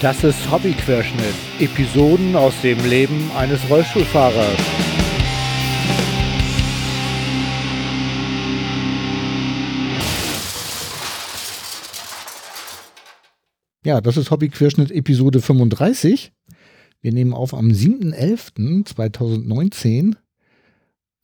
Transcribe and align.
Das 0.00 0.24
ist 0.24 0.50
Hobbyquerschnitt. 0.50 1.34
Episoden 1.58 2.34
aus 2.34 2.54
dem 2.62 2.78
Leben 2.88 3.30
eines 3.36 3.60
Rollstuhlfahrers. 3.68 4.58
Ja, 13.84 14.00
das 14.00 14.16
ist 14.16 14.30
Hobbyquerschnitt 14.30 14.90
Episode 14.90 15.42
35. 15.42 16.32
Wir 17.02 17.12
nehmen 17.12 17.34
auf 17.34 17.52
am 17.52 17.68
7.11.2019 17.68 20.16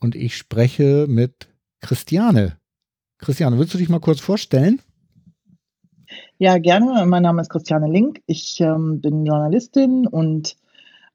und 0.01 0.15
ich 0.15 0.37
spreche 0.37 1.07
mit 1.09 1.49
Christiane. 1.81 2.59
Christiane, 3.17 3.59
willst 3.59 3.73
du 3.73 3.79
dich 3.79 3.89
mal 3.89 4.01
kurz 4.01 4.21
vorstellen? 4.21 4.83
Ja, 6.39 6.59
gerne. 6.59 7.07
Mein 7.07 7.23
Name 7.23 7.41
ist 7.43 7.51
Christiane 7.51 7.89
Link. 7.91 8.23
Ich 8.27 8.61
ähm, 8.61 9.01
bin 9.01 9.25
Journalistin 9.25 10.07
und 10.07 10.57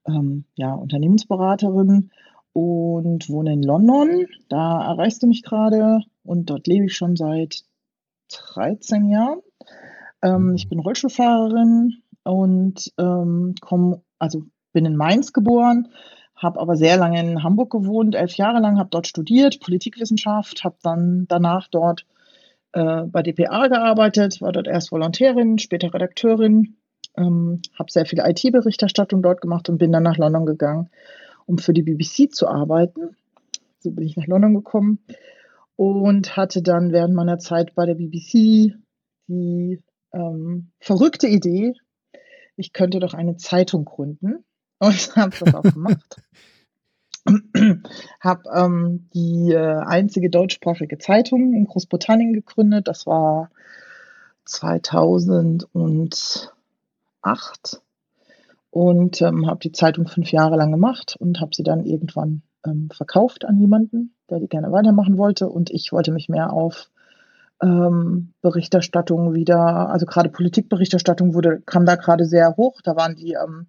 ähm, 0.06 0.44
ja, 0.54 0.72
Unternehmensberaterin 0.74 2.10
und 2.52 3.28
wohne 3.28 3.52
in 3.52 3.62
London. 3.62 4.26
Da 4.48 4.82
erreichst 4.84 5.22
du 5.22 5.26
mich 5.26 5.42
gerade 5.42 6.00
und 6.24 6.50
dort 6.50 6.66
lebe 6.66 6.86
ich 6.86 6.96
schon 6.96 7.16
seit 7.16 7.62
13 8.30 9.08
Jahren. 9.08 9.40
Ähm, 10.22 10.54
ich 10.56 10.68
bin 10.68 10.80
Rollstuhlfahrerin 10.80 12.02
und 12.24 12.92
ähm, 12.98 13.54
komme, 13.60 14.02
also 14.18 14.44
bin 14.72 14.84
in 14.84 14.96
Mainz 14.96 15.32
geboren, 15.32 15.88
habe 16.36 16.60
aber 16.60 16.76
sehr 16.76 16.96
lange 16.96 17.20
in 17.20 17.42
Hamburg 17.42 17.70
gewohnt, 17.70 18.14
elf 18.14 18.34
Jahre 18.34 18.60
lang, 18.60 18.78
habe 18.78 18.90
dort 18.90 19.06
studiert, 19.06 19.60
Politikwissenschaft, 19.60 20.64
habe 20.64 20.76
dann 20.82 21.26
danach 21.28 21.68
dort 21.68 22.06
äh, 22.72 23.02
bei 23.04 23.22
dpa 23.22 23.68
gearbeitet, 23.68 24.40
war 24.40 24.52
dort 24.52 24.66
erst 24.66 24.92
Volontärin, 24.92 25.58
später 25.58 25.92
Redakteurin, 25.92 26.76
ähm, 27.16 27.60
habe 27.78 27.90
sehr 27.90 28.06
viel 28.06 28.20
IT-Berichterstattung 28.20 29.22
dort 29.22 29.40
gemacht 29.40 29.68
und 29.68 29.78
bin 29.78 29.92
dann 29.92 30.02
nach 30.02 30.16
London 30.16 30.46
gegangen, 30.46 30.90
um 31.46 31.58
für 31.58 31.72
die 31.72 31.82
BBC 31.82 32.32
zu 32.32 32.48
arbeiten. 32.48 33.16
So 33.80 33.90
bin 33.90 34.06
ich 34.06 34.16
nach 34.16 34.26
London 34.26 34.54
gekommen 34.54 35.00
und 35.76 36.36
hatte 36.36 36.62
dann 36.62 36.92
während 36.92 37.14
meiner 37.14 37.38
Zeit 37.38 37.74
bei 37.74 37.86
der 37.86 37.94
BBC 37.94 38.74
die 39.28 39.82
ähm, 40.12 40.70
verrückte 40.78 41.26
Idee, 41.26 41.74
ich 42.56 42.72
könnte 42.72 43.00
doch 43.00 43.14
eine 43.14 43.36
Zeitung 43.36 43.84
gründen 43.84 44.44
und 44.78 44.92
habe 45.16 45.34
das 45.38 45.54
auch 45.54 45.62
gemacht. 45.62 46.16
habe 48.20 48.42
ähm, 48.54 49.08
die 49.14 49.52
äh, 49.52 49.76
einzige 49.78 50.30
deutschsprachige 50.30 50.98
Zeitung 50.98 51.54
in 51.54 51.66
Großbritannien 51.66 52.32
gegründet. 52.32 52.88
Das 52.88 53.06
war 53.06 53.50
2008 54.44 55.68
und 58.70 59.22
ähm, 59.22 59.46
habe 59.46 59.60
die 59.60 59.72
Zeitung 59.72 60.06
fünf 60.08 60.32
Jahre 60.32 60.56
lang 60.56 60.70
gemacht 60.70 61.16
und 61.18 61.40
habe 61.40 61.54
sie 61.54 61.62
dann 61.62 61.84
irgendwann 61.84 62.42
ähm, 62.64 62.88
verkauft 62.92 63.44
an 63.44 63.58
jemanden, 63.58 64.14
der 64.30 64.40
die 64.40 64.48
gerne 64.48 64.72
weitermachen 64.72 65.18
wollte. 65.18 65.48
Und 65.48 65.70
ich 65.70 65.92
wollte 65.92 66.12
mich 66.12 66.28
mehr 66.28 66.52
auf 66.52 66.90
ähm, 67.62 68.32
Berichterstattung 68.40 69.34
wieder, 69.34 69.90
also 69.90 70.06
gerade 70.06 70.28
Politikberichterstattung 70.28 71.34
wurde, 71.34 71.60
kam 71.64 71.86
da 71.86 71.96
gerade 71.96 72.24
sehr 72.24 72.56
hoch. 72.56 72.80
Da 72.82 72.96
waren 72.96 73.14
die 73.14 73.34
ähm, 73.34 73.66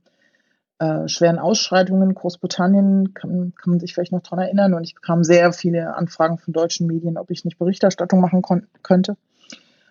äh, 0.84 1.08
schweren 1.08 1.40
Ausschreitungen 1.40 2.10
in 2.10 2.16
Großbritannien, 2.16 3.14
kann, 3.14 3.54
kann 3.56 3.72
man 3.72 3.80
sich 3.80 3.94
vielleicht 3.94 4.12
noch 4.12 4.22
daran 4.22 4.40
erinnern. 4.40 4.74
Und 4.74 4.84
ich 4.84 4.96
bekam 4.96 5.24
sehr 5.24 5.54
viele 5.54 5.96
Anfragen 5.96 6.38
von 6.38 6.54
deutschen 6.54 6.88
Medien, 6.88 7.18
ob 7.18 7.32
ich 7.32 7.46
nicht 7.46 7.58
Berichterstattung 7.58 8.20
machen 8.20 8.42
könnte. 8.82 9.16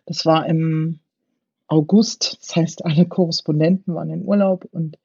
Das 0.04 0.26
war 0.26 0.46
im 0.46 1.00
August, 1.66 2.38
das 2.40 2.56
heißt, 2.56 2.84
alle 2.84 3.06
Korrespondenten 3.06 3.94
waren 3.94 4.10
in 4.10 4.26
Urlaub 4.26 4.66
und 4.70 4.98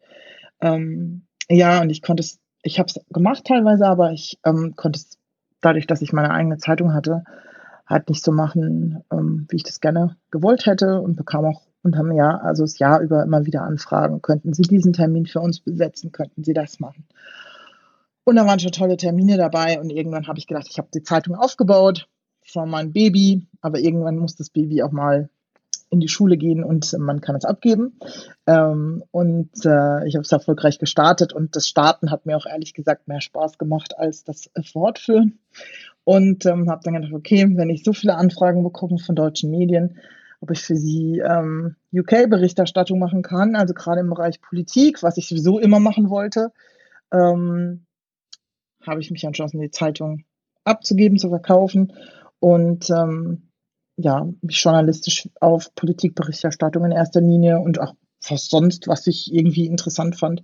ähm, 0.59 1.21
ja, 1.49 1.81
und 1.81 1.89
ich 1.89 2.01
konnte 2.01 2.21
es, 2.21 2.39
ich 2.63 2.79
habe 2.79 2.87
es 2.87 2.99
gemacht 3.09 3.45
teilweise, 3.45 3.87
aber 3.87 4.11
ich 4.11 4.39
ähm, 4.43 4.73
konnte 4.75 4.97
es 4.97 5.17
dadurch, 5.61 5.87
dass 5.87 6.01
ich 6.01 6.11
meine 6.11 6.31
eigene 6.31 6.57
Zeitung 6.57 6.93
hatte, 6.93 7.23
halt 7.85 8.09
nicht 8.09 8.23
so 8.23 8.33
machen, 8.33 9.03
ähm, 9.11 9.45
wie 9.49 9.55
ich 9.55 9.63
das 9.63 9.79
gerne 9.79 10.17
gewollt 10.31 10.65
hätte 10.65 10.99
und 10.99 11.15
bekam 11.15 11.45
auch 11.45 11.66
unterm 11.83 12.11
Jahr, 12.11 12.43
also 12.43 12.63
das 12.63 12.79
Jahr 12.79 13.01
über 13.01 13.23
immer 13.23 13.45
wieder 13.45 13.63
Anfragen. 13.63 14.21
Könnten 14.21 14.53
Sie 14.53 14.63
diesen 14.63 14.93
Termin 14.93 15.25
für 15.25 15.39
uns 15.39 15.59
besetzen? 15.59 16.11
Könnten 16.11 16.43
Sie 16.43 16.53
das 16.53 16.79
machen? 16.79 17.05
Und 18.23 18.35
da 18.35 18.45
waren 18.45 18.59
schon 18.59 18.71
tolle 18.71 18.97
Termine 18.97 19.37
dabei 19.37 19.79
und 19.79 19.89
irgendwann 19.89 20.27
habe 20.27 20.37
ich 20.37 20.47
gedacht, 20.47 20.67
ich 20.69 20.77
habe 20.77 20.89
die 20.93 21.03
Zeitung 21.03 21.35
aufgebaut. 21.35 22.09
Das 22.45 22.55
war 22.55 22.65
mein 22.65 22.91
Baby, 22.91 23.47
aber 23.61 23.79
irgendwann 23.79 24.17
muss 24.17 24.35
das 24.35 24.49
Baby 24.49 24.83
auch 24.83 24.91
mal 24.91 25.29
in 25.89 25.99
die 25.99 26.09
Schule 26.09 26.37
gehen 26.37 26.63
und 26.63 26.93
man 26.99 27.21
kann 27.21 27.35
es 27.35 27.45
abgeben. 27.45 27.99
Ähm, 28.45 29.03
und 29.11 29.51
äh, 29.63 30.05
ich 30.05 30.15
habe 30.15 30.23
es 30.23 30.31
erfolgreich 30.31 30.79
gestartet 30.79 31.31
und 31.31 31.55
das 31.55 31.67
Starten 31.67 32.11
hat 32.11 32.25
mir 32.25 32.35
auch 32.35 32.45
ehrlich 32.45 32.73
gesagt 32.73 33.07
mehr 33.07 33.21
Spaß 33.21 33.57
gemacht 33.57 33.97
als 33.97 34.23
das 34.23 34.49
Fortführen. 34.71 35.39
Und 36.03 36.45
ähm, 36.45 36.69
habe 36.69 36.81
dann 36.83 36.95
gedacht, 36.95 37.13
okay, 37.13 37.47
wenn 37.55 37.69
ich 37.69 37.83
so 37.83 37.93
viele 37.93 38.15
Anfragen 38.15 38.63
bekomme 38.63 38.97
von 38.97 39.15
deutschen 39.15 39.51
Medien, 39.51 39.97
ob 40.39 40.51
ich 40.51 40.61
für 40.61 40.75
sie 40.75 41.19
ähm, 41.19 41.75
UK-Berichterstattung 41.93 42.99
machen 42.99 43.21
kann, 43.21 43.55
also 43.55 43.73
gerade 43.73 44.01
im 44.01 44.09
Bereich 44.09 44.41
Politik, 44.41 45.03
was 45.03 45.17
ich 45.17 45.27
sowieso 45.27 45.59
immer 45.59 45.79
machen 45.79 46.09
wollte, 46.09 46.51
ähm, 47.11 47.85
habe 48.85 49.01
ich 49.01 49.11
mich 49.11 49.23
entschlossen, 49.23 49.59
die 49.59 49.71
Zeitung 49.71 50.23
abzugeben, 50.63 51.17
zu 51.17 51.29
verkaufen 51.29 51.93
und 52.39 52.89
ähm, 52.89 53.49
ja, 53.97 54.27
mich 54.41 54.61
journalistisch 54.61 55.27
auf 55.41 55.73
Politikberichterstattung 55.73 56.85
in 56.85 56.91
erster 56.91 57.21
Linie 57.21 57.59
und 57.59 57.79
auch 57.79 57.95
fast 58.19 58.51
sonst, 58.51 58.87
was 58.87 59.07
ich 59.07 59.33
irgendwie 59.33 59.65
interessant 59.65 60.17
fand, 60.17 60.43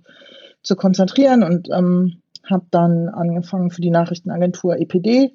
zu 0.62 0.76
konzentrieren 0.76 1.42
und 1.44 1.68
ähm, 1.70 2.22
habe 2.48 2.66
dann 2.70 3.08
angefangen 3.08 3.70
für 3.70 3.80
die 3.80 3.90
Nachrichtenagentur 3.90 4.78
EPD 4.78 5.34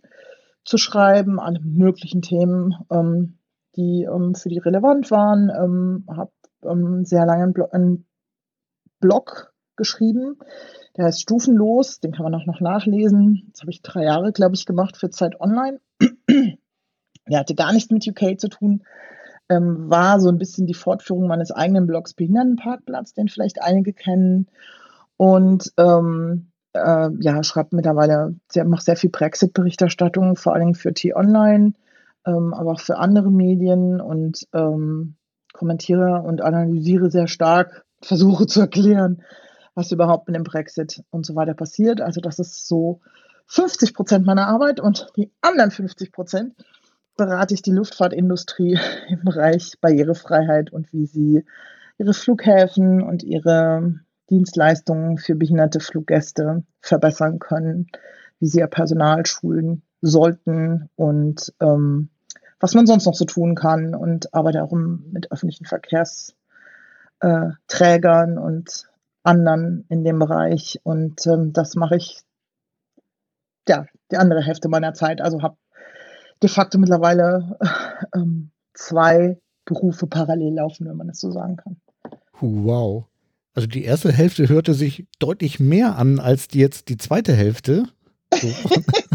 zu 0.66 0.78
schreiben, 0.78 1.40
alle 1.40 1.60
möglichen 1.62 2.22
Themen, 2.22 2.76
ähm, 2.92 3.39
die 3.76 4.04
ähm, 4.04 4.36
für 4.36 4.50
die 4.50 4.60
relevant 4.60 5.12
waren. 5.12 5.50
Ähm, 5.50 6.06
habe 6.10 6.32
ähm, 6.64 7.06
sehr 7.06 7.26
lange 7.26 7.44
einen, 7.44 7.54
Blo 7.54 7.68
einen 7.72 8.06
Blog 9.00 9.54
geschrieben, 9.76 10.38
der 10.98 11.06
heißt 11.06 11.22
Stufenlos, 11.22 12.02
den 12.02 12.12
kann 12.12 12.24
man 12.24 12.36
auch 12.36 12.46
noch 12.46 12.60
nachlesen. 12.60 13.50
Das 13.52 13.62
habe 13.62 13.72
ich 13.72 13.82
drei 13.82 14.04
Jahre, 14.04 14.34
glaube 14.34 14.56
ich, 14.56 14.66
gemacht 14.66 14.98
für 14.98 15.10
Zeit 15.10 15.40
Online. 15.40 15.80
der 17.30 17.40
hatte 17.40 17.56
gar 17.56 17.72
nichts 17.72 17.90
mit 17.90 18.06
UK 18.06 18.40
zu 18.40 18.50
tun, 18.50 18.84
ähm, 19.48 19.90
war 19.90 20.20
so 20.20 20.30
ein 20.30 20.38
bisschen 20.38 20.68
die 20.68 20.74
Fortführung 20.74 21.28
meines 21.28 21.52
eigenen 21.52 21.88
Blogs 21.88 22.14
Behindertenparkplatz, 22.14 23.14
den 23.14 23.30
vielleicht 23.30 23.62
einige 23.62 23.94
kennen. 23.94 24.48
Und 25.16 25.72
ähm, 25.78 26.52
äh, 26.74 27.10
ja, 27.20 27.44
schreibt 27.44 27.74
mittlerweile, 27.74 28.36
macht 28.66 28.84
sehr 28.84 28.98
viel 28.98 29.10
Brexit-Berichterstattung, 29.10 30.36
vor 30.36 30.54
allem 30.54 30.76
für 30.76 30.94
T-Online 30.94 31.74
ähm, 32.30 32.54
aber 32.54 32.72
auch 32.72 32.80
für 32.80 32.98
andere 32.98 33.32
Medien 33.32 34.00
und 34.00 34.48
ähm, 34.54 35.16
kommentiere 35.54 36.22
und 36.22 36.42
analysiere 36.42 37.10
sehr 37.10 37.28
stark, 37.28 37.86
versuche 38.02 38.46
zu 38.48 38.62
erklären, 38.62 39.24
was 39.76 39.92
überhaupt 39.92 40.28
mit 40.28 40.36
dem 40.36 40.44
Brexit 40.44 41.04
und 41.10 41.26
so 41.26 41.36
weiter 41.36 41.54
passiert. 41.54 42.02
Also 42.02 42.22
das 42.22 42.40
ist 42.40 42.68
so 42.68 43.02
50 43.48 43.94
Prozent 43.94 44.26
meiner 44.26 44.48
Arbeit 44.48 44.80
und 44.80 45.08
die 45.16 45.32
anderen 45.42 45.72
50 45.72 46.12
Prozent 46.12 46.54
berate 47.18 47.54
ich 47.54 47.62
die 47.62 47.72
Luftfahrtindustrie 47.72 48.80
im 49.10 49.24
Bereich 49.24 49.74
Barrierefreiheit 49.82 50.72
und 50.72 50.94
wie 50.94 51.06
sie 51.06 51.46
ihre 51.98 52.14
Flughäfen 52.14 53.02
und 53.02 53.24
ihre 53.24 54.00
Dienstleistungen 54.30 55.18
für 55.18 55.36
behinderte 55.36 55.80
Fluggäste 55.80 56.64
verbessern 56.82 57.40
können, 57.40 57.88
wie 58.40 58.48
sie 58.48 58.60
ihr 58.60 58.68
Personal 58.68 59.26
schulen 59.26 59.82
sollten 60.02 60.90
und 60.96 61.54
ähm, 61.60 62.10
was 62.60 62.76
man 62.76 62.88
sonst 62.88 63.06
noch 63.06 63.16
so 63.16 63.26
tun 63.26 63.56
kann 63.56 63.96
und 63.96 64.34
arbeite 64.34 64.64
auch 64.64 64.72
mit 64.72 65.32
öffentlichen 65.32 65.66
Verkehrsträgern 65.66 68.38
und 68.38 68.90
anderen 69.24 69.86
in 69.90 70.04
dem 70.04 70.20
Bereich 70.20 70.80
und 70.84 71.26
ähm, 71.28 71.54
das 71.54 71.76
mache 71.76 71.98
ich 71.98 72.22
ja 73.68 73.86
die 74.12 74.18
andere 74.18 74.42
Hälfte 74.42 74.70
meiner 74.70 74.94
Zeit. 74.94 75.22
Also 75.22 75.42
habe 75.42 75.58
de 76.42 76.50
facto 76.50 76.78
mittlerweile 76.78 77.58
äh, 77.60 78.18
ähm, 78.18 78.52
zwei 78.74 79.40
Berufe 79.66 80.08
parallel 80.08 80.56
laufen, 80.56 80.88
wenn 80.88 80.98
man 80.98 81.08
das 81.08 81.20
so 81.20 81.32
sagen 81.32 81.58
kann. 81.58 81.78
Wow. 82.40 83.06
Also 83.54 83.68
die 83.68 83.84
erste 83.84 84.12
Hälfte 84.12 84.48
hörte 84.48 84.74
sich 84.74 85.06
deutlich 85.20 85.60
mehr 85.60 85.98
an 85.98 86.20
als 86.20 86.48
die 86.48 86.60
jetzt 86.60 86.90
die 86.90 86.98
zweite 86.98 87.34
Hälfte. 87.34 87.86
So. 88.32 88.48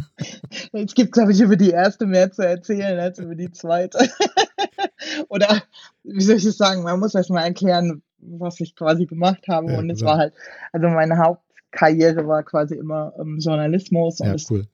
Jetzt 0.73 0.95
gibt, 0.95 1.13
glaube 1.13 1.33
ich, 1.33 1.41
über 1.41 1.57
die 1.57 1.71
erste 1.71 2.07
mehr 2.07 2.31
zu 2.31 2.43
erzählen 2.43 2.99
als 2.99 3.19
über 3.19 3.35
die 3.35 3.51
zweite. 3.51 3.99
Oder 5.29 5.63
wie 6.03 6.23
soll 6.23 6.37
ich 6.37 6.45
es 6.45 6.57
sagen? 6.57 6.83
Man 6.83 7.01
muss 7.01 7.15
erst 7.15 7.31
mal 7.31 7.45
erklären, 7.45 8.03
was 8.19 8.61
ich 8.61 8.75
quasi 8.75 9.07
gemacht 9.07 9.47
habe. 9.49 9.73
Ja, 9.73 9.79
und 9.79 9.91
es 9.91 10.03
war 10.03 10.19
halt, 10.19 10.35
also 10.73 10.89
meine 10.89 11.19
Hauptkarriere 11.19 12.27
war 12.27 12.43
quasi 12.43 12.75
immer 12.75 13.13
ähm, 13.19 13.39
Journalismus 13.39 14.21
und 14.21 14.29
ja, 14.29 14.35
es 14.35 14.51
cool. 14.51 14.67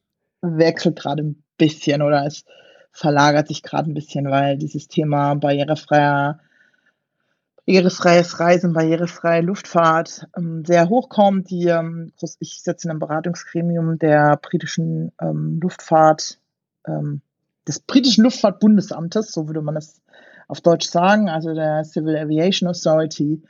wechselt 0.42 0.98
gerade 0.98 1.22
ein 1.22 1.42
bisschen 1.56 2.02
oder 2.02 2.24
es 2.26 2.44
verlagert 2.92 3.48
sich 3.48 3.62
gerade 3.62 3.90
ein 3.90 3.94
bisschen, 3.94 4.30
weil 4.30 4.58
dieses 4.58 4.88
Thema 4.88 5.34
barrierefreier 5.34 6.40
barrierefreies 7.70 8.40
Reisen, 8.40 8.72
barrierefreie 8.72 9.42
Luftfahrt 9.42 10.26
ähm, 10.36 10.64
sehr 10.64 10.88
hochkommt. 10.88 11.50
Die, 11.50 11.66
ähm, 11.66 12.12
ich 12.40 12.62
sitze 12.62 12.88
in 12.88 12.90
einem 12.90 12.98
Beratungsgremium 12.98 13.96
der 13.98 14.36
britischen 14.42 15.12
ähm, 15.20 15.60
Luftfahrt, 15.62 16.40
ähm, 16.84 17.20
des 17.68 17.78
britischen 17.78 18.24
Luftfahrtbundesamtes, 18.24 19.30
so 19.30 19.46
würde 19.46 19.62
man 19.62 19.76
es 19.76 20.00
auf 20.48 20.60
Deutsch 20.60 20.88
sagen, 20.88 21.28
also 21.28 21.54
der 21.54 21.84
Civil 21.84 22.16
Aviation 22.16 22.68
Authority 22.68 23.40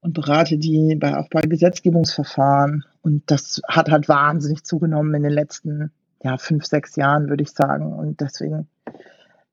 und 0.00 0.14
berate 0.14 0.58
die 0.58 0.96
bei, 0.96 1.16
auch 1.16 1.28
bei 1.30 1.42
Gesetzgebungsverfahren. 1.42 2.84
Und 3.02 3.30
das 3.30 3.62
hat 3.68 3.92
halt 3.92 4.08
wahnsinnig 4.08 4.64
zugenommen 4.64 5.14
in 5.14 5.22
den 5.22 5.32
letzten 5.32 5.92
ja, 6.24 6.36
fünf, 6.36 6.66
sechs 6.66 6.96
Jahren, 6.96 7.28
würde 7.28 7.44
ich 7.44 7.52
sagen. 7.52 7.92
Und 7.92 8.20
deswegen 8.20 8.66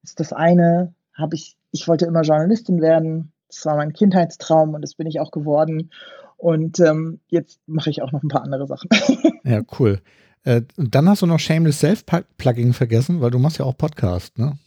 ist 0.01 0.19
das 0.19 0.33
eine, 0.33 0.95
habe 1.13 1.35
ich, 1.35 1.57
ich 1.69 1.87
wollte 1.87 2.07
immer 2.07 2.21
Journalistin 2.21 2.81
werden. 2.81 3.33
Das 3.49 3.65
war 3.65 3.75
mein 3.75 3.93
Kindheitstraum 3.93 4.73
und 4.73 4.81
das 4.81 4.95
bin 4.95 5.07
ich 5.07 5.19
auch 5.19 5.31
geworden. 5.31 5.91
Und 6.37 6.79
ähm, 6.79 7.19
jetzt 7.27 7.59
mache 7.67 7.89
ich 7.89 8.01
auch 8.01 8.11
noch 8.11 8.23
ein 8.23 8.29
paar 8.29 8.43
andere 8.43 8.65
Sachen. 8.67 8.89
Ja, 9.45 9.61
cool. 9.79 10.01
Äh, 10.43 10.61
dann 10.77 11.09
hast 11.09 11.21
du 11.21 11.25
noch 11.25 11.39
Shameless 11.39 11.79
Self-Plugging 11.79 12.73
vergessen, 12.73 13.21
weil 13.21 13.31
du 13.31 13.39
machst 13.39 13.57
ja 13.57 13.65
auch 13.65 13.75
Podcast, 13.75 14.37
ne? 14.37 14.57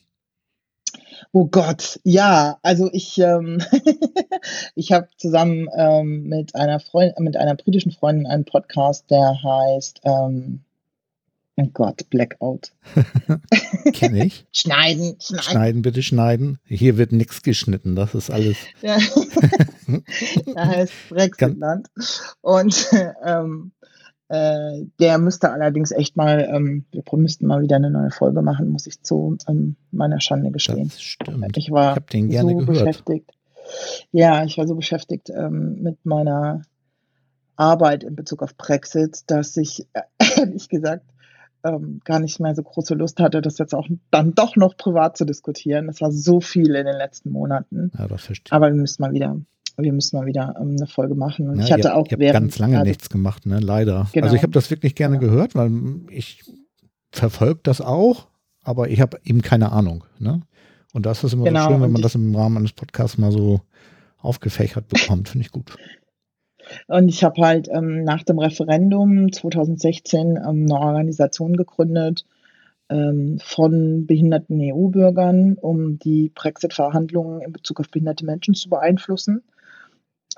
Oh 1.31 1.47
Gott, 1.47 2.01
ja, 2.05 2.59
also 2.63 2.91
ich, 2.93 3.19
ähm, 3.19 3.63
ich 4.75 4.93
habe 4.93 5.09
zusammen 5.17 5.69
ähm, 5.77 6.25
mit 6.25 6.57
einer 6.57 6.81
Freundin, 6.81 7.23
mit 7.23 7.37
einer 7.37 7.55
britischen 7.55 7.93
Freundin 7.93 8.27
einen 8.27 8.45
Podcast, 8.45 9.11
der 9.11 9.43
heißt 9.43 10.01
ähm, 10.05 10.65
Oh 11.57 11.69
Gott, 11.75 12.09
Blackout. 12.09 12.73
Kenne 13.93 14.27
ich. 14.27 14.47
schneiden, 14.53 15.17
schneiden. 15.21 15.43
Schneiden, 15.43 15.83
bitte 15.83 16.03
schneiden. 16.03 16.59
Hier 16.65 16.97
wird 16.97 17.13
nichts 17.13 17.43
geschnitten, 17.43 17.95
das 17.95 18.15
ist 18.15 18.31
alles. 18.31 18.57
Ja. 18.81 18.99
da 20.55 20.67
heißt 20.67 20.93
Brexitland. 21.11 21.89
Und 22.41 22.89
ähm, 23.25 23.73
äh, 24.29 24.87
der 24.99 25.19
müsste 25.19 25.51
allerdings 25.51 25.91
echt 25.91 26.17
mal, 26.17 26.49
ähm, 26.51 26.87
wir 26.91 27.03
müssten 27.19 27.47
mal 27.47 27.61
wieder 27.61 27.77
eine 27.77 27.91
neue 27.91 28.11
Folge 28.11 28.41
machen, 28.41 28.69
muss 28.69 28.87
ich 28.87 29.03
zu 29.03 29.37
ähm, 29.47 29.77
meiner 29.91 30.21
Schande 30.21 30.51
gestehen. 30.51 30.89
Das 30.89 31.03
stimmt. 31.03 31.59
Ich 31.59 31.71
war 31.71 31.99
ich 31.99 32.05
den 32.07 32.31
gerne 32.31 32.53
so 32.53 32.57
gehört. 32.59 32.79
beschäftigt. 32.79 33.31
Ja, 34.11 34.45
ich 34.45 34.57
war 34.57 34.67
so 34.67 34.75
beschäftigt 34.75 35.29
ähm, 35.29 35.83
mit 35.83 36.07
meiner 36.07 36.63
Arbeit 37.57 38.05
in 38.05 38.17
Bezug 38.17 38.43
auf 38.43 38.57
Brexit, 38.57 39.25
dass 39.27 39.57
ich 39.59 39.87
äh, 39.93 40.01
ehrlich 40.37 40.71
gesagt 40.71 41.05
ähm, 41.65 42.01
gar 42.05 42.19
nicht 42.21 42.41
mehr 42.41 42.55
so 42.55 42.63
große 42.63 42.95
Lust 42.95 43.21
hatte, 43.21 43.41
das 43.41 43.59
jetzt 43.59 43.75
auch 43.75 43.89
dann 44.11 44.35
doch 44.35 44.57
noch 44.57 44.77
privat 44.77 45.17
zu 45.17 45.25
diskutieren. 45.25 45.89
Es 45.89 46.01
war 46.01 46.11
so 46.13 46.41
viel 46.41 46.75
in 46.75 46.87
den 46.87 46.97
letzten 46.97 47.31
Monaten. 47.31 47.91
Ja, 47.99 48.09
das 48.09 48.25
verstehe 48.25 48.53
Aber 48.53 48.67
wir 48.73 48.81
müssen 48.81 49.03
mal 49.03 49.13
wieder, 49.13 49.37
wir 49.77 49.93
müssen 49.93 50.17
mal 50.17 50.27
wieder 50.27 50.57
ähm, 50.61 50.77
eine 50.79 50.87
Folge 50.87 51.15
machen. 51.15 51.49
Und 51.49 51.59
Ja, 51.59 51.65
ich 51.65 51.73
hatte 51.73 51.89
ihr, 51.89 51.97
auch 51.97 52.07
ihr 52.11 52.19
während, 52.19 52.47
ganz 52.47 52.59
lange 52.59 52.79
also, 52.79 52.89
nichts 52.89 53.11
gemacht, 53.11 53.47
ne? 53.47 53.61
Leider. 53.61 54.09
Genau. 54.13 54.25
Also 54.25 54.37
ich 54.37 54.43
habe 54.43 54.53
das 54.53 54.71
wirklich 54.71 54.95
gerne 54.95 55.17
Ja. 55.17 55.21
gehört, 55.21 55.55
weil 55.55 55.71
ich 56.11 56.43
verfolge 57.13 57.61
das 57.63 57.81
auch, 57.81 58.27
aber 58.63 58.89
ich 58.89 59.01
habe 59.01 59.19
eben 59.25 59.43
keine 59.43 59.73
Ahnung. 59.73 60.05
Ne? 60.19 60.43
Und 60.93 61.07
das 61.07 61.25
ist 61.25 61.33
immer 61.33 61.45
Genau, 61.45 61.65
so 61.65 61.69
schön, 61.71 61.81
wenn 61.83 61.93
man 61.93 62.03
das 62.03 62.15
im 62.15 62.35
Rahmen 62.35 62.59
eines 62.59 62.73
Podcasts 62.73 63.19
mal 63.19 63.33
so 63.33 63.61
aufgefächert 64.19 64.89
bekommt. 64.89 65.29
Finde 65.29 65.47
ich 65.47 65.53
gut. 65.53 65.77
Und 66.87 67.09
ich 67.09 67.25
habe 67.25 67.43
halt 67.43 67.69
ähm, 67.71 68.05
nach 68.05 68.23
dem 68.23 68.39
Referendum 68.39 69.33
2016 69.33 70.37
ähm, 70.37 70.43
eine 70.43 70.79
Organisation 70.79 71.57
gegründet 71.57 72.25
ähm, 72.89 73.39
von 73.43 74.07
behinderten 74.07 74.61
EU-Bürgern, 74.61 75.55
um 75.55 75.99
die 75.99 76.31
Brexit-Verhandlungen 76.35 77.41
in 77.41 77.53
Bezug 77.53 77.81
auf 77.81 77.91
behinderte 77.91 78.25
Menschen 78.25 78.55
zu 78.55 78.69
beeinflussen 78.69 79.43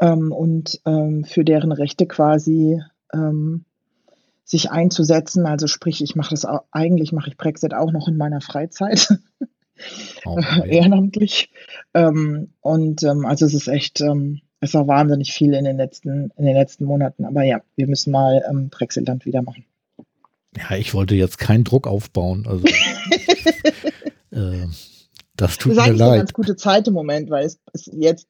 ähm, 0.00 0.32
und 0.32 0.80
ähm, 0.86 1.24
für 1.24 1.44
deren 1.44 1.72
Rechte 1.72 2.06
quasi 2.06 2.80
ähm, 3.12 3.64
sich 4.44 4.70
einzusetzen. 4.70 5.46
Also 5.46 5.66
sprich, 5.66 6.02
ich 6.02 6.16
mache 6.16 6.30
das 6.30 6.44
auch, 6.44 6.64
eigentlich 6.70 7.12
mache 7.12 7.30
ich 7.30 7.36
Brexit 7.36 7.74
auch 7.74 7.92
noch 7.92 8.08
in 8.08 8.16
meiner 8.16 8.40
Freizeit. 8.40 9.08
Auch, 10.24 10.38
ehrenamtlich. 10.66 11.50
Und 11.92 13.04
also 13.04 13.46
es 13.46 13.54
ist 13.54 13.68
echt, 13.68 14.02
es 14.64 14.74
war 14.74 14.86
wahnsinnig 14.88 15.32
viel 15.32 15.54
in 15.54 15.64
den 15.64 15.76
letzten, 15.76 16.30
in 16.36 16.44
den 16.44 16.54
letzten 16.56 16.84
Monaten. 16.84 17.24
Aber 17.24 17.42
ja, 17.42 17.60
wir 17.76 17.86
müssen 17.86 18.10
mal 18.12 18.42
ähm, 18.50 18.68
Brexitland 18.70 19.24
wieder 19.26 19.42
machen. 19.42 19.64
ja, 20.56 20.76
ich 20.76 20.94
wollte 20.94 21.14
jetzt 21.14 21.38
keinen 21.38 21.64
Druck 21.64 21.86
aufbauen. 21.86 22.46
Also 22.48 22.64
äh, 24.30 24.66
das 25.36 25.58
tut 25.58 25.72
Das 25.72 25.78
ist 25.78 25.78
mir 25.78 25.82
eigentlich 25.82 26.02
eine 26.02 26.10
leid. 26.10 26.18
ganz 26.20 26.32
gute 26.32 26.56
Zeit 26.56 26.88
im 26.88 26.94
Moment, 26.94 27.30
weil 27.30 27.44
es 27.46 27.58
ist 27.72 27.90
jetzt 27.92 28.28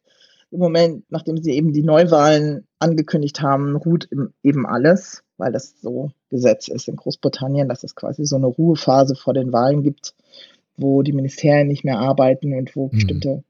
im 0.51 0.59
Moment, 0.61 1.05
nachdem 1.11 1.37
sie 1.43 1.53
eben 1.53 1.73
die 1.73 1.83
Neuwahlen 1.83 2.67
angekündigt 2.79 3.41
haben, 3.41 3.77
ruht 3.77 4.09
eben 4.43 4.67
alles, 4.67 5.25
weil 5.37 5.53
das 5.53 5.75
so 5.81 6.13
Gesetz 6.31 6.69
ist 6.69 6.87
in 6.89 6.97
Großbritannien, 6.97 7.69
dass 7.69 7.83
es 7.83 7.95
quasi 7.97 8.25
so 8.25 8.37
eine 8.37 8.47
Ruhephase 8.47 9.17
vor 9.17 9.35
den 9.35 9.53
Wahlen 9.53 9.83
gibt, 9.83 10.15
wo 10.77 11.03
die 11.03 11.13
Ministerien 11.13 11.67
nicht 11.69 11.85
mehr 11.85 11.99
arbeiten 11.99 12.55
und 12.55 12.75
wo 12.77 12.87
Mhm. 12.87 12.91
bestimmte 12.91 13.45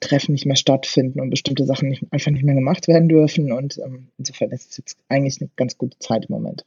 Treffen 0.00 0.32
nicht 0.32 0.46
mehr 0.46 0.56
stattfinden 0.56 1.20
und 1.20 1.30
bestimmte 1.30 1.64
Sachen 1.64 1.88
nicht, 1.88 2.04
einfach 2.10 2.30
nicht 2.30 2.44
mehr 2.44 2.54
gemacht 2.54 2.88
werden 2.88 3.08
dürfen. 3.08 3.52
Und 3.52 3.78
ähm, 3.78 4.08
insofern 4.18 4.50
ist 4.50 4.70
es 4.70 4.76
jetzt 4.76 4.98
eigentlich 5.08 5.40
eine 5.40 5.50
ganz 5.56 5.78
gute 5.78 5.98
Zeit 5.98 6.26
im 6.28 6.34
Moment. 6.34 6.64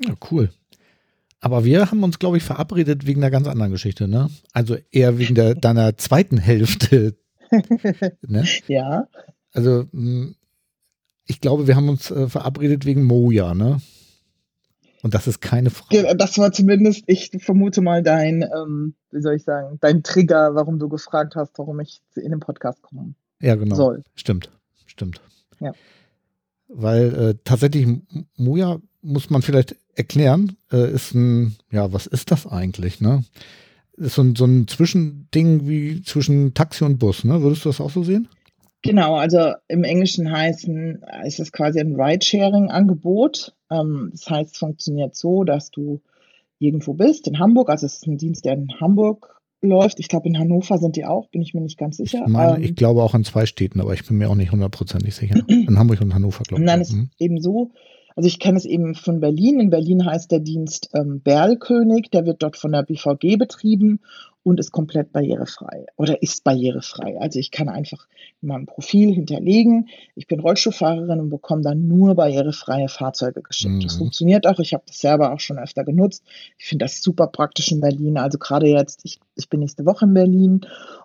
Ja, 0.00 0.14
cool. 0.30 0.50
Aber 1.40 1.64
wir 1.64 1.90
haben 1.90 2.02
uns, 2.04 2.18
glaube 2.18 2.36
ich, 2.36 2.42
verabredet 2.42 3.06
wegen 3.06 3.20
einer 3.20 3.30
ganz 3.30 3.48
anderen 3.48 3.72
Geschichte, 3.72 4.06
ne? 4.06 4.30
Also 4.52 4.76
eher 4.90 5.18
wegen 5.18 5.34
der, 5.34 5.54
deiner 5.56 5.96
zweiten 5.96 6.38
Hälfte. 6.38 7.16
Ne? 8.26 8.44
Ja, 8.68 9.08
Also 9.52 9.86
mh, 9.92 10.34
ich 11.26 11.40
glaube, 11.40 11.66
wir 11.66 11.76
haben 11.76 11.88
uns 11.88 12.10
äh, 12.10 12.28
verabredet 12.28 12.84
wegen 12.86 13.04
Moja, 13.04 13.54
ne? 13.54 13.80
Und 15.02 15.14
das 15.14 15.26
ist 15.26 15.40
keine 15.40 15.70
Frau. 15.70 15.86
Ge- 15.90 16.14
das 16.16 16.38
war 16.38 16.52
zumindest, 16.52 17.02
ich 17.08 17.30
vermute 17.38 17.80
mal, 17.80 18.02
dein, 18.02 18.42
ähm, 18.42 18.94
wie 19.10 19.20
soll 19.20 19.34
ich 19.34 19.42
sagen, 19.42 19.78
dein 19.80 20.02
Trigger, 20.02 20.54
warum 20.54 20.78
du 20.78 20.88
gefragt 20.88 21.34
hast, 21.36 21.58
warum 21.58 21.80
ich 21.80 22.00
in 22.14 22.30
den 22.30 22.40
Podcast 22.40 22.80
kommen 22.82 23.16
Ja, 23.40 23.56
genau. 23.56 23.74
soll. 23.74 24.04
Stimmt, 24.14 24.50
stimmt. 24.86 25.20
Ja. 25.60 25.72
Weil 26.68 27.14
äh, 27.14 27.34
tatsächlich 27.44 27.86
Moja 28.36 28.78
muss 29.02 29.28
man 29.28 29.42
vielleicht 29.42 29.76
erklären, 29.94 30.56
äh, 30.72 30.90
ist 30.92 31.14
ein, 31.14 31.56
ja, 31.70 31.92
was 31.92 32.06
ist 32.06 32.30
das 32.30 32.46
eigentlich, 32.46 33.00
ne? 33.00 33.24
Ist 33.96 34.14
so 34.14 34.22
ein, 34.22 34.36
so 34.36 34.46
ein 34.46 34.68
Zwischending 34.68 35.68
wie 35.68 36.02
zwischen 36.02 36.54
Taxi 36.54 36.84
und 36.84 36.98
Bus, 36.98 37.24
ne? 37.24 37.42
Würdest 37.42 37.64
du 37.64 37.68
das 37.68 37.80
auch 37.80 37.90
so 37.90 38.04
sehen? 38.04 38.28
Genau, 38.82 39.14
also 39.14 39.52
im 39.68 39.84
Englischen 39.84 40.30
heißen, 40.30 41.04
ist 41.24 41.38
es 41.40 41.52
quasi 41.52 41.80
ein 41.80 41.94
Ride-Sharing-Angebot. 41.94 43.54
Ähm, 43.70 44.10
das 44.12 44.28
heißt, 44.28 44.52
es 44.54 44.58
funktioniert 44.58 45.14
so, 45.14 45.44
dass 45.44 45.70
du 45.70 46.00
irgendwo 46.58 46.94
bist, 46.94 47.26
in 47.28 47.38
Hamburg, 47.38 47.70
also 47.70 47.86
es 47.86 47.94
ist 47.94 48.06
ein 48.06 48.18
Dienst, 48.18 48.44
der 48.44 48.54
in 48.54 48.80
Hamburg 48.80 49.40
läuft. 49.60 50.00
Ich 50.00 50.08
glaube, 50.08 50.28
in 50.28 50.38
Hannover 50.38 50.78
sind 50.78 50.96
die 50.96 51.04
auch, 51.04 51.28
bin 51.28 51.42
ich 51.42 51.54
mir 51.54 51.60
nicht 51.60 51.78
ganz 51.78 51.98
Ich 52.00 52.10
sicher. 52.10 52.26
meine, 52.28 52.56
Ähm, 52.56 52.62
ich 52.62 52.74
glaube 52.76 53.02
auch 53.02 53.14
in 53.14 53.24
zwei 53.24 53.46
Städten, 53.46 53.80
aber 53.80 53.94
ich 53.94 54.06
bin 54.06 54.18
mir 54.18 54.28
auch 54.28 54.34
nicht 54.34 54.52
hundertprozentig 54.52 55.14
sicher. 55.14 55.36
In 55.48 55.78
Hamburg 55.78 56.00
und 56.00 56.14
Hannover, 56.14 56.42
glaube 56.44 56.62
Und 56.62 56.66
ich. 56.66 56.72
dann 56.72 56.80
ist 56.80 56.92
Mhm. 56.92 57.10
eben 57.18 57.40
so, 57.40 57.70
also 58.16 58.26
ich 58.26 58.38
kenne 58.38 58.58
es 58.58 58.64
eben 58.64 58.94
von 58.94 59.20
Berlin. 59.20 59.60
In 59.60 59.70
Berlin 59.70 60.04
heißt 60.06 60.30
der 60.30 60.40
Dienst 60.40 60.90
ähm, 60.94 61.20
Berlkönig, 61.20 62.10
der 62.10 62.26
wird 62.26 62.42
dort 62.42 62.56
von 62.56 62.72
der 62.72 62.82
BVG 62.82 63.36
betrieben 63.36 64.00
und 64.44 64.58
ist 64.58 64.72
komplett 64.72 65.12
barrierefrei 65.12 65.86
oder 65.96 66.20
ist 66.20 66.42
barrierefrei. 66.42 67.16
Also 67.20 67.38
ich 67.38 67.52
kann 67.52 67.68
einfach 67.68 68.08
in 68.40 68.48
meinem 68.48 68.66
Profil 68.66 69.14
hinterlegen, 69.14 69.88
ich 70.16 70.26
bin 70.26 70.40
Rollstuhlfahrerin 70.40 71.20
und 71.20 71.30
bekomme 71.30 71.62
dann 71.62 71.86
nur 71.86 72.16
barrierefreie 72.16 72.88
Fahrzeuge 72.88 73.42
geschickt. 73.42 73.84
Das 73.84 73.94
Mhm. 73.94 73.98
funktioniert 73.98 74.46
auch. 74.48 74.58
Ich 74.58 74.74
habe 74.74 74.82
das 74.86 74.98
selber 74.98 75.32
auch 75.32 75.38
schon 75.40 75.58
öfter 75.58 75.84
genutzt. 75.84 76.24
Ich 76.58 76.66
finde 76.66 76.84
das 76.84 77.02
super 77.02 77.28
praktisch 77.28 77.70
in 77.70 77.80
Berlin. 77.80 78.18
Also 78.18 78.38
gerade 78.38 78.66
jetzt, 78.66 79.02
ich, 79.04 79.20
ich 79.36 79.48
bin 79.48 79.60
nächste 79.60 79.86
Woche 79.86 80.06
in 80.06 80.14
Berlin 80.14 80.60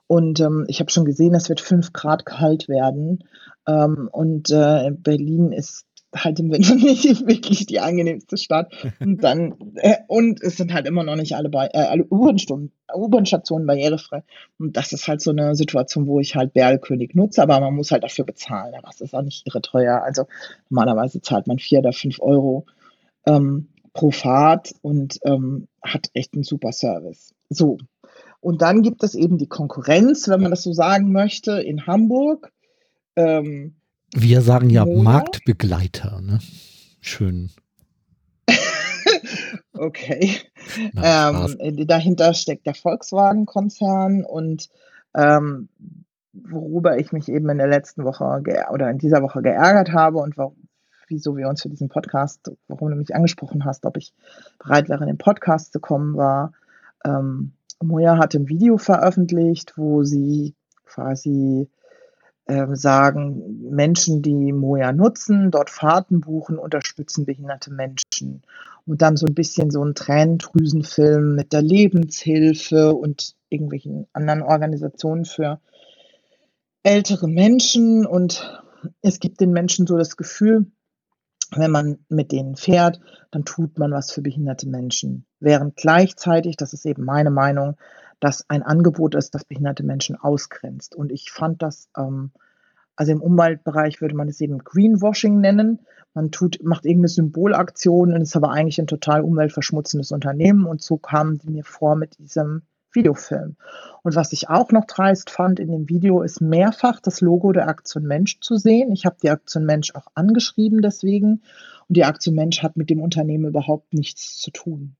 und 0.07 0.39
ähm, 0.39 0.65
ich 0.67 0.79
habe 0.79 0.89
schon 0.89 1.05
gesehen, 1.05 1.35
es 1.35 1.47
wird 1.49 1.61
fünf 1.61 1.93
Grad 1.93 2.25
kalt 2.25 2.67
werden. 2.67 3.23
Ähm, 3.67 4.09
und 4.11 4.49
äh, 4.49 4.91
Berlin 4.91 5.51
ist 5.51 5.85
halt 6.15 6.39
im 6.39 6.51
Winter 6.51 6.75
nicht 6.75 7.27
wirklich 7.27 7.65
die 7.65 7.79
angenehmste 7.79 8.37
Stadt. 8.37 8.73
Und 8.99 9.23
dann, 9.23 9.55
äh, 9.75 9.97
und 10.07 10.41
es 10.41 10.57
sind 10.57 10.73
halt 10.73 10.87
immer 10.87 11.03
noch 11.03 11.15
nicht 11.15 11.35
alle, 11.35 11.49
äh, 11.49 11.77
alle 11.77 12.05
U-Bahn-Stationen 12.09 13.67
barrierefrei. 13.67 14.23
Und 14.59 14.77
das 14.77 14.93
ist 14.93 15.07
halt 15.07 15.21
so 15.21 15.31
eine 15.31 15.55
Situation, 15.55 16.07
wo 16.07 16.19
ich 16.19 16.35
halt 16.35 16.53
Berlkönig 16.53 17.15
nutze, 17.15 17.41
aber 17.41 17.59
man 17.59 17.75
muss 17.75 17.91
halt 17.91 18.03
dafür 18.03 18.25
bezahlen. 18.25 18.73
Aber 18.75 18.89
es 18.89 19.01
ist 19.01 19.13
auch 19.13 19.21
nicht 19.21 19.45
irre 19.47 19.61
teuer. 19.61 20.01
Also 20.03 20.27
normalerweise 20.69 21.21
zahlt 21.21 21.47
man 21.47 21.59
vier 21.59 21.79
oder 21.79 21.93
fünf 21.93 22.19
Euro 22.19 22.65
ähm, 23.25 23.69
pro 23.93 24.11
Fahrt 24.11 24.73
und 24.81 25.19
ähm, 25.23 25.67
hat 25.81 26.09
echt 26.13 26.33
einen 26.33 26.43
super 26.43 26.71
Service. 26.71 27.33
So. 27.49 27.77
Und 28.39 28.61
dann 28.61 28.83
gibt 28.83 29.03
es 29.03 29.15
eben 29.15 29.37
die 29.37 29.47
Konkurrenz, 29.47 30.27
wenn 30.27 30.41
man 30.41 30.51
das 30.51 30.63
so 30.63 30.71
sagen 30.71 31.11
möchte, 31.11 31.59
in 31.59 31.87
Hamburg. 31.87 32.53
Ähm, 33.15 33.75
Wir 34.13 34.41
sagen 34.41 34.69
ja 34.69 34.85
Moja? 34.85 35.03
Marktbegleiter, 35.03 36.21
ne? 36.21 36.39
Schön. 37.01 37.51
Okay. 39.73 40.39
Spaß. 40.65 41.57
Ähm, 41.59 41.87
dahinter 41.87 42.33
steckt 42.33 42.65
der 42.65 42.73
Volkswagen-Konzern 42.73 44.23
und 44.23 44.69
ähm, 45.15 45.69
worüber 46.33 46.97
ich 46.97 47.11
mich 47.11 47.29
eben 47.29 47.49
in 47.49 47.57
der 47.57 47.67
letzten 47.67 48.03
Woche 48.03 48.23
oder 48.71 48.89
in 48.89 48.97
dieser 48.97 49.21
Woche 49.21 49.41
geärgert 49.41 49.91
habe 49.91 50.17
und 50.17 50.37
warum, 50.37 50.67
wieso 51.07 51.37
wir 51.37 51.47
uns 51.47 51.61
für 51.61 51.69
diesen 51.69 51.89
Podcast, 51.89 52.51
warum 52.67 52.89
du 52.89 52.95
mich 52.95 53.15
angesprochen 53.15 53.65
hast, 53.65 53.85
ob 53.85 53.97
ich 53.97 54.13
bereit 54.59 54.89
wäre, 54.89 55.03
in 55.03 55.09
den 55.09 55.17
Podcast 55.17 55.73
zu 55.73 55.79
kommen, 55.79 56.17
war, 56.17 56.53
ähm, 57.05 57.53
Moja 57.81 58.17
hat 58.17 58.33
ein 58.33 58.49
Video 58.49 58.77
veröffentlicht, 58.77 59.77
wo 59.77 60.03
sie 60.03 60.55
quasi 60.85 61.69
äh, 62.47 62.75
sagen, 62.75 63.69
Menschen, 63.69 64.21
die 64.21 64.53
Moja 64.53 64.93
nutzen, 64.93 65.51
dort 65.51 65.69
Fahrten 65.69 66.21
buchen, 66.21 66.57
unterstützen 66.57 67.25
behinderte 67.25 67.71
Menschen. 67.71 68.41
Und 68.85 69.01
dann 69.01 69.17
so 69.17 69.25
ein 69.25 69.33
bisschen 69.33 69.69
so 69.69 69.83
ein 69.83 69.95
Tränendrüsenfilm 69.95 71.35
mit 71.35 71.51
der 71.51 71.61
Lebenshilfe 71.61 72.93
und 72.93 73.35
irgendwelchen 73.49 74.07
anderen 74.13 74.41
Organisationen 74.41 75.25
für 75.25 75.59
ältere 76.83 77.27
Menschen. 77.27 78.05
Und 78.05 78.63
es 79.01 79.19
gibt 79.19 79.41
den 79.41 79.51
Menschen 79.51 79.85
so 79.85 79.97
das 79.97 80.15
Gefühl, 80.15 80.67
wenn 81.55 81.71
man 81.71 81.99
mit 82.09 82.31
denen 82.31 82.55
fährt, 82.55 82.99
dann 83.31 83.45
tut 83.45 83.77
man 83.77 83.91
was 83.91 84.11
für 84.11 84.21
behinderte 84.21 84.67
Menschen. 84.67 85.25
Während 85.39 85.75
gleichzeitig, 85.75 86.57
das 86.57 86.73
ist 86.73 86.85
eben 86.85 87.03
meine 87.03 87.31
Meinung, 87.31 87.77
dass 88.19 88.49
ein 88.49 88.63
Angebot 88.63 89.15
ist, 89.15 89.35
das 89.35 89.45
behinderte 89.45 89.83
Menschen 89.83 90.15
ausgrenzt. 90.15 90.95
Und 90.95 91.11
ich 91.11 91.31
fand 91.31 91.61
das, 91.61 91.89
ähm, 91.97 92.31
also 92.95 93.11
im 93.11 93.21
Umweltbereich 93.21 94.01
würde 94.01 94.15
man 94.15 94.27
es 94.27 94.41
eben 94.41 94.59
Greenwashing 94.59 95.39
nennen. 95.39 95.79
Man 96.13 96.31
tut, 96.31 96.63
macht 96.63 96.85
irgendeine 96.85 97.09
Symbolaktion 97.09 98.13
und 98.13 98.21
ist 98.21 98.35
aber 98.35 98.51
eigentlich 98.51 98.79
ein 98.79 98.87
total 98.87 99.21
umweltverschmutzendes 99.21 100.11
Unternehmen. 100.11 100.65
Und 100.65 100.81
so 100.81 100.97
kamen 100.97 101.39
sie 101.39 101.51
mir 101.51 101.63
vor 101.63 101.95
mit 101.95 102.17
diesem 102.17 102.63
Videofilm. 102.91 103.55
Und 104.01 104.15
was 104.15 104.33
ich 104.33 104.49
auch 104.49 104.71
noch 104.71 104.85
dreist 104.85 105.29
fand 105.29 105.59
in 105.59 105.69
dem 105.69 105.87
Video, 105.89 106.23
ist 106.23 106.41
mehrfach 106.41 106.99
das 106.99 107.21
Logo 107.21 107.51
der 107.51 107.67
Aktion 107.67 108.03
Mensch 108.03 108.39
zu 108.39 108.57
sehen. 108.57 108.91
Ich 108.91 109.05
habe 109.05 109.17
die 109.21 109.29
Aktion 109.29 109.65
Mensch 109.65 109.93
auch 109.93 110.07
angeschrieben 110.15 110.81
deswegen. 110.81 111.43
Und 111.87 111.97
die 111.97 112.05
Aktion 112.05 112.33
Mensch 112.33 112.63
hat 112.63 112.77
mit 112.77 112.89
dem 112.89 113.01
Unternehmen 113.01 113.45
überhaupt 113.45 113.93
nichts 113.93 114.37
zu 114.37 114.49
tun. 114.51 114.95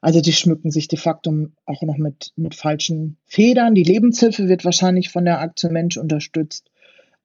Also 0.00 0.20
die 0.20 0.32
schmücken 0.32 0.70
sich 0.70 0.88
de 0.88 0.98
facto 0.98 1.48
auch 1.66 1.82
noch 1.82 1.98
mit, 1.98 2.32
mit 2.36 2.54
falschen 2.54 3.18
Federn. 3.26 3.74
Die 3.74 3.82
Lebenshilfe 3.82 4.48
wird 4.48 4.64
wahrscheinlich 4.64 5.10
von 5.10 5.24
der 5.24 5.40
Aktion 5.40 5.72
Mensch 5.72 5.98
unterstützt, 5.98 6.70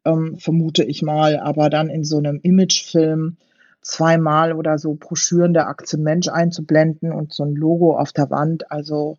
ähm, 0.03 0.37
vermute 0.37 0.83
ich 0.83 1.01
mal. 1.01 1.39
Aber 1.39 1.69
dann 1.69 1.89
in 1.89 2.03
so 2.03 2.17
einem 2.17 2.39
Imagefilm 2.43 3.37
zweimal 3.81 4.53
oder 4.53 4.77
so 4.77 4.95
Broschüren 4.95 5.53
der 5.53 5.67
Aktion 5.67 6.01
Mensch 6.01 6.27
einzublenden 6.27 7.13
und 7.13 7.33
so 7.33 7.43
ein 7.43 7.55
Logo 7.55 7.97
auf 7.97 8.11
der 8.11 8.29
Wand. 8.29 8.71
Also 8.71 9.17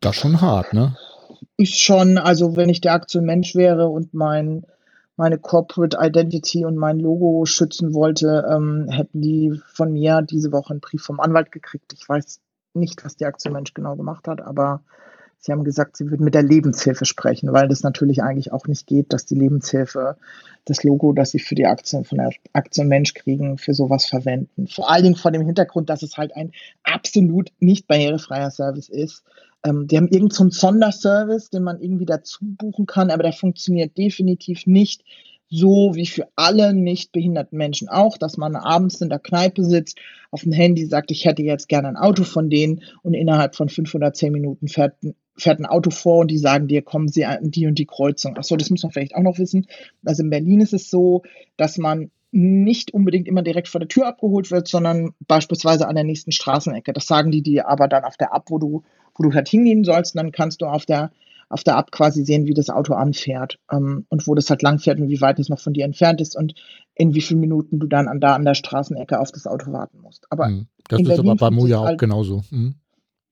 das 0.00 0.16
schon 0.16 0.40
hart, 0.40 0.72
ne? 0.72 0.96
Ist 1.56 1.78
schon, 1.78 2.16
also 2.16 2.56
wenn 2.56 2.70
ich 2.70 2.80
der 2.80 2.94
Aktion 2.94 3.24
Mensch 3.24 3.54
wäre 3.54 3.88
und 3.88 4.14
mein, 4.14 4.64
meine 5.20 5.36
Corporate 5.36 5.98
Identity 6.00 6.64
und 6.64 6.76
mein 6.76 6.98
Logo 6.98 7.44
schützen 7.44 7.92
wollte, 7.92 8.48
ähm, 8.50 8.88
hätten 8.88 9.20
die 9.20 9.60
von 9.66 9.92
mir 9.92 10.22
diese 10.22 10.50
Woche 10.50 10.70
einen 10.70 10.80
Brief 10.80 11.02
vom 11.02 11.20
Anwalt 11.20 11.52
gekriegt. 11.52 11.92
Ich 11.92 12.08
weiß 12.08 12.40
nicht, 12.72 13.04
was 13.04 13.16
die 13.16 13.26
Aktion 13.26 13.52
Mensch 13.52 13.74
genau 13.74 13.96
gemacht 13.96 14.26
hat, 14.28 14.40
aber 14.40 14.80
sie 15.36 15.52
haben 15.52 15.62
gesagt, 15.62 15.98
sie 15.98 16.10
würden 16.10 16.24
mit 16.24 16.32
der 16.32 16.42
Lebenshilfe 16.42 17.04
sprechen, 17.04 17.52
weil 17.52 17.68
das 17.68 17.82
natürlich 17.82 18.22
eigentlich 18.22 18.50
auch 18.50 18.66
nicht 18.66 18.86
geht, 18.86 19.12
dass 19.12 19.26
die 19.26 19.34
Lebenshilfe 19.34 20.16
das 20.64 20.84
Logo, 20.84 21.12
das 21.12 21.32
sie 21.32 21.38
für 21.38 21.54
die 21.54 21.66
Aktien 21.66 22.06
von 22.06 22.16
der 22.16 22.30
Aktion 22.54 22.88
Mensch 22.88 23.12
kriegen, 23.12 23.58
für 23.58 23.74
sowas 23.74 24.06
verwenden. 24.06 24.68
Vor 24.68 24.90
allen 24.90 25.04
Dingen 25.04 25.16
vor 25.16 25.32
dem 25.32 25.44
Hintergrund, 25.44 25.90
dass 25.90 26.02
es 26.02 26.16
halt 26.16 26.34
ein 26.34 26.52
absolut 26.82 27.52
nicht 27.58 27.86
barrierefreier 27.86 28.50
Service 28.50 28.88
ist. 28.88 29.22
Ähm, 29.64 29.86
die 29.86 29.96
haben 29.96 30.08
irgendeinen 30.08 30.50
so 30.50 30.66
Sonderservice, 30.66 31.50
den 31.50 31.62
man 31.62 31.80
irgendwie 31.80 32.06
dazu 32.06 32.38
buchen 32.42 32.86
kann, 32.86 33.10
aber 33.10 33.22
der 33.22 33.32
funktioniert 33.32 33.96
definitiv 33.96 34.66
nicht 34.66 35.02
so 35.50 35.90
wie 35.94 36.06
für 36.06 36.28
alle 36.36 36.72
nicht 36.72 37.10
behinderten 37.10 37.58
Menschen 37.58 37.88
auch, 37.88 38.16
dass 38.16 38.36
man 38.36 38.54
abends 38.54 39.00
in 39.00 39.08
der 39.08 39.18
Kneipe 39.18 39.64
sitzt, 39.64 39.98
auf 40.30 40.42
dem 40.42 40.52
Handy 40.52 40.86
sagt, 40.86 41.10
ich 41.10 41.24
hätte 41.24 41.42
jetzt 41.42 41.68
gerne 41.68 41.88
ein 41.88 41.96
Auto 41.96 42.22
von 42.22 42.48
denen 42.48 42.82
und 43.02 43.14
innerhalb 43.14 43.56
von 43.56 43.68
510 43.68 44.32
Minuten 44.32 44.68
fährt, 44.68 44.94
fährt 45.36 45.58
ein 45.58 45.66
Auto 45.66 45.90
vor 45.90 46.18
und 46.18 46.30
die 46.30 46.38
sagen 46.38 46.68
dir, 46.68 46.82
kommen 46.82 47.08
Sie 47.08 47.24
an 47.24 47.50
die 47.50 47.66
und 47.66 47.80
die 47.80 47.86
Kreuzung. 47.86 48.36
Achso, 48.36 48.56
das 48.56 48.70
muss 48.70 48.84
man 48.84 48.92
vielleicht 48.92 49.16
auch 49.16 49.22
noch 49.22 49.38
wissen. 49.38 49.66
Also 50.04 50.22
in 50.22 50.30
Berlin 50.30 50.60
ist 50.60 50.72
es 50.72 50.88
so, 50.88 51.22
dass 51.56 51.78
man 51.78 52.12
nicht 52.32 52.94
unbedingt 52.94 53.26
immer 53.26 53.42
direkt 53.42 53.68
vor 53.68 53.80
der 53.80 53.88
Tür 53.88 54.06
abgeholt 54.06 54.50
wird, 54.50 54.68
sondern 54.68 55.14
beispielsweise 55.26 55.88
an 55.88 55.96
der 55.96 56.04
nächsten 56.04 56.32
Straßenecke. 56.32 56.92
Das 56.92 57.06
sagen 57.06 57.30
die 57.30 57.42
dir 57.42 57.68
aber 57.68 57.88
dann 57.88 58.04
auf 58.04 58.16
der 58.16 58.32
Ab, 58.32 58.46
wo 58.50 58.58
du 58.58 58.82
wo 59.20 59.28
du 59.28 59.34
halt 59.34 59.48
hingehen 59.48 59.84
sollst. 59.84 60.14
Und 60.14 60.22
dann 60.22 60.32
kannst 60.32 60.62
du 60.62 60.66
auf 60.66 60.86
der, 60.86 61.10
auf 61.48 61.62
der 61.62 61.76
App 61.76 61.90
quasi 61.90 62.24
sehen, 62.24 62.46
wie 62.46 62.54
das 62.54 62.70
Auto 62.70 62.94
anfährt 62.94 63.58
ähm, 63.70 64.06
und 64.08 64.26
wo 64.26 64.34
das 64.34 64.48
halt 64.50 64.62
langfährt 64.62 64.98
und 64.98 65.08
wie 65.08 65.20
weit 65.20 65.38
es 65.38 65.48
noch 65.48 65.60
von 65.60 65.72
dir 65.72 65.84
entfernt 65.84 66.20
ist 66.20 66.36
und 66.36 66.54
in 66.94 67.14
wie 67.14 67.20
vielen 67.20 67.40
Minuten 67.40 67.78
du 67.78 67.86
dann 67.86 68.08
an, 68.08 68.20
da 68.20 68.34
an 68.34 68.44
der 68.44 68.54
Straßenecke 68.54 69.20
auf 69.20 69.32
das 69.32 69.46
Auto 69.46 69.72
warten 69.72 70.00
musst. 70.00 70.26
Aber 70.30 70.48
mhm. 70.48 70.66
das 70.88 71.00
ist 71.00 71.08
Berlin 71.08 71.30
aber 71.30 71.36
bei 71.36 71.50
Moja 71.50 71.78
auch 71.78 71.86
halt, 71.86 72.00
genauso. 72.00 72.42
Mhm. 72.50 72.76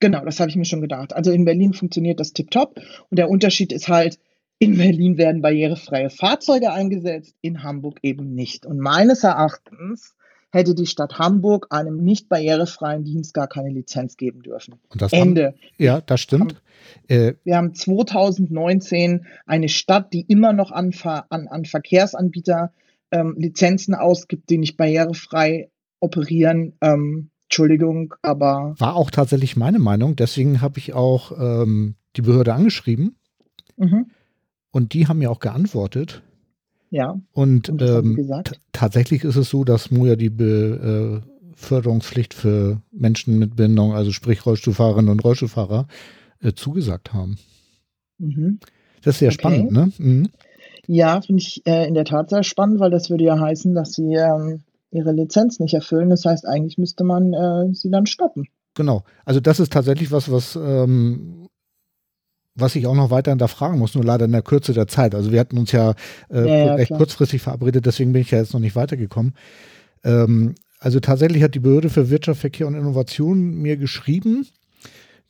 Genau, 0.01 0.25
das 0.25 0.39
habe 0.39 0.51
ich 0.51 0.57
mir 0.57 0.65
schon 0.65 0.81
gedacht. 0.81 1.15
Also 1.15 1.33
in 1.33 1.45
Berlin 1.45 1.73
funktioniert 1.73 2.21
das 2.21 2.33
tiptop 2.33 2.77
und 3.11 3.19
der 3.19 3.29
Unterschied 3.29 3.73
ist 3.73 3.89
halt, 3.89 4.19
in 4.59 4.77
Berlin 4.77 5.19
werden 5.19 5.43
barrierefreie 5.43 6.11
Fahrzeuge 6.11 6.73
eingesetzt, 6.73 7.37
in 7.41 7.63
Hamburg 7.63 7.99
eben 8.03 8.35
nicht. 8.35 8.67
Und 8.67 8.81
meines 8.81 9.23
Erachtens 9.23 10.15
hätte 10.51 10.75
die 10.75 10.87
Stadt 10.87 11.19
Hamburg 11.19 11.69
einem 11.71 12.03
nicht 12.03 12.29
barrierefreien 12.29 13.05
Dienst 13.05 13.35
gar 13.35 13.47
keine 13.47 13.71
Lizenz 13.71 14.17
geben 14.17 14.43
dürfen. 14.43 14.75
Ende. 15.13 15.47
Haben, 15.47 15.57
ja, 15.77 16.01
das 16.01 16.21
stimmt. 16.21 16.61
Äh, 17.07 17.35
wir 17.45 17.57
haben 17.57 17.75
2019 17.75 19.27
eine 19.47 19.69
Stadt, 19.69 20.13
die 20.13 20.23
immer 20.23 20.53
noch 20.53 20.73
an, 20.73 20.93
an, 21.29 21.49
an 21.49 21.65
Verkehrsanbieter 21.65 22.73
ähm, 23.11 23.37
Lizenzen 23.39 23.95
ausgibt, 23.95 24.51
die 24.51 24.59
nicht 24.59 24.77
barrierefrei 24.77 25.71
operieren. 26.01 26.75
Ähm, 26.81 27.31
Entschuldigung, 27.45 28.15
aber. 28.23 28.75
War 28.79 28.97
auch 28.97 29.11
tatsächlich 29.11 29.57
meine 29.57 29.79
Meinung. 29.79 30.17
Deswegen 30.17 30.61
habe 30.61 30.79
ich 30.79 30.95
auch 30.95 31.33
ähm, 31.39 31.95
die 32.17 32.23
Behörde 32.23 32.55
angeschrieben. 32.55 33.17
Mhm. 33.77 34.11
Und 34.71 34.93
die 34.93 35.07
haben 35.07 35.19
mir 35.19 35.31
auch 35.31 35.41
geantwortet. 35.41 36.23
Ja. 36.91 37.19
Und, 37.33 37.69
und 37.69 37.83
ähm, 37.83 38.33
tatsächlich 38.73 39.25
ist 39.25 39.37
es 39.37 39.51
so, 39.51 39.65
dass 39.65 39.91
Moja 39.91 40.17
die 40.17 40.31
Beförderungspflicht 40.31 42.33
für 42.35 42.81
Menschen 42.91 43.39
mit 43.39 43.57
Behinderung, 43.57 43.93
also 43.95 44.11
sprich 44.13 44.47
Rollstuhlfahrerinnen 44.47 45.11
und 45.11 45.23
Rollstuhlfahrer, 45.25 45.89
äh, 46.41 46.55
zugesagt 46.55 47.13
haben. 47.13 47.37
Mhm. 48.19 48.61
Das 49.03 49.17
ist 49.17 49.19
sehr 49.21 49.29
okay. 49.29 49.39
spannend, 49.39 49.71
ne? 49.73 49.93
Mhm. 49.99 50.31
Ja, 50.87 51.21
finde 51.21 51.43
ich 51.43 51.63
äh, 51.67 51.87
in 51.87 51.93
der 51.95 52.07
Tat 52.07 52.31
sehr 52.31 52.43
spannend, 52.43 52.81
weil 52.81 52.91
das 52.91 53.11
würde 53.11 53.25
ja 53.25 53.39
heißen, 53.39 53.75
dass 53.75 53.93
sie 53.93 54.15
ähm, 54.15 54.63
ihre 54.91 55.13
Lizenz 55.13 55.61
nicht 55.61 55.75
erfüllen. 55.75 56.09
Das 56.09 56.25
heißt, 56.25 56.47
eigentlich 56.47 56.79
müsste 56.79 57.05
man 57.05 57.35
äh, 57.35 57.75
sie 57.75 57.91
dann 57.91 58.07
stoppen. 58.07 58.49
Genau. 58.75 59.05
Also 59.25 59.41
das 59.41 59.61
ist 59.61 59.73
tatsächlich 59.73 60.11
was, 60.11 60.33
was 60.33 60.57
ähm, 60.57 61.49
was 62.61 62.77
ich 62.77 62.87
auch 62.87 62.95
noch 62.95 63.11
weiter 63.11 63.31
hinterfragen 63.31 63.79
muss, 63.79 63.95
nur 63.95 64.05
leider 64.05 64.25
in 64.25 64.33
der 64.33 64.43
Kürze 64.43 64.73
der 64.73 64.89
Zeit. 64.89 65.15
Also 65.15 65.33
wir 65.33 65.41
hatten 65.41 65.59
uns 65.59 65.73
ja, 65.73 65.95
äh, 66.31 66.41
ja, 66.41 66.67
ja 66.67 66.75
recht 66.75 66.89
klar. 66.89 66.99
kurzfristig 66.99 67.43
verabredet, 67.43 67.87
deswegen 67.87 68.13
bin 68.13 68.23
ich 68.23 68.31
ja 68.31 68.39
jetzt 68.39 68.53
noch 68.53 68.61
nicht 68.61 68.77
weitergekommen. 68.77 69.35
Ähm, 70.05 70.55
also 70.81 71.01
tatsächlich 71.01 71.43
hat 71.43 71.55
die 71.55 71.61
Behörde 71.61 71.91
für 71.91 72.11
Wirtschaft, 72.11 72.41
Verkehr 72.41 72.67
und 72.67 72.75
Innovation 72.75 73.55
mir 73.57 73.77
geschrieben, 73.77 74.47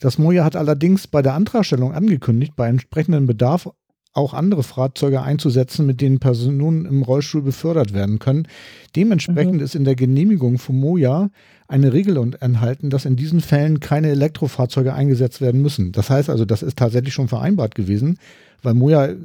das 0.01 0.17
Moja 0.17 0.45
hat 0.45 0.55
allerdings 0.55 1.09
bei 1.09 1.23
der 1.23 1.35
Antragstellung 1.35 1.93
angekündigt, 1.93 2.55
bei 2.55 2.69
entsprechendem 2.69 3.27
Bedarf 3.27 3.69
auch 4.13 4.35
andere 4.35 4.63
Fahrzeuge 4.63 5.23
einzusetzen, 5.23 5.87
mit 5.87 6.01
denen 6.01 6.19
Personen 6.19 6.87
im 6.87 7.03
Rollstuhl 7.03 7.43
befördert 7.43 7.93
werden 7.95 8.19
können. 8.19 8.49
Dementsprechend 8.97 9.57
mhm. 9.57 9.61
ist 9.61 9.75
in 9.75 9.85
der 9.85 9.95
Genehmigung 9.95 10.59
von 10.59 10.79
Moja 10.79 11.31
eine 11.69 11.93
Regel 11.93 12.17
enthalten, 12.41 12.91
dass 12.91 13.05
in 13.05 13.17
diesen 13.17 13.41
Fällen 13.41 13.81
keine 13.81 14.09
Elektrofahrzeuge 14.09 14.95
eingesetzt 14.95 15.41
werden 15.41 15.61
müssen. 15.61 15.93
Das 15.93 16.09
heißt 16.09 16.31
also, 16.31 16.47
das 16.47 16.63
ist 16.63 16.79
tatsächlich 16.79 17.13
schon 17.13 17.29
vereinbart 17.29 17.75
gewesen, 17.75 18.19
weil 18.63 18.75
Moja 18.75 19.07
äh, 19.07 19.17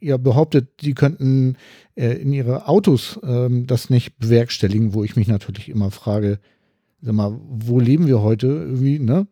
ja 0.00 0.16
behauptet, 0.16 0.68
sie 0.80 0.94
könnten 0.94 1.56
äh, 1.94 2.12
in 2.14 2.32
ihre 2.32 2.68
Autos 2.68 3.20
ähm, 3.22 3.66
das 3.66 3.88
nicht 3.88 4.18
bewerkstelligen, 4.18 4.94
wo 4.94 5.04
ich 5.04 5.16
mich 5.16 5.28
natürlich 5.28 5.68
immer 5.68 5.90
frage, 5.90 6.40
sag 7.00 7.14
mal, 7.14 7.38
wo 7.48 7.80
leben 7.80 8.06
wir 8.06 8.20
heute 8.20 8.48
irgendwie, 8.48 8.98
ne? 8.98 9.26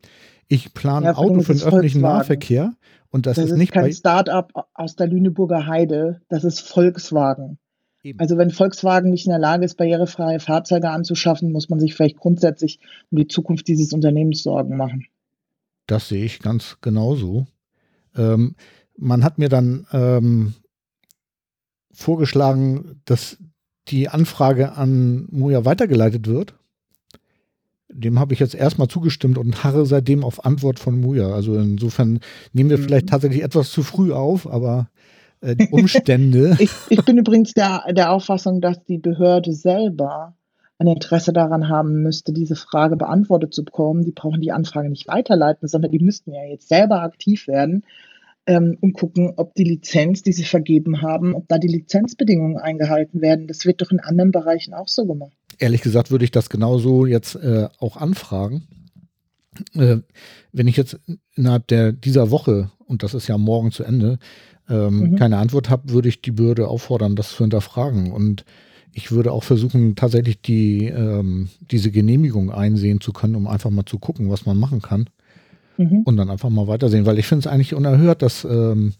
Ich 0.52 0.74
plane 0.74 1.06
ja, 1.06 1.16
Auto 1.16 1.42
für 1.42 1.54
den 1.54 1.62
öffentlichen 1.62 2.00
Nahverkehr 2.00 2.72
und 3.10 3.26
das, 3.26 3.36
das 3.36 3.46
ist, 3.46 3.50
ist 3.52 3.58
nicht 3.58 3.72
kein 3.72 3.92
Start-up 3.92 4.68
aus 4.74 4.96
der 4.96 5.08
Lüneburger 5.08 5.66
Heide, 5.66 6.20
das 6.28 6.44
ist 6.44 6.60
Volkswagen. 6.60 7.58
Eben. 8.02 8.18
Also 8.18 8.38
wenn 8.38 8.50
Volkswagen 8.50 9.10
nicht 9.10 9.26
in 9.26 9.30
der 9.30 9.38
Lage 9.38 9.64
ist, 9.64 9.76
barrierefreie 9.76 10.40
Fahrzeuge 10.40 10.90
anzuschaffen, 10.90 11.52
muss 11.52 11.68
man 11.68 11.80
sich 11.80 11.94
vielleicht 11.94 12.16
grundsätzlich 12.16 12.78
um 13.10 13.18
die 13.18 13.26
Zukunft 13.26 13.68
dieses 13.68 13.92
Unternehmens 13.92 14.42
Sorgen 14.42 14.76
machen. 14.76 15.06
Das 15.86 16.08
sehe 16.08 16.24
ich 16.24 16.38
ganz 16.38 16.78
genauso. 16.80 17.46
Ähm, 18.16 18.54
man 18.96 19.24
hat 19.24 19.38
mir 19.38 19.48
dann 19.48 19.86
ähm, 19.92 20.54
vorgeschlagen, 21.92 23.00
dass 23.04 23.38
die 23.88 24.08
Anfrage 24.08 24.72
an 24.72 25.26
Moja 25.30 25.64
weitergeleitet 25.64 26.26
wird. 26.26 26.54
Dem 27.92 28.18
habe 28.18 28.34
ich 28.34 28.40
jetzt 28.40 28.54
erstmal 28.54 28.88
zugestimmt 28.88 29.36
und 29.38 29.64
harre 29.64 29.84
seitdem 29.86 30.24
auf 30.24 30.44
Antwort 30.44 30.78
von 30.78 31.00
Muja. 31.00 31.28
Also 31.28 31.56
insofern 31.56 32.20
nehmen 32.52 32.70
wir 32.70 32.78
mhm. 32.78 32.82
vielleicht 32.82 33.08
tatsächlich 33.08 33.42
etwas 33.42 33.70
zu 33.70 33.82
früh 33.82 34.12
auf, 34.12 34.50
aber 34.50 34.88
äh, 35.40 35.56
die 35.56 35.68
Umstände. 35.70 36.56
ich, 36.58 36.70
ich, 36.88 37.04
bin 37.04 37.18
übrigens 37.18 37.52
der, 37.52 37.84
der 37.90 38.12
Auffassung, 38.12 38.60
dass 38.60 38.84
die 38.84 38.98
Behörde 38.98 39.52
selber 39.52 40.34
ein 40.78 40.86
Interesse 40.86 41.32
daran 41.32 41.68
haben 41.68 42.02
müsste, 42.02 42.32
diese 42.32 42.56
Frage 42.56 42.96
beantwortet 42.96 43.52
zu 43.52 43.64
bekommen. 43.64 44.02
Die 44.02 44.12
brauchen 44.12 44.40
die 44.40 44.52
Anfrage 44.52 44.88
nicht 44.88 45.08
weiterleiten, 45.08 45.68
sondern 45.68 45.90
die 45.90 45.98
müssten 45.98 46.32
ja 46.32 46.42
jetzt 46.44 46.68
selber 46.68 47.02
aktiv 47.02 47.46
werden 47.48 47.84
ähm, 48.46 48.78
und 48.80 48.94
gucken, 48.94 49.34
ob 49.36 49.54
die 49.54 49.64
Lizenz, 49.64 50.22
die 50.22 50.32
sie 50.32 50.44
vergeben 50.44 51.02
haben, 51.02 51.34
ob 51.34 51.48
da 51.48 51.58
die 51.58 51.68
Lizenzbedingungen 51.68 52.56
eingehalten 52.56 53.20
werden. 53.20 53.46
Das 53.46 53.66
wird 53.66 53.82
doch 53.82 53.90
in 53.90 54.00
anderen 54.00 54.30
Bereichen 54.30 54.72
auch 54.72 54.88
so 54.88 55.04
gemacht. 55.04 55.36
Ehrlich 55.60 55.82
gesagt 55.82 56.10
würde 56.10 56.24
ich 56.24 56.30
das 56.30 56.50
genauso 56.50 57.06
jetzt 57.06 57.36
äh, 57.36 57.68
auch 57.78 57.96
anfragen. 57.96 58.66
Äh, 59.74 59.98
wenn 60.52 60.66
ich 60.66 60.76
jetzt 60.76 60.98
innerhalb 61.34 61.66
der, 61.68 61.92
dieser 61.92 62.30
Woche, 62.30 62.70
und 62.86 63.02
das 63.02 63.14
ist 63.14 63.28
ja 63.28 63.38
morgen 63.38 63.70
zu 63.70 63.84
Ende, 63.84 64.18
ähm, 64.68 65.10
mhm. 65.10 65.16
keine 65.16 65.36
Antwort 65.38 65.68
habe, 65.70 65.90
würde 65.90 66.08
ich 66.08 66.22
die 66.22 66.30
Bürde 66.30 66.68
auffordern, 66.68 67.16
das 67.16 67.30
zu 67.30 67.44
hinterfragen. 67.44 68.10
Und 68.10 68.44
ich 68.92 69.12
würde 69.12 69.32
auch 69.32 69.44
versuchen, 69.44 69.96
tatsächlich 69.96 70.40
die, 70.40 70.86
ähm, 70.86 71.48
diese 71.60 71.90
Genehmigung 71.90 72.50
einsehen 72.50 73.00
zu 73.00 73.12
können, 73.12 73.36
um 73.36 73.46
einfach 73.46 73.70
mal 73.70 73.86
zu 73.86 73.98
gucken, 73.98 74.30
was 74.30 74.46
man 74.46 74.58
machen 74.58 74.82
kann. 74.82 75.10
Mhm. 75.76 76.02
Und 76.04 76.16
dann 76.16 76.30
einfach 76.30 76.50
mal 76.50 76.66
weitersehen, 76.66 77.06
weil 77.06 77.18
ich 77.18 77.26
finde 77.26 77.40
es 77.40 77.52
eigentlich 77.52 77.74
unerhört, 77.74 78.22
dass 78.22 78.44
ähm, 78.44 78.94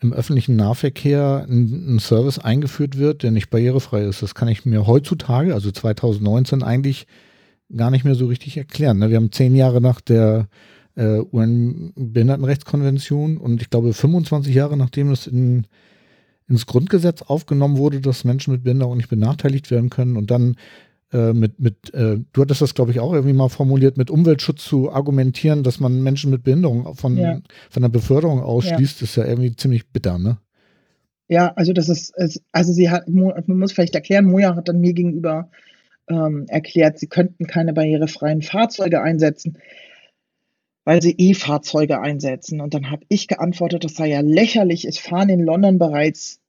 im 0.00 0.12
öffentlichen 0.12 0.56
Nahverkehr 0.56 1.46
ein, 1.48 1.96
ein, 1.96 1.98
Service 1.98 2.38
eingeführt 2.38 2.98
wird, 2.98 3.22
der 3.22 3.30
nicht 3.30 3.50
barrierefrei 3.50 4.02
ist. 4.02 4.22
Das 4.22 4.34
kann 4.34 4.48
ich 4.48 4.66
mir 4.66 4.86
heutzutage, 4.86 5.54
also 5.54 5.70
2019, 5.70 6.62
eigentlich 6.62 7.06
gar 7.74 7.90
nicht 7.90 8.04
mehr 8.04 8.14
so 8.14 8.26
richtig 8.26 8.56
erklären. 8.56 8.98
Ne? 8.98 9.10
Wir 9.10 9.16
haben 9.16 9.32
zehn 9.32 9.54
Jahre 9.54 9.80
nach 9.80 10.00
der 10.00 10.48
äh, 10.96 11.20
UN-Behindertenrechtskonvention 11.32 13.38
und 13.38 13.62
ich 13.62 13.70
glaube 13.70 13.92
25 13.92 14.54
Jahre 14.54 14.76
nachdem 14.76 15.10
es 15.10 15.26
in, 15.26 15.66
ins 16.48 16.66
Grundgesetz 16.66 17.22
aufgenommen 17.22 17.78
wurde, 17.78 18.00
dass 18.00 18.24
Menschen 18.24 18.52
mit 18.52 18.64
Behinderung 18.64 18.96
nicht 18.96 19.08
benachteiligt 19.08 19.70
werden 19.70 19.90
können 19.90 20.16
und 20.16 20.30
dann 20.30 20.56
äh, 21.12 21.32
mit, 21.32 21.60
mit 21.60 21.92
äh, 21.94 22.18
du 22.32 22.42
hattest 22.42 22.62
das 22.62 22.74
glaube 22.74 22.90
ich 22.90 23.00
auch 23.00 23.12
irgendwie 23.12 23.34
mal 23.34 23.48
formuliert, 23.48 23.96
mit 23.96 24.10
Umweltschutz 24.10 24.64
zu 24.64 24.92
argumentieren, 24.92 25.62
dass 25.62 25.80
man 25.80 26.02
Menschen 26.02 26.30
mit 26.30 26.42
Behinderung 26.42 26.94
von, 26.94 27.16
ja. 27.16 27.40
von 27.70 27.82
der 27.82 27.88
Beförderung 27.88 28.40
ausschließt, 28.40 29.00
ja. 29.00 29.04
ist 29.04 29.16
ja 29.16 29.24
irgendwie 29.24 29.54
ziemlich 29.54 29.90
bitter, 29.90 30.18
ne? 30.18 30.38
Ja, 31.28 31.52
also 31.54 31.72
das 31.72 31.88
ist, 31.88 32.14
also 32.52 32.72
sie 32.72 32.88
hat, 32.88 33.08
man 33.08 33.58
muss 33.58 33.72
vielleicht 33.72 33.96
erklären, 33.96 34.26
Moja 34.26 34.54
hat 34.54 34.68
dann 34.68 34.80
mir 34.80 34.92
gegenüber 34.92 35.50
ähm, 36.08 36.46
erklärt, 36.46 37.00
sie 37.00 37.08
könnten 37.08 37.48
keine 37.48 37.72
barrierefreien 37.72 38.42
Fahrzeuge 38.42 39.02
einsetzen 39.02 39.58
weil 40.86 41.02
sie 41.02 41.16
E-Fahrzeuge 41.18 42.00
einsetzen. 42.00 42.60
Und 42.60 42.72
dann 42.72 42.92
habe 42.92 43.04
ich 43.08 43.26
geantwortet, 43.26 43.84
das 43.84 43.96
sei 43.96 44.06
ja 44.06 44.20
lächerlich. 44.20 44.86
Es 44.86 44.98
fahren 44.98 45.28
in 45.28 45.40
London 45.40 45.78
bereits, 45.80 46.40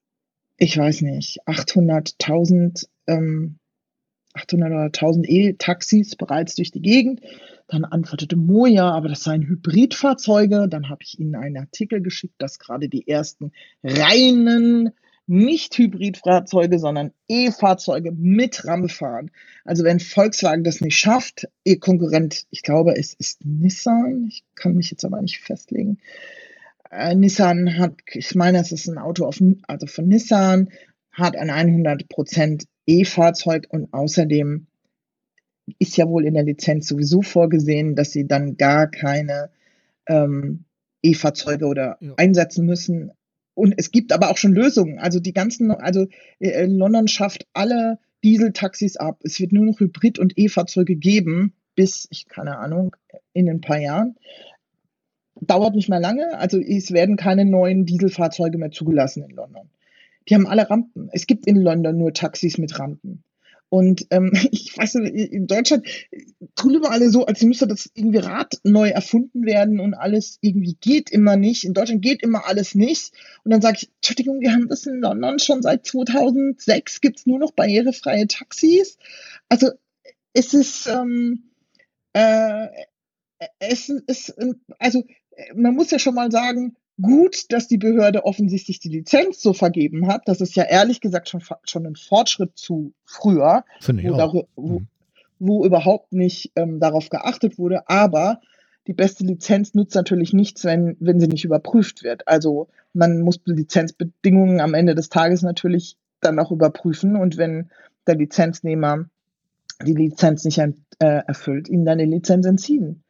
ich 0.58 0.78
weiß 0.78 1.02
nicht, 1.02 1.42
800.000 1.48 2.88
ähm, 3.08 3.58
800 4.38 4.72
oder 4.72 4.84
1000 4.84 5.30
E-Taxis 5.30 6.16
bereits 6.16 6.56
durch 6.56 6.72
die 6.72 6.82
Gegend. 6.82 7.22
Dann 7.68 7.84
antwortete 7.84 8.38
Moja, 8.38 8.92
aber 8.92 9.10
das 9.10 9.24
seien 9.24 9.48
Hybridfahrzeuge. 9.48 10.68
Dann 10.70 10.90
habe 10.90 11.04
ich 11.04 11.20
ihnen 11.20 11.36
einen 11.36 11.58
Artikel 11.58 12.02
geschickt, 12.02 12.36
dass 12.38 12.60
gerade 12.60 12.88
die 12.88 13.08
ersten 13.08 13.52
reinen 13.84 14.92
nicht 15.28 15.78
Hybridfahrzeuge, 15.78 16.80
sondern 16.80 17.12
E-Fahrzeuge 17.28 18.14
mit 18.14 18.66
RAM 18.66 18.88
fahren. 18.88 19.30
Also 19.66 19.84
wenn 19.84 20.00
Volkswagen 20.00 20.64
das 20.64 20.80
nicht 20.80 20.98
schafft, 20.98 21.50
ihr 21.66 21.80
Konkurrent, 21.80 22.46
ich 22.50 22.62
glaube, 22.62 22.96
es 22.98 23.14
ist 23.14 23.44
Nissan, 23.46 24.28
ich 24.30 24.46
kann 24.56 24.76
mich 24.76 24.90
jetzt 24.90 25.04
aber 25.04 25.22
nicht 25.22 25.40
festlegen. 25.40 25.98
Äh, 26.90 27.16
Nissan 27.16 27.78
hat, 27.78 27.96
ich 28.14 28.36
meine, 28.36 28.60
es 28.60 28.72
ist 28.72 28.88
ein 28.88 28.98
Auto 28.98 29.26
auf, 29.26 29.42
also 29.68 29.88
von 29.88 30.08
Nissan, 30.08 30.70
hat 31.12 31.36
ein 31.36 31.52
100% 31.52 32.66
E-Fahrzeug 32.88 33.68
und 33.70 33.94
außerdem 33.94 34.66
ist 35.80 35.98
ja 35.98 36.08
wohl 36.08 36.26
in 36.26 36.34
der 36.34 36.44
Lizenz 36.44 36.88
sowieso 36.88 37.22
vorgesehen, 37.22 37.96
dass 37.96 38.12
sie 38.12 38.28
dann 38.28 38.58
gar 38.58 38.88
keine 38.88 39.50
ähm, 40.08 40.64
E-Fahrzeuge 41.04 41.66
oder 41.66 41.98
ja. 42.00 42.14
einsetzen 42.18 42.66
müssen. 42.66 43.12
Und 43.54 43.74
es 43.78 43.92
gibt 43.92 44.14
aber 44.14 44.30
auch 44.30 44.38
schon 44.38 44.54
Lösungen. 44.54 45.00
Also 45.00 45.20
die 45.20 45.34
ganzen, 45.34 45.72
also 45.72 46.08
äh, 46.40 46.66
London 46.66 47.08
schafft 47.08 47.48
alle 47.54 48.00
Dieseltaxis 48.24 48.98
ab. 48.98 49.20
Es 49.24 49.40
wird 49.40 49.52
nur 49.52 49.66
noch 49.66 49.80
Hybrid- 49.80 50.20
und 50.20 50.38
E-Fahrzeuge 50.38 50.96
geben, 50.96 51.54
bis, 51.76 52.08
ich 52.10 52.28
keine 52.28 52.58
Ahnung, 52.58 52.96
in 53.34 53.50
ein 53.50 53.62
paar 53.62 53.80
Jahren. 53.80 54.16
Dauert 55.42 55.76
nicht 55.76 55.90
mehr 55.90 56.00
lange. 56.00 56.38
Also 56.40 56.60
es 56.60 56.92
werden 56.92 57.18
keine 57.18 57.46
neuen 57.46 57.86
Dieselfahrzeuge 57.86 58.58
mehr 58.58 58.72
zugelassen 58.72 59.24
in 59.24 59.36
London. 59.36 59.70
Die 60.28 60.36
haben 60.36 60.48
alle 60.48 60.70
Rampen. 60.70 61.10
Es 61.12 61.28
gibt 61.28 61.48
in 61.48 61.56
London 61.56 61.98
nur 61.98 62.14
Taxis 62.14 62.58
mit 62.58 62.78
Rampen. 62.80 63.24
Und 63.70 64.08
ähm, 64.12 64.32
ich 64.52 64.78
weiß 64.78 64.96
nicht, 64.96 65.16
in 65.16 65.48
Deutschland 65.48 65.86
tun 66.56 66.76
immer 66.76 66.92
alle 66.92 67.10
so, 67.10 67.26
als 67.26 67.42
müsste 67.44 67.68
das 67.68 67.90
irgendwie 67.94 68.20
Rad 68.20 68.60
neu 68.64 68.90
erfunden 68.90 69.46
werden 69.46 69.80
und 69.80 69.94
alles 69.94 70.38
irgendwie 70.42 70.78
geht 70.80 71.10
immer 71.10 71.36
nicht. 71.36 71.64
In 71.64 71.74
Deutschland 71.74 72.02
geht 72.02 72.24
immer 72.24 72.48
alles 72.48 72.76
nicht. 72.76 73.12
Und 73.44 73.52
dann 73.52 73.62
sage 73.62 73.80
ich, 73.82 73.92
Entschuldigung, 73.96 74.40
wir 74.42 74.54
haben 74.54 74.68
das 74.68 74.86
in 74.86 75.00
London 75.00 75.40
schon 75.40 75.62
seit 75.62 75.86
2006, 75.86 77.02
gibt 77.02 77.20
es 77.20 77.26
nur 77.26 77.40
noch 77.40 77.52
barrierefreie 77.52 78.28
Taxis. 78.28 78.98
Also 79.50 79.72
es 80.34 80.54
ist, 80.54 80.88
ähm, 80.88 81.52
äh, 82.14 82.68
es 83.60 83.90
ist, 83.90 84.36
also 84.80 85.04
man 85.56 85.76
muss 85.76 85.92
ja 85.92 86.00
schon 86.00 86.16
mal 86.16 86.32
sagen, 86.32 86.76
gut, 87.02 87.52
dass 87.52 87.68
die 87.68 87.78
Behörde 87.78 88.26
offensichtlich 88.26 88.80
die 88.80 88.90
Lizenz 88.90 89.42
so 89.42 89.54
vergeben 89.54 90.08
hat. 90.08 90.24
Das 90.26 90.42
ist 90.42 90.56
ja 90.56 90.64
ehrlich 90.64 91.02
gesagt 91.02 91.30
schon, 91.30 91.42
schon 91.64 91.86
ein 91.86 91.96
Fortschritt 91.96 92.58
zu 92.58 92.94
früher, 93.06 93.64
wo, 93.86 94.18
darüber, 94.18 94.48
wo, 94.56 94.80
mhm. 94.80 94.88
wo, 95.40 95.66
überhaupt 95.66 96.14
nicht 96.14 96.52
ähm, 96.56 96.80
darauf 96.80 97.10
geachtet 97.10 97.58
wurde. 97.58 97.88
Aber 97.90 98.42
die 98.88 98.94
beste 98.94 99.24
Lizenz 99.24 99.74
nützt 99.74 99.96
natürlich 99.96 100.34
nichts, 100.34 100.64
wenn, 100.64 100.96
wenn 101.00 101.20
sie 101.20 101.28
nicht 101.28 101.46
überprüft 101.46 102.04
wird. 102.04 102.28
Also 102.28 102.68
man 102.94 103.22
muss 103.22 103.40
Lizenzbedingungen 103.46 104.60
am 104.60 104.74
Ende 104.74 104.96
des 104.96 105.10
Tages 105.10 105.44
natürlich 105.44 105.98
dann 106.22 106.40
auch 106.40 106.52
überprüfen. 106.52 107.16
Und 107.16 107.38
wenn 107.38 107.70
der 108.08 108.16
Lizenznehmer 108.16 109.06
die 109.86 109.94
Lizenz 109.94 110.44
nicht 110.46 110.58
äh, 110.58 110.74
erfüllt, 111.00 111.70
ihm 111.70 111.86
dann 111.86 112.00
die 112.00 112.06
Lizenz 112.06 112.46
entziehen. 112.46 113.04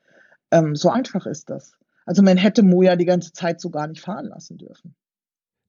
Ähm, 0.52 0.76
so 0.76 0.90
einfach 0.90 1.26
ist 1.26 1.50
das. 1.50 1.78
Also 2.08 2.24
man 2.24 2.38
hätte 2.38 2.64
Moja 2.64 2.96
die 2.96 3.06
ganze 3.06 3.34
Zeit 3.34 3.62
so 3.62 3.70
gar 3.70 3.88
nicht 3.88 4.02
fahren 4.02 4.28
lassen 4.28 4.58
dürfen. 4.58 4.96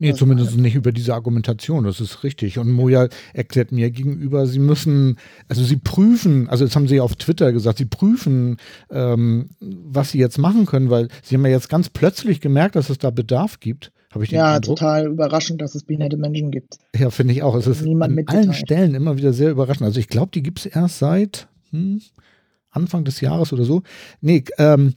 Nee, 0.01 0.11
das 0.11 0.18
zumindest 0.20 0.57
nicht 0.57 0.77
über 0.77 0.92
diese 0.92 1.12
Argumentation, 1.12 1.83
das 1.83 2.01
ist 2.01 2.22
richtig. 2.22 2.59
Und 2.59 2.70
Moja 2.70 3.09
erklärt 3.35 3.72
mir 3.72 3.90
gegenüber, 3.90 4.46
sie 4.46 4.61
müssen, 4.61 5.18
also 5.48 5.64
sie 5.64 5.77
prüfen, 5.77 6.48
also 6.48 6.64
das 6.64 6.77
haben 6.77 6.87
sie 6.87 7.01
auf 7.01 7.16
Twitter 7.16 7.53
gesagt, 7.53 7.79
sie 7.79 7.85
prüfen, 7.85 8.59
ähm, 8.90 9.51
was 9.59 10.12
sie 10.12 10.18
jetzt 10.18 10.38
machen 10.38 10.66
können, 10.66 10.88
weil 10.88 11.09
sie 11.24 11.35
haben 11.35 11.44
ja 11.44 11.51
jetzt 11.51 11.68
ganz 11.68 11.90
plötzlich 11.90 12.40
gemerkt, 12.40 12.77
dass 12.77 12.90
es 12.90 12.98
da 12.98 13.11
Bedarf 13.11 13.59
gibt. 13.59 13.90
Habe 14.12 14.22
ich 14.22 14.31
den 14.31 14.37
ja, 14.37 14.55
Eindruck. 14.55 14.79
total 14.79 15.09
überraschend, 15.09 15.61
dass 15.61 15.74
es 15.74 15.83
behinderte 15.83 16.16
Menschen 16.16 16.53
gibt. 16.53 16.79
Ja, 16.96 17.11
finde 17.11 17.35
ich 17.35 17.42
auch. 17.42 17.57
Es 17.57 17.66
ist 17.66 17.83
Niemand 17.83 18.16
an 18.16 18.29
allen 18.29 18.55
Stellen 18.55 18.94
immer 18.94 19.16
wieder 19.16 19.33
sehr 19.33 19.51
überraschend. 19.51 19.85
Also 19.85 19.98
ich 19.98 20.09
glaube, 20.09 20.31
die 20.33 20.44
gibt 20.44 20.61
es 20.61 20.66
erst 20.66 21.01
seit 21.01 21.48
hm, 21.72 22.01
Anfang 22.70 23.05
des 23.05 23.20
Jahres 23.20 23.53
oder 23.53 23.64
so. 23.64 23.83
Nee, 24.20 24.44
ähm, 24.59 24.94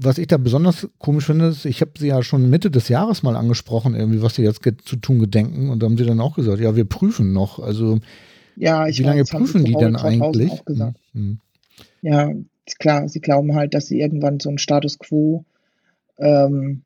was 0.00 0.18
ich 0.18 0.28
da 0.28 0.36
besonders 0.36 0.88
komisch 0.98 1.26
finde, 1.26 1.48
ist, 1.48 1.64
ich 1.64 1.80
habe 1.80 1.90
sie 1.98 2.06
ja 2.06 2.22
schon 2.22 2.48
Mitte 2.48 2.70
des 2.70 2.88
Jahres 2.88 3.24
mal 3.24 3.36
angesprochen, 3.36 3.96
irgendwie, 3.96 4.22
was 4.22 4.36
sie 4.36 4.42
jetzt 4.42 4.62
zu 4.84 4.96
tun 4.96 5.18
gedenken. 5.18 5.70
Und 5.70 5.82
da 5.82 5.86
haben 5.86 5.98
sie 5.98 6.06
dann 6.06 6.20
auch 6.20 6.36
gesagt, 6.36 6.60
ja, 6.60 6.76
wir 6.76 6.84
prüfen 6.84 7.32
noch. 7.32 7.58
Also, 7.58 7.98
ja, 8.54 8.86
wie 8.86 9.02
lange 9.02 9.24
prüfen 9.24 9.64
die 9.64 9.74
denn 9.74 9.96
eigentlich? 9.96 10.52
Hm, 10.66 10.94
hm. 11.14 11.40
Ja, 12.02 12.30
ist 12.64 12.78
klar, 12.78 13.08
sie 13.08 13.20
glauben 13.20 13.56
halt, 13.56 13.74
dass 13.74 13.86
sie 13.86 14.00
irgendwann 14.00 14.38
so 14.38 14.48
einen 14.48 14.58
Status 14.58 15.00
quo, 15.00 15.44
ähm, 16.18 16.82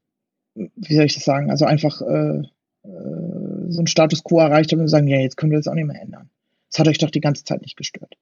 wie 0.55 0.95
soll 0.95 1.05
ich 1.05 1.15
das 1.15 1.25
sagen, 1.25 1.51
also 1.51 1.67
einfach 1.67 2.01
äh, 2.01 2.39
äh, 2.39 3.69
so 3.69 3.79
einen 3.79 3.87
Status 3.87 4.25
quo 4.25 4.39
erreicht 4.41 4.73
haben 4.73 4.81
und 4.81 4.89
sagen, 4.89 5.07
ja, 5.07 5.19
jetzt 5.19 5.37
können 5.37 5.53
wir 5.53 5.59
das 5.59 5.69
auch 5.69 5.75
nicht 5.75 5.87
mehr 5.87 6.01
ändern. 6.01 6.31
Das 6.71 6.79
hat 6.79 6.89
euch 6.89 6.99
doch 6.99 7.11
die 7.11 7.21
ganze 7.21 7.45
Zeit 7.45 7.61
nicht 7.61 7.77
gestört. 7.77 8.17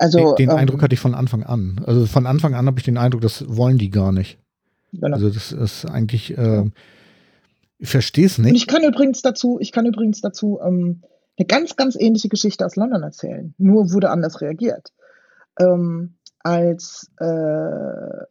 Also, 0.00 0.34
den, 0.34 0.46
den 0.46 0.50
ähm, 0.50 0.56
Eindruck 0.56 0.82
hatte 0.82 0.94
ich 0.94 1.00
von 1.00 1.14
Anfang 1.14 1.42
an. 1.42 1.82
Also 1.86 2.06
von 2.06 2.26
Anfang 2.26 2.54
an 2.54 2.66
habe 2.66 2.78
ich 2.78 2.84
den 2.84 2.96
Eindruck, 2.96 3.20
das 3.20 3.44
wollen 3.54 3.76
die 3.76 3.90
gar 3.90 4.12
nicht. 4.12 4.38
Genau. 4.94 5.14
Also 5.14 5.28
das 5.28 5.52
ist 5.52 5.84
eigentlich, 5.84 6.36
äh, 6.38 6.64
ich 7.78 7.90
verstehe 7.90 8.24
es 8.24 8.38
nicht. 8.38 8.50
Und 8.50 8.56
ich 8.56 8.66
kann 8.66 8.82
übrigens 8.82 9.20
dazu, 9.20 9.58
ich 9.60 9.72
kann 9.72 9.84
übrigens 9.84 10.22
dazu 10.22 10.58
ähm, 10.64 11.02
eine 11.36 11.46
ganz, 11.46 11.76
ganz 11.76 11.96
ähnliche 11.96 12.30
Geschichte 12.30 12.64
aus 12.64 12.76
London 12.76 13.02
erzählen. 13.02 13.54
Nur 13.58 13.92
wurde 13.92 14.08
anders 14.08 14.40
reagiert. 14.40 14.94
Ähm, 15.58 16.14
als 16.38 17.10
äh, 17.18 18.24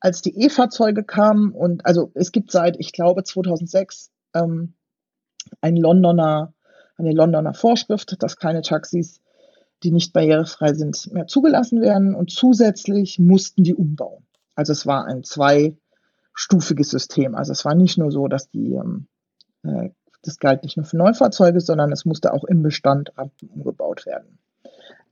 als 0.00 0.22
die 0.22 0.42
E-Fahrzeuge 0.42 1.04
kamen 1.04 1.52
und 1.52 1.84
also 1.84 2.10
es 2.14 2.32
gibt 2.32 2.50
seit, 2.50 2.76
ich 2.80 2.92
glaube, 2.92 3.24
2006 3.24 4.10
ähm, 4.34 4.72
ein 5.60 5.76
Londoner 5.76 6.54
eine 6.96 7.12
Londoner 7.12 7.54
Vorschrift, 7.54 8.22
dass 8.22 8.36
keine 8.36 8.62
Taxis, 8.62 9.20
die 9.82 9.90
nicht 9.90 10.12
barrierefrei 10.12 10.74
sind, 10.74 11.12
mehr 11.12 11.26
zugelassen 11.26 11.80
werden. 11.80 12.14
Und 12.14 12.30
zusätzlich 12.30 13.18
mussten 13.18 13.64
die 13.64 13.74
umbauen. 13.74 14.24
Also 14.54 14.72
es 14.72 14.86
war 14.86 15.06
ein 15.06 15.24
zwei 15.24 15.76
stufiges 16.34 16.90
System. 16.90 17.34
Also 17.34 17.52
es 17.52 17.64
war 17.64 17.74
nicht 17.74 17.98
nur 17.98 18.10
so, 18.10 18.28
dass 18.28 18.48
die, 18.48 18.74
ähm, 18.74 19.06
äh, 19.64 19.90
das 20.22 20.38
galt 20.38 20.62
nicht 20.62 20.76
nur 20.76 20.86
für 20.86 20.96
Neufahrzeuge, 20.96 21.60
sondern 21.60 21.92
es 21.92 22.04
musste 22.04 22.32
auch 22.32 22.44
im 22.44 22.62
Bestand 22.62 23.16
Rampen 23.16 23.48
umgebaut 23.48 24.06
werden. 24.06 24.38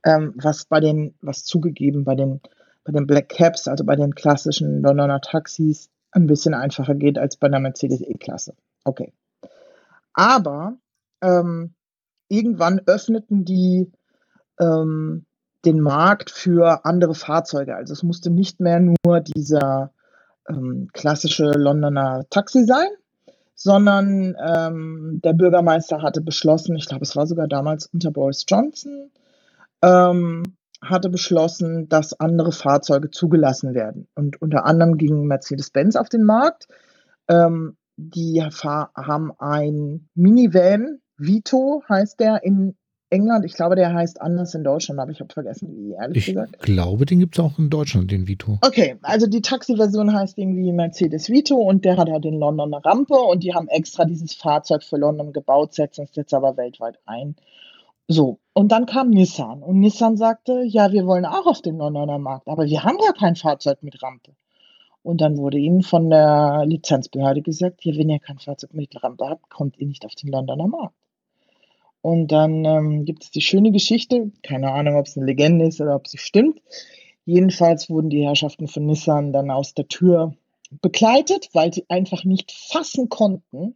Ähm, 0.03 0.33
was 0.35 0.65
bei 0.65 0.79
den, 0.79 1.13
was 1.21 1.43
zugegeben 1.43 2.05
bei 2.05 2.15
den, 2.15 2.41
bei 2.83 2.91
den 2.91 3.05
Black 3.05 3.29
Caps, 3.29 3.67
also 3.67 3.83
bei 3.83 3.95
den 3.95 4.15
klassischen 4.15 4.81
Londoner 4.81 5.21
Taxis, 5.21 5.89
ein 6.11 6.27
bisschen 6.27 6.53
einfacher 6.53 6.95
geht 6.95 7.17
als 7.17 7.37
bei 7.37 7.49
der 7.49 7.59
Mercedes 7.59 8.01
E-Klasse. 8.01 8.55
Okay. 8.83 9.13
Aber 10.13 10.77
ähm, 11.21 11.73
irgendwann 12.27 12.81
öffneten 12.85 13.45
die 13.45 13.91
ähm, 14.59 15.25
den 15.65 15.79
Markt 15.79 16.31
für 16.31 16.85
andere 16.85 17.13
Fahrzeuge. 17.13 17.75
Also 17.75 17.93
es 17.93 18.03
musste 18.03 18.31
nicht 18.31 18.59
mehr 18.59 18.79
nur 18.79 19.19
dieser 19.19 19.91
ähm, 20.49 20.89
klassische 20.93 21.51
Londoner 21.51 22.25
Taxi 22.29 22.65
sein, 22.65 22.87
sondern 23.53 24.35
ähm, 24.43 25.21
der 25.23 25.33
Bürgermeister 25.33 26.01
hatte 26.01 26.21
beschlossen, 26.21 26.75
ich 26.75 26.87
glaube, 26.87 27.03
es 27.03 27.15
war 27.15 27.27
sogar 27.27 27.47
damals 27.47 27.87
unter 27.87 28.11
Boris 28.11 28.45
Johnson, 28.47 29.11
ähm, 29.83 30.43
hatte 30.81 31.09
beschlossen, 31.09 31.87
dass 31.89 32.19
andere 32.19 32.51
Fahrzeuge 32.51 33.11
zugelassen 33.11 33.75
werden. 33.75 34.07
Und 34.15 34.41
unter 34.41 34.65
anderem 34.65 34.97
ging 34.97 35.27
Mercedes-Benz 35.27 35.95
auf 35.95 36.09
den 36.09 36.23
Markt. 36.23 36.67
Ähm, 37.27 37.77
die 37.97 38.41
haben 38.41 39.31
ein 39.37 40.09
Minivan, 40.15 41.00
Vito 41.21 41.83
heißt 41.87 42.19
der, 42.19 42.43
in 42.43 42.75
England. 43.11 43.45
Ich 43.45 43.53
glaube, 43.53 43.75
der 43.75 43.93
heißt 43.93 44.21
anders 44.21 44.55
in 44.55 44.63
Deutschland, 44.63 44.99
aber 44.99 45.11
ich 45.11 45.19
habe 45.19 45.31
vergessen, 45.31 45.75
wie 45.75 45.91
ehrlich 45.91 46.17
ich 46.17 46.25
gesagt. 46.27 46.55
Ich 46.55 46.61
glaube, 46.61 47.05
den 47.05 47.19
gibt 47.19 47.37
es 47.37 47.43
auch 47.43 47.59
in 47.59 47.69
Deutschland, 47.69 48.09
den 48.09 48.27
Vito. 48.27 48.57
Okay, 48.61 48.97
also 49.01 49.27
die 49.27 49.41
Taxi-Version 49.41 50.13
heißt 50.13 50.37
irgendwie 50.37 50.71
Mercedes 50.71 51.29
Vito 51.29 51.55
und 51.57 51.83
der 51.85 51.97
hat 51.97 52.09
halt 52.09 52.25
in 52.25 52.39
London 52.39 52.73
eine 52.73 52.83
Rampe 52.83 53.15
und 53.15 53.43
die 53.43 53.53
haben 53.53 53.67
extra 53.67 54.05
dieses 54.05 54.33
Fahrzeug 54.33 54.83
für 54.83 54.97
London 54.97 55.33
gebaut, 55.33 55.73
setzen 55.73 56.05
es 56.09 56.15
jetzt 56.15 56.33
aber 56.33 56.57
weltweit 56.57 56.99
ein. 57.05 57.35
So, 58.07 58.39
und 58.53 58.71
dann 58.71 58.85
kam 58.85 59.09
Nissan 59.09 59.61
und 59.61 59.79
Nissan 59.79 60.17
sagte, 60.17 60.63
ja, 60.63 60.91
wir 60.91 61.05
wollen 61.05 61.25
auch 61.25 61.45
auf 61.45 61.61
den 61.61 61.77
Londoner 61.77 62.17
Markt, 62.17 62.47
aber 62.47 62.65
wir 62.65 62.83
haben 62.83 62.97
ja 63.05 63.11
kein 63.11 63.35
Fahrzeug 63.35 63.83
mit 63.83 64.01
Rampe. 64.01 64.31
Und 65.03 65.19
dann 65.19 65.37
wurde 65.37 65.57
ihnen 65.57 65.81
von 65.81 66.09
der 66.09 66.63
Lizenzbehörde 66.65 67.41
gesagt, 67.41 67.83
ja, 67.83 67.95
wenn 67.97 68.09
ihr 68.09 68.19
kein 68.19 68.37
Fahrzeug 68.37 68.73
mit 68.73 69.03
Rampe 69.03 69.27
habt, 69.27 69.49
kommt 69.49 69.77
ihr 69.79 69.87
nicht 69.87 70.05
auf 70.05 70.13
den 70.15 70.31
Londoner 70.31 70.67
Markt. 70.67 70.95
Und 72.01 72.29
dann 72.29 72.65
ähm, 72.65 73.05
gibt 73.05 73.23
es 73.23 73.31
die 73.31 73.41
schöne 73.41 73.71
Geschichte, 73.71 74.31
keine 74.41 74.71
Ahnung, 74.71 74.95
ob 74.95 75.05
es 75.05 75.17
eine 75.17 75.27
Legende 75.27 75.65
ist 75.65 75.79
oder 75.79 75.95
ob 75.95 76.07
sie 76.07 76.17
stimmt. 76.17 76.59
Jedenfalls 77.25 77.89
wurden 77.89 78.09
die 78.09 78.25
Herrschaften 78.25 78.67
von 78.67 78.85
Nissan 78.85 79.31
dann 79.31 79.51
aus 79.51 79.73
der 79.75 79.87
Tür 79.87 80.33
begleitet, 80.81 81.49
weil 81.53 81.73
sie 81.73 81.85
einfach 81.89 82.23
nicht 82.23 82.51
fassen 82.51 83.09
konnten, 83.09 83.75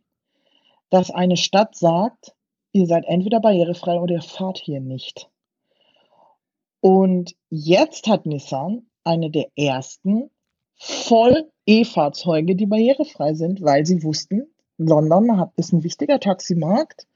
dass 0.90 1.12
eine 1.12 1.38
Stadt 1.38 1.76
sagt, 1.76 2.34
ihr 2.72 2.88
seid 2.88 3.06
entweder 3.06 3.40
barrierefrei 3.40 4.00
oder 4.00 4.16
ihr 4.16 4.22
fahrt 4.22 4.58
hier 4.58 4.80
nicht. 4.80 5.30
Und 6.82 7.36
jetzt 7.50 8.08
hat 8.08 8.26
Nissan 8.26 8.88
eine 9.04 9.30
der 9.30 9.50
ersten 9.56 10.32
voll 10.78 11.50
E-Fahrzeuge, 11.66 12.56
die 12.56 12.66
barrierefrei 12.66 13.34
sind, 13.34 13.62
weil 13.62 13.86
sie 13.86 14.04
wussten, 14.04 14.48
London 14.78 15.50
ist 15.56 15.74
ein 15.74 15.84
wichtiger 15.84 16.20
Taximarkt 16.20 17.08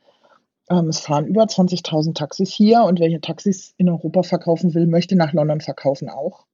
es 0.70 1.00
fahren 1.00 1.26
über 1.26 1.44
20.000 1.44 2.14
Taxis 2.14 2.52
hier 2.52 2.84
und 2.84 3.00
hier 3.00 3.22
Taxis 3.22 3.74
in 3.78 3.90
Europa 3.90 4.24
verkaufen 4.24 4.74
will, 4.74 4.88
möchte 4.88 5.16
nach 5.16 5.34
London 5.34 5.62
verkaufen 5.62 6.10
auch 6.10 6.46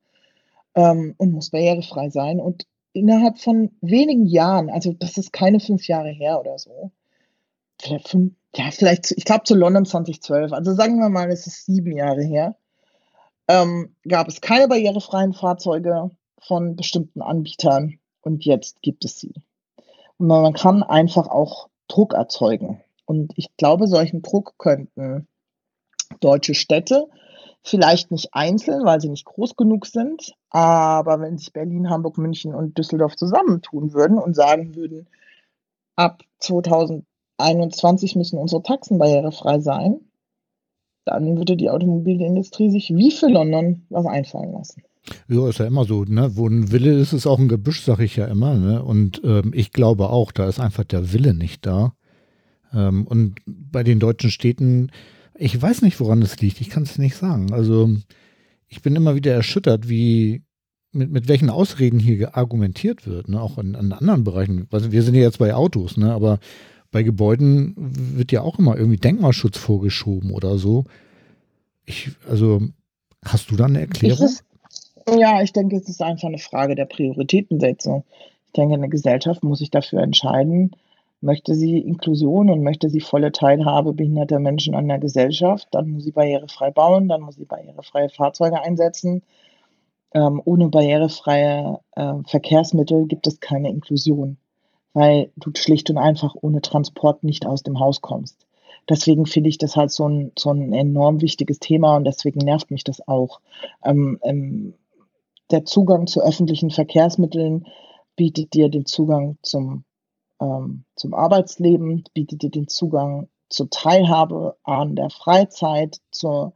ähm, 0.75 1.15
und 1.17 1.32
muss 1.32 1.49
barrierefrei 1.49 2.10
sein. 2.10 2.39
Und 2.39 2.65
innerhalb 2.93 3.39
von 3.39 3.71
wenigen 3.82 4.25
Jahren, 4.25 4.69
also 4.69 4.93
das 4.93 5.17
ist 5.17 5.34
keine 5.34 5.60
fünf 5.60 5.88
Jahre 5.88 6.10
her 6.10 6.39
oder 6.39 6.58
so, 6.58 6.91
vielleicht 7.82 8.08
fünf, 8.08 8.34
ja, 8.56 8.71
vielleicht, 8.71 9.12
ich 9.12 9.25
glaube 9.25 9.43
zu 9.43 9.54
London 9.54 9.86
2012, 9.86 10.54
also 10.54 10.73
sagen 10.73 10.97
wir 10.99 11.10
mal, 11.10 11.30
es 11.30 11.45
ist 11.45 11.65
sieben 11.65 11.91
Jahre 11.91 12.23
her, 12.23 12.56
ähm, 13.49 13.95
gab 14.08 14.30
es 14.30 14.39
keine 14.39 14.69
barrierefreien 14.69 15.34
Fahrzeuge 15.34 16.10
von 16.39 16.78
bestimmten 16.78 17.21
Anbietern 17.21 17.99
und 18.21 18.45
jetzt 18.45 18.82
gibt 18.82 19.04
es 19.04 19.19
sie. 19.19 19.34
Und 20.17 20.28
man 20.28 20.54
kann 20.54 20.84
einfach 20.84 21.28
auch 21.28 21.67
Druck 21.89 22.13
erzeugen. 22.13 22.82
Und 23.06 23.34
ich 23.36 23.56
glaube, 23.58 23.88
solchen 23.88 24.22
Druck 24.22 24.56
könnten 24.58 25.28
deutsche 26.20 26.54
Städte, 26.54 27.08
vielleicht 27.63 28.12
nicht 28.12 28.30
einzeln, 28.34 28.86
weil 28.86 29.02
sie 29.02 29.10
nicht 29.10 29.26
groß 29.26 29.56
genug 29.56 29.88
sind, 29.88 30.34
aber 30.50 31.20
wenn 31.20 31.38
sich 31.38 31.52
Berlin, 31.52 31.89
Hamburg, 31.89 32.18
München 32.18 32.54
und 32.54 32.78
Düsseldorf 32.78 33.15
zusammentun 33.15 33.94
würden 33.94 34.20
und 34.20 34.36
sagen 34.36 34.76
würden, 34.76 35.08
ab 35.96 36.22
2021 36.39 38.15
müssen 38.15 38.38
unsere 38.38 38.62
Taxen 38.62 39.00
barrierefrei 39.00 39.60
sein, 39.60 40.02
dann 41.06 41.38
würde 41.38 41.56
die 41.56 41.70
Automobilindustrie 41.70 42.70
sich 42.70 42.94
wie 42.94 43.12
für 43.12 43.28
London 43.28 43.86
was 43.89 44.06
einfallen 44.06 44.54
lassen. 44.54 44.84
Ja, 45.28 45.48
ist 45.48 45.60
ja 45.60 45.68
immer 45.68 45.86
so, 45.86 46.04
ne? 46.04 46.36
Wo 46.36 46.48
ein 46.48 46.72
Wille 46.72 46.94
ist, 46.94 47.13
ist 47.13 47.28
auch 47.28 47.38
ein 47.38 47.48
Gebüsch, 47.48 47.84
sag 47.84 48.00
ich 48.00 48.15
ja 48.15 48.26
immer, 48.26 48.56
ne? 48.56 48.84
Und 48.84 49.22
ähm, 49.24 49.52
ich 49.54 49.72
glaube 49.72 50.10
auch, 50.10 50.32
da 50.32 50.48
ist 50.48 50.60
einfach 50.60 50.84
der 50.84 51.13
Wille 51.13 51.36
nicht 51.36 51.65
da. 51.65 51.94
Ähm, 52.76 53.08
und 53.08 53.36
bei 53.46 53.84
den 53.84 54.00
deutschen 54.00 54.30
Städten, 54.30 54.92
ich 55.38 55.60
weiß 55.60 55.82
nicht, 55.82 56.00
woran 56.00 56.22
es 56.22 56.40
liegt. 56.40 56.62
Ich 56.62 56.70
kann 56.70 56.84
es 56.84 56.98
nicht 56.98 57.16
sagen. 57.16 57.54
Also 57.54 57.90
ich 58.68 58.82
bin 58.82 58.96
immer 58.96 59.16
wieder 59.16 59.34
erschüttert, 59.34 59.90
wie 59.90 60.44
mit, 60.92 61.12
mit 61.12 61.28
welchen 61.28 61.50
Ausreden 61.50 62.00
hier 62.00 62.36
argumentiert 62.38 63.06
wird, 63.06 63.30
ne? 63.30 63.42
auch 63.42 63.58
in, 63.58 63.74
in 63.74 63.92
anderen 63.92 64.24
Bereichen. 64.24 64.68
Also 64.72 64.92
wir 64.92 65.04
sind 65.04 65.16
ja 65.16 65.22
jetzt 65.22 65.40
bei 65.40 65.54
Autos, 65.54 65.98
ne? 65.98 66.14
aber 66.14 66.40
bei 66.92 67.04
Gebäuden 67.04 67.74
wird 67.76 68.32
ja 68.32 68.42
auch 68.42 68.58
immer 68.58 68.78
irgendwie 68.78 68.98
Denkmalschutz 68.98 69.58
vorgeschoben 69.58 70.32
oder 70.32 70.58
so. 70.58 70.86
Ich, 71.86 72.12
also, 72.28 72.62
hast 73.24 73.52
du 73.52 73.58
da 73.58 73.66
eine 73.66 73.82
Erklärung? 73.82 74.26
Ist, 74.26 74.46
ja, 75.20 75.42
ich 75.42 75.52
denke, 75.52 75.76
es 75.76 75.90
ist 75.90 76.02
einfach 76.02 76.30
eine 76.30 76.38
Frage 76.38 76.74
der 76.76 76.86
Prioritätensetzung. 76.86 78.06
Ich 78.46 78.54
denke, 78.54 78.76
eine 78.76 78.90
Gesellschaft 78.90 79.44
muss 79.44 79.60
sich 79.60 79.70
dafür 79.70 80.02
entscheiden, 80.02 80.72
Möchte 81.26 81.56
sie 81.56 81.80
Inklusion 81.80 82.52
und 82.52 82.62
möchte 82.62 82.88
sie 82.88 83.02
volle 83.02 83.32
Teilhabe 83.32 83.94
behinderter 83.94 84.38
Menschen 84.38 84.76
an 84.76 84.88
der 84.88 85.00
Gesellschaft, 85.00 85.68
dann 85.72 85.90
muss 85.90 86.04
sie 86.04 86.12
barrierefrei 86.12 86.70
bauen, 86.70 87.10
dann 87.10 87.22
muss 87.22 87.36
sie 87.36 87.46
barrierefreie 87.46 88.10
Fahrzeuge 88.10 88.62
einsetzen. 88.62 89.24
Ähm, 90.14 90.40
ohne 90.46 90.70
barrierefreie 90.70 91.80
äh, 91.96 92.14
Verkehrsmittel 92.28 93.08
gibt 93.08 93.26
es 93.26 93.40
keine 93.40 93.70
Inklusion, 93.70 94.38
weil 94.94 95.32
du 95.36 95.50
schlicht 95.56 95.90
und 95.90 95.98
einfach 95.98 96.36
ohne 96.40 96.62
Transport 96.62 97.24
nicht 97.24 97.48
aus 97.48 97.64
dem 97.64 97.80
Haus 97.80 98.02
kommst. 98.02 98.46
Deswegen 98.88 99.26
finde 99.26 99.50
ich 99.50 99.58
das 99.58 99.76
halt 99.76 99.90
so 99.90 100.08
ein, 100.08 100.32
so 100.38 100.52
ein 100.52 100.74
enorm 100.74 101.22
wichtiges 101.22 101.58
Thema 101.58 101.96
und 101.96 102.04
deswegen 102.04 102.38
nervt 102.42 102.70
mich 102.70 102.84
das 102.84 103.08
auch. 103.08 103.42
Ähm, 103.84 104.20
ähm, 104.22 104.76
der 105.50 105.66
Zugang 105.66 106.06
zu 106.06 106.22
öffentlichen 106.22 106.70
Verkehrsmitteln 106.70 107.66
bietet 108.16 108.54
dir 108.54 108.70
den 108.70 108.86
Zugang 108.86 109.40
zum 109.42 109.86
ähm, 110.39 110.86
zum 110.95 111.13
Arbeitsleben, 111.13 112.04
bietet 112.13 112.41
dir 112.41 112.50
den 112.50 112.67
Zugang 112.67 113.30
zur 113.50 113.69
Teilhabe 113.69 114.58
an 114.63 114.95
der 114.95 115.10
Freizeit, 115.10 116.02
zur 116.12 116.54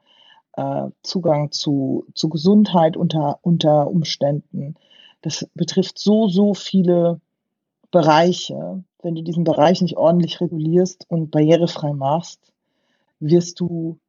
äh, 0.53 0.89
Zugang 1.03 1.51
zu, 1.51 2.05
zu 2.13 2.29
Gesundheit 2.29 2.97
unter, 2.97 3.39
unter 3.41 3.87
Umständen. 3.87 4.75
Das 5.21 5.47
betrifft 5.53 5.99
so, 5.99 6.27
so 6.27 6.53
viele 6.53 7.21
Bereiche. 7.91 8.83
Wenn 9.01 9.15
du 9.15 9.23
diesen 9.23 9.43
Bereich 9.43 9.81
nicht 9.81 9.97
ordentlich 9.97 10.41
regulierst 10.41 11.05
und 11.09 11.31
barrierefrei 11.31 11.93
machst, 11.93 12.51
wirst 13.19 13.59
du 13.59 13.99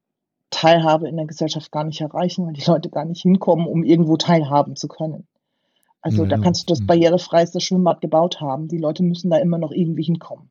Teilhabe 0.50 1.08
in 1.08 1.16
der 1.16 1.26
Gesellschaft 1.26 1.70
gar 1.70 1.84
nicht 1.84 2.00
erreichen, 2.00 2.46
weil 2.46 2.54
die 2.54 2.64
Leute 2.64 2.90
gar 2.90 3.04
nicht 3.04 3.22
hinkommen, 3.22 3.66
um 3.66 3.84
irgendwo 3.84 4.16
teilhaben 4.16 4.74
zu 4.74 4.88
können. 4.88 5.26
Also 6.02 6.22
ja, 6.22 6.30
da 6.30 6.38
kannst 6.38 6.62
du 6.62 6.72
das 6.72 6.86
barrierefreieste 6.86 7.60
Schwimmbad 7.60 8.00
gebaut 8.00 8.40
haben. 8.40 8.68
Die 8.68 8.78
Leute 8.78 9.02
müssen 9.02 9.30
da 9.30 9.36
immer 9.36 9.58
noch 9.58 9.70
irgendwie 9.70 10.04
hinkommen. 10.04 10.50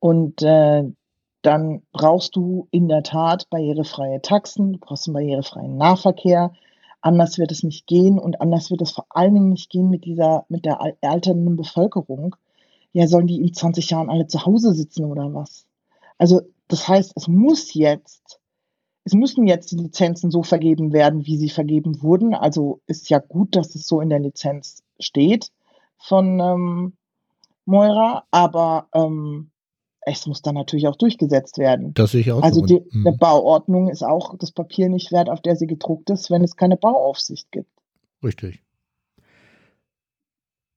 Und 0.00 0.42
äh, 0.42 0.84
dann 1.42 1.82
brauchst 1.92 2.36
du 2.36 2.68
in 2.70 2.88
der 2.88 3.02
Tat 3.02 3.48
barrierefreie 3.50 4.20
Taxen, 4.20 4.74
du 4.74 4.78
brauchst 4.78 5.06
einen 5.06 5.14
barrierefreien 5.14 5.76
Nahverkehr. 5.76 6.52
Anders 7.00 7.38
wird 7.38 7.50
es 7.50 7.62
nicht 7.62 7.86
gehen 7.86 8.18
und 8.18 8.40
anders 8.42 8.70
wird 8.70 8.82
es 8.82 8.90
vor 8.90 9.06
allen 9.08 9.34
Dingen 9.34 9.50
nicht 9.50 9.70
gehen 9.70 9.88
mit 9.88 10.04
dieser, 10.04 10.44
mit 10.48 10.66
der 10.66 10.80
alternden 11.00 11.56
Bevölkerung. 11.56 12.36
Ja, 12.92 13.06
sollen 13.06 13.26
die 13.26 13.40
in 13.40 13.54
20 13.54 13.88
Jahren 13.88 14.10
alle 14.10 14.26
zu 14.26 14.44
Hause 14.44 14.74
sitzen 14.74 15.04
oder 15.04 15.32
was? 15.32 15.66
Also, 16.18 16.42
das 16.68 16.86
heißt, 16.88 17.12
es 17.16 17.26
muss 17.26 17.72
jetzt 17.72 18.29
es 19.04 19.14
müssen 19.14 19.46
jetzt 19.46 19.72
die 19.72 19.76
Lizenzen 19.76 20.30
so 20.30 20.42
vergeben 20.42 20.92
werden, 20.92 21.26
wie 21.26 21.36
sie 21.36 21.48
vergeben 21.48 22.02
wurden. 22.02 22.34
Also 22.34 22.80
ist 22.86 23.08
ja 23.10 23.18
gut, 23.18 23.56
dass 23.56 23.74
es 23.74 23.86
so 23.86 24.00
in 24.00 24.10
der 24.10 24.20
Lizenz 24.20 24.82
steht 24.98 25.50
von 25.96 26.40
ähm, 26.40 26.92
Moira, 27.64 28.24
aber 28.30 28.88
ähm, 28.94 29.50
es 30.02 30.26
muss 30.26 30.42
dann 30.42 30.54
natürlich 30.54 30.88
auch 30.88 30.96
durchgesetzt 30.96 31.58
werden. 31.58 31.94
Das 31.94 32.12
sehe 32.12 32.20
ich 32.22 32.32
auch. 32.32 32.42
Also 32.42 32.62
die, 32.62 32.82
mhm. 32.90 33.06
eine 33.06 33.16
Bauordnung 33.16 33.88
ist 33.88 34.02
auch 34.02 34.36
das 34.38 34.50
Papier 34.50 34.88
nicht 34.88 35.12
wert, 35.12 35.28
auf 35.28 35.40
der 35.40 35.56
sie 35.56 35.66
gedruckt 35.66 36.10
ist, 36.10 36.30
wenn 36.30 36.42
es 36.42 36.56
keine 36.56 36.76
Bauaufsicht 36.76 37.50
gibt. 37.52 37.70
Richtig. 38.22 38.62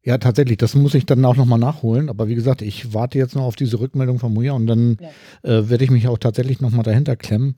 Ja, 0.06 0.18
tatsächlich, 0.18 0.58
das 0.58 0.76
muss 0.76 0.94
ich 0.96 1.06
dann 1.06 1.24
auch 1.24 1.38
nochmal 1.38 1.60
nachholen. 1.60 2.10
Aber 2.10 2.28
wie 2.28 2.36
gesagt, 2.36 2.62
ich 2.62 2.94
warte 2.94 3.18
jetzt 3.18 3.36
noch 3.36 3.44
auf 3.44 3.56
diese 3.56 3.80
Rückmeldung 3.80 4.20
von 4.20 4.34
Moja 4.34 4.52
und 4.52 4.68
dann 4.68 4.98
ja. 5.00 5.10
äh, 5.50 5.70
werde 5.70 5.86
ich 5.86 5.92
mich 5.92 6.10
auch 6.10 6.18
tatsächlich 6.18 6.60
nochmal 6.60 6.84
dahinter 6.84 7.16
klemmen. 7.16 7.56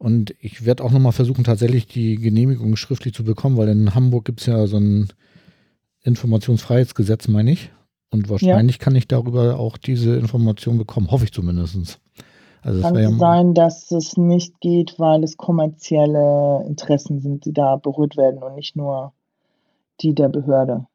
Und 0.00 0.34
ich 0.40 0.64
werde 0.64 0.82
auch 0.82 0.92
nochmal 0.92 1.12
versuchen, 1.12 1.44
tatsächlich 1.44 1.86
die 1.86 2.16
Genehmigung 2.16 2.74
schriftlich 2.76 3.12
zu 3.12 3.22
bekommen, 3.22 3.58
weil 3.58 3.68
in 3.68 3.94
Hamburg 3.94 4.24
gibt 4.24 4.40
es 4.40 4.46
ja 4.46 4.66
so 4.66 4.78
ein 4.78 5.12
Informationsfreiheitsgesetz, 6.04 7.28
meine 7.28 7.50
ich. 7.50 7.70
Und 8.10 8.30
wahrscheinlich 8.30 8.78
ja. 8.78 8.82
kann 8.82 8.96
ich 8.96 9.08
darüber 9.08 9.58
auch 9.60 9.76
diese 9.76 10.16
Information 10.16 10.78
bekommen, 10.78 11.10
hoffe 11.10 11.24
ich 11.24 11.32
zumindest. 11.32 12.00
Also 12.62 12.80
kann 12.80 12.96
es 12.96 13.10
ja 13.10 13.16
sein, 13.18 13.52
dass 13.52 13.90
es 13.90 14.16
nicht 14.16 14.58
geht, 14.62 14.98
weil 14.98 15.22
es 15.22 15.36
kommerzielle 15.36 16.64
Interessen 16.66 17.20
sind, 17.20 17.44
die 17.44 17.52
da 17.52 17.76
berührt 17.76 18.16
werden 18.16 18.42
und 18.42 18.54
nicht 18.54 18.76
nur 18.76 19.12
die 20.00 20.14
der 20.14 20.30
Behörde. 20.30 20.86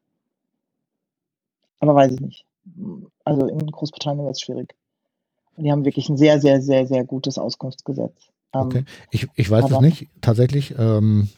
Aber 1.79 1.93
weiß 1.93 2.13
ich 2.13 2.21
nicht. 2.21 2.45
Also 3.23 3.45
in 3.45 3.67
Großbritannien 3.67 4.25
wird 4.25 4.35
es 4.35 4.41
schwierig. 4.41 4.73
Und 5.55 5.63
die 5.63 5.71
haben 5.71 5.85
wirklich 5.85 6.09
ein 6.09 6.17
sehr, 6.17 6.41
sehr, 6.41 6.59
sehr, 6.63 6.87
sehr 6.87 7.03
gutes 7.05 7.37
Auskunftsgesetz. 7.37 8.31
Ähm, 8.55 8.61
okay, 8.61 8.83
ich, 9.11 9.27
ich 9.35 9.49
weiß 9.49 9.69
es 9.69 9.79
nicht, 9.79 10.07
tatsächlich. 10.21 10.75
Ähm, 10.77 11.29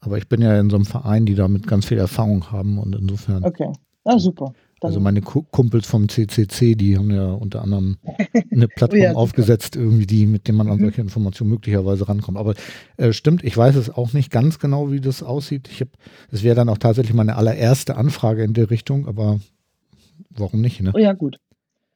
aber 0.00 0.16
ich 0.18 0.28
bin 0.28 0.40
ja 0.40 0.58
in 0.58 0.70
so 0.70 0.76
einem 0.76 0.86
Verein, 0.86 1.26
die 1.26 1.34
damit 1.34 1.66
ganz 1.66 1.86
viel 1.86 1.98
Erfahrung 1.98 2.50
haben 2.50 2.78
und 2.78 2.94
insofern. 2.94 3.44
Okay, 3.44 3.70
ja, 4.06 4.18
super. 4.18 4.52
Dann 4.80 4.88
also 4.88 5.00
meine 5.00 5.20
Kumpels 5.20 5.86
vom 5.86 6.08
CCC, 6.08 6.74
die 6.74 6.96
haben 6.96 7.10
ja 7.10 7.32
unter 7.32 7.60
anderem 7.60 7.98
eine 8.50 8.66
Plattform 8.66 9.00
oh 9.00 9.04
ja, 9.04 9.12
aufgesetzt, 9.12 9.76
irgendwie 9.76 10.06
die, 10.06 10.24
mit 10.24 10.48
dem 10.48 10.56
man 10.56 10.70
an 10.70 10.78
mhm. 10.78 10.84
solche 10.84 11.02
Informationen 11.02 11.50
möglicherweise 11.50 12.08
rankommt. 12.08 12.38
Aber 12.38 12.54
äh, 12.96 13.12
stimmt, 13.12 13.44
ich 13.44 13.54
weiß 13.54 13.76
es 13.76 13.90
auch 13.90 14.14
nicht 14.14 14.30
ganz 14.30 14.58
genau, 14.58 14.90
wie 14.90 15.02
das 15.02 15.22
aussieht. 15.22 15.68
Ich 15.70 15.82
habe, 15.82 15.90
es 16.30 16.42
wäre 16.42 16.54
dann 16.54 16.70
auch 16.70 16.78
tatsächlich 16.78 17.12
meine 17.12 17.36
allererste 17.36 17.98
Anfrage 17.98 18.42
in 18.42 18.54
der 18.54 18.70
Richtung, 18.70 19.06
aber 19.06 19.38
warum 20.30 20.62
nicht? 20.62 20.80
Ne? 20.80 20.92
Oh 20.94 20.98
ja, 20.98 21.12
gut. 21.12 21.38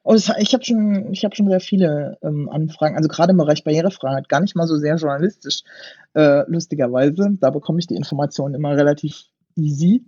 Oh, 0.07 0.13
ich 0.13 0.53
habe 0.53 0.63
schon, 0.63 1.11
ich 1.11 1.25
habe 1.25 1.35
schon 1.35 1.49
sehr 1.49 1.59
viele 1.59 2.19
ähm, 2.21 2.47
Anfragen, 2.47 2.95
also 2.95 3.09
gerade 3.09 3.31
im 3.31 3.37
Bereich 3.37 3.63
Barrierefreiheit, 3.63 4.29
gar 4.29 4.39
nicht 4.39 4.55
mal 4.55 4.67
so 4.67 4.77
sehr 4.77 4.97
journalistisch, 4.97 5.63
äh, 6.13 6.43
lustigerweise. 6.47 7.29
Da 7.39 7.49
bekomme 7.49 7.79
ich 7.79 7.87
die 7.87 7.95
Informationen 7.95 8.53
immer 8.53 8.77
relativ 8.77 9.23
easy. 9.55 10.03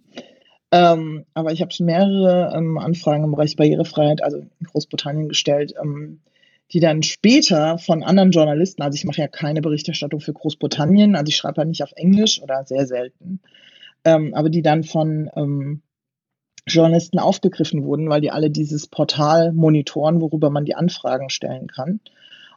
Ähm, 0.71 1.25
aber 1.33 1.51
ich 1.51 1.61
habe 1.61 1.71
schon 1.71 1.87
mehrere 1.87 2.53
ähm, 2.55 2.77
Anfragen 2.77 3.23
im 3.23 3.31
Bereich 3.31 3.55
Barrierefreiheit, 3.55 4.21
also 4.21 4.37
in 4.37 4.67
Großbritannien 4.71 5.29
gestellt, 5.29 5.73
ähm, 5.81 6.19
die 6.71 6.79
dann 6.79 7.01
später 7.01 7.79
von 7.79 8.03
anderen 8.03 8.29
Journalisten, 8.29 8.83
also 8.83 8.95
ich 8.95 9.05
mache 9.05 9.21
ja 9.21 9.27
keine 9.27 9.61
Berichterstattung 9.61 10.19
für 10.19 10.33
Großbritannien, 10.33 11.15
also 11.15 11.29
ich 11.29 11.37
schreibe 11.37 11.61
ja 11.61 11.65
nicht 11.65 11.81
auf 11.81 11.93
Englisch 11.95 12.39
oder 12.43 12.65
sehr 12.65 12.85
selten, 12.85 13.39
ähm, 14.05 14.35
aber 14.35 14.49
die 14.49 14.61
dann 14.61 14.83
von 14.83 15.31
ähm, 15.35 15.81
Journalisten 16.67 17.19
aufgegriffen 17.19 17.83
wurden, 17.83 18.09
weil 18.09 18.21
die 18.21 18.31
alle 18.31 18.49
dieses 18.49 18.87
Portal 18.87 19.53
monitoren, 19.53 20.21
worüber 20.21 20.49
man 20.49 20.65
die 20.65 20.75
Anfragen 20.75 21.29
stellen 21.29 21.67
kann. 21.67 21.99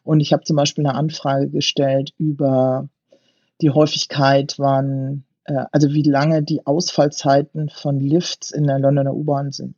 Und 0.03 0.20
ich 0.20 0.33
habe 0.33 0.44
zum 0.44 0.57
Beispiel 0.57 0.87
eine 0.87 0.96
Anfrage 0.96 1.49
gestellt 1.49 2.12
über 2.18 2.88
die 3.61 3.70
Häufigkeit, 3.70 4.55
wann 4.59 5.25
äh, 5.44 5.64
also 5.73 5.92
wie 5.92 6.03
lange 6.03 6.42
die 6.42 6.66
Ausfallzeiten 6.66 7.68
von 7.68 8.01
Lifts 8.01 8.51
in 8.51 8.66
der 8.66 8.79
Londoner 8.79 9.14
U-Bahn 9.14 9.53
sind 9.53 9.77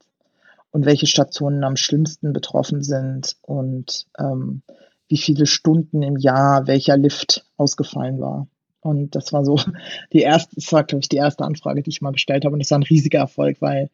und 0.71 0.87
welche 0.87 1.07
Stationen 1.07 1.65
am 1.65 1.77
schlimmsten 1.77 2.33
betroffen 2.33 2.83
sind 2.83 3.37
und 3.43 4.07
ähm, 4.19 4.63
wie 5.09 5.19
viele 5.19 5.47
Stunden 5.47 6.03
im 6.03 6.17
Jahr 6.17 6.67
welcher 6.67 6.97
Lift 6.97 7.45
ausgefallen 7.57 8.21
war. 8.21 8.47
Und 8.83 9.15
das 9.15 9.33
war 9.33 9.45
so 9.45 9.59
die 10.13 10.21
erste, 10.21 10.55
das 10.55 10.73
war, 10.73 10.85
glaube 10.85 11.01
ich, 11.01 11.09
die 11.09 11.17
erste 11.17 11.45
Anfrage, 11.45 11.83
die 11.83 11.91
ich 11.91 12.03
mal 12.03 12.13
gestellt 12.13 12.45
habe. 12.45 12.53
Und 12.53 12.61
das 12.61 12.71
war 12.71 12.79
ein 12.79 12.85
riesiger 12.85 13.21
Erfolg, 13.21 13.57
weil 13.61 13.91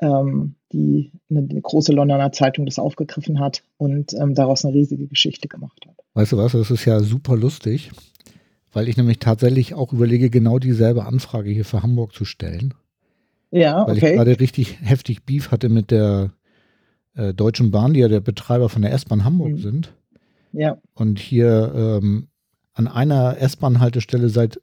ähm, 0.00 0.54
die 0.72 1.12
eine, 1.28 1.40
eine, 1.40 1.60
große 1.60 1.92
Londoner 1.92 2.32
Zeitung 2.32 2.64
das 2.66 2.78
aufgegriffen 2.78 3.40
hat 3.40 3.62
und 3.76 4.14
ähm, 4.14 4.34
daraus 4.34 4.64
eine 4.64 4.74
riesige 4.74 5.06
Geschichte 5.06 5.48
gemacht 5.48 5.86
hat. 5.86 5.94
Weißt 6.14 6.32
du 6.32 6.36
was, 6.36 6.52
das 6.52 6.70
ist 6.70 6.84
ja 6.84 7.00
super 7.00 7.36
lustig 7.36 7.90
weil 8.72 8.88
ich 8.88 8.96
nämlich 8.96 9.18
tatsächlich 9.18 9.74
auch 9.74 9.92
überlege, 9.92 10.30
genau 10.30 10.58
dieselbe 10.58 11.06
Anfrage 11.06 11.50
hier 11.50 11.64
für 11.64 11.82
Hamburg 11.82 12.14
zu 12.14 12.24
stellen. 12.24 12.74
Ja, 13.50 13.86
weil 13.86 13.96
okay. 13.96 14.10
ich 14.10 14.16
gerade 14.16 14.40
richtig 14.40 14.78
heftig 14.82 15.24
Beef 15.24 15.50
hatte 15.50 15.68
mit 15.68 15.90
der 15.90 16.32
äh, 17.14 17.32
Deutschen 17.32 17.70
Bahn, 17.70 17.94
die 17.94 18.00
ja 18.00 18.08
der 18.08 18.20
Betreiber 18.20 18.68
von 18.68 18.82
der 18.82 18.92
S-Bahn 18.92 19.24
Hamburg 19.24 19.52
mhm. 19.52 19.58
sind. 19.58 19.94
Ja. 20.52 20.78
Und 20.94 21.18
hier 21.18 21.72
ähm, 21.74 22.28
an 22.78 22.88
einer 22.88 23.38
S-Bahn-Haltestelle 23.38 24.28
seit, 24.28 24.60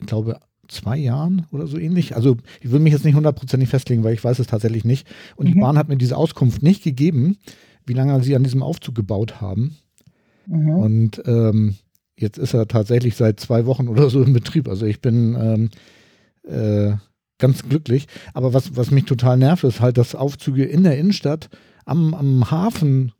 ich 0.00 0.06
glaube, 0.06 0.40
zwei 0.68 0.96
Jahren 0.96 1.46
oder 1.52 1.66
so 1.66 1.78
ähnlich. 1.78 2.16
Also 2.16 2.36
ich 2.60 2.70
will 2.70 2.80
mich 2.80 2.92
jetzt 2.92 3.04
nicht 3.04 3.14
hundertprozentig 3.14 3.68
festlegen, 3.68 4.04
weil 4.04 4.14
ich 4.14 4.24
weiß 4.24 4.38
es 4.38 4.46
tatsächlich 4.46 4.84
nicht. 4.84 5.06
Und 5.36 5.48
mhm. 5.48 5.52
die 5.52 5.60
Bahn 5.60 5.78
hat 5.78 5.88
mir 5.88 5.96
diese 5.96 6.16
Auskunft 6.16 6.62
nicht 6.62 6.82
gegeben, 6.82 7.36
wie 7.84 7.94
lange 7.94 8.22
sie 8.22 8.36
an 8.36 8.44
diesem 8.44 8.62
Aufzug 8.62 8.94
gebaut 8.94 9.40
haben. 9.40 9.76
Mhm. 10.46 10.70
Und 10.70 11.22
ähm, 11.26 11.76
Jetzt 12.18 12.38
ist 12.38 12.54
er 12.54 12.66
tatsächlich 12.66 13.14
seit 13.14 13.40
zwei 13.40 13.66
Wochen 13.66 13.88
oder 13.88 14.08
so 14.08 14.22
im 14.22 14.32
Betrieb. 14.32 14.68
Also 14.68 14.86
ich 14.86 15.00
bin 15.00 15.36
ähm, 15.38 15.70
äh, 16.50 16.96
ganz 17.38 17.62
glücklich. 17.62 18.06
Aber 18.32 18.54
was, 18.54 18.74
was 18.76 18.90
mich 18.90 19.04
total 19.04 19.36
nervt, 19.36 19.64
ist 19.64 19.80
halt, 19.80 19.98
dass 19.98 20.14
Aufzüge 20.14 20.64
in 20.64 20.82
der 20.82 20.96
Innenstadt 20.96 21.50
am, 21.84 22.14
am 22.14 22.50
Hafen 22.50 23.12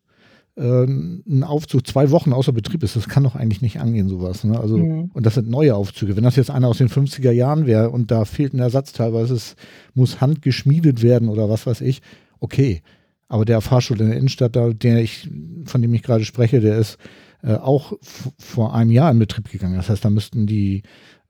äh, 0.57 0.85
ein 0.85 1.45
Aufzug 1.45 1.87
zwei 1.87 2.11
Wochen 2.11 2.33
außer 2.33 2.53
Betrieb 2.53 2.83
ist. 2.83 2.97
Das 2.97 3.09
kann 3.09 3.23
doch 3.23 3.37
eigentlich 3.37 3.63
nicht 3.63 3.81
angehen, 3.81 4.09
sowas. 4.09 4.45
Ne? 4.45 4.59
Also, 4.59 4.79
mhm. 4.79 5.11
Und 5.13 5.27
das 5.27 5.35
sind 5.35 5.49
neue 5.49 5.75
Aufzüge. 5.75 6.17
Wenn 6.17 6.25
das 6.25 6.37
jetzt 6.37 6.51
einer 6.51 6.69
aus 6.69 6.79
den 6.79 6.89
50er 6.89 7.31
Jahren 7.31 7.67
wäre 7.67 7.91
und 7.91 8.11
da 8.11 8.25
fehlt 8.25 8.55
ein 8.55 8.59
Ersatz 8.59 8.93
teilweise, 8.93 9.35
es 9.35 9.57
muss 9.95 10.21
handgeschmiedet 10.21 11.03
werden 11.03 11.29
oder 11.29 11.49
was 11.49 11.67
weiß 11.67 11.81
ich, 11.83 12.01
okay. 12.41 12.83
Aber 13.29 13.45
der 13.45 13.61
Fahrstuhl 13.61 14.01
in 14.01 14.09
der 14.09 14.17
Innenstadt, 14.17 14.55
der 14.55 15.03
ich, 15.03 15.29
von 15.65 15.83
dem 15.83 15.93
ich 15.95 16.03
gerade 16.03 16.25
spreche, 16.25 16.61
der 16.61 16.79
ist 16.79 16.97
äh, 17.43 17.55
auch 17.55 17.93
vor 18.39 18.75
einem 18.75 18.91
Jahr 18.91 19.11
in 19.11 19.19
Betrieb 19.19 19.51
gegangen. 19.51 19.77
Das 19.77 19.89
heißt, 19.89 20.05
da 20.05 20.11
müssten 20.11 20.47
die 20.47 20.83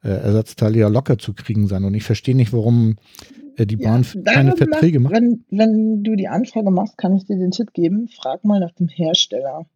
äh, 0.03 0.09
Ersatzteile 0.09 0.79
ja 0.79 0.89
locker 0.89 1.19
zu 1.19 1.35
kriegen 1.35 1.67
sein. 1.67 1.85
Und 1.85 1.95
ich 1.95 2.05
verstehe 2.05 2.37
nicht, 2.37 2.53
warum 2.53 2.97
äh, 3.57 3.67
die 3.67 3.77
Bahn 3.77 4.07
ja, 4.15 4.33
keine 4.33 4.57
Verträge 4.57 5.01
macht. 5.01 5.15
Wenn, 5.15 5.45
wenn 5.51 6.03
du 6.03 6.17
die 6.17 6.29
Anfrage 6.29 6.71
machst, 6.71 6.99
kann 6.99 7.15
ich 7.15 7.25
dir 7.25 7.37
den 7.37 7.51
Tipp 7.51 7.73
geben, 7.73 8.09
frag 8.09 8.45
mal 8.45 8.61
nach 8.61 8.73
dem 8.73 8.89
Hersteller 8.89 9.67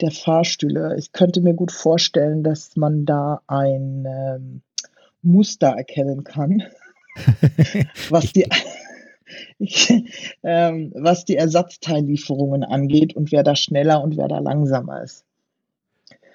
der 0.00 0.10
Fahrstühle. 0.10 0.96
Ich 0.98 1.12
könnte 1.12 1.42
mir 1.42 1.54
gut 1.54 1.72
vorstellen, 1.72 2.42
dass 2.42 2.76
man 2.76 3.04
da 3.04 3.42
ein 3.46 4.06
ähm, 4.06 4.62
Muster 5.22 5.68
erkennen 5.68 6.24
kann, 6.24 6.62
was 8.08 8.32
die 8.32 8.46
ich, 9.58 9.92
ähm, 10.42 10.92
was 10.94 11.24
die 11.24 11.36
Ersatzteillieferungen 11.36 12.64
angeht 12.64 13.14
und 13.14 13.32
wer 13.32 13.42
da 13.42 13.54
schneller 13.54 14.02
und 14.02 14.16
wer 14.16 14.28
da 14.28 14.38
langsamer 14.38 15.02
ist. 15.02 15.24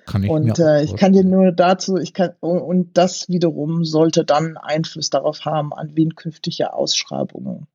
Kann 0.05 0.23
ich 0.23 0.29
und 0.29 0.59
äh, 0.59 0.83
ich 0.83 0.95
kann 0.95 1.13
dir 1.13 1.23
nur 1.23 1.51
dazu, 1.51 1.97
ich 1.97 2.13
kann, 2.13 2.31
und 2.39 2.97
das 2.97 3.27
wiederum 3.29 3.83
sollte 3.83 4.23
dann 4.23 4.57
Einfluss 4.57 5.09
darauf 5.09 5.45
haben, 5.45 5.73
an 5.73 5.91
wen 5.95 6.15
künftige 6.15 6.73
Ausschreibungen 6.73 7.67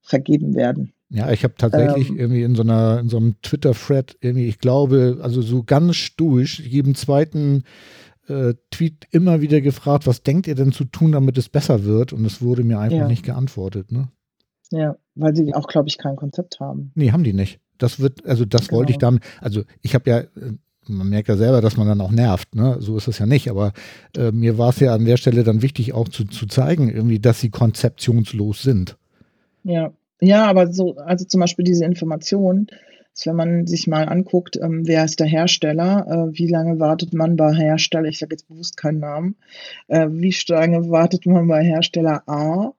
vergeben 0.00 0.54
werden. 0.54 0.92
Ja, 1.10 1.30
ich 1.30 1.44
habe 1.44 1.54
tatsächlich 1.56 2.10
ähm, 2.10 2.18
irgendwie 2.18 2.42
in 2.42 2.54
so 2.54 2.62
einer, 2.62 2.98
in 2.98 3.08
so 3.08 3.18
einem 3.18 3.40
Twitter-Thread 3.42 4.16
irgendwie, 4.20 4.46
ich 4.46 4.58
glaube, 4.58 5.18
also 5.22 5.42
so 5.42 5.62
ganz 5.62 5.96
stoisch, 5.96 6.60
jedem 6.60 6.94
zweiten 6.94 7.64
äh, 8.26 8.54
Tweet 8.70 9.06
immer 9.10 9.40
wieder 9.40 9.60
gefragt, 9.60 10.06
was 10.06 10.22
denkt 10.22 10.46
ihr 10.46 10.54
denn 10.54 10.72
zu 10.72 10.84
tun, 10.84 11.12
damit 11.12 11.38
es 11.38 11.48
besser 11.48 11.84
wird? 11.84 12.12
Und 12.12 12.24
es 12.24 12.42
wurde 12.42 12.64
mir 12.64 12.78
einfach 12.78 12.98
ja. 12.98 13.08
nicht 13.08 13.24
geantwortet, 13.24 13.92
ne? 13.92 14.08
Ja, 14.70 14.96
weil 15.14 15.36
sie 15.36 15.54
auch, 15.54 15.68
glaube 15.68 15.88
ich, 15.88 15.98
kein 15.98 16.16
Konzept 16.16 16.58
haben. 16.58 16.90
Nee, 16.94 17.12
haben 17.12 17.22
die 17.22 17.34
nicht. 17.34 17.60
Das 17.78 18.00
wird, 18.00 18.24
also 18.26 18.44
das 18.44 18.68
genau. 18.68 18.78
wollte 18.78 18.92
ich 18.92 18.98
dann, 18.98 19.20
also 19.40 19.62
ich 19.82 19.94
habe 19.94 20.10
ja 20.10 20.18
äh, 20.20 20.56
man 20.88 21.08
merkt 21.08 21.28
ja 21.28 21.36
selber, 21.36 21.60
dass 21.60 21.76
man 21.76 21.86
dann 21.86 22.00
auch 22.00 22.10
nervt, 22.10 22.54
ne? 22.54 22.76
So 22.80 22.96
ist 22.96 23.08
es 23.08 23.18
ja 23.18 23.26
nicht. 23.26 23.50
Aber 23.50 23.72
äh, 24.16 24.30
mir 24.30 24.58
war 24.58 24.70
es 24.70 24.80
ja 24.80 24.94
an 24.94 25.04
der 25.04 25.16
Stelle 25.16 25.44
dann 25.44 25.62
wichtig, 25.62 25.92
auch 25.92 26.08
zu, 26.08 26.24
zu 26.24 26.46
zeigen, 26.46 26.88
irgendwie, 26.88 27.18
dass 27.18 27.40
sie 27.40 27.50
konzeptionslos 27.50 28.62
sind. 28.62 28.96
Ja, 29.62 29.92
ja, 30.20 30.46
aber 30.46 30.72
so, 30.72 30.96
also 30.96 31.24
zum 31.24 31.40
Beispiel 31.40 31.64
diese 31.64 31.84
Information, 31.84 32.68
wenn 33.24 33.36
man 33.36 33.66
sich 33.66 33.86
mal 33.86 34.08
anguckt, 34.08 34.56
ähm, 34.56 34.82
wer 34.86 35.04
ist 35.04 35.20
der 35.20 35.26
Hersteller, 35.26 36.06
äh, 36.08 36.38
wie 36.38 36.48
lange 36.48 36.80
wartet 36.80 37.14
man 37.14 37.36
bei 37.36 37.54
Hersteller, 37.54 38.08
ich 38.08 38.18
sage 38.18 38.34
jetzt 38.34 38.48
bewusst 38.48 38.76
keinen 38.76 38.98
Namen, 38.98 39.36
äh, 39.86 40.08
wie 40.10 40.34
lange 40.48 40.90
wartet 40.90 41.24
man 41.26 41.46
bei 41.46 41.62
Hersteller 41.62 42.22
A 42.26 42.72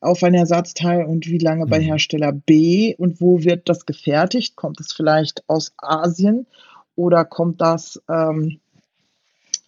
auf 0.00 0.22
ein 0.22 0.34
Ersatzteil 0.34 1.04
und 1.04 1.28
wie 1.28 1.38
lange 1.38 1.66
bei 1.66 1.78
mhm. 1.78 1.84
Hersteller 1.84 2.32
B 2.32 2.94
und 2.96 3.20
wo 3.20 3.42
wird 3.44 3.68
das 3.68 3.86
gefertigt? 3.86 4.56
Kommt 4.56 4.80
es 4.80 4.92
vielleicht 4.92 5.44
aus 5.48 5.72
Asien 5.76 6.46
oder 6.98 7.24
kommt 7.24 7.60
das 7.60 8.02
ähm, 8.10 8.58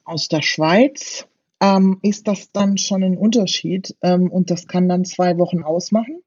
aus 0.05 0.29
der 0.29 0.43
Schweiz? 0.43 1.27
Ähm, 1.61 1.99
ist 2.03 2.27
das 2.27 2.51
dann 2.53 2.77
schon 2.77 3.05
ein 3.05 3.17
Unterschied 3.17 3.97
ähm, 4.03 4.31
und 4.31 4.51
das 4.51 4.67
kann 4.67 4.89
dann 4.89 5.05
zwei 5.05 5.39
Wochen 5.39 5.63
ausmachen. 5.63 6.23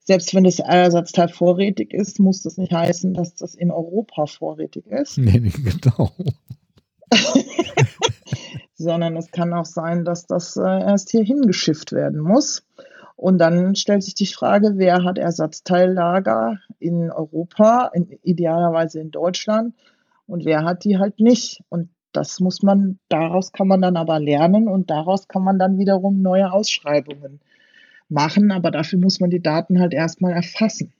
Selbst 0.00 0.34
wenn 0.34 0.44
das 0.44 0.58
Ersatzteil 0.58 1.28
vorrätig 1.28 1.92
ist, 1.94 2.18
muss 2.18 2.42
das 2.42 2.56
nicht 2.56 2.72
heißen, 2.72 3.14
dass 3.14 3.34
das 3.36 3.54
in 3.54 3.70
Europa 3.70 4.26
vorrätig 4.26 4.86
ist. 4.86 5.18
Nee, 5.18 5.38
nicht 5.38 5.62
genau. 5.62 6.10
Sondern 8.74 9.16
es 9.16 9.30
kann 9.30 9.52
auch 9.52 9.66
sein, 9.66 10.04
dass 10.04 10.26
das 10.26 10.56
äh, 10.56 10.62
erst 10.62 11.10
hier 11.10 11.22
hingeschifft 11.22 11.92
werden 11.92 12.18
muss. 12.18 12.64
Und 13.14 13.38
dann 13.38 13.76
stellt 13.76 14.02
sich 14.02 14.14
die 14.14 14.26
Frage, 14.26 14.72
wer 14.76 15.04
hat 15.04 15.18
Ersatzteillager 15.18 16.58
in 16.78 17.10
Europa, 17.10 17.90
in, 17.92 18.18
idealerweise 18.22 18.98
in 18.98 19.10
Deutschland, 19.10 19.74
und 20.30 20.44
wer 20.44 20.64
hat 20.64 20.84
die 20.84 20.98
halt 20.98 21.20
nicht. 21.20 21.62
Und 21.68 21.90
das 22.12 22.40
muss 22.40 22.62
man, 22.62 22.98
daraus 23.08 23.52
kann 23.52 23.68
man 23.68 23.82
dann 23.82 23.96
aber 23.96 24.18
lernen 24.18 24.68
und 24.68 24.90
daraus 24.90 25.28
kann 25.28 25.42
man 25.42 25.58
dann 25.58 25.78
wiederum 25.78 26.22
neue 26.22 26.52
Ausschreibungen 26.52 27.40
machen. 28.08 28.50
Aber 28.50 28.70
dafür 28.70 28.98
muss 28.98 29.20
man 29.20 29.30
die 29.30 29.42
Daten 29.42 29.80
halt 29.80 29.92
erstmal 29.92 30.32
erfassen 30.32 30.92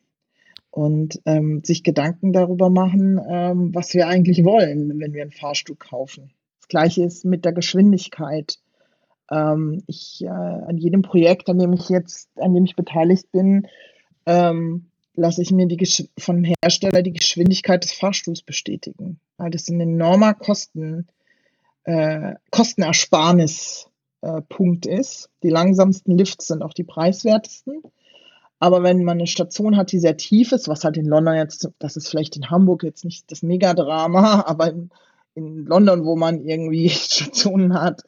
und 0.70 1.20
ähm, 1.26 1.62
sich 1.64 1.82
Gedanken 1.82 2.32
darüber 2.32 2.70
machen, 2.70 3.20
ähm, 3.28 3.74
was 3.74 3.94
wir 3.94 4.06
eigentlich 4.06 4.44
wollen, 4.44 5.00
wenn 5.00 5.12
wir 5.12 5.22
einen 5.22 5.32
Fahrstuhl 5.32 5.76
kaufen. 5.76 6.32
Das 6.58 6.68
gleiche 6.68 7.02
ist 7.04 7.24
mit 7.24 7.44
der 7.44 7.52
Geschwindigkeit. 7.52 8.58
Ähm, 9.30 9.82
ich, 9.86 10.22
äh, 10.22 10.28
an 10.28 10.76
jedem 10.76 11.02
Projekt, 11.02 11.48
an 11.48 11.58
dem 11.58 11.72
ich 11.72 11.88
jetzt, 11.88 12.30
an 12.36 12.54
dem 12.54 12.64
ich 12.64 12.76
beteiligt 12.76 13.32
bin, 13.32 13.66
ähm, 14.26 14.89
lasse 15.14 15.42
ich 15.42 15.50
mir 15.50 15.66
die 15.66 16.08
von 16.18 16.44
Hersteller 16.44 17.02
die 17.02 17.12
Geschwindigkeit 17.12 17.84
des 17.84 17.92
Fahrstuhls 17.92 18.42
bestätigen. 18.42 19.20
Weil 19.36 19.50
das 19.50 19.68
ein 19.68 19.80
enormer 19.80 20.34
Kosten, 20.34 21.08
äh, 21.84 22.34
Kostenersparnispunkt 22.50 24.86
äh, 24.86 24.98
ist. 24.98 25.30
Die 25.42 25.50
langsamsten 25.50 26.16
Lifts 26.16 26.46
sind 26.46 26.62
auch 26.62 26.74
die 26.74 26.84
preiswertesten. 26.84 27.82
Aber 28.58 28.82
wenn 28.82 29.04
man 29.04 29.18
eine 29.18 29.26
Station 29.26 29.76
hat, 29.76 29.90
die 29.90 29.98
sehr 29.98 30.18
tief 30.18 30.52
ist, 30.52 30.68
was 30.68 30.84
halt 30.84 30.98
in 30.98 31.06
London 31.06 31.34
jetzt, 31.34 31.70
das 31.78 31.96
ist 31.96 32.08
vielleicht 32.08 32.36
in 32.36 32.50
Hamburg 32.50 32.82
jetzt 32.82 33.04
nicht 33.04 33.30
das 33.32 33.42
Megadrama, 33.42 34.42
aber 34.46 34.70
in, 34.70 34.90
in 35.34 35.64
London, 35.64 36.04
wo 36.04 36.16
man 36.16 36.44
irgendwie 36.44 36.88
Stationen 36.90 37.80
hat, 37.80 38.02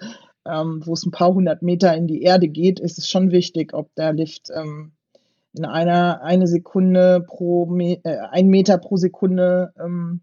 ähm, 0.45 0.83
wo 0.85 0.93
es 0.93 1.07
ein 1.07 1.11
paar 1.11 1.33
hundert 1.33 1.63
Meter 1.63 1.97
in 1.97 2.07
die 2.07 2.23
Erde 2.23 2.49
geht, 2.49 2.81
ist 2.81 2.99
es 2.99 3.09
schon 3.09 3.31
wichtig, 3.31 3.73
ob 3.73 3.95
der 3.95 4.13
Lift 4.13 4.51
ähm, 4.55 4.93
in 5.55 5.65
einer 5.65 6.23
eine 6.23 6.47
Sekunde 6.47 7.25
pro 7.27 7.67
Me 7.67 7.99
äh, 8.05 8.19
ein 8.31 8.49
Meter 8.49 8.79
pro 8.79 8.97
Sekunde 8.97 9.73
ähm, 9.79 10.21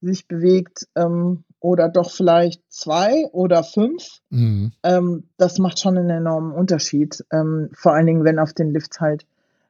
sich 0.00 0.26
bewegt 0.26 0.88
ähm, 0.96 1.44
oder 1.60 1.88
doch 1.88 2.10
vielleicht 2.10 2.62
zwei 2.70 3.26
oder 3.32 3.62
fünf. 3.62 4.20
Mhm. 4.30 4.72
Ähm, 4.82 5.24
das 5.36 5.58
macht 5.58 5.78
schon 5.78 5.98
einen 5.98 6.10
enormen 6.10 6.52
Unterschied. 6.52 7.24
Ähm, 7.30 7.68
vor 7.74 7.92
allen 7.92 8.06
Dingen, 8.06 8.24
wenn 8.24 8.38
auf 8.38 8.54
den 8.54 8.70
Lifts 8.70 9.00
halt 9.00 9.26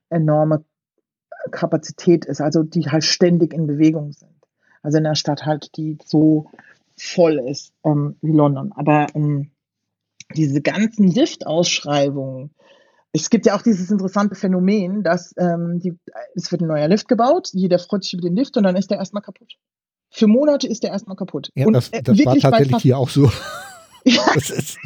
enorme 0.09 0.65
Kapazität 1.51 2.25
ist, 2.27 2.41
also 2.41 2.63
die 2.63 2.91
halt 2.91 3.05
ständig 3.05 3.55
in 3.55 3.67
Bewegung 3.67 4.13
sind. 4.13 4.31
Also 4.83 4.99
in 4.99 5.05
der 5.05 5.15
Stadt 5.15 5.47
halt, 5.47 5.77
die 5.77 5.99
so 6.05 6.51
voll 6.97 7.39
ist 7.49 7.73
ähm, 7.85 8.17
wie 8.21 8.33
London. 8.33 8.73
Aber 8.77 9.07
ähm, 9.15 9.51
diese 10.37 10.61
ganzen 10.61 11.09
Lift-Ausschreibungen, 11.09 12.51
es 13.13 13.31
gibt 13.31 13.47
ja 13.47 13.57
auch 13.57 13.63
dieses 13.63 13.91
interessante 13.91 14.35
Phänomen, 14.35 15.03
dass 15.03 15.35
ähm, 15.37 15.81
die, 15.83 15.99
es 16.35 16.51
wird 16.53 16.63
ein 16.63 16.69
neuer 16.69 16.89
Lift 16.89 17.09
gebaut, 17.09 17.49
jeder 17.53 17.79
freut 17.79 18.05
sich 18.05 18.15
über 18.15 18.29
den 18.29 18.37
Lift 18.37 18.57
und 18.57 18.63
dann 18.63 18.77
ist 18.77 18.91
der 18.91 18.99
erstmal 18.99 19.23
kaputt. 19.23 19.55
Für 20.11 20.27
Monate 20.27 20.67
ist 20.67 20.83
der 20.83 20.91
erstmal 20.91 21.17
kaputt. 21.17 21.51
Ja, 21.55 21.67
und, 21.67 21.73
das, 21.73 21.89
äh, 21.91 22.03
das 22.03 22.19
war 22.25 22.37
tatsächlich 22.37 22.83
hier 22.83 22.99
auch 22.99 23.09
so. 23.09 23.31
ja. 24.05 24.23
Das 24.35 24.51
ist 24.51 24.79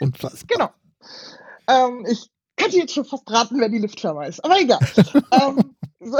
unfassbar. 0.00 0.72
Genau. 1.68 1.86
Ähm, 1.86 2.06
ich 2.10 2.28
kann 2.56 2.70
dir 2.70 2.80
jetzt 2.80 2.94
schon 2.94 3.04
fast 3.04 3.30
raten, 3.30 3.60
wer 3.60 3.68
die 3.68 3.78
Liftfirma 3.78 4.24
ist, 4.24 4.44
aber 4.44 4.60
egal. 4.60 4.80
ähm, 5.32 5.76
so. 6.00 6.18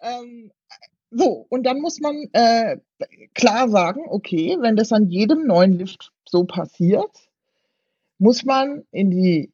ähm, 0.00 0.52
so, 1.10 1.46
und 1.50 1.64
dann 1.64 1.80
muss 1.80 2.00
man 2.00 2.28
äh, 2.32 2.78
klar 3.34 3.68
sagen, 3.68 4.02
okay, 4.08 4.56
wenn 4.60 4.76
das 4.76 4.92
an 4.92 5.08
jedem 5.08 5.46
neuen 5.46 5.72
Lift 5.72 6.12
so 6.26 6.44
passiert, 6.44 7.10
muss 8.22 8.44
man 8.44 8.84
in 8.92 9.10
die 9.10 9.52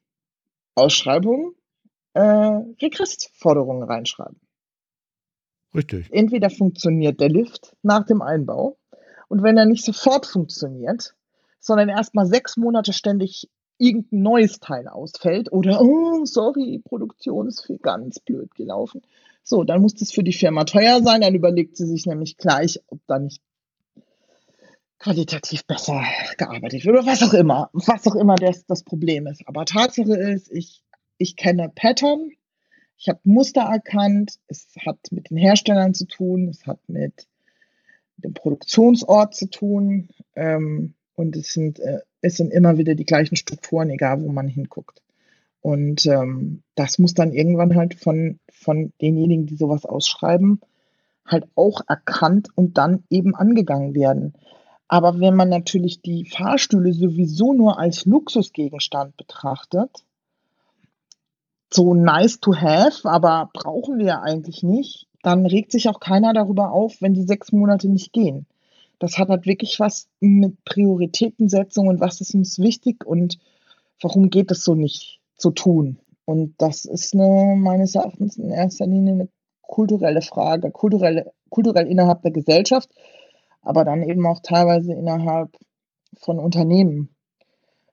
Ausschreibung 0.75 1.55
äh, 2.13 2.21
Regressforderungen 2.21 3.81
reinschreiben. 3.81 4.39
Richtig. 5.73 6.07
Entweder 6.11 6.51
funktioniert 6.51 7.19
der 7.19 7.29
Lift 7.29 7.75
nach 7.81 8.05
dem 8.05 8.21
Einbau 8.21 8.77
und 9.27 9.41
wenn 9.41 9.57
er 9.57 9.65
nicht 9.65 9.83
sofort 9.83 10.27
funktioniert, 10.27 11.15
sondern 11.59 11.89
erstmal 11.89 12.27
sechs 12.27 12.57
Monate 12.57 12.93
ständig 12.93 13.49
irgendein 13.79 14.21
neues 14.21 14.59
Teil 14.59 14.87
ausfällt 14.87 15.51
oder, 15.51 15.81
oh, 15.81 16.25
sorry, 16.25 16.79
Produktion 16.83 17.47
ist 17.47 17.65
für 17.65 17.79
ganz 17.79 18.19
blöd 18.19 18.53
gelaufen. 18.53 19.01
So, 19.41 19.63
dann 19.63 19.81
muss 19.81 19.95
das 19.95 20.11
für 20.11 20.23
die 20.23 20.33
Firma 20.33 20.65
teuer 20.65 21.01
sein. 21.01 21.21
Dann 21.21 21.33
überlegt 21.33 21.75
sie 21.75 21.87
sich 21.87 22.05
nämlich 22.05 22.37
gleich, 22.37 22.79
ob 22.87 22.99
da 23.07 23.17
nicht 23.17 23.41
qualitativ 24.99 25.65
besser 25.65 26.03
gearbeitet 26.37 26.85
wird 26.85 26.97
oder 26.97 27.05
was 27.05 27.23
auch 27.23 27.33
immer. 27.33 27.69
Was 27.73 28.05
auch 28.07 28.15
immer 28.15 28.35
das, 28.35 28.65
das 28.65 28.83
Problem 28.83 29.27
ist. 29.27 29.47
Aber 29.47 29.65
Tatsache 29.65 30.15
ist, 30.15 30.51
ich, 30.51 30.83
ich 31.17 31.35
kenne 31.35 31.71
Pattern, 31.73 32.31
ich 32.97 33.07
habe 33.07 33.19
Muster 33.23 33.61
erkannt, 33.61 34.39
es 34.47 34.67
hat 34.85 34.97
mit 35.11 35.29
den 35.29 35.37
Herstellern 35.37 35.93
zu 35.93 36.05
tun, 36.05 36.49
es 36.49 36.67
hat 36.67 36.79
mit 36.87 37.27
dem 38.17 38.33
Produktionsort 38.33 39.33
zu 39.33 39.49
tun 39.49 40.09
ähm, 40.35 40.93
und 41.15 41.37
es 41.37 41.53
sind 41.53 41.79
äh, 41.79 41.99
es 42.21 42.37
sind 42.37 42.51
immer 42.51 42.77
wieder 42.77 42.95
die 42.95 43.05
gleichen 43.05 43.35
Strukturen, 43.35 43.89
egal 43.89 44.21
wo 44.21 44.31
man 44.31 44.47
hinguckt. 44.47 45.01
Und 45.61 46.05
ähm, 46.05 46.63
das 46.75 46.99
muss 46.99 47.13
dann 47.13 47.33
irgendwann 47.33 47.75
halt 47.75 47.95
von, 47.95 48.39
von 48.49 48.93
denjenigen, 49.01 49.45
die 49.45 49.55
sowas 49.55 49.85
ausschreiben, 49.85 50.61
halt 51.25 51.45
auch 51.55 51.81
erkannt 51.87 52.49
und 52.55 52.77
dann 52.77 53.03
eben 53.09 53.35
angegangen 53.35 53.93
werden. 53.93 54.33
Aber 54.89 55.19
wenn 55.19 55.35
man 55.35 55.47
natürlich 55.47 56.01
die 56.01 56.25
Fahrstühle 56.25 56.91
sowieso 56.91 57.53
nur 57.53 57.79
als 57.79 58.05
Luxusgegenstand 58.05 59.15
betrachtet, 59.15 60.03
so 61.71 61.93
nice 61.93 62.39
to 62.41 62.53
have, 62.55 63.07
aber 63.07 63.49
brauchen 63.53 63.99
wir 63.99 64.05
ja 64.05 64.21
eigentlich 64.21 64.63
nicht, 64.63 65.07
dann 65.23 65.45
regt 65.45 65.71
sich 65.71 65.87
auch 65.87 66.01
keiner 66.01 66.33
darüber 66.33 66.71
auf, 66.71 67.01
wenn 67.01 67.13
die 67.13 67.23
sechs 67.23 67.51
Monate 67.51 67.87
nicht 67.87 68.11
gehen 68.11 68.45
das 68.99 69.17
hat 69.17 69.29
halt 69.29 69.45
wirklich 69.45 69.79
was 69.79 70.07
mit 70.19 70.63
Prioritätensetzung 70.65 71.87
und 71.87 72.01
was 72.01 72.21
ist 72.21 72.35
uns 72.35 72.59
wichtig 72.59 73.05
und 73.05 73.39
warum 74.01 74.29
geht 74.29 74.51
es 74.51 74.63
so 74.63 74.75
nicht 74.75 75.21
zu 75.35 75.51
tun. 75.51 75.97
Und 76.25 76.53
das 76.59 76.85
ist 76.85 77.15
eine, 77.15 77.55
meines 77.57 77.95
Erachtens 77.95 78.37
in 78.37 78.51
erster 78.51 78.85
Linie 78.85 79.13
eine 79.13 79.29
kulturelle 79.61 80.21
Frage, 80.21 80.69
kulturelle, 80.69 81.31
kulturell 81.49 81.87
innerhalb 81.87 82.21
der 82.21 82.31
Gesellschaft, 82.31 82.89
aber 83.61 83.85
dann 83.85 84.03
eben 84.03 84.25
auch 84.25 84.39
teilweise 84.41 84.93
innerhalb 84.93 85.55
von 86.17 86.39
Unternehmen. 86.39 87.09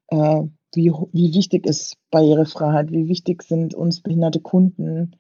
Äh, 0.09 0.43
wie, 0.75 0.93
wie 1.13 1.35
wichtig 1.35 1.67
ist 1.67 1.97
Barrierefreiheit, 2.11 2.93
wie 2.93 3.09
wichtig 3.09 3.43
sind 3.43 3.75
uns 3.75 4.01
behinderte 4.01 4.41
Kunden, 4.41 5.17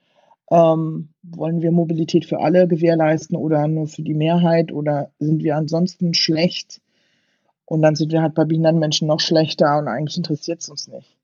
ähm, 0.50 1.08
wollen 1.22 1.60
wir 1.60 1.72
Mobilität 1.72 2.24
für 2.24 2.40
alle 2.40 2.68
gewährleisten 2.68 3.36
oder 3.36 3.66
nur 3.66 3.88
für 3.88 4.02
die 4.02 4.14
Mehrheit 4.14 4.70
oder 4.70 5.10
sind 5.18 5.42
wir 5.42 5.56
ansonsten 5.56 6.14
schlecht? 6.14 6.80
Und 7.64 7.82
dann 7.82 7.96
sind 7.96 8.12
wir 8.12 8.22
halt 8.22 8.34
bei 8.34 8.44
behinderten 8.44 8.78
Menschen 8.78 9.08
noch 9.08 9.18
schlechter 9.18 9.78
und 9.78 9.88
eigentlich 9.88 10.16
interessiert 10.16 10.60
es 10.60 10.68
uns 10.68 10.86
nicht. 10.86 11.16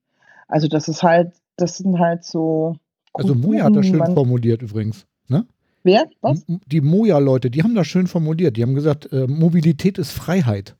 Also 0.49 0.67
das 0.67 0.89
ist 0.89 1.05
halt, 1.05 1.33
das 1.57 1.79
sind 1.79 2.01
halt 2.01 2.25
so. 2.25 2.75
Also 3.13 3.35
Moja 3.35 3.65
hat 3.65 3.77
das 3.77 3.87
schön 3.87 4.05
formuliert 4.13 4.63
übrigens, 4.63 5.07
ne? 5.29 5.47
Wer? 5.83 6.09
Was? 6.21 6.45
Die 6.67 6.81
Moja-Leute, 6.81 7.51
die 7.51 7.63
haben 7.63 7.75
das 7.75 7.87
schön 7.87 8.07
formuliert. 8.07 8.57
Die 8.57 8.63
haben 8.63 8.75
gesagt, 8.75 9.13
äh, 9.13 9.27
Mobilität 9.27 9.99
ist 9.99 10.13
Freiheit. 10.13 10.77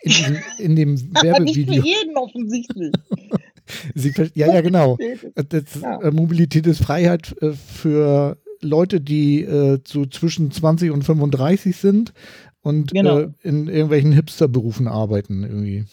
In, 0.00 0.10
diesem, 0.10 0.36
in 0.58 0.76
dem 0.76 1.14
Werbevideo. 1.22 1.32
Aber 1.34 1.44
nicht 1.44 1.68
für 1.68 1.86
jeden 1.86 2.16
offensichtlich. 2.16 2.92
Sie, 3.94 4.12
ja, 4.34 4.46
ja, 4.54 4.60
genau. 4.60 4.96
Das. 5.34 5.82
Äh, 5.82 6.10
Mobilität 6.12 6.66
ist 6.66 6.82
Freiheit 6.82 7.34
äh, 7.42 7.52
für 7.52 8.38
Leute, 8.60 9.00
die 9.00 9.42
äh, 9.42 9.78
so 9.84 10.06
zwischen 10.06 10.50
20 10.50 10.90
und 10.90 11.02
35 11.02 11.76
sind 11.76 12.12
und 12.62 12.92
genau. 12.92 13.18
äh, 13.18 13.28
in 13.42 13.68
irgendwelchen 13.68 14.12
Hipsterberufen 14.12 14.88
arbeiten 14.88 15.42
irgendwie. 15.42 15.84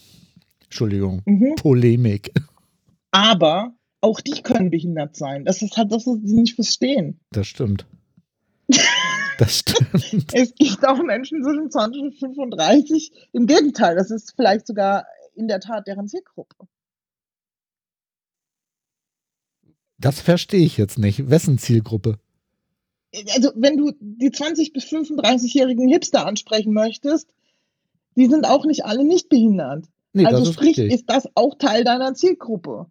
Entschuldigung, 0.66 1.22
mhm. 1.26 1.56
Polemik. 1.56 2.32
Aber 3.12 3.74
auch 4.04 4.20
die 4.20 4.42
können 4.42 4.70
behindert 4.70 5.16
sein. 5.16 5.46
Das 5.46 5.62
ist 5.62 5.78
halt 5.78 5.92
das, 5.92 6.06
was 6.06 6.18
sie 6.24 6.36
nicht 6.36 6.56
verstehen. 6.56 7.20
Das 7.32 7.48
stimmt. 7.48 7.86
Das 9.40 9.58
stimmt. 9.58 10.32
es 10.34 10.54
gibt 10.54 10.88
auch 10.88 11.02
Menschen 11.02 11.44
zwischen 11.44 11.72
20 11.72 12.02
und 12.04 12.14
35. 12.14 13.12
Im 13.32 13.48
Gegenteil, 13.48 13.96
das 13.96 14.12
ist 14.12 14.36
vielleicht 14.36 14.68
sogar 14.68 15.08
in 15.34 15.48
der 15.48 15.60
Tat 15.60 15.88
deren 15.88 16.08
Zielgruppe. 16.08 16.68
Das 19.98 20.22
verstehe 20.22 20.64
ich 20.64 20.78
jetzt 20.78 21.00
nicht. 21.00 21.32
Wessen 21.32 21.58
Zielgruppe? 21.58 22.20
Also, 23.34 23.52
wenn 23.56 23.76
du 23.76 23.92
die 24.00 24.30
20- 24.30 24.72
bis 24.72 24.84
35-jährigen 24.86 25.88
Hipster 25.88 26.28
ansprechen 26.28 26.72
möchtest, 26.72 27.34
die 28.16 28.28
sind 28.28 28.46
auch 28.46 28.66
nicht 28.66 28.86
alle 28.86 29.04
nicht 29.04 29.30
behindert. 29.30 29.88
Nee, 30.14 30.28
also 30.28 30.54
sprich, 30.54 30.78
richtig. 30.78 30.94
ist 30.94 31.10
das 31.10 31.28
auch 31.34 31.58
Teil 31.58 31.84
deiner 31.84 32.14
Zielgruppe. 32.14 32.86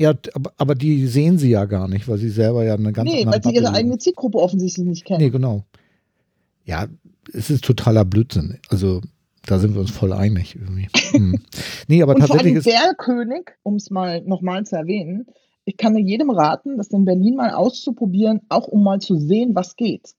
Ja, 0.00 0.14
aber, 0.56 0.76
die 0.76 1.06
sehen 1.08 1.38
sie 1.38 1.50
ja 1.50 1.64
gar 1.64 1.88
nicht, 1.88 2.06
weil 2.06 2.18
sie 2.18 2.30
selber 2.30 2.64
ja 2.64 2.74
eine 2.74 2.92
ganz 2.92 3.10
Nee, 3.10 3.26
weil 3.26 3.42
sie 3.42 3.52
ihre 3.52 3.72
eigene 3.72 3.98
Zielgruppe 3.98 4.38
offensichtlich 4.38 4.86
nicht 4.86 5.04
kennen. 5.04 5.20
Nee, 5.20 5.30
genau. 5.30 5.64
Ja, 6.64 6.86
es 7.32 7.50
ist 7.50 7.64
totaler 7.64 8.04
Blödsinn. 8.04 8.58
Also 8.68 9.00
da 9.44 9.58
sind 9.58 9.74
wir 9.74 9.80
uns 9.80 9.90
voll 9.90 10.12
einig 10.12 10.54
irgendwie. 10.54 10.88
Hm. 11.10 11.40
Nee, 11.88 12.02
aber 12.02 12.14
Und 12.14 12.20
vor 12.20 12.28
tatsächlich 12.36 12.66
allem 12.66 12.76
ist. 12.76 12.86
der 12.86 12.94
König, 12.94 13.58
um 13.62 13.76
es 13.76 13.90
mal 13.90 14.22
nochmal 14.22 14.64
zu 14.64 14.76
erwähnen, 14.76 15.26
ich 15.64 15.76
kann 15.76 15.94
nur 15.94 16.02
jedem 16.02 16.30
raten, 16.30 16.76
das 16.76 16.88
in 16.88 17.04
Berlin 17.04 17.36
mal 17.36 17.50
auszuprobieren, 17.50 18.42
auch 18.48 18.68
um 18.68 18.84
mal 18.84 19.00
zu 19.00 19.16
sehen, 19.16 19.54
was 19.54 19.74
geht. 19.74 20.14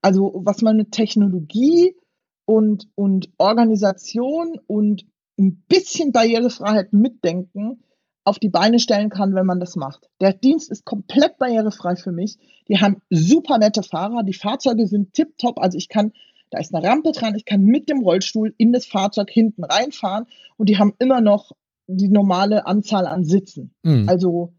Also 0.00 0.42
was 0.44 0.62
man 0.62 0.76
mit 0.76 0.92
Technologie 0.92 1.96
und, 2.44 2.88
und 2.94 3.30
Organisation 3.36 4.60
und 4.66 5.06
ein 5.38 5.64
bisschen 5.68 6.12
Barrierefreiheit 6.12 6.92
mitdenken 6.92 7.82
auf 8.24 8.38
die 8.38 8.48
Beine 8.48 8.78
stellen 8.78 9.08
kann, 9.08 9.34
wenn 9.34 9.46
man 9.46 9.60
das 9.60 9.76
macht. 9.76 10.08
Der 10.20 10.32
Dienst 10.32 10.70
ist 10.70 10.84
komplett 10.84 11.38
barrierefrei 11.38 11.96
für 11.96 12.12
mich. 12.12 12.36
Die 12.68 12.78
haben 12.78 13.00
super 13.10 13.58
nette 13.58 13.82
Fahrer, 13.82 14.22
die 14.22 14.34
Fahrzeuge 14.34 14.86
sind 14.86 15.14
tipptopp. 15.14 15.58
Also 15.58 15.78
ich 15.78 15.88
kann, 15.88 16.12
da 16.50 16.58
ist 16.58 16.74
eine 16.74 16.86
Rampe 16.86 17.12
dran, 17.12 17.34
ich 17.34 17.44
kann 17.44 17.62
mit 17.62 17.88
dem 17.88 18.00
Rollstuhl 18.00 18.54
in 18.58 18.72
das 18.72 18.86
Fahrzeug 18.86 19.30
hinten 19.30 19.64
reinfahren 19.64 20.26
und 20.56 20.68
die 20.68 20.78
haben 20.78 20.94
immer 20.98 21.20
noch 21.20 21.52
die 21.86 22.08
normale 22.08 22.66
Anzahl 22.66 23.06
an 23.06 23.24
Sitzen. 23.24 23.74
Hm. 23.84 24.08
Also 24.08 24.52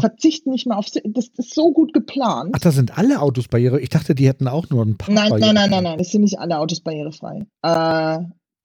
verzichten 0.00 0.50
nicht 0.50 0.66
mehr 0.66 0.78
auf 0.78 0.86
das 0.86 1.28
ist 1.28 1.54
so 1.54 1.72
gut 1.72 1.92
geplant. 1.92 2.50
Ach, 2.54 2.58
da 2.58 2.72
sind 2.72 2.98
alle 2.98 3.20
Autos 3.20 3.48
barriere. 3.48 3.80
Ich 3.80 3.88
dachte, 3.88 4.14
die 4.14 4.26
hätten 4.26 4.48
auch 4.48 4.68
nur 4.70 4.84
ein 4.84 4.96
paar. 4.96 5.14
Nein, 5.14 5.32
nein, 5.38 5.54
nein, 5.54 5.70
nein, 5.70 5.84
nein, 5.84 6.00
es 6.00 6.10
sind 6.10 6.22
nicht 6.22 6.38
alle 6.38 6.58
Autos 6.58 6.80
barrierefrei. 6.80 7.46
Äh, 7.62 8.18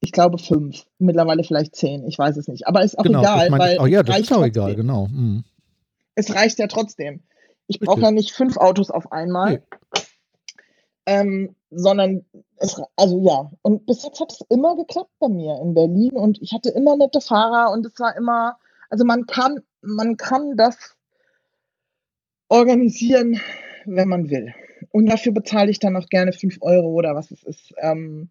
ich 0.06 0.12
glaube 0.12 0.38
fünf, 0.38 0.86
mittlerweile 0.98 1.42
vielleicht 1.42 1.74
zehn, 1.74 2.06
ich 2.06 2.16
weiß 2.16 2.36
es 2.36 2.46
nicht. 2.46 2.68
Aber 2.68 2.82
ist 2.84 2.96
auch 2.96 3.02
Genau, 3.02 3.18
egal, 3.22 3.38
das 3.40 3.50
meinte 3.50 3.66
weil. 3.66 3.78
Oh 3.80 3.86
ja, 3.86 4.00
es 4.00 4.06
das 4.06 4.18
ist 4.20 4.32
auch 4.32 4.36
trotzdem. 4.36 4.62
egal, 4.62 4.74
genau. 4.76 5.06
Hm. 5.08 5.44
Es 6.14 6.32
reicht 6.32 6.60
ja 6.60 6.68
trotzdem. 6.68 7.24
Ich 7.66 7.80
brauche 7.80 8.00
ja 8.00 8.12
nicht 8.12 8.30
fünf 8.30 8.56
Autos 8.56 8.92
auf 8.92 9.10
einmal, 9.10 9.50
Nee. 9.54 9.60
ähm, 11.06 11.56
sondern 11.70 12.24
es, 12.58 12.80
also 12.94 13.20
ja. 13.20 13.50
Und 13.62 13.84
bis 13.86 14.04
jetzt 14.04 14.20
hat 14.20 14.30
es 14.32 14.40
immer 14.48 14.76
geklappt 14.76 15.10
bei 15.18 15.28
mir 15.28 15.58
in 15.60 15.74
Berlin 15.74 16.12
und 16.12 16.40
ich 16.40 16.52
hatte 16.52 16.70
immer 16.70 16.96
nette 16.96 17.20
Fahrer 17.20 17.72
und 17.72 17.84
es 17.84 17.98
war 17.98 18.16
immer, 18.16 18.56
also 18.90 19.04
man 19.04 19.26
kann, 19.26 19.60
man 19.82 20.16
kann 20.16 20.56
das 20.56 20.94
organisieren, 22.48 23.40
wenn 23.84 24.08
man 24.08 24.30
will. 24.30 24.54
Und 24.92 25.06
dafür 25.06 25.32
bezahle 25.32 25.70
ich 25.72 25.80
dann 25.80 25.96
auch 25.96 26.06
gerne 26.08 26.32
fünf 26.32 26.58
Euro 26.60 26.86
oder 26.90 27.16
was 27.16 27.32
es 27.32 27.42
ist. 27.42 27.74
Ähm, 27.78 28.30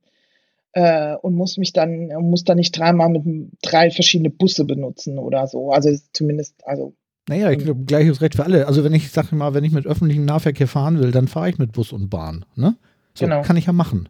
äh, 0.75 1.15
und 1.15 1.33
muss 1.35 1.57
mich 1.57 1.73
dann, 1.73 2.09
muss 2.21 2.43
dann 2.43 2.57
nicht 2.57 2.77
dreimal 2.77 3.09
mit 3.09 3.23
drei 3.63 3.89
verschiedene 3.89 4.29
Busse 4.29 4.65
benutzen 4.65 5.17
oder 5.17 5.47
so. 5.47 5.71
Also 5.71 5.89
zumindest, 6.13 6.55
also 6.65 6.93
Naja, 7.27 7.49
ich 7.49 7.57
Mhm. 7.59 7.63
glaube, 7.63 7.83
gleiches 7.85 8.21
Recht 8.21 8.35
für 8.35 8.43
alle. 8.43 8.67
Also 8.67 8.83
wenn 8.83 8.93
ich, 8.93 9.09
sag 9.11 9.31
mal, 9.31 9.53
wenn 9.55 9.63
ich 9.63 9.71
mit 9.71 9.87
öffentlichem 9.87 10.25
Nahverkehr 10.25 10.67
fahren 10.67 10.99
will, 10.99 11.09
dann 11.11 11.27
fahre 11.27 11.49
ich 11.49 11.57
mit 11.57 11.71
Bus 11.71 11.91
und 11.91 12.09
Bahn. 12.09 12.45
Ne? 12.55 12.75
So, 13.15 13.25
Genau. 13.25 13.41
kann 13.41 13.57
ich 13.57 13.65
ja 13.65 13.73
machen. 13.73 14.09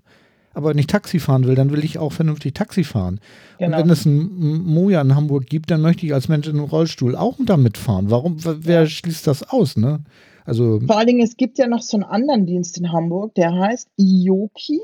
Aber 0.53 0.70
wenn 0.70 0.78
ich 0.78 0.88
Taxi 0.88 1.20
fahren 1.20 1.45
will, 1.45 1.55
dann 1.55 1.72
will 1.72 1.84
ich 1.84 1.97
auch 1.99 2.11
vernünftig 2.13 2.53
Taxi 2.53 2.84
fahren. 2.84 3.20
genau. 3.59 3.78
Und 3.78 3.84
wenn 3.84 3.89
es 3.91 4.05
ein 4.05 4.63
Moja 4.66 5.01
in 5.01 5.13
Hamburg 5.16 5.45
gibt, 5.47 5.70
dann 5.70 5.82
möchte 5.82 6.05
ich 6.05 6.13
als 6.13 6.28
Mensch 6.30 6.47
in 6.47 6.55
einem 6.57 6.63
Rollstuhl 6.66 7.16
auch 7.16 7.38
damit 7.45 7.78
fahren. 7.78 8.09
Warum, 8.09 8.38
wer 8.43 8.86
schließt 8.88 9.28
das 9.28 9.43
aus, 9.49 9.76
ne? 9.78 9.99
Also, 10.45 10.80
Vor 10.86 10.97
allen 10.97 11.07
Dingen, 11.07 11.24
es 11.24 11.38
gibt 11.38 11.57
ja 11.57 11.68
noch 11.68 11.82
so 11.82 11.97
einen 11.97 12.03
anderen 12.05 12.45
Dienst 12.45 12.78
in 12.78 12.91
Hamburg, 12.91 13.34
der 13.36 13.53
heißt 13.53 13.89
Ioki. 13.97 14.80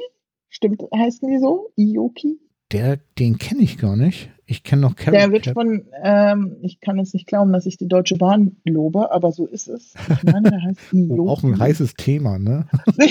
Stimmt, 0.51 0.83
heißen 0.93 1.27
die 1.27 1.39
so? 1.39 1.71
Ioki? 1.75 2.39
der, 2.71 2.99
den 3.19 3.37
kenne 3.37 3.61
ich 3.61 3.77
gar 3.77 3.95
nicht. 3.95 4.29
Ich 4.45 4.63
kenne 4.63 4.81
noch 4.81 4.95
Carrot 4.95 5.19
Der 5.19 5.31
wird 5.31 5.45
Cab. 5.45 5.53
von, 5.53 5.85
ähm, 6.03 6.57
ich 6.61 6.79
kann 6.79 6.97
jetzt 6.97 7.13
nicht 7.13 7.27
glauben, 7.27 7.53
dass 7.53 7.65
ich 7.65 7.77
die 7.77 7.87
Deutsche 7.87 8.17
Bahn 8.17 8.57
lobe, 8.65 9.11
aber 9.11 9.31
so 9.31 9.45
ist 9.45 9.67
es. 9.67 9.93
Ich 10.09 10.23
meine, 10.23 10.49
der 10.49 10.61
heißt 10.61 10.79
Ioki. 10.91 11.11
Oh, 11.21 11.29
auch 11.29 11.43
ein 11.43 11.59
heißes 11.59 11.95
Thema, 11.95 12.37
ne? 12.37 12.67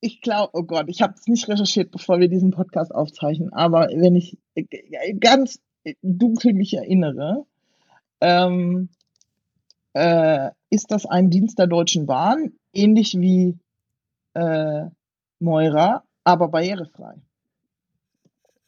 ich 0.00 0.20
glaube, 0.20 0.50
oh 0.54 0.62
Gott, 0.62 0.86
ich 0.88 1.02
habe 1.02 1.14
es 1.18 1.26
nicht 1.26 1.48
recherchiert, 1.48 1.90
bevor 1.90 2.20
wir 2.20 2.28
diesen 2.28 2.50
Podcast 2.50 2.94
aufzeichnen, 2.94 3.52
aber 3.52 3.88
wenn 3.94 4.16
ich 4.16 4.38
äh, 4.54 4.64
ganz 5.14 5.60
dunkel 6.02 6.52
mich 6.54 6.74
erinnere, 6.74 7.44
ähm, 8.20 8.90
äh, 9.94 10.50
ist 10.68 10.90
das 10.90 11.06
ein 11.06 11.30
Dienst 11.30 11.58
der 11.58 11.66
Deutschen 11.66 12.06
Bahn, 12.06 12.52
ähnlich 12.72 13.18
wie 13.18 13.58
äh, 14.34 14.84
Moira, 15.38 16.04
aber 16.24 16.48
barrierefrei. 16.48 17.14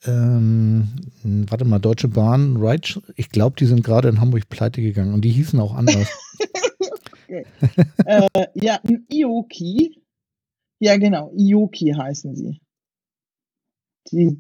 Ähm, 0.05 0.88
warte 1.22 1.64
mal, 1.64 1.78
Deutsche 1.78 2.09
Bahn, 2.09 2.57
Ride, 2.57 3.00
ich 3.16 3.30
glaube, 3.30 3.55
die 3.57 3.66
sind 3.66 3.84
gerade 3.84 4.09
in 4.09 4.20
Hamburg 4.20 4.48
pleite 4.48 4.82
gegangen 4.82 5.14
und 5.14 5.20
die 5.24 5.30
hießen 5.30 5.61
auch 5.61 5.74
anders. 5.74 6.09
äh, 7.28 8.26
ja, 8.55 8.80
ein 8.82 9.07
Ioki. 9.09 10.03
Ja, 10.80 10.96
genau, 10.96 11.32
Ioki 11.36 11.92
heißen 11.96 12.34
sie. 12.34 12.61
Die, 14.11 14.36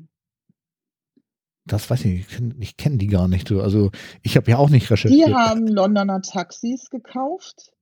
Das 1.64 1.88
weiß 1.88 2.06
ich, 2.06 2.20
ich 2.20 2.26
kenn- 2.26 2.56
ich 2.58 2.76
kenne 2.76 2.98
die 2.98 3.06
gar 3.06 3.28
nicht. 3.28 3.46
so. 3.46 3.60
Also 3.62 3.92
ich 4.22 4.36
habe 4.36 4.50
ja 4.50 4.58
auch 4.58 4.68
nicht 4.68 4.90
recherchiert. 4.90 5.28
die 5.28 5.34
haben 5.34 5.68
Londoner 5.68 6.20
Taxis 6.22 6.90
gekauft. 6.90 7.72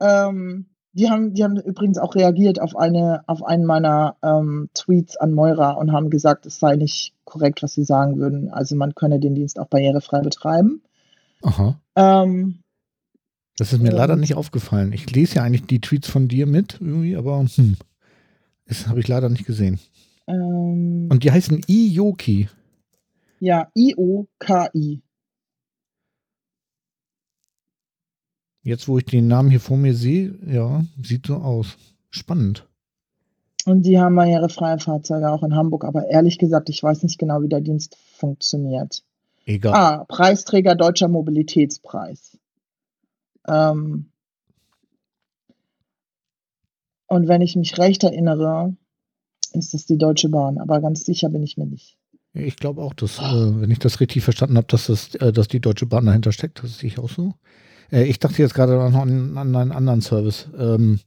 Ähm, 0.00 0.70
die 0.92 1.08
haben, 1.10 1.34
die 1.34 1.44
haben 1.44 1.56
übrigens 1.56 1.98
auch 1.98 2.14
reagiert 2.14 2.60
auf 2.60 2.76
eine, 2.76 3.22
auf 3.26 3.44
einen 3.44 3.64
meiner 3.64 4.16
ähm, 4.22 4.68
Tweets 4.74 5.16
an 5.16 5.32
Moira 5.32 5.72
und 5.72 5.92
haben 5.92 6.10
gesagt, 6.10 6.46
es 6.46 6.58
sei 6.58 6.76
nicht 6.76 7.14
korrekt, 7.24 7.62
was 7.62 7.74
sie 7.74 7.84
sagen 7.84 8.18
würden. 8.18 8.48
Also 8.50 8.74
man 8.74 8.94
könne 8.94 9.20
den 9.20 9.34
Dienst 9.34 9.58
auch 9.58 9.68
barrierefrei 9.68 10.20
betreiben. 10.20 10.82
Aha. 11.42 11.78
Ähm, 11.94 12.60
Das 13.58 13.72
ist 13.72 13.80
mir 13.82 13.92
leider 13.92 14.14
Und- 14.14 14.20
nicht 14.20 14.34
aufgefallen. 14.34 14.92
Ich 14.92 15.10
lese 15.14 15.36
ja 15.36 15.42
eigentlich 15.42 15.66
die 15.66 15.80
Tweets 15.80 16.08
von 16.08 16.26
dir 16.28 16.46
mit 16.46 16.78
irgendwie, 16.80 17.16
aber 17.16 17.44
hm, 17.54 17.76
das 18.66 18.88
habe 18.88 19.00
ich 19.00 19.08
leider 19.08 19.28
nicht 19.28 19.46
gesehen. 19.46 19.78
ähm, 20.26 21.08
Und 21.10 21.22
die 21.22 21.30
heißen 21.30 21.60
Iyoki. 21.68 22.48
ja, 23.40 23.68
I-O-K-I. 23.76 25.02
Jetzt, 28.68 28.86
wo 28.86 28.98
ich 28.98 29.06
den 29.06 29.28
Namen 29.28 29.48
hier 29.48 29.60
vor 29.60 29.78
mir 29.78 29.94
sehe, 29.94 30.38
ja, 30.46 30.84
sieht 31.02 31.26
so 31.26 31.36
aus. 31.36 31.78
Spannend. 32.10 32.68
Und 33.64 33.84
die 33.84 33.98
haben 33.98 34.14
barrierefreie 34.14 34.78
Fahrzeuge 34.78 35.30
auch 35.30 35.42
in 35.42 35.54
Hamburg. 35.54 35.86
Aber 35.86 36.06
ehrlich 36.06 36.36
gesagt, 36.36 36.68
ich 36.68 36.82
weiß 36.82 37.02
nicht 37.02 37.18
genau, 37.18 37.40
wie 37.40 37.48
der 37.48 37.62
Dienst 37.62 37.96
funktioniert. 37.96 39.04
Egal. 39.46 39.72
Ah, 39.72 40.04
Preisträger 40.04 40.74
Deutscher 40.74 41.08
Mobilitätspreis. 41.08 42.36
Ähm, 43.46 44.10
und 47.06 47.26
wenn 47.26 47.40
ich 47.40 47.56
mich 47.56 47.78
recht 47.78 48.04
erinnere, 48.04 48.76
ist 49.52 49.72
es 49.72 49.86
die 49.86 49.96
Deutsche 49.96 50.28
Bahn. 50.28 50.58
Aber 50.58 50.82
ganz 50.82 51.06
sicher 51.06 51.30
bin 51.30 51.42
ich 51.42 51.56
mir 51.56 51.64
nicht. 51.64 51.96
Ich 52.34 52.56
glaube 52.56 52.82
auch, 52.82 52.92
dass, 52.92 53.18
äh, 53.18 53.60
wenn 53.62 53.70
ich 53.70 53.78
das 53.78 54.00
richtig 54.00 54.24
verstanden 54.24 54.58
habe, 54.58 54.66
dass, 54.66 54.88
das, 54.88 55.14
äh, 55.14 55.32
dass 55.32 55.48
die 55.48 55.60
Deutsche 55.60 55.86
Bahn 55.86 56.04
dahinter 56.04 56.32
steckt. 56.32 56.62
Das 56.62 56.80
sehe 56.80 56.88
ich 56.88 56.98
auch 56.98 57.08
so. 57.08 57.32
Äh, 57.90 58.04
ich 58.04 58.18
dachte 58.18 58.42
jetzt 58.42 58.54
gerade 58.54 58.74
noch 58.74 59.00
an, 59.00 59.36
an 59.36 59.54
einen 59.54 59.72
anderen 59.72 60.00
Service. 60.00 60.48
Ähm, 60.58 61.00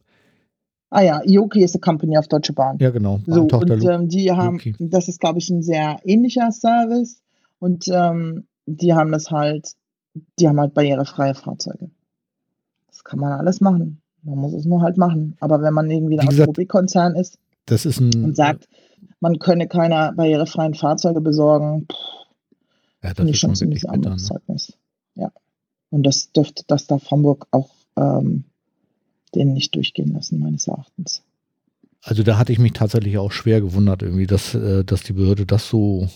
Ah 0.93 1.03
ja, 1.03 1.21
Ioki 1.25 1.63
ist 1.63 1.73
eine 1.73 1.79
Company 1.79 2.17
auf 2.17 2.27
Deutsche 2.27 2.51
Bahn. 2.51 2.77
ja, 2.79 2.89
genau. 2.89 3.21
So, 3.25 3.43
und 3.43 3.83
ähm, 3.85 4.09
die 4.09 4.29
haben, 4.29 4.57
Ioki. 4.57 4.75
das 4.77 5.07
ist, 5.07 5.21
glaube 5.21 5.39
ich, 5.39 5.49
ein 5.49 5.63
sehr 5.63 5.99
ähnlicher 6.03 6.51
Service. 6.51 7.21
Und 7.59 7.85
ähm, 7.87 8.45
die 8.65 8.93
haben 8.93 9.11
das 9.13 9.31
halt, 9.31 9.71
die 10.37 10.49
haben 10.49 10.59
halt 10.59 10.73
barrierefreie 10.73 11.33
Fahrzeuge. 11.33 11.89
Das 12.89 13.05
kann 13.05 13.19
man 13.19 13.31
alles 13.31 13.61
machen. 13.61 14.01
Man 14.23 14.37
muss 14.37 14.53
es 14.53 14.65
nur 14.65 14.81
halt 14.81 14.97
machen. 14.97 15.37
Aber 15.39 15.61
wenn 15.61 15.73
man 15.73 15.89
irgendwie 15.89 16.19
ein 16.19 16.27
Automobilkonzern 16.27 17.15
ist 17.15 17.39
und 17.69 18.35
sagt, 18.35 18.67
man 19.21 19.39
könne 19.39 19.67
keine 19.67 20.11
barrierefreien 20.13 20.73
Fahrzeuge 20.73 21.21
besorgen, 21.21 21.87
pff, 21.89 21.97
ja, 23.03 23.13
das 23.13 23.29
ist 23.29 23.39
schon 23.39 23.55
ziemlich. 23.55 23.83
Ne? 23.83 23.89
Armutszeugnis. 23.91 24.73
Ja. 25.15 25.31
Und 25.91 26.03
das 26.03 26.31
dürfte, 26.31 26.63
das 26.67 26.87
darf 26.87 27.11
Hamburg 27.11 27.47
auch 27.51 27.69
ähm, 27.97 28.45
denen 29.35 29.53
nicht 29.53 29.75
durchgehen 29.75 30.13
lassen, 30.13 30.39
meines 30.39 30.67
Erachtens. 30.67 31.21
Also 32.01 32.23
da 32.23 32.37
hatte 32.37 32.51
ich 32.51 32.59
mich 32.59 32.73
tatsächlich 32.73 33.17
auch 33.17 33.31
schwer 33.31 33.61
gewundert, 33.61 34.01
irgendwie, 34.01 34.25
dass, 34.25 34.55
äh, 34.55 34.83
dass 34.83 35.03
die 35.03 35.13
Behörde 35.13 35.45
das 35.45 35.69
so 35.69 36.07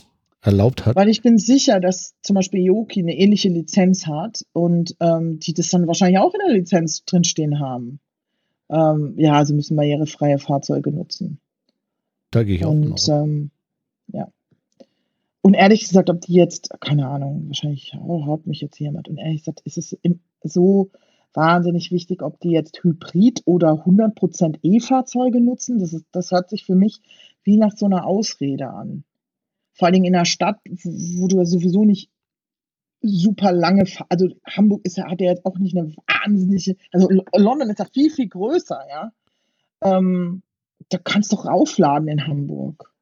erlaubt 0.42 0.86
hat. 0.86 0.96
Weil 0.96 1.10
ich 1.10 1.22
bin 1.22 1.38
sicher, 1.38 1.80
dass 1.80 2.16
zum 2.22 2.36
Beispiel 2.36 2.62
Yoki 2.62 3.02
eine 3.02 3.18
ähnliche 3.18 3.50
Lizenz 3.50 4.08
hat 4.08 4.46
und 4.54 4.96
ähm, 5.00 5.40
die 5.40 5.54
das 5.54 5.70
dann 5.70 5.88
wahrscheinlich 5.88 6.20
auch 6.20 6.34
in 6.34 6.40
der 6.48 6.56
Lizenz 6.56 7.04
drinstehen 7.06 7.60
haben. 7.60 8.00
Ähm, 8.70 9.14
ja, 9.18 9.44
sie 9.46 9.54
müssen 9.54 9.76
barrierefreie 9.76 10.40
Fahrzeuge 10.40 10.92
nutzen. 10.92 11.40
Da 12.32 12.44
gehe 12.44 12.56
ich 12.56 12.66
auch. 12.66 12.72
Und 12.72 13.08
ähm, 13.10 13.52
ja. 14.08 14.28
Und 15.46 15.54
ehrlich 15.54 15.82
gesagt, 15.82 16.10
ob 16.10 16.22
die 16.22 16.34
jetzt, 16.34 16.72
keine 16.80 17.08
Ahnung, 17.08 17.46
wahrscheinlich 17.46 17.96
oh, 18.04 18.26
haut 18.26 18.48
mich 18.48 18.62
jetzt 18.62 18.80
jemand. 18.80 19.08
Und 19.08 19.20
ehrlich 19.20 19.42
gesagt, 19.42 19.62
ist 19.64 19.78
es 19.78 19.96
so 20.42 20.90
wahnsinnig 21.36 21.92
wichtig, 21.92 22.24
ob 22.24 22.40
die 22.40 22.50
jetzt 22.50 22.84
Hybrid 22.84 23.44
oder 23.46 23.86
100% 23.86 24.58
E-Fahrzeuge 24.64 25.40
nutzen. 25.42 25.78
Das, 25.78 25.94
ist, 25.94 26.08
das 26.12 26.32
hört 26.32 26.50
sich 26.50 26.66
für 26.66 26.74
mich 26.74 27.00
wie 27.44 27.58
nach 27.58 27.78
so 27.78 27.86
einer 27.86 28.08
Ausrede 28.08 28.70
an. 28.70 29.04
Vor 29.74 29.86
allen 29.86 29.94
Dingen 29.94 30.06
in 30.06 30.16
einer 30.16 30.26
Stadt, 30.26 30.58
wo 30.66 31.28
du 31.28 31.46
sowieso 31.46 31.86
nicht 31.86 32.10
super 33.02 33.52
lange, 33.52 33.86
fahr- 33.86 34.08
also 34.10 34.30
Hamburg 34.48 34.84
ist 34.84 34.98
ja, 34.98 35.12
hat 35.12 35.22
ja 35.22 35.30
jetzt 35.30 35.46
auch 35.46 35.60
nicht 35.60 35.78
eine 35.78 35.96
wahnsinnige, 36.08 36.76
also 36.92 37.08
London 37.36 37.70
ist 37.70 37.78
ja 37.78 37.86
viel, 37.94 38.10
viel 38.10 38.30
größer, 38.30 38.80
ja. 38.90 39.12
Ähm, 39.84 40.42
da 40.90 40.98
kannst 40.98 41.32
du 41.32 41.36
doch 41.36 41.46
aufladen 41.46 42.08
in 42.08 42.26
Hamburg. 42.26 42.95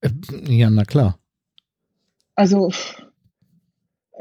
Äh, 0.00 0.10
ja, 0.46 0.70
na 0.70 0.84
klar. 0.84 1.18
Also, 2.34 2.70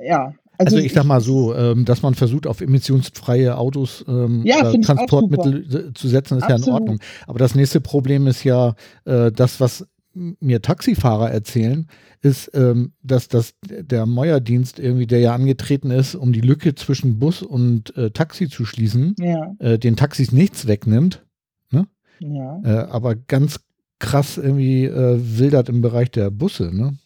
ja. 0.04 0.34
Also, 0.60 0.76
also 0.76 0.78
ich 0.78 0.94
sag 0.94 1.04
mal 1.04 1.22
so, 1.22 1.54
ähm, 1.54 1.86
dass 1.86 2.02
man 2.02 2.16
versucht, 2.16 2.48
auf 2.48 2.62
emissionsfreie 2.62 3.58
Autos 3.58 4.04
ähm, 4.08 4.42
ja, 4.44 4.72
äh, 4.72 4.80
Transportmittel 4.80 5.94
zu 5.94 6.08
setzen, 6.08 6.38
ist 6.38 6.44
Absolut. 6.46 6.66
ja 6.66 6.68
in 6.68 6.74
Ordnung. 6.74 7.00
Aber 7.28 7.38
das 7.38 7.54
nächste 7.54 7.80
Problem 7.80 8.26
ist 8.26 8.44
ja 8.44 8.74
äh, 9.06 9.32
das, 9.32 9.60
was 9.60 9.86
mir 10.18 10.62
Taxifahrer 10.64 11.30
erzählen, 11.30 11.88
ist, 12.22 12.50
ähm, 12.56 12.94
dass, 13.04 13.28
dass 13.28 13.54
der 13.62 14.06
Meuerdienst 14.06 14.80
irgendwie, 14.80 15.06
der 15.06 15.20
ja 15.20 15.36
angetreten 15.36 15.92
ist, 15.92 16.16
um 16.16 16.34
die 16.34 16.42
Lücke 16.42 16.74
zwischen 16.76 17.20
Bus 17.20 17.44
und 17.44 17.96
äh, 17.96 18.10
Taxi 18.12 18.50
zu 18.50 18.66
schließen, 18.66 19.16
ja. 19.20 19.54
äh, 19.60 19.78
den 19.78 19.96
Taxis 19.96 20.32
nichts 20.32 20.66
wegnimmt. 20.68 21.24
Ne? 21.72 21.88
Ja. 22.20 22.62
Äh, 22.64 22.90
aber 22.90 23.16
ganz 23.16 23.60
krass 24.00 24.38
irgendwie 24.38 24.86
äh, 24.86 25.18
wildert 25.20 25.70
im 25.70 25.82
Bereich 25.82 26.12
der 26.12 26.32
Busse, 26.32 26.76
ne? 26.76 26.98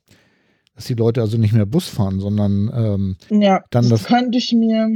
Dass 0.76 0.86
die 0.86 0.94
Leute 0.94 1.22
also 1.22 1.38
nicht 1.38 1.54
mehr 1.54 1.66
Bus 1.66 1.88
fahren, 1.88 2.20
sondern 2.20 2.72
ähm, 2.74 3.18
ja, 3.30 3.64
dann 3.70 3.90
das, 3.90 4.02
das 4.02 4.04
könnte 4.06 4.38
ich 4.38 4.54
mir, 4.54 4.90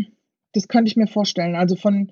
das 0.54 0.68
könnte 0.68 0.90
ich 0.90 0.96
mir 0.96 1.08
vorstellen. 1.08 1.56
Also 1.56 1.76
von 1.76 2.12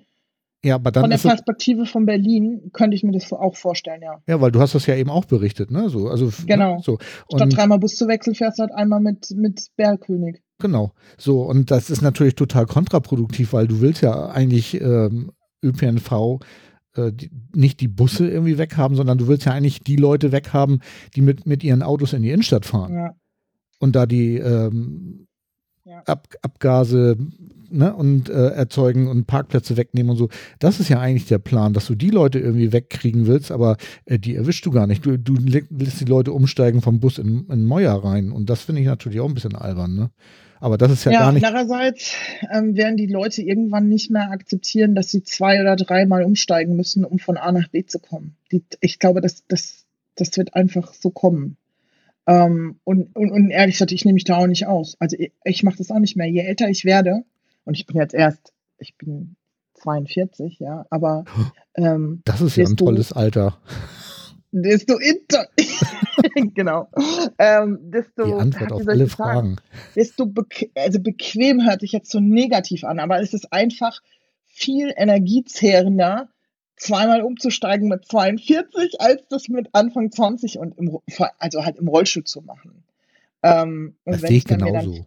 ja, 0.65 0.75
aber 0.75 0.91
dann 0.91 1.03
Von 1.03 1.09
der 1.09 1.17
Perspektive 1.17 1.85
von 1.85 2.05
Berlin 2.05 2.69
könnte 2.71 2.95
ich 2.95 3.03
mir 3.03 3.11
das 3.11 3.31
auch 3.33 3.57
vorstellen, 3.57 4.01
ja. 4.01 4.21
Ja, 4.27 4.39
weil 4.39 4.51
du 4.51 4.61
hast 4.61 4.73
das 4.73 4.85
ja 4.85 4.95
eben 4.95 5.09
auch 5.09 5.25
berichtet, 5.25 5.71
ne? 5.71 5.89
So, 5.89 6.07
also, 6.07 6.27
ne, 6.27 6.31
genau. 6.45 6.75
Ne? 6.75 6.81
So. 6.81 6.99
Und 7.27 7.39
Statt 7.39 7.53
dreimal 7.53 7.79
Bus 7.79 7.95
zu 7.95 8.07
wechseln, 8.07 8.33
fährst 8.33 8.59
du 8.59 8.61
halt 8.61 8.73
einmal 8.73 9.01
mit, 9.01 9.29
mit 9.35 9.67
Bergkönig. 9.75 10.41
Genau. 10.59 10.93
So, 11.17 11.41
und 11.41 11.69
das 11.69 11.89
ist 11.89 12.01
natürlich 12.01 12.35
total 12.35 12.65
kontraproduktiv, 12.65 13.51
weil 13.51 13.67
du 13.67 13.81
willst 13.81 14.01
ja 14.01 14.29
eigentlich 14.29 14.79
ähm, 14.79 15.31
ÖPNV 15.61 16.39
äh, 16.97 17.11
die, 17.11 17.31
nicht 17.55 17.79
die 17.79 17.87
Busse 17.87 18.29
irgendwie 18.29 18.57
weghaben, 18.57 18.95
sondern 18.95 19.17
du 19.17 19.27
willst 19.27 19.45
ja 19.45 19.53
eigentlich 19.53 19.81
die 19.81 19.95
Leute 19.95 20.31
weghaben, 20.31 20.81
die 21.15 21.21
mit, 21.21 21.45
mit 21.45 21.63
ihren 21.63 21.83
Autos 21.83 22.13
in 22.13 22.23
die 22.23 22.31
Innenstadt 22.31 22.65
fahren. 22.65 22.93
Ja. 22.93 23.15
Und 23.79 23.95
da 23.95 24.05
die 24.05 24.37
ähm, 24.37 25.27
ja. 25.85 26.01
Ab, 26.05 26.27
Abgase 26.41 27.17
ne, 27.69 27.93
und 27.93 28.29
äh, 28.29 28.49
erzeugen 28.49 29.07
und 29.07 29.27
Parkplätze 29.27 29.75
wegnehmen 29.75 30.11
und 30.11 30.17
so. 30.17 30.29
Das 30.59 30.79
ist 30.79 30.89
ja 30.89 30.99
eigentlich 30.99 31.27
der 31.27 31.39
Plan, 31.39 31.73
dass 31.73 31.87
du 31.87 31.95
die 31.95 32.09
Leute 32.09 32.39
irgendwie 32.39 32.71
wegkriegen 32.71 33.27
willst, 33.27 33.51
aber 33.51 33.77
äh, 34.05 34.19
die 34.19 34.35
erwischst 34.35 34.65
du 34.65 34.71
gar 34.71 34.87
nicht. 34.87 35.05
Du, 35.05 35.17
du 35.17 35.35
lässt 35.35 35.99
die 35.99 36.05
Leute 36.05 36.31
umsteigen 36.31 36.81
vom 36.81 36.99
Bus 36.99 37.17
in, 37.17 37.47
in 37.47 37.65
Meuer 37.65 37.95
rein. 38.03 38.31
Und 38.31 38.49
das 38.49 38.61
finde 38.61 38.81
ich 38.81 38.87
natürlich 38.87 39.19
auch 39.19 39.27
ein 39.27 39.33
bisschen 39.33 39.55
albern, 39.55 39.95
ne? 39.95 40.11
Aber 40.63 40.77
das 40.77 40.93
ist 40.93 41.03
ja, 41.03 41.11
ja 41.11 41.19
gar 41.19 41.33
nicht. 41.33 41.45
Andererseits 41.45 42.13
ähm, 42.49 42.77
werden 42.77 42.95
die 42.95 43.07
Leute 43.07 43.41
irgendwann 43.41 43.89
nicht 43.89 44.09
mehr 44.09 44.31
akzeptieren, 44.31 44.95
dass 44.95 45.11
sie 45.11 45.21
zwei 45.21 45.59
oder 45.59 45.75
dreimal 45.75 46.23
umsteigen 46.23 46.77
müssen, 46.77 47.03
um 47.03 47.19
von 47.19 47.35
A 47.35 47.51
nach 47.51 47.67
B 47.67 47.85
zu 47.85 47.99
kommen. 47.99 48.37
Die, 48.49 48.63
ich 48.79 48.97
glaube, 48.97 49.19
das, 49.19 49.43
das, 49.49 49.83
das 50.15 50.37
wird 50.37 50.53
einfach 50.53 50.93
so 50.93 51.09
kommen. 51.09 51.57
Ähm, 52.27 52.79
und, 52.85 53.13
und, 53.13 53.29
und, 53.29 53.49
ehrlich 53.49 53.75
gesagt, 53.75 53.91
ich 53.91 54.05
nehme 54.05 54.13
mich 54.13 54.23
da 54.23 54.37
auch 54.37 54.47
nicht 54.47 54.65
aus. 54.65 54.95
Also 54.99 55.17
ich, 55.19 55.33
ich 55.43 55.63
mache 55.63 55.79
das 55.79 55.91
auch 55.91 55.99
nicht 55.99 56.15
mehr. 56.15 56.27
Je 56.27 56.39
älter 56.39 56.69
ich 56.69 56.85
werde, 56.85 57.25
und 57.65 57.73
ich 57.73 57.85
bin 57.85 57.97
jetzt 57.97 58.13
erst, 58.13 58.53
ich 58.77 58.95
bin 58.95 59.35
42, 59.73 60.59
ja, 60.59 60.85
aber 60.89 61.25
ähm, 61.75 62.21
das 62.23 62.39
ist 62.39 62.55
ja 62.55 62.65
ein 62.65 62.77
tolles 62.77 63.11
Alter. 63.11 63.57
Desto 64.55 64.97
inter 64.99 65.47
genau. 66.53 66.87
Ähm, 67.39 67.79
desto, 67.91 68.23
Die 68.23 68.33
Antwort 68.33 68.71
auf 68.71 68.87
alle 68.87 69.07
Fragen. 69.07 69.55
desto 69.95 70.27
bequ 70.27 70.69
also 70.75 70.99
bequem 70.99 71.65
hört 71.65 71.81
sich 71.81 71.91
jetzt 71.91 72.11
so 72.11 72.19
negativ 72.19 72.83
an, 72.83 72.99
aber 72.99 73.19
es 73.19 73.33
ist 73.33 73.51
einfach 73.51 73.99
viel 74.45 74.93
energiezehrender, 74.95 76.29
zweimal 76.75 77.23
umzusteigen 77.23 77.87
mit 77.87 78.05
42, 78.05 79.01
als 79.01 79.27
das 79.27 79.49
mit 79.49 79.69
Anfang 79.73 80.11
20 80.11 80.59
und 80.59 80.77
im, 80.77 80.99
also 81.39 81.65
halt 81.65 81.77
im 81.77 81.87
Rollstuhl 81.87 82.23
zu 82.23 82.41
machen. 82.41 82.83
Ähm, 83.41 83.95
das 84.05 84.21
sehe 84.21 84.37
ich 84.37 84.45
genauso. 84.45 84.71
Dann, 84.71 85.05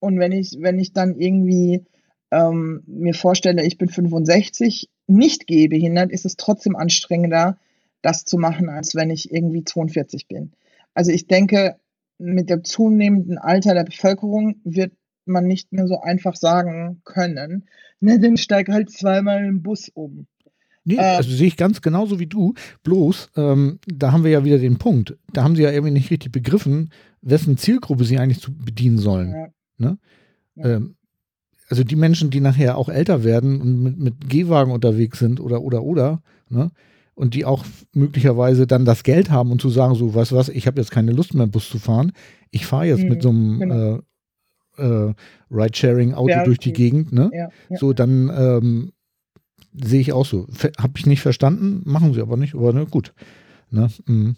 und 0.00 0.18
wenn 0.18 0.32
ich, 0.32 0.56
wenn 0.60 0.78
ich 0.78 0.94
dann 0.94 1.20
irgendwie 1.20 1.84
ähm, 2.30 2.82
mir 2.86 3.12
vorstelle, 3.12 3.66
ich 3.66 3.76
bin 3.76 3.90
65, 3.90 4.88
nicht 5.06 5.46
gehbehindert, 5.46 6.10
ist 6.10 6.24
es 6.24 6.36
trotzdem 6.36 6.74
anstrengender, 6.74 7.58
das 8.06 8.24
zu 8.24 8.38
machen, 8.38 8.68
als 8.68 8.94
wenn 8.94 9.10
ich 9.10 9.32
irgendwie 9.32 9.64
42 9.64 10.28
bin. 10.28 10.52
Also 10.94 11.10
ich 11.10 11.26
denke, 11.26 11.76
mit 12.18 12.48
dem 12.48 12.62
zunehmenden 12.62 13.36
Alter 13.36 13.74
der 13.74 13.82
Bevölkerung 13.82 14.60
wird 14.62 14.92
man 15.24 15.46
nicht 15.46 15.72
mehr 15.72 15.88
so 15.88 16.00
einfach 16.00 16.36
sagen 16.36 17.00
können, 17.04 17.66
ne, 17.98 18.20
dann 18.20 18.36
steig 18.36 18.68
halt 18.68 18.90
zweimal 18.90 19.44
im 19.44 19.62
Bus 19.62 19.90
um. 19.92 20.28
Nee, 20.84 20.94
äh, 20.94 21.16
also 21.16 21.30
sehe 21.30 21.48
ich 21.48 21.56
ganz 21.56 21.82
genauso 21.82 22.20
wie 22.20 22.28
du. 22.28 22.54
Bloß, 22.84 23.30
ähm, 23.36 23.80
da 23.86 24.12
haben 24.12 24.22
wir 24.22 24.30
ja 24.30 24.44
wieder 24.44 24.58
den 24.58 24.78
Punkt. 24.78 25.16
Da 25.32 25.42
haben 25.42 25.56
sie 25.56 25.62
ja 25.62 25.72
irgendwie 25.72 25.92
nicht 25.92 26.12
richtig 26.12 26.30
begriffen, 26.30 26.90
wessen 27.22 27.56
Zielgruppe 27.56 28.04
sie 28.04 28.18
eigentlich 28.18 28.40
zu 28.40 28.56
bedienen 28.56 28.98
sollen. 28.98 29.32
Ja. 29.32 29.48
Ne? 29.78 29.98
Ja. 30.54 30.76
Ähm, 30.76 30.94
also 31.68 31.82
die 31.82 31.96
Menschen, 31.96 32.30
die 32.30 32.38
nachher 32.38 32.78
auch 32.78 32.88
älter 32.88 33.24
werden 33.24 33.60
und 33.60 33.82
mit, 33.82 33.98
mit 33.98 34.30
Gehwagen 34.30 34.70
unterwegs 34.70 35.18
sind 35.18 35.40
oder, 35.40 35.62
oder, 35.62 35.82
oder, 35.82 36.22
ne? 36.48 36.70
Und 37.16 37.32
die 37.34 37.46
auch 37.46 37.64
möglicherweise 37.94 38.66
dann 38.66 38.84
das 38.84 39.02
Geld 39.02 39.30
haben 39.30 39.50
und 39.50 39.60
zu 39.60 39.70
sagen, 39.70 39.94
so, 39.94 40.14
weißt 40.14 40.32
du 40.32 40.36
was, 40.36 40.50
ich 40.50 40.66
habe 40.66 40.78
jetzt 40.80 40.90
keine 40.90 41.12
Lust 41.12 41.32
mehr, 41.32 41.46
Bus 41.46 41.68
zu 41.68 41.78
fahren. 41.78 42.12
Ich 42.50 42.66
fahre 42.66 42.86
jetzt 42.86 43.04
mhm, 43.04 43.08
mit 43.08 43.22
so 43.22 43.30
einem 43.30 43.58
genau. 43.58 43.96
äh, 44.76 45.08
äh, 45.08 45.14
Ride-Sharing-Auto 45.50 46.28
ja, 46.28 46.44
durch 46.44 46.58
die 46.58 46.74
Gegend, 46.74 47.12
ne? 47.12 47.30
Ja, 47.32 47.48
so, 47.78 47.94
dann 47.94 48.30
ähm, 48.36 48.92
sehe 49.72 50.00
ich 50.00 50.12
auch 50.12 50.26
so. 50.26 50.46
Habe 50.78 50.92
ich 50.96 51.06
nicht 51.06 51.22
verstanden, 51.22 51.80
machen 51.84 52.12
sie 52.12 52.20
aber 52.20 52.36
nicht, 52.36 52.54
aber 52.54 52.74
ne, 52.74 52.84
gut. 52.84 53.14
Ne? 53.70 53.88
Mhm. 54.06 54.36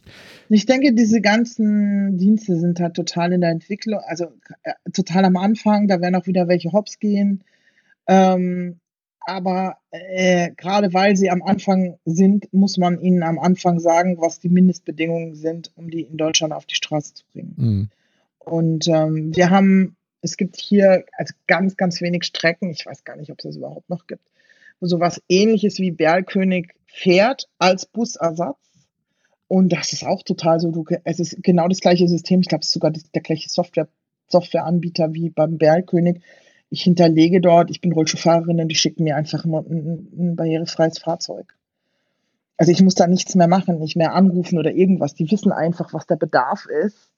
Ich 0.48 0.66
denke, 0.66 0.94
diese 0.94 1.20
ganzen 1.20 2.16
Dienste 2.16 2.58
sind 2.58 2.80
halt 2.80 2.94
total 2.94 3.32
in 3.32 3.40
der 3.40 3.50
Entwicklung, 3.50 4.00
also 4.06 4.26
äh, 4.62 4.72
total 4.92 5.24
am 5.24 5.36
Anfang, 5.36 5.86
da 5.86 6.00
werden 6.00 6.14
auch 6.14 6.26
wieder 6.26 6.48
welche 6.48 6.72
hops 6.72 6.98
gehen. 6.98 7.44
Ähm, 8.06 8.80
aber 9.28 9.76
äh, 9.90 10.52
gerade 10.56 10.94
weil 10.94 11.14
sie 11.14 11.28
am 11.28 11.42
Anfang 11.42 11.98
sind, 12.06 12.50
muss 12.54 12.78
man 12.78 12.98
ihnen 12.98 13.22
am 13.22 13.38
Anfang 13.38 13.78
sagen, 13.78 14.16
was 14.18 14.40
die 14.40 14.48
Mindestbedingungen 14.48 15.34
sind, 15.34 15.70
um 15.76 15.90
die 15.90 16.00
in 16.00 16.16
Deutschland 16.16 16.54
auf 16.54 16.64
die 16.64 16.74
Straße 16.74 17.12
zu 17.12 17.24
bringen. 17.32 17.54
Mhm. 17.58 17.88
Und 18.38 18.88
ähm, 18.88 19.36
wir 19.36 19.50
haben, 19.50 19.96
es 20.22 20.38
gibt 20.38 20.56
hier 20.56 21.04
also 21.12 21.34
ganz, 21.46 21.76
ganz 21.76 22.00
wenig 22.00 22.24
Strecken, 22.24 22.70
ich 22.70 22.86
weiß 22.86 23.04
gar 23.04 23.16
nicht, 23.16 23.30
ob 23.30 23.38
es 23.40 23.44
das 23.44 23.56
überhaupt 23.56 23.90
noch 23.90 24.06
gibt, 24.06 24.24
wo 24.80 24.86
sowas 24.86 25.20
ähnliches 25.28 25.78
wie 25.78 25.90
Berlkönig 25.90 26.72
fährt 26.86 27.50
als 27.58 27.84
Busersatz. 27.84 28.56
Und 29.46 29.74
das 29.74 29.92
ist 29.92 30.06
auch 30.06 30.22
total 30.22 30.58
so, 30.58 30.70
du, 30.70 30.86
es 31.04 31.20
ist 31.20 31.42
genau 31.42 31.68
das 31.68 31.80
gleiche 31.80 32.08
System, 32.08 32.40
ich 32.40 32.48
glaube, 32.48 32.62
es 32.62 32.68
ist 32.68 32.74
sogar 32.74 32.92
der 32.92 33.22
gleiche 33.22 33.50
Software, 33.50 33.88
Softwareanbieter 34.28 35.12
wie 35.12 35.28
beim 35.28 35.58
Berlkönig. 35.58 36.22
Ich 36.70 36.82
hinterlege 36.82 37.40
dort, 37.40 37.70
ich 37.70 37.80
bin 37.80 37.92
Rollstuhlfahrerin 37.92 38.60
und 38.60 38.68
die 38.68 38.74
schicken 38.74 39.04
mir 39.04 39.16
einfach 39.16 39.44
ein, 39.44 39.54
ein, 39.54 40.08
ein 40.18 40.36
barrierefreies 40.36 40.98
Fahrzeug. 40.98 41.54
Also 42.56 42.72
ich 42.72 42.82
muss 42.82 42.94
da 42.94 43.06
nichts 43.06 43.34
mehr 43.34 43.48
machen, 43.48 43.78
nicht 43.78 43.96
mehr 43.96 44.14
anrufen 44.14 44.58
oder 44.58 44.72
irgendwas. 44.72 45.14
Die 45.14 45.30
wissen 45.30 45.52
einfach, 45.52 45.94
was 45.94 46.06
der 46.06 46.16
Bedarf 46.16 46.66
ist. 46.66 47.10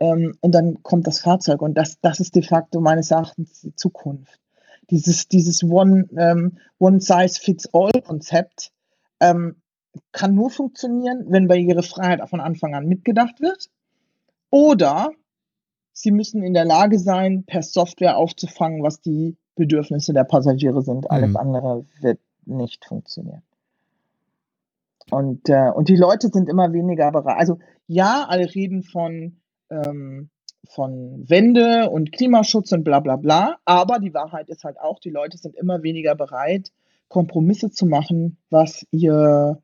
Ähm, 0.00 0.36
und 0.40 0.52
dann 0.52 0.82
kommt 0.82 1.06
das 1.06 1.20
Fahrzeug. 1.20 1.62
Und 1.62 1.74
das, 1.74 2.00
das 2.00 2.20
ist 2.20 2.34
de 2.34 2.42
facto 2.42 2.80
meines 2.80 3.10
Erachtens 3.10 3.60
die 3.60 3.74
Zukunft 3.74 4.40
dieses, 4.90 5.28
dieses 5.28 5.62
One, 5.62 6.08
ähm, 6.16 6.58
One 6.78 7.00
Size 7.00 7.40
Fits 7.40 7.68
All 7.72 7.90
Konzept 8.04 8.72
ähm, 9.20 9.56
kann 10.12 10.34
nur 10.34 10.50
funktionieren, 10.50 11.26
wenn 11.28 11.48
Barrierefreiheit 11.48 12.26
von 12.28 12.40
Anfang 12.40 12.74
an 12.74 12.86
mitgedacht 12.86 13.40
wird. 13.40 13.68
Oder 14.50 15.10
sie 16.00 16.12
müssen 16.12 16.42
in 16.42 16.54
der 16.54 16.64
Lage 16.64 16.98
sein, 16.98 17.44
per 17.44 17.62
Software 17.62 18.16
aufzufangen, 18.16 18.82
was 18.82 19.00
die 19.00 19.36
Bedürfnisse 19.56 20.12
der 20.12 20.24
Passagiere 20.24 20.82
sind. 20.82 21.10
Alles 21.10 21.30
mhm. 21.30 21.36
andere 21.36 21.84
wird 22.00 22.20
nicht 22.46 22.84
funktionieren. 22.84 23.42
Und, 25.10 25.48
äh, 25.48 25.70
und 25.74 25.88
die 25.88 25.96
Leute 25.96 26.28
sind 26.28 26.48
immer 26.48 26.72
weniger 26.72 27.10
bereit. 27.10 27.38
Also 27.38 27.58
ja, 27.86 28.26
alle 28.28 28.54
reden 28.54 28.82
von 28.82 29.40
ähm, 29.70 30.30
von 30.68 31.24
Wende 31.28 31.90
und 31.90 32.12
Klimaschutz 32.12 32.72
und 32.72 32.84
bla 32.84 33.00
bla 33.00 33.16
bla. 33.16 33.56
Aber 33.64 33.98
die 33.98 34.14
Wahrheit 34.14 34.48
ist 34.48 34.64
halt 34.64 34.78
auch, 34.78 35.00
die 35.00 35.10
Leute 35.10 35.38
sind 35.38 35.56
immer 35.56 35.82
weniger 35.82 36.14
bereit, 36.14 36.72
Kompromisse 37.08 37.70
zu 37.70 37.86
machen, 37.86 38.36
was 38.50 38.86
ihr, 38.90 39.62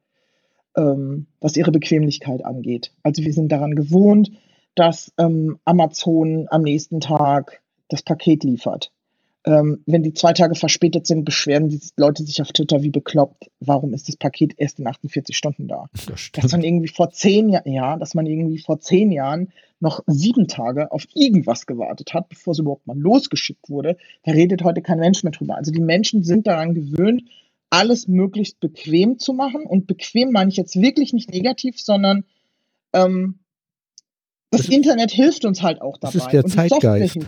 ähm, 0.76 1.26
was 1.40 1.56
ihre 1.56 1.72
Bequemlichkeit 1.72 2.44
angeht. 2.44 2.92
Also 3.02 3.22
wir 3.22 3.32
sind 3.32 3.52
daran 3.52 3.74
gewohnt, 3.74 4.30
dass 4.74 5.12
ähm, 5.18 5.58
Amazon 5.64 6.46
am 6.50 6.62
nächsten 6.62 7.00
Tag 7.00 7.62
das 7.88 8.02
Paket 8.02 8.44
liefert. 8.44 8.90
Ähm, 9.46 9.82
wenn 9.84 10.02
die 10.02 10.14
zwei 10.14 10.32
Tage 10.32 10.54
verspätet 10.54 11.06
sind, 11.06 11.26
beschweren 11.26 11.68
die 11.68 11.78
Leute 11.96 12.22
sich 12.22 12.40
auf 12.40 12.50
Twitter 12.52 12.82
wie 12.82 12.90
bekloppt. 12.90 13.50
Warum 13.60 13.92
ist 13.92 14.08
das 14.08 14.16
Paket 14.16 14.54
erst 14.56 14.78
in 14.78 14.86
48 14.86 15.36
Stunden 15.36 15.68
da? 15.68 15.86
Das 16.06 16.30
dass 16.32 16.52
man 16.52 16.62
irgendwie 16.62 16.88
vor 16.88 17.10
zehn 17.10 17.50
Jahren, 17.50 17.70
ja, 17.70 17.96
dass 17.98 18.14
man 18.14 18.24
irgendwie 18.24 18.58
vor 18.58 18.80
zehn 18.80 19.12
Jahren 19.12 19.52
noch 19.80 20.00
sieben 20.06 20.48
Tage 20.48 20.90
auf 20.92 21.06
irgendwas 21.14 21.66
gewartet 21.66 22.14
hat, 22.14 22.30
bevor 22.30 22.52
es 22.52 22.58
überhaupt 22.58 22.86
mal 22.86 22.98
losgeschickt 22.98 23.68
wurde. 23.68 23.98
Da 24.22 24.32
redet 24.32 24.64
heute 24.64 24.80
kein 24.80 24.98
Mensch 24.98 25.22
mehr 25.22 25.32
drüber. 25.32 25.56
Also 25.56 25.72
die 25.72 25.82
Menschen 25.82 26.24
sind 26.24 26.46
daran 26.46 26.74
gewöhnt, 26.74 27.24
alles 27.68 28.08
möglichst 28.08 28.60
bequem 28.60 29.18
zu 29.18 29.34
machen. 29.34 29.66
Und 29.66 29.86
bequem 29.86 30.30
meine 30.32 30.50
ich 30.50 30.56
jetzt 30.56 30.80
wirklich 30.80 31.12
nicht 31.12 31.30
negativ, 31.30 31.78
sondern 31.78 32.24
ähm, 32.94 33.40
das, 34.56 34.66
das 34.66 34.74
Internet 34.74 35.10
hilft 35.10 35.44
uns 35.44 35.62
halt 35.62 35.80
auch 35.80 35.98
dabei. 35.98 36.12
Das 36.12 36.24
ist 36.24 36.32
der 36.32 36.44
Zeitgeist, 36.46 37.18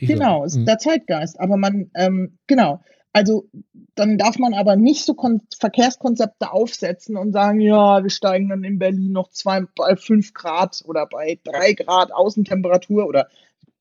Genau, 0.00 0.44
ist 0.44 0.56
mhm. 0.56 0.66
der 0.66 0.78
Zeitgeist. 0.78 1.38
Aber 1.38 1.56
man, 1.56 1.90
ähm, 1.94 2.38
genau, 2.46 2.80
also 3.12 3.48
dann 3.94 4.18
darf 4.18 4.38
man 4.38 4.52
aber 4.52 4.76
nicht 4.76 5.04
so 5.04 5.14
Kon 5.14 5.42
Verkehrskonzepte 5.58 6.52
aufsetzen 6.52 7.16
und 7.16 7.32
sagen, 7.32 7.60
ja, 7.60 8.02
wir 8.02 8.10
steigen 8.10 8.48
dann 8.48 8.64
in 8.64 8.78
Berlin 8.78 9.12
noch 9.12 9.30
zwei, 9.30 9.62
bei 9.74 9.96
fünf 9.96 10.34
Grad 10.34 10.82
oder 10.84 11.06
bei 11.06 11.38
drei 11.44 11.72
Grad 11.72 12.12
Außentemperatur 12.12 13.06
oder 13.06 13.28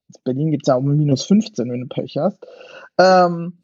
in 0.08 0.22
Berlin 0.24 0.52
gibt 0.52 0.64
es 0.64 0.68
ja 0.68 0.76
auch 0.76 0.82
minus 0.82 1.26
15, 1.26 1.70
wenn 1.70 1.82
du 1.82 1.88
Pech 1.88 2.18
hast. 2.18 2.46
Ähm, 2.98 3.58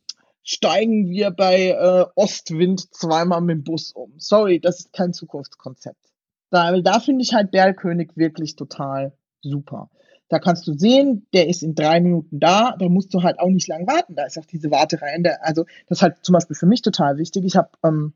steigen 0.43 1.09
wir 1.09 1.31
bei 1.31 1.69
äh, 1.69 2.05
Ostwind 2.15 2.93
zweimal 2.93 3.41
mit 3.41 3.57
dem 3.57 3.63
Bus 3.63 3.91
um. 3.93 4.13
Sorry, 4.17 4.59
das 4.59 4.81
ist 4.81 4.93
kein 4.93 5.13
Zukunftskonzept. 5.13 6.10
Da, 6.51 6.79
da 6.81 6.99
finde 6.99 7.23
ich 7.23 7.33
halt 7.33 7.49
Berlkönig 7.51 8.11
wirklich 8.15 8.55
total 8.55 9.13
super. 9.41 9.89
Da 10.29 10.39
kannst 10.39 10.67
du 10.67 10.73
sehen, 10.73 11.27
der 11.33 11.49
ist 11.49 11.63
in 11.63 11.75
drei 11.75 11.99
Minuten 11.99 12.39
da, 12.39 12.75
da 12.77 12.87
musst 12.87 13.13
du 13.13 13.23
halt 13.23 13.39
auch 13.39 13.49
nicht 13.49 13.67
lang 13.67 13.87
warten. 13.87 14.15
Da 14.15 14.25
ist 14.25 14.37
auch 14.37 14.45
diese 14.45 14.71
Wartereihe. 14.71 15.41
Also 15.41 15.65
das 15.87 15.97
ist 15.97 16.01
halt 16.03 16.17
zum 16.21 16.33
Beispiel 16.33 16.55
für 16.55 16.67
mich 16.67 16.81
total 16.81 17.17
wichtig. 17.17 17.43
Ich 17.45 17.57
habe 17.57 17.69
ähm, 17.83 18.13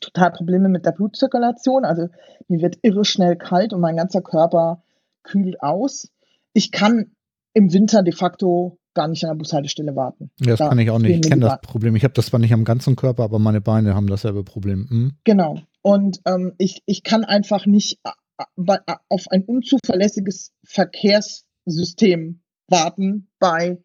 total 0.00 0.32
Probleme 0.32 0.68
mit 0.68 0.86
der 0.86 0.92
Blutzirkulation. 0.92 1.84
Also 1.84 2.08
mir 2.48 2.62
wird 2.62 2.78
irre 2.82 3.04
schnell 3.04 3.36
kalt 3.36 3.72
und 3.72 3.80
mein 3.80 3.96
ganzer 3.96 4.22
Körper 4.22 4.82
kühlt 5.22 5.60
aus. 5.62 6.10
Ich 6.52 6.72
kann 6.72 7.12
im 7.52 7.72
Winter 7.72 8.02
de 8.02 8.14
facto 8.14 8.78
gar 8.96 9.06
nicht 9.06 9.22
an 9.24 9.30
der 9.30 9.36
Bushaltestelle 9.36 9.94
warten. 9.94 10.30
Ja, 10.40 10.46
das 10.48 10.58
da 10.58 10.68
kann 10.70 10.78
ich 10.80 10.90
auch 10.90 10.98
nicht. 10.98 11.24
Ich 11.24 11.30
kenne 11.30 11.42
das 11.42 11.60
Problem. 11.60 11.94
Ich 11.94 12.02
habe 12.02 12.14
das 12.14 12.26
zwar 12.26 12.40
nicht 12.40 12.52
am 12.52 12.64
ganzen 12.64 12.96
Körper, 12.96 13.22
aber 13.22 13.38
meine 13.38 13.60
Beine 13.60 13.94
haben 13.94 14.08
dasselbe 14.08 14.42
Problem. 14.42 14.88
Hm? 14.88 15.12
Genau. 15.22 15.60
Und 15.82 16.20
ähm, 16.24 16.54
ich, 16.58 16.82
ich 16.86 17.04
kann 17.04 17.24
einfach 17.24 17.66
nicht 17.66 18.00
auf 19.08 19.28
ein 19.30 19.44
unzuverlässiges 19.44 20.52
Verkehrssystem 20.64 22.40
warten 22.68 23.28
bei 23.38 23.78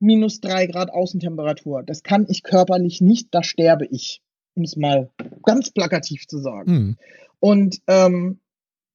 minus 0.00 0.40
drei 0.40 0.66
Grad 0.66 0.90
Außentemperatur. 0.90 1.82
Das 1.82 2.02
kann 2.02 2.26
ich 2.28 2.42
körperlich 2.42 3.00
nicht, 3.00 3.28
da 3.30 3.42
sterbe 3.42 3.86
ich, 3.86 4.22
um 4.54 4.64
es 4.64 4.76
mal 4.76 5.10
ganz 5.44 5.70
plakativ 5.70 6.26
zu 6.26 6.38
sagen. 6.38 6.72
Mhm. 6.72 6.96
Und 7.40 7.78
ähm, 7.86 8.40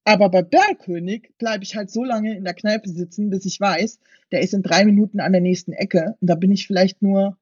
aber 0.10 0.30
bei 0.30 0.42
Bergkönig 0.42 1.34
bleibe 1.38 1.64
ich 1.64 1.76
halt 1.76 1.92
so 1.92 2.04
lange 2.04 2.36
in 2.36 2.44
der 2.44 2.56
Kneipe 2.56 2.90
sitzen, 2.90 3.30
bis 3.30 3.46
ich 3.46 3.62
weiß, 3.62 4.00
der 4.32 4.42
ist 4.42 4.56
in 4.56 4.64
drei 4.64 4.84
Minuten 4.84 5.20
an 5.20 5.34
der 5.34 5.42
nächsten 5.42 5.72
Ecke. 5.72 6.16
Und 6.20 6.28
da 6.28 6.34
bin 6.34 6.52
ich 6.52 6.66
vielleicht 6.66 7.04
nur 7.04 7.38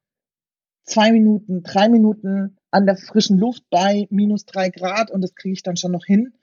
zwei 0.83 1.13
Minuten, 1.13 1.63
drei 1.63 1.87
Minuten 1.87 2.57
an 2.69 2.85
der 2.85 2.97
frischen 2.97 3.37
Luft 3.37 3.63
bei 3.69 4.07
minus 4.09 4.45
drei 4.45 4.67
Grad 4.67 5.11
und 5.11 5.21
das 5.21 5.33
kriege 5.33 5.53
ich 5.53 5.63
dann 5.63 5.77
schon 5.77 5.93
noch 5.93 6.05
hin. 6.05 6.33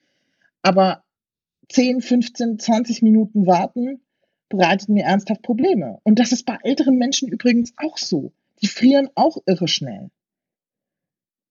Aber 0.63 1.05
10, 1.69 2.01
15, 2.01 2.59
20 2.59 3.03
Minuten 3.03 3.47
warten 3.47 4.01
bereitet 4.49 4.89
mir 4.89 5.05
ernsthaft 5.05 5.43
Probleme. 5.43 5.99
Und 6.05 6.19
das 6.19 6.33
ist 6.33 6.47
bei 6.47 6.57
älteren 6.63 6.97
Menschen 6.97 7.29
übrigens 7.29 7.75
auch 7.77 7.99
so. 7.99 8.33
Die 8.63 8.67
frieren 8.67 9.11
auch 9.15 9.37
irre 9.45 9.69
schnell, 9.69 10.09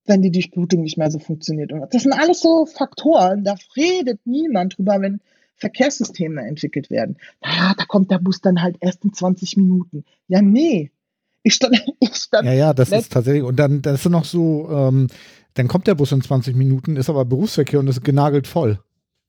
wenn 0.05 0.21
die 0.21 0.31
Durchblutung 0.31 0.81
nicht 0.81 0.97
mehr 0.97 1.11
so 1.11 1.19
funktioniert. 1.19 1.71
Und 1.71 1.93
das 1.93 2.03
sind 2.03 2.13
alles 2.13 2.41
so 2.41 2.65
Faktoren, 2.65 3.43
da 3.43 3.55
redet 3.75 4.19
niemand 4.25 4.77
drüber, 4.77 4.99
wenn 4.99 5.21
Verkehrssysteme 5.55 6.41
entwickelt 6.41 6.89
werden. 6.89 7.17
Naja, 7.41 7.73
da 7.77 7.85
kommt 7.85 8.11
der 8.11 8.19
Bus 8.19 8.41
dann 8.41 8.61
halt 8.61 8.77
erst 8.79 9.03
in 9.05 9.13
20 9.13 9.57
Minuten. 9.57 10.03
Ja, 10.27 10.41
nee. 10.41 10.91
Ich 11.43 11.53
stand, 11.55 11.81
ich 11.99 12.15
stand 12.15 12.45
ja, 12.45 12.53
ja, 12.53 12.73
das 12.73 12.91
ist 12.91 13.11
tatsächlich. 13.13 13.43
Und 13.43 13.57
dann 13.57 13.81
das 13.81 14.05
ist 14.05 14.11
noch 14.11 14.25
so, 14.25 14.69
ähm, 14.69 15.07
dann 15.53 15.67
kommt 15.67 15.87
der 15.87 15.95
Bus 15.95 16.11
in 16.11 16.21
20 16.21 16.55
Minuten, 16.55 16.95
ist 16.95 17.09
aber 17.09 17.25
Berufsverkehr 17.25 17.79
und 17.79 17.87
ist 17.87 18.03
genagelt 18.03 18.47
voll. 18.47 18.79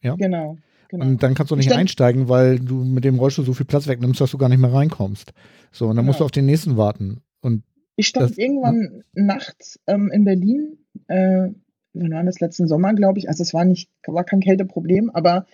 Ja? 0.03 0.16
Genau. 0.16 0.57
Genau. 0.89 1.07
Und 1.07 1.22
dann 1.22 1.35
kannst 1.35 1.51
du 1.51 1.57
nicht 1.57 1.66
stand, 1.66 1.81
einsteigen, 1.81 2.29
weil 2.29 2.61
du 2.61 2.85
mit 2.85 3.05
dem 3.05 3.18
Rollstuhl 3.18 3.45
so 3.45 3.55
viel 3.55 3.66
Platz 3.66 3.89
wegnimmst, 3.89 4.20
dass 4.20 4.31
du 4.31 4.39
gar 4.39 4.49
nicht 4.49 4.61
mehr 4.61 4.72
reinkommst. 4.72 5.33
So, 5.72 5.87
und 5.87 5.97
dann 5.97 6.05
genau. 6.05 6.07
musst 6.07 6.20
du 6.20 6.25
auf 6.25 6.31
den 6.31 6.47
nächsten 6.47 6.77
warten. 6.77 7.22
Und 7.41 7.64
ich 7.97 8.09
stand 8.09 8.30
das, 8.30 8.38
irgendwann 8.38 9.05
ja. 9.14 9.24
nachts 9.24 9.78
ähm, 9.86 10.11
in 10.12 10.24
Berlin, 10.24 10.78
äh, 11.09 11.49
wir 11.95 12.11
waren 12.11 12.26
das 12.26 12.40
letzten 12.40 12.66
Sommer, 12.66 12.92
glaube 12.95 13.18
ich. 13.18 13.28
Also 13.28 13.42
es 13.42 13.55
war 13.55 13.64
nicht, 13.64 13.88
war 14.07 14.24
kein 14.24 14.40
Kälteproblem, 14.40 15.11
aber 15.11 15.47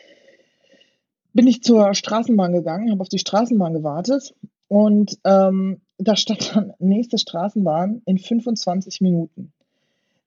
bin 1.32 1.47
ich 1.47 1.62
zur 1.62 1.95
Straßenbahn 1.95 2.53
gegangen, 2.53 2.91
habe 2.91 3.03
auf 3.03 3.09
die 3.09 3.18
Straßenbahn 3.18 3.74
gewartet 3.74 4.34
und 4.68 5.18
ähm, 5.24 5.82
da 5.99 6.16
stand 6.16 6.57
dann 6.57 6.72
nächste 6.78 7.18
Straßenbahn 7.18 8.03
in 8.07 8.18
25 8.18 9.01
Minuten. 9.01 9.53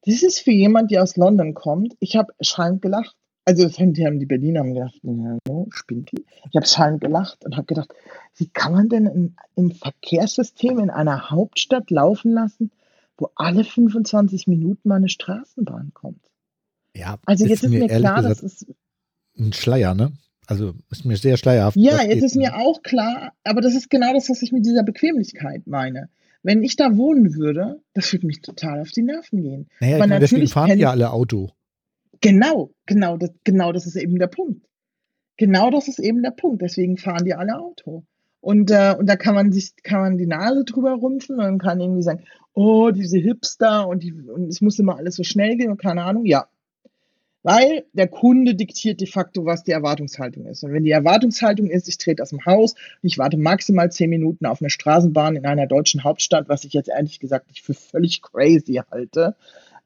Das 0.05 0.22
ist 0.22 0.39
für 0.39 0.51
jemand, 0.51 0.91
der 0.91 1.01
aus 1.01 1.18
London 1.18 1.53
kommt. 1.53 1.95
Ich 1.99 2.16
habe 2.16 2.34
schreiend 2.41 2.82
gelacht. 2.82 3.16
Also 3.46 3.64
das 3.64 3.78
haben 3.78 3.94
die 3.94 4.26
Berliner 4.26 4.62
haben 4.62 4.74
gedacht, 4.74 5.00
no, 5.04 5.68
spinnt 5.72 6.12
die. 6.12 6.26
Ich 6.50 6.56
habe 6.56 6.66
schallend 6.66 7.02
gelacht 7.02 7.44
und 7.44 7.58
habe 7.58 7.66
gedacht, 7.66 7.94
wie 8.38 8.48
kann 8.48 8.72
man 8.72 8.89
denn 8.89 9.08
ein, 9.08 9.36
ein 9.58 9.72
Verkehrssystem 9.72 10.80
in 10.80 10.89
einer 10.89 11.30
Hauptstadt 11.30 11.89
laufen 11.91 12.32
lassen, 12.32 12.72
wo 13.18 13.30
alle 13.36 13.64
25 13.64 14.48
Minuten 14.48 14.88
mal 14.88 14.96
eine 14.96 15.10
Straßenbahn 15.10 15.91
kommt? 15.94 16.22
Ja, 16.96 17.18
also 17.26 17.46
jetzt 17.46 17.64
ist 17.64 17.70
mir, 17.70 17.80
mir 17.80 17.88
klar, 17.88 18.22
gesagt, 18.22 18.44
das 18.44 18.44
ist 18.44 18.68
ein 19.38 19.52
Schleier, 19.52 19.94
ne? 19.94 20.14
Also 20.46 20.74
ist 20.89 21.06
mir 21.06 21.18
sehr 21.18 21.38
schleierhaft. 21.38 21.78
Ja, 21.78 22.04
jetzt 22.04 22.24
ist 22.24 22.36
mir 22.36 22.58
auch 22.58 22.82
klar, 22.82 23.34
aber 23.44 23.62
das 23.62 23.76
ist 23.76 23.89
genau 23.89 24.14
das, 24.14 24.30
was 24.30 24.41
ich 24.41 24.52
mit 24.52 24.66
dieser 24.66 24.84
Bequemlichkeit 24.84 25.68
meine. 25.68 26.10
Wenn 26.44 26.64
ich 26.64 26.76
da 26.76 26.98
wohnen 26.98 27.36
würde, 27.36 27.82
das 27.94 28.12
würde 28.12 28.28
mich 28.28 28.41
total 28.41 28.82
auf 28.82 28.91
die 28.91 29.02
Nerven 29.02 29.41
gehen. 29.41 29.70
Naja, 29.80 29.98
meine, 30.00 30.20
deswegen 30.20 30.48
fahren 30.48 30.78
ja 30.78 30.91
alle 30.91 31.12
Auto. 31.12 31.52
Genau, 32.24 32.72
genau, 32.86 33.18
das, 33.18 33.32
genau 33.44 33.74
das 33.74 33.86
ist 33.86 33.98
eben 33.98 34.18
der 34.18 34.28
Punkt. 34.28 34.66
Genau 35.36 35.70
das 35.70 35.90
ist 35.90 36.00
eben 36.00 36.24
der 36.24 36.32
Punkt. 36.32 36.62
Deswegen 36.62 36.96
fahren 36.98 37.26
die 37.26 37.34
alle 37.34 37.60
Auto. 37.60 38.06
Und, 38.40 38.72
äh, 38.72 38.96
und 38.98 39.08
da 39.08 39.18
kann 39.18 39.36
man 39.36 39.52
sich, 39.52 39.76
kann 39.84 40.00
man 40.00 40.18
die 40.18 40.26
Nase 40.26 40.64
drüber 40.64 40.94
rümpfen 41.02 41.42
und 41.42 41.58
kann 41.58 41.82
irgendwie 41.82 42.02
sagen, 42.02 42.24
oh, 42.54 42.92
diese 42.92 43.18
Hipster 43.18 43.90
und, 43.90 44.04
die, 44.04 44.14
und 44.14 44.48
es 44.48 44.62
muss 44.62 44.80
immer 44.80 44.98
alles 44.98 45.18
so 45.18 45.24
schnell 45.24 45.58
gehen 45.58 45.70
und 45.70 45.82
keine 45.82 46.04
Ahnung. 46.04 46.26
Ja. 46.26 46.48
Weil 47.42 47.84
der 47.92 48.08
Kunde 48.08 48.56
diktiert 48.56 49.02
de 49.02 49.08
facto, 49.08 49.44
was 49.44 49.66
die 49.66 49.72
Erwartungshaltung 49.72 50.46
ist. 50.46 50.64
Und 50.64 50.72
wenn 50.72 50.86
die 50.86 50.92
Erwartungshaltung 50.92 51.70
ist, 51.70 51.90
ich 51.90 51.98
trete 51.98 52.24
aus 52.24 52.30
dem 52.30 52.46
Haus 52.46 52.72
und 52.74 53.10
ich 53.10 53.18
warte 53.18 53.36
maximal 53.36 53.92
zehn 53.92 54.10
Minuten 54.10 54.46
auf 54.46 54.62
eine 54.62 54.70
Straßenbahn 54.70 55.36
in 55.36 55.46
einer 55.46 55.68
deutschen 55.68 56.06
Hauptstadt, 56.06 56.48
was 56.48 56.64
ich 56.64 56.72
jetzt 56.72 56.90
ehrlich 56.90 57.20
gesagt 57.20 57.50
nicht 57.50 57.64
für 57.64 57.74
völlig 57.74 58.22
crazy 58.22 58.82
halte, 58.90 59.36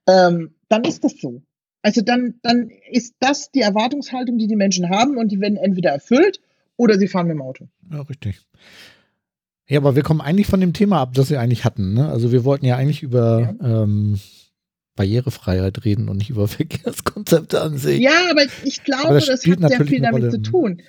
ähm, 0.08 0.54
dann 0.70 0.84
ist 0.84 1.04
das 1.04 1.18
so. 1.20 1.42
Also 1.82 2.02
dann, 2.02 2.36
dann 2.42 2.70
ist 2.92 3.16
das 3.20 3.52
die 3.52 3.62
Erwartungshaltung, 3.62 4.38
die 4.38 4.48
die 4.48 4.56
Menschen 4.56 4.90
haben 4.90 5.18
und 5.18 5.32
die 5.32 5.40
werden 5.40 5.58
entweder 5.58 5.92
erfüllt 5.92 6.42
oder 6.76 6.98
sie 6.98 7.08
fahren 7.08 7.28
mit 7.28 7.36
dem 7.36 7.42
Auto. 7.42 7.68
Ja, 7.92 8.02
richtig. 8.02 8.42
Ja, 9.68 9.80
aber 9.80 9.96
wir 9.96 10.04
kommen 10.04 10.22
eigentlich 10.22 10.48
von 10.48 10.62
dem 10.62 10.74
Thema 10.74 11.02
ab, 11.02 11.14
das 11.14 11.30
wir 11.30 11.42
eigentlich 11.42 11.66
hatten. 11.66 11.94
Ne? 11.94 12.08
Also 12.10 12.32
wir 12.32 12.46
wollten 12.46 12.66
ja 12.66 12.78
eigentlich 12.78 13.04
über 13.04 13.56
ja. 13.60 13.84
ähm, 13.84 14.20
Barrierefreiheit 14.96 15.86
reden 15.86 16.10
und 16.10 16.18
nicht 16.18 16.30
über 16.30 16.48
Verkehrskonzepte 16.48 17.62
an 17.62 17.78
sich. 17.78 18.00
Ja, 18.00 18.30
aber 18.32 18.44
ich 18.64 18.84
glaube, 18.84 19.08
aber 19.08 19.16
das, 19.16 19.28
das 19.28 19.46
hat 19.46 19.70
sehr 19.70 19.86
viel 19.86 20.02
damit 20.02 20.32
zu 20.32 20.42
tun. 20.42 20.82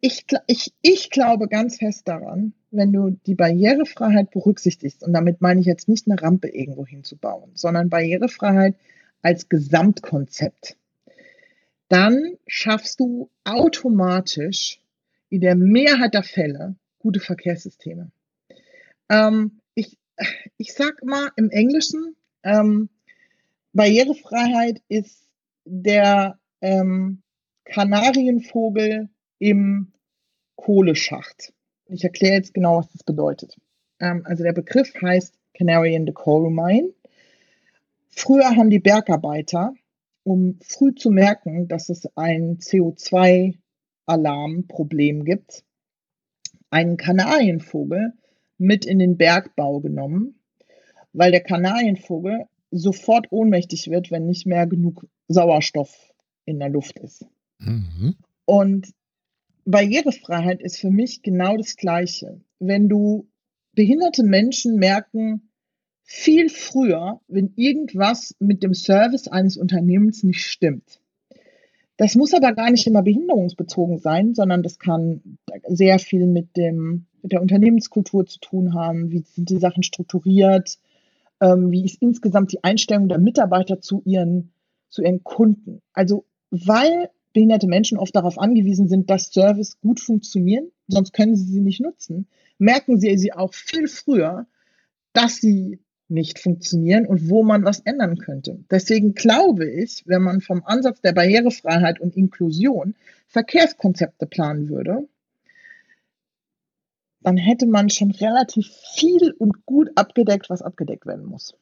Ich, 0.00 0.24
ich, 0.48 0.72
ich 0.82 1.10
glaube 1.10 1.46
ganz 1.46 1.76
fest 1.76 2.08
daran, 2.08 2.52
wenn 2.70 2.92
du 2.92 3.16
die 3.26 3.36
Barrierefreiheit 3.36 4.30
berücksichtigst, 4.32 5.04
und 5.04 5.12
damit 5.12 5.40
meine 5.40 5.60
ich 5.60 5.66
jetzt 5.66 5.88
nicht 5.88 6.08
eine 6.08 6.20
Rampe 6.20 6.48
irgendwo 6.48 6.84
hinzubauen, 6.84 7.52
sondern 7.54 7.88
Barrierefreiheit 7.88 8.74
als 9.22 9.48
Gesamtkonzept, 9.48 10.76
dann 11.88 12.36
schaffst 12.46 13.00
du 13.00 13.30
automatisch 13.44 14.80
in 15.30 15.40
der 15.40 15.56
Mehrheit 15.56 16.14
der 16.14 16.22
Fälle 16.22 16.76
gute 16.98 17.20
Verkehrssysteme. 17.20 18.10
Ähm, 19.08 19.60
ich, 19.74 19.98
ich 20.56 20.74
sag 20.74 21.04
mal 21.04 21.30
im 21.36 21.50
Englischen, 21.50 22.16
ähm, 22.42 22.88
Barrierefreiheit 23.72 24.82
ist 24.88 25.28
der 25.64 26.38
ähm, 26.60 27.22
Kanarienvogel 27.64 29.08
im 29.38 29.92
Kohleschacht. 30.56 31.52
Ich 31.86 32.04
erkläre 32.04 32.34
jetzt 32.34 32.54
genau, 32.54 32.78
was 32.78 32.90
das 32.92 33.02
bedeutet. 33.04 33.56
Ähm, 34.00 34.22
also 34.24 34.42
der 34.42 34.52
Begriff 34.52 34.92
heißt 35.00 35.34
Canary 35.54 35.94
in 35.94 36.06
the 36.06 36.12
Coal 36.12 36.50
Mine. 36.50 36.92
Früher 38.08 38.56
haben 38.56 38.70
die 38.70 38.78
Bergarbeiter, 38.78 39.74
um 40.24 40.58
früh 40.60 40.94
zu 40.94 41.10
merken, 41.10 41.68
dass 41.68 41.88
es 41.88 42.08
ein 42.16 42.58
CO2-Alarmproblem 42.58 45.24
gibt, 45.24 45.64
einen 46.70 46.96
Kanarienvogel 46.96 48.14
mit 48.58 48.84
in 48.84 48.98
den 48.98 49.16
Bergbau 49.16 49.80
genommen, 49.80 50.40
weil 51.12 51.30
der 51.30 51.42
Kanarienvogel 51.42 52.46
sofort 52.70 53.28
ohnmächtig 53.30 53.88
wird, 53.88 54.10
wenn 54.10 54.26
nicht 54.26 54.46
mehr 54.46 54.66
genug 54.66 55.06
Sauerstoff 55.28 56.12
in 56.44 56.58
der 56.58 56.68
Luft 56.68 56.98
ist. 56.98 57.24
Mhm. 57.58 58.16
Und 58.44 58.92
Barrierefreiheit 59.64 60.62
ist 60.62 60.78
für 60.78 60.90
mich 60.90 61.22
genau 61.22 61.56
das 61.56 61.76
Gleiche. 61.76 62.40
Wenn 62.58 62.88
du 62.88 63.28
behinderte 63.74 64.24
Menschen 64.24 64.76
merken, 64.76 65.47
viel 66.10 66.48
früher, 66.48 67.20
wenn 67.28 67.52
irgendwas 67.56 68.34
mit 68.38 68.62
dem 68.62 68.72
Service 68.72 69.28
eines 69.28 69.58
Unternehmens 69.58 70.22
nicht 70.22 70.42
stimmt, 70.42 71.00
Das 71.98 72.14
muss 72.14 72.32
aber 72.32 72.54
gar 72.54 72.70
nicht 72.70 72.86
immer 72.86 73.02
behinderungsbezogen 73.02 73.98
sein, 73.98 74.34
sondern 74.34 74.62
das 74.62 74.78
kann 74.78 75.38
sehr 75.68 75.98
viel 75.98 76.26
mit, 76.26 76.56
dem, 76.56 77.06
mit 77.22 77.32
der 77.32 77.42
Unternehmenskultur 77.42 78.24
zu 78.24 78.38
tun 78.38 78.72
haben. 78.72 79.10
Wie 79.10 79.18
sind 79.18 79.50
die 79.50 79.58
Sachen 79.58 79.82
strukturiert? 79.82 80.78
Ähm, 81.42 81.72
wie 81.72 81.84
ist 81.84 82.00
insgesamt 82.00 82.52
die 82.52 82.64
Einstellung 82.64 83.08
der 83.08 83.18
Mitarbeiter 83.18 83.80
zu 83.82 84.00
ihren, 84.06 84.52
zu 84.88 85.02
ihren 85.02 85.22
Kunden? 85.24 85.82
Also, 85.92 86.24
weil 86.50 87.10
behinderte 87.34 87.66
Menschen 87.66 87.98
oft 87.98 88.16
darauf 88.16 88.38
angewiesen 88.38 88.88
sind, 88.88 89.10
dass 89.10 89.30
Service 89.32 89.78
gut 89.80 90.00
funktionieren, 90.00 90.70
sonst 90.86 91.12
können 91.12 91.36
sie 91.36 91.52
sie 91.52 91.60
nicht 91.60 91.80
nutzen, 91.80 92.28
merken 92.58 92.98
sie 92.98 93.18
sie 93.18 93.34
auch 93.34 93.52
viel 93.52 93.88
früher, 93.88 94.46
dass 95.12 95.36
sie 95.36 95.80
nicht 96.08 96.38
funktionieren 96.38 97.06
und 97.06 97.28
wo 97.28 97.42
man 97.42 97.64
was 97.64 97.80
ändern 97.80 98.18
könnte. 98.18 98.64
Deswegen 98.70 99.14
glaube 99.14 99.70
ich, 99.70 100.04
wenn 100.06 100.22
man 100.22 100.40
vom 100.40 100.62
Ansatz 100.64 101.00
der 101.00 101.12
Barrierefreiheit 101.12 102.00
und 102.00 102.16
Inklusion 102.16 102.94
Verkehrskonzepte 103.28 104.26
planen 104.26 104.68
würde, 104.68 105.06
dann 107.20 107.36
hätte 107.36 107.66
man 107.66 107.90
schon 107.90 108.10
relativ 108.10 108.68
viel 108.94 109.32
und 109.32 109.66
gut 109.66 109.90
abgedeckt, 109.96 110.48
was 110.48 110.62
abgedeckt 110.62 111.04
werden 111.04 111.26
muss. 111.26 111.54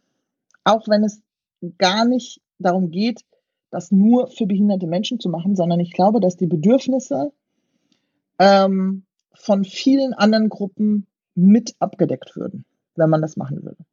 Auch 0.64 0.86
wenn 0.88 1.02
es 1.02 1.20
gar 1.78 2.04
nicht 2.04 2.40
darum 2.58 2.90
geht, 2.90 3.24
das 3.70 3.90
nur 3.90 4.28
für 4.28 4.46
behinderte 4.46 4.86
Menschen 4.86 5.18
zu 5.18 5.28
machen, 5.28 5.56
sondern 5.56 5.80
ich 5.80 5.92
glaube, 5.92 6.20
dass 6.20 6.36
die 6.36 6.46
Bedürfnisse 6.46 7.32
ähm, 8.38 9.04
von 9.34 9.64
vielen 9.64 10.14
anderen 10.14 10.48
Gruppen 10.48 11.06
mit 11.34 11.74
abgedeckt 11.80 12.36
würden, 12.36 12.64
wenn 12.94 13.10
man 13.10 13.22
das 13.22 13.36
machen 13.36 13.64
würde. 13.64 13.84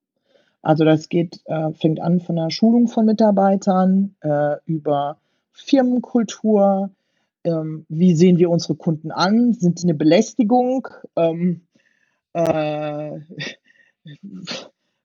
Also 0.64 0.86
das 0.86 1.10
geht, 1.10 1.42
äh, 1.46 1.74
fängt 1.74 2.00
an 2.00 2.22
von 2.22 2.38
der 2.38 2.50
Schulung 2.50 2.88
von 2.88 3.06
Mitarbeitern 3.06 4.16
äh, 4.22 4.56
über 4.66 5.18
Firmenkultur, 5.52 6.90
ähm, 7.44 7.86
wie 7.90 8.16
sehen 8.16 8.38
wir 8.38 8.50
unsere 8.50 8.76
Kunden 8.76 9.12
an, 9.12 9.54
sind 9.54 9.78
sie 9.78 9.86
eine 9.86 9.94
Belästigung, 9.94 10.88
ähm, 11.18 11.62
äh, 12.32 13.20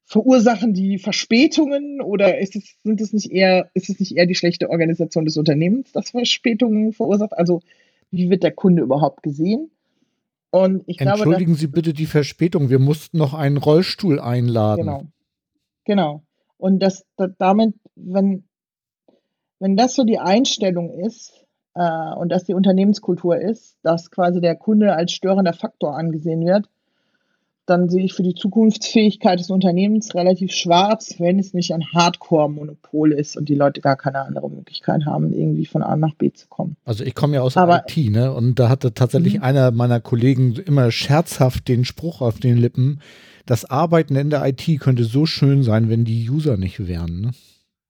verursachen 0.04 0.74
die 0.74 0.98
Verspätungen 0.98 2.00
oder 2.00 2.38
ist 2.38 2.54
es, 2.54 2.76
sind 2.84 3.00
es 3.00 3.12
nicht 3.12 3.32
eher, 3.32 3.68
ist 3.74 3.90
es 3.90 3.98
nicht 3.98 4.16
eher 4.16 4.26
die 4.26 4.36
schlechte 4.36 4.70
Organisation 4.70 5.24
des 5.24 5.36
Unternehmens, 5.36 5.90
das 5.92 6.10
Verspätungen 6.10 6.92
verursacht? 6.92 7.36
Also 7.36 7.62
wie 8.12 8.30
wird 8.30 8.44
der 8.44 8.52
Kunde 8.52 8.82
überhaupt 8.82 9.24
gesehen? 9.24 9.70
Und 10.50 10.84
ich 10.86 11.00
Entschuldigen 11.00 11.46
glaube, 11.46 11.60
Sie 11.60 11.66
bitte 11.66 11.92
die 11.92 12.06
Verspätung. 12.06 12.70
Wir 12.70 12.78
mussten 12.78 13.18
noch 13.18 13.34
einen 13.34 13.58
Rollstuhl 13.58 14.18
einladen. 14.18 14.86
Genau. 14.86 15.02
Genau. 15.88 16.22
Und 16.58 16.80
das, 16.80 17.06
das 17.16 17.30
damit, 17.38 17.74
wenn, 17.96 18.44
wenn 19.58 19.74
das 19.74 19.94
so 19.94 20.04
die 20.04 20.18
Einstellung 20.18 20.90
ist 20.90 21.46
äh, 21.74 22.14
und 22.14 22.28
das 22.28 22.44
die 22.44 22.52
Unternehmenskultur 22.52 23.38
ist, 23.38 23.78
dass 23.82 24.10
quasi 24.10 24.42
der 24.42 24.54
Kunde 24.54 24.92
als 24.92 25.12
störender 25.12 25.54
Faktor 25.54 25.96
angesehen 25.96 26.44
wird, 26.44 26.68
dann 27.64 27.88
sehe 27.88 28.04
ich 28.04 28.12
für 28.12 28.22
die 28.22 28.34
Zukunftsfähigkeit 28.34 29.40
des 29.40 29.50
Unternehmens 29.50 30.14
relativ 30.14 30.52
schwarz, 30.52 31.14
wenn 31.18 31.38
es 31.38 31.54
nicht 31.54 31.72
ein 31.72 31.84
Hardcore-Monopol 31.94 33.12
ist 33.12 33.38
und 33.38 33.48
die 33.48 33.54
Leute 33.54 33.80
gar 33.80 33.96
keine 33.96 34.20
andere 34.20 34.50
Möglichkeit 34.50 35.06
haben, 35.06 35.32
irgendwie 35.32 35.66
von 35.66 35.82
A 35.82 35.96
nach 35.96 36.14
B 36.14 36.32
zu 36.32 36.48
kommen. 36.48 36.76
Also 36.84 37.02
ich 37.04 37.14
komme 37.14 37.36
ja 37.36 37.42
aus 37.42 37.54
der 37.54 37.84
IT, 37.86 38.10
ne? 38.10 38.34
Und 38.34 38.58
da 38.58 38.68
hatte 38.68 38.92
tatsächlich 38.92 39.36
mhm. 39.36 39.42
einer 39.42 39.70
meiner 39.70 40.00
Kollegen 40.00 40.54
immer 40.54 40.90
scherzhaft 40.90 41.68
den 41.68 41.86
Spruch 41.86 42.20
auf 42.20 42.40
den 42.40 42.58
Lippen, 42.58 43.00
das 43.48 43.64
Arbeiten 43.64 44.14
in 44.14 44.30
der 44.30 44.46
IT 44.46 44.80
könnte 44.80 45.04
so 45.04 45.24
schön 45.24 45.62
sein, 45.62 45.88
wenn 45.88 46.04
die 46.04 46.28
User 46.28 46.56
nicht 46.56 46.86
wären. 46.86 47.20
Ne? 47.20 47.30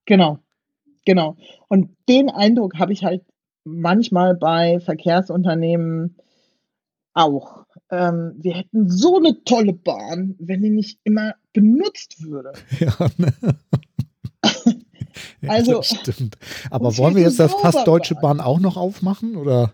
Genau, 0.05 0.39
genau. 1.05 1.35
Und 1.67 1.95
den 2.07 2.29
Eindruck 2.29 2.79
habe 2.79 2.93
ich 2.93 3.03
halt 3.03 3.23
manchmal 3.65 4.35
bei 4.35 4.79
Verkehrsunternehmen 4.79 6.15
auch. 7.13 7.65
Ähm, 7.91 8.35
wir 8.37 8.55
hätten 8.55 8.89
so 8.89 9.17
eine 9.17 9.43
tolle 9.43 9.73
Bahn, 9.73 10.35
wenn 10.39 10.61
die 10.61 10.69
nicht 10.69 10.99
immer 11.03 11.35
benutzt 11.53 12.23
würde. 12.23 12.53
Ja, 12.79 12.95
ne? 13.17 13.33
ja 15.41 15.49
also, 15.49 15.81
stimmt. 15.81 16.37
Aber 16.69 16.97
wollen 16.97 17.15
wir 17.15 17.23
jetzt 17.23 17.39
das 17.39 17.59
Pass 17.61 17.83
Deutsche 17.83 18.15
Bahn 18.15 18.39
auch 18.39 18.59
noch 18.59 18.77
aufmachen 18.77 19.35
oder? 19.35 19.73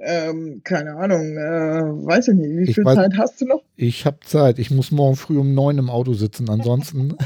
Ähm, 0.00 0.60
keine 0.62 0.96
Ahnung, 0.96 1.36
äh, 1.36 2.06
weiß 2.06 2.28
ich 2.28 2.34
nicht. 2.34 2.68
Wie 2.68 2.74
viel 2.74 2.84
weiß, 2.84 2.96
Zeit 2.96 3.12
hast 3.16 3.40
du 3.40 3.46
noch? 3.46 3.62
Ich 3.76 4.04
habe 4.04 4.18
Zeit. 4.20 4.58
Ich 4.58 4.70
muss 4.70 4.90
morgen 4.90 5.16
früh 5.16 5.38
um 5.38 5.54
neun 5.54 5.78
im 5.78 5.90
Auto 5.90 6.12
sitzen. 6.12 6.50
Ansonsten. 6.50 7.16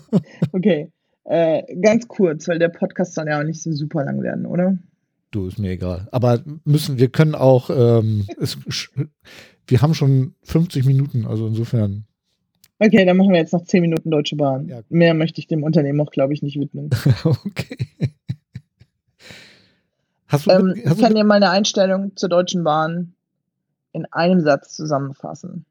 okay. 0.52 0.92
Äh, 1.24 1.62
ganz 1.80 2.08
kurz, 2.08 2.48
weil 2.48 2.58
der 2.58 2.68
Podcast 2.68 3.14
soll 3.14 3.28
ja 3.28 3.40
auch 3.40 3.44
nicht 3.44 3.62
so 3.62 3.72
super 3.72 4.04
lang 4.04 4.22
werden, 4.22 4.46
oder? 4.46 4.76
Du, 5.30 5.46
ist 5.46 5.58
mir 5.58 5.70
egal. 5.70 6.08
Aber 6.10 6.42
müssen, 6.64 6.98
wir 6.98 7.08
können 7.08 7.34
auch, 7.34 7.70
ähm, 7.70 8.26
es, 8.40 8.58
wir 9.66 9.82
haben 9.82 9.94
schon 9.94 10.34
50 10.42 10.84
Minuten, 10.84 11.26
also 11.26 11.46
insofern. 11.46 12.04
Okay, 12.80 13.04
dann 13.04 13.16
machen 13.16 13.30
wir 13.30 13.38
jetzt 13.38 13.52
noch 13.52 13.64
10 13.64 13.82
Minuten 13.82 14.10
Deutsche 14.10 14.36
Bahn. 14.36 14.66
Ja. 14.68 14.80
Mehr 14.88 15.14
möchte 15.14 15.40
ich 15.40 15.46
dem 15.46 15.62
Unternehmen 15.62 16.00
auch, 16.00 16.10
glaube 16.10 16.32
ich, 16.32 16.42
nicht 16.42 16.58
widmen. 16.58 16.90
okay. 17.24 17.76
Hast 20.30 20.46
du, 20.46 20.50
ähm, 20.50 20.74
hast 20.84 20.96
ich 20.96 21.02
kann 21.02 21.14
dir 21.14 21.24
meine 21.24 21.50
Einstellung 21.50 22.16
zur 22.16 22.28
Deutschen 22.28 22.64
Bahn 22.64 23.14
in 23.92 24.06
einem 24.12 24.40
Satz 24.40 24.74
zusammenfassen. 24.76 25.64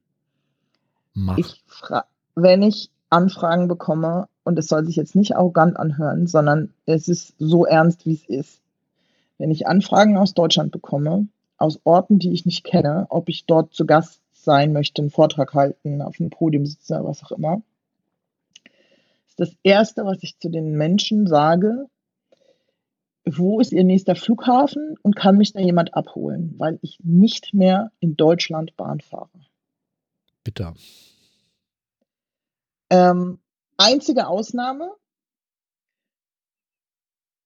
Mach. 1.14 1.38
Ich 1.38 1.64
wenn 2.36 2.62
ich 2.62 2.90
Anfragen 3.10 3.68
bekomme, 3.68 4.28
und 4.44 4.58
es 4.58 4.68
soll 4.68 4.86
sich 4.86 4.96
jetzt 4.96 5.16
nicht 5.16 5.36
arrogant 5.36 5.78
anhören, 5.78 6.28
sondern 6.28 6.74
es 6.86 7.08
ist 7.08 7.36
so 7.38 7.66
ernst, 7.66 8.06
wie 8.06 8.14
es 8.14 8.28
ist. 8.28 8.62
Wenn 9.38 9.52
ich 9.52 9.68
Anfragen 9.68 10.18
aus 10.18 10.34
Deutschland 10.34 10.72
bekomme, 10.72 11.28
aus 11.58 11.80
Orten, 11.84 12.20
die 12.20 12.34
ich 12.34 12.46
nicht 12.46 12.64
kenne, 12.64 13.06
ob 13.10 13.30
ich 13.30 13.46
dort 13.46 13.74
zu 13.74 13.86
Gast 13.86 14.22
sein 14.34 14.74
möchte, 14.74 15.02
einen 15.02 15.12
Vortrag 15.12 15.54
halten, 15.54 16.02
auf 16.02 16.20
einem 16.20 16.30
Podium 16.30 16.66
sitzen, 16.66 17.04
was 17.04 17.24
auch 17.24 17.32
immer, 17.32 17.62
ist 19.28 19.40
das 19.40 19.52
Erste, 19.64 20.06
was 20.06 20.24
ich 20.24 20.40
zu 20.40 20.50
den 20.50 20.78
Menschen 20.78 21.28
sage, 21.28 21.88
wo 23.38 23.60
ist 23.60 23.72
Ihr 23.72 23.84
nächster 23.84 24.16
Flughafen 24.16 24.96
und 25.02 25.16
kann 25.16 25.38
mich 25.38 25.54
da 25.54 25.60
jemand 25.60 25.94
abholen, 25.94 26.56
weil 26.58 26.80
ich 26.82 27.00
nicht 27.04 27.54
mehr 27.54 27.92
in 28.00 28.16
Deutschland 28.16 28.76
Bahn 28.78 29.02
fahre. 29.02 29.30
Bitte. 30.44 30.74
Ähm, 32.90 33.40
einzige 33.78 34.28
Ausnahme, 34.28 34.92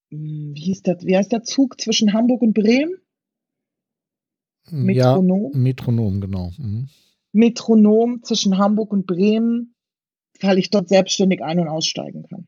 hm, 0.09 0.53
wie, 0.55 0.61
hieß 0.61 0.84
der, 0.84 1.01
wie 1.01 1.17
heißt 1.17 1.31
der 1.31 1.43
Zug 1.43 1.81
zwischen 1.81 2.13
Hamburg 2.13 2.41
und 2.41 2.53
Bremen? 2.53 2.95
Metronom? 4.69 5.51
Ja, 5.53 5.59
Metronom, 5.59 6.21
genau. 6.21 6.51
Mhm. 6.57 6.88
Metronom 7.34 8.23
zwischen 8.23 8.57
Hamburg 8.57 8.93
und 8.93 9.05
Bremen, 9.05 9.75
weil 10.39 10.57
ich 10.57 10.69
dort 10.69 10.88
selbstständig 10.88 11.43
ein- 11.43 11.59
und 11.59 11.67
aussteigen 11.67 12.23
kann 12.23 12.47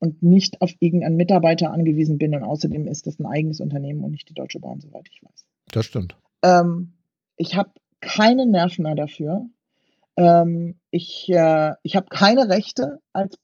und 0.00 0.22
nicht 0.22 0.60
auf 0.60 0.72
irgendeinen 0.80 1.16
Mitarbeiter 1.16 1.70
angewiesen 1.70 2.18
bin. 2.18 2.34
Und 2.34 2.42
außerdem 2.42 2.88
ist 2.88 3.06
das 3.06 3.20
ein 3.20 3.26
eigenes 3.26 3.60
Unternehmen 3.60 4.02
und 4.02 4.10
nicht 4.10 4.28
die 4.28 4.34
Deutsche 4.34 4.58
Bahn, 4.58 4.80
soweit 4.80 5.08
ich 5.12 5.22
weiß. 5.22 5.44
Das 5.70 5.86
stimmt. 5.86 6.16
Ähm, 6.42 6.94
ich 7.36 7.54
habe 7.54 7.70
keine 8.00 8.46
Nerven 8.46 8.82
mehr 8.82 8.94
dafür. 8.94 9.46
Ähm, 10.16 10.76
ich 10.90 11.28
äh, 11.28 11.74
ich 11.82 11.96
habe 11.96 12.06
keine 12.08 12.48
Rechte 12.48 13.00
als, 13.12 13.38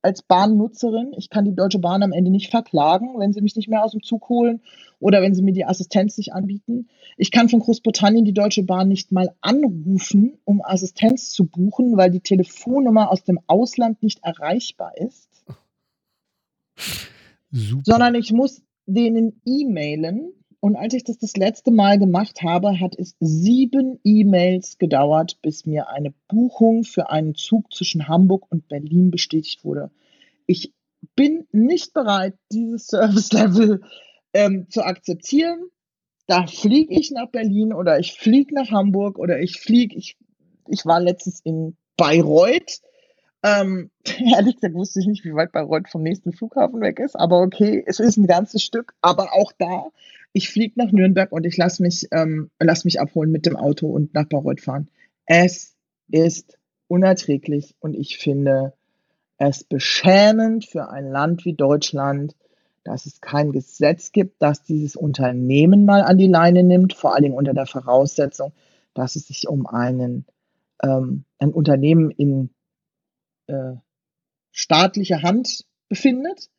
als 0.00 0.22
Bahnnutzerin. 0.22 1.12
Ich 1.16 1.28
kann 1.28 1.44
die 1.44 1.56
Deutsche 1.56 1.80
Bahn 1.80 2.04
am 2.04 2.12
Ende 2.12 2.30
nicht 2.30 2.50
verklagen, 2.50 3.18
wenn 3.18 3.32
sie 3.32 3.42
mich 3.42 3.56
nicht 3.56 3.68
mehr 3.68 3.84
aus 3.84 3.90
dem 3.90 4.02
Zug 4.02 4.28
holen 4.28 4.62
oder 5.00 5.22
wenn 5.22 5.34
sie 5.34 5.42
mir 5.42 5.52
die 5.52 5.64
Assistenz 5.64 6.16
nicht 6.18 6.32
anbieten. 6.32 6.88
Ich 7.16 7.32
kann 7.32 7.48
von 7.48 7.60
Großbritannien 7.60 8.24
die 8.24 8.32
Deutsche 8.32 8.62
Bahn 8.62 8.88
nicht 8.88 9.10
mal 9.10 9.34
anrufen, 9.40 10.38
um 10.44 10.62
Assistenz 10.64 11.30
zu 11.30 11.46
buchen, 11.46 11.96
weil 11.96 12.12
die 12.12 12.20
Telefonnummer 12.20 13.10
aus 13.10 13.24
dem 13.24 13.40
Ausland 13.48 14.02
nicht 14.04 14.22
erreichbar 14.22 14.96
ist. 14.96 15.35
Super. 17.50 17.82
Sondern 17.84 18.14
ich 18.14 18.32
muss 18.32 18.62
denen 18.86 19.40
e-mailen. 19.44 20.32
Und 20.60 20.76
als 20.76 20.94
ich 20.94 21.04
das 21.04 21.18
das 21.18 21.36
letzte 21.36 21.70
Mal 21.70 21.98
gemacht 21.98 22.42
habe, 22.42 22.80
hat 22.80 22.98
es 22.98 23.14
sieben 23.20 24.00
E-Mails 24.04 24.78
gedauert, 24.78 25.38
bis 25.42 25.66
mir 25.66 25.90
eine 25.90 26.12
Buchung 26.28 26.82
für 26.82 27.10
einen 27.10 27.34
Zug 27.34 27.72
zwischen 27.72 28.08
Hamburg 28.08 28.46
und 28.50 28.66
Berlin 28.68 29.10
bestätigt 29.10 29.64
wurde. 29.64 29.90
Ich 30.46 30.72
bin 31.14 31.46
nicht 31.52 31.92
bereit, 31.92 32.34
dieses 32.50 32.86
Service-Level 32.88 33.82
ähm, 34.32 34.66
zu 34.70 34.82
akzeptieren. 34.82 35.70
Da 36.26 36.46
fliege 36.46 36.92
ich 36.98 37.12
nach 37.12 37.30
Berlin 37.30 37.72
oder 37.72 38.00
ich 38.00 38.14
fliege 38.14 38.54
nach 38.54 38.70
Hamburg 38.70 39.18
oder 39.18 39.38
ich 39.40 39.60
fliege, 39.60 39.96
ich, 39.96 40.16
ich 40.68 40.84
war 40.84 41.00
letztens 41.00 41.40
in 41.44 41.76
Bayreuth 41.96 42.80
ähm, 43.42 43.90
ehrlich 44.34 44.56
gesagt 44.56 44.74
wusste 44.74 45.00
ich 45.00 45.06
nicht, 45.06 45.24
wie 45.24 45.34
weit 45.34 45.52
Bayreuth 45.52 45.88
vom 45.88 46.02
nächsten 46.02 46.32
Flughafen 46.32 46.80
weg 46.80 46.98
ist, 46.98 47.16
aber 47.16 47.40
okay, 47.40 47.82
es 47.86 48.00
ist 48.00 48.16
ein 48.16 48.26
ganzes 48.26 48.62
Stück. 48.62 48.94
Aber 49.00 49.32
auch 49.32 49.52
da, 49.58 49.86
ich 50.32 50.50
fliege 50.50 50.74
nach 50.76 50.92
Nürnberg 50.92 51.32
und 51.32 51.46
ich 51.46 51.56
lasse 51.56 51.82
mich, 51.82 52.08
ähm, 52.12 52.50
lass 52.58 52.84
mich 52.84 53.00
abholen 53.00 53.30
mit 53.30 53.46
dem 53.46 53.56
Auto 53.56 53.86
und 53.86 54.14
nach 54.14 54.26
Bayreuth 54.26 54.60
fahren. 54.60 54.88
Es 55.26 55.74
ist 56.08 56.58
unerträglich 56.88 57.74
und 57.80 57.94
ich 57.94 58.18
finde 58.18 58.72
es 59.38 59.64
beschämend 59.64 60.64
für 60.64 60.88
ein 60.88 61.10
Land 61.10 61.44
wie 61.44 61.54
Deutschland, 61.54 62.34
dass 62.84 63.06
es 63.06 63.20
kein 63.20 63.52
Gesetz 63.52 64.12
gibt, 64.12 64.40
das 64.40 64.62
dieses 64.62 64.96
Unternehmen 64.96 65.84
mal 65.84 66.02
an 66.02 66.18
die 66.18 66.28
Leine 66.28 66.62
nimmt, 66.62 66.94
vor 66.94 67.14
allen 67.14 67.24
Dingen 67.24 67.34
unter 67.34 67.52
der 67.52 67.66
Voraussetzung, 67.66 68.52
dass 68.94 69.16
es 69.16 69.26
sich 69.26 69.48
um 69.48 69.66
einen, 69.66 70.24
ähm, 70.82 71.24
ein 71.38 71.50
Unternehmen 71.50 72.10
in 72.10 72.50
äh, 73.46 73.74
staatlicher 74.52 75.22
Hand 75.22 75.64
befindet. 75.88 76.50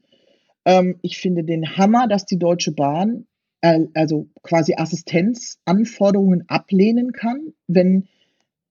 Ähm, 0.66 1.00
ich 1.02 1.18
finde 1.18 1.44
den 1.44 1.78
Hammer, 1.78 2.08
dass 2.08 2.26
die 2.26 2.40
Deutsche 2.40 2.72
Bahn 2.72 3.26
äh, 3.62 3.88
also 3.94 4.28
quasi 4.44 4.76
Assistenzanforderungen 4.76 6.46
ablehnen 6.48 7.12
kann, 7.12 7.54
wenn 7.68 8.08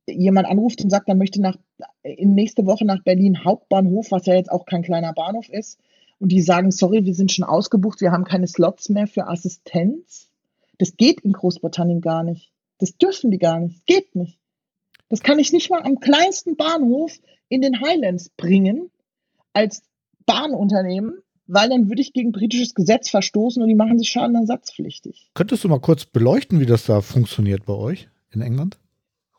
jemand 0.07 0.47
anruft 0.47 0.83
und 0.83 0.91
sagt, 0.91 1.09
er 1.09 1.17
möchte 1.17 1.41
nach, 1.41 1.57
in 2.03 2.35
nächste 2.35 2.67
Woche 2.67 2.85
nach 2.85 3.03
Berlin 3.03 3.45
Hauptbahnhof, 3.45 4.11
was 4.11 4.27
ja 4.27 4.35
jetzt 4.35 4.51
auch 4.51 4.64
kein 4.64 4.83
kleiner 4.83 5.12
Bahnhof 5.12 5.49
ist, 5.49 5.81
und 6.19 6.31
die 6.31 6.41
sagen, 6.41 6.71
sorry, 6.71 7.05
wir 7.05 7.14
sind 7.14 7.33
schon 7.33 7.45
ausgebucht, 7.45 8.01
wir 8.01 8.12
haben 8.12 8.25
keine 8.25 8.47
Slots 8.47 8.89
mehr 8.89 9.07
für 9.07 9.27
Assistenz. 9.27 10.31
Das 10.79 10.97
geht 10.97 11.21
in 11.21 11.33
Großbritannien 11.33 12.01
gar 12.01 12.23
nicht. 12.23 12.53
Das 12.79 12.97
dürfen 12.97 13.31
die 13.31 13.39
gar 13.39 13.61
nicht. 13.61 13.85
Geht 13.87 14.14
nicht. 14.14 14.39
Das 15.09 15.21
kann 15.21 15.39
ich 15.39 15.53
nicht 15.53 15.71
mal 15.71 15.83
am 15.83 16.01
kleinsten 16.01 16.57
Bahnhof 16.57 17.12
in 17.49 17.61
den 17.61 17.80
Highlands 17.80 18.30
bringen 18.30 18.90
als 19.53 19.82
Bahnunternehmen, 20.26 21.18
weil 21.47 21.68
dann 21.68 21.88
würde 21.88 22.03
ich 22.03 22.12
gegen 22.12 22.32
britisches 22.32 22.74
Gesetz 22.74 23.09
verstoßen 23.09 23.62
und 23.62 23.68
die 23.68 23.74
machen 23.74 23.99
sich 23.99 24.09
schadenersatzpflichtig. 24.09 25.30
Könntest 25.34 25.64
du 25.64 25.68
mal 25.68 25.80
kurz 25.80 26.05
beleuchten, 26.05 26.61
wie 26.61 26.66
das 26.66 26.86
da 26.86 27.01
funktioniert 27.01 27.64
bei 27.66 27.74
euch 27.74 28.09
in 28.32 28.40
England? 28.40 28.78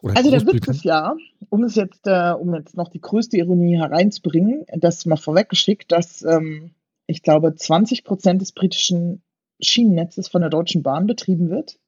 also 0.03 0.30
der 0.30 0.45
Witz 0.45 0.68
ist 0.68 0.84
ja, 0.84 1.16
um 1.49 1.64
es 1.64 1.76
jetzt, 1.76 2.05
äh, 2.05 2.32
um 2.32 2.53
jetzt 2.53 2.78
noch 2.78 2.88
die 2.88 3.01
größte 3.01 3.38
Ironie 3.38 3.78
hereinzubringen, 3.78 4.66
das 4.78 5.05
mal 5.05 5.18
vorweggeschickt, 5.18 5.91
dass 5.91 6.22
ähm, 6.22 6.72
ich 7.08 7.24
glaube 7.24 7.55
20 7.55 8.03
Prozent 8.03 8.41
des 8.41 8.51
britischen 8.51 9.22
Schienennetzes 9.60 10.28
von 10.28 10.41
der 10.41 10.49
Deutschen 10.49 10.84
Bahn 10.84 11.08
betrieben 11.08 11.49
wird. 11.49 11.80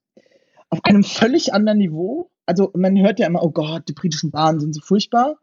Auf 0.70 0.80
einem 0.84 1.04
völlig 1.04 1.54
anderen 1.54 1.78
Niveau. 1.78 2.30
Also 2.46 2.72
man 2.74 2.98
hört 3.00 3.20
ja 3.20 3.28
immer, 3.28 3.44
oh 3.44 3.52
Gott, 3.52 3.88
die 3.88 3.94
britischen 3.94 4.32
Bahnen 4.32 4.60
sind 4.60 4.74
so 4.74 4.82
furchtbar. 4.82 5.38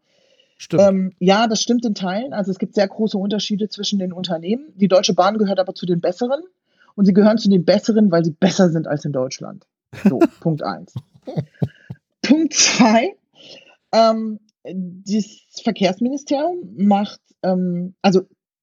Ähm, 0.71 1.13
ja, 1.19 1.47
das 1.47 1.61
stimmt 1.61 1.85
in 1.85 1.95
Teilen. 1.95 2.33
Also 2.33 2.51
es 2.51 2.59
gibt 2.59 2.75
sehr 2.75 2.87
große 2.87 3.17
Unterschiede 3.17 3.69
zwischen 3.69 3.99
den 3.99 4.11
Unternehmen. 4.11 4.73
Die 4.75 4.87
Deutsche 4.87 5.13
Bahn 5.13 5.37
gehört 5.37 5.59
aber 5.59 5.75
zu 5.75 5.85
den 5.85 6.01
besseren. 6.01 6.41
Und 6.95 7.05
sie 7.05 7.13
gehören 7.13 7.37
zu 7.37 7.49
den 7.49 7.63
besseren, 7.63 8.11
weil 8.11 8.25
sie 8.25 8.31
besser 8.31 8.69
sind 8.69 8.87
als 8.87 9.05
in 9.05 9.11
Deutschland. 9.11 9.67
So, 10.03 10.17
Punkt 10.39 10.63
eins. 10.63 10.93
Punkt 12.23 12.53
zwei, 12.53 13.15
ähm, 13.91 14.39
das 14.63 15.61
Verkehrsministerium 15.63 16.73
macht, 16.75 17.21
ähm, 17.43 17.93
also 18.01 18.21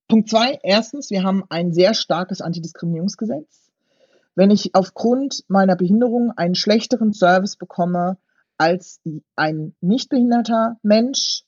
Punkt 0.08 0.28
zwei, 0.28 0.58
erstens, 0.62 1.10
wir 1.10 1.22
haben 1.22 1.44
ein 1.48 1.72
sehr 1.72 1.94
starkes 1.94 2.40
Antidiskriminierungsgesetz. 2.40 3.70
Wenn 4.34 4.50
ich 4.50 4.74
aufgrund 4.74 5.44
meiner 5.48 5.76
Behinderung 5.76 6.32
einen 6.32 6.56
schlechteren 6.56 7.12
Service 7.12 7.56
bekomme 7.56 8.18
als 8.58 9.00
ein 9.36 9.74
nicht 9.80 10.08
behinderter 10.08 10.76
Mensch, 10.82 11.44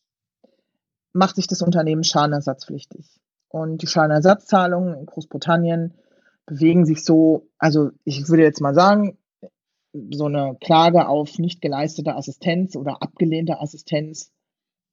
macht 1.17 1.37
sich 1.37 1.47
das 1.47 1.63
Unternehmen 1.63 2.05
schadenersatzpflichtig. 2.05 3.07
Und 3.49 3.83
die 3.83 3.87
Schadenersatzzahlungen 3.87 4.95
in 4.95 5.07
Großbritannien 5.07 5.95
bewegen 6.47 6.85
sich 6.85 7.05
so, 7.05 7.49
also 7.59 7.91
ich 8.05 8.29
würde 8.29 8.43
jetzt 8.43 8.61
mal 8.61 8.75
sagen, 8.75 9.19
so 10.11 10.27
eine 10.27 10.57
Klage 10.61 11.09
auf 11.09 11.39
nicht 11.39 11.61
geleistete 11.61 12.15
Assistenz 12.15 12.77
oder 12.77 13.03
abgelehnte 13.03 13.61
Assistenz. 13.61 14.31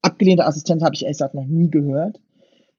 Abgelehnte 0.02 0.46
Assistenz 0.46 0.82
habe 0.82 0.94
ich 0.94 1.02
ehrlich 1.02 1.18
gesagt 1.18 1.34
noch 1.34 1.46
nie 1.46 1.70
gehört. 1.70 2.20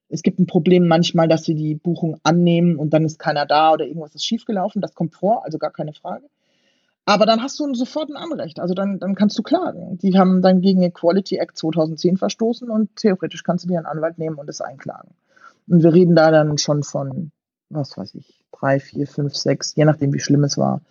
Es 0.10 0.22
gibt 0.22 0.40
ein 0.40 0.48
Problem 0.48 0.88
manchmal, 0.88 1.28
dass 1.28 1.44
sie 1.44 1.56
die 1.56 1.76
Buchung 1.76 2.18
annehmen 2.24 2.78
und 2.78 2.94
dann 2.94 3.06
ist 3.06 3.20
keiner 3.20 3.46
da 3.46 3.74
oder 3.74 3.86
irgendwas 3.86 4.16
ist 4.16 4.26
schiefgelaufen. 4.26 4.82
Das 4.82 4.94
kommt 4.94 5.16
vor, 5.16 5.44
also 5.46 5.58
gar 5.58 5.72
keine 5.72 5.94
Frage. 5.94 6.28
Aber 7.06 7.28
dann 7.28 7.42
hast 7.42 7.60
du 7.60 7.74
sofort 7.76 8.10
ein 8.10 8.18
Anrecht. 8.18 8.60
Also 8.60 8.74
dann, 8.74 9.00
dann 9.00 9.14
kannst 9.14 9.38
du 9.38 9.44
klagen. 9.44 9.98
Die 10.00 10.18
haben 10.18 10.42
dann 10.42 10.62
gegen 10.62 10.82
den 10.82 10.90
Equality 10.90 11.38
Act 11.38 11.58
2010 11.58 12.18
verstoßen 12.18 12.70
und 12.70 12.96
theoretisch 12.96 13.44
kannst 13.44 13.66
du 13.66 13.70
dir 13.70 13.78
einen 13.78 13.86
Anwalt 13.86 14.18
nehmen 14.18 14.38
und 14.38 14.50
es 14.50 14.62
einklagen. 14.62 15.12
Und 15.68 15.84
wir 15.84 15.94
reden 15.94 16.16
da 16.16 16.32
dann 16.32 16.58
schon 16.58 16.84
von, 16.84 17.32
was 17.70 17.96
weiß 17.96 18.16
ich, 18.16 18.44
drei, 18.52 18.80
vier, 18.80 19.08
fünf, 19.08 19.36
sechs, 19.36 19.76
je 19.76 19.86
nachdem, 19.86 20.14
wie 20.14 20.20
schlimm 20.20 20.44
es 20.44 20.58
war, 20.58 20.82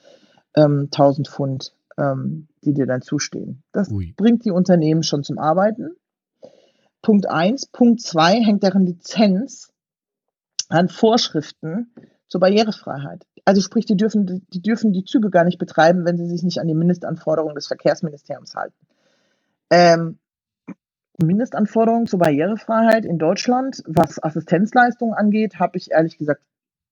ähm, 0.55 0.89
1000 0.93 1.29
Pfund, 1.29 1.75
ähm, 1.99 2.47
die 2.65 2.75
dir 2.75 2.87
dann 2.87 3.03
zustehen. 3.03 3.63
Das 3.73 3.91
Ui. 3.91 4.15
bringt 4.17 4.45
die 4.45 4.53
Unternehmen 4.53 5.03
schon 5.03 5.25
zum 5.25 5.39
Arbeiten. 5.39 5.97
Punkt 7.03 7.29
eins. 7.29 7.67
Punkt 7.67 8.01
zwei 8.01 8.41
hängt 8.41 8.63
deren 8.63 8.87
Lizenz 8.87 9.73
an 10.69 10.89
Vorschriften 10.89 11.93
zur 12.29 12.41
Barrierefreiheit. 12.41 13.27
Also 13.45 13.61
sprich, 13.61 13.87
die 13.87 13.97
dürfen, 13.97 14.47
die 14.53 14.63
dürfen 14.63 14.93
die 14.93 15.05
Züge 15.05 15.31
gar 15.31 15.45
nicht 15.45 15.59
betreiben, 15.59 16.05
wenn 16.05 16.17
sie 16.17 16.27
sich 16.27 16.43
nicht 16.43 16.61
an 16.61 16.69
die 16.69 16.75
Mindestanforderungen 16.75 17.55
des 17.55 17.67
Verkehrsministeriums 17.67 18.55
halten. 18.55 18.75
Ähm, 19.71 20.19
Mindestanforderungen 21.23 22.07
zur 22.07 22.19
Barrierefreiheit 22.19 23.05
in 23.05 23.19
Deutschland, 23.19 23.83
was 23.87 24.23
Assistenzleistungen 24.23 25.15
angeht, 25.15 25.61
habe 25.61 25.79
ich 25.79 25.93
ehrlich 25.93 26.19
gesagt 26.19 26.43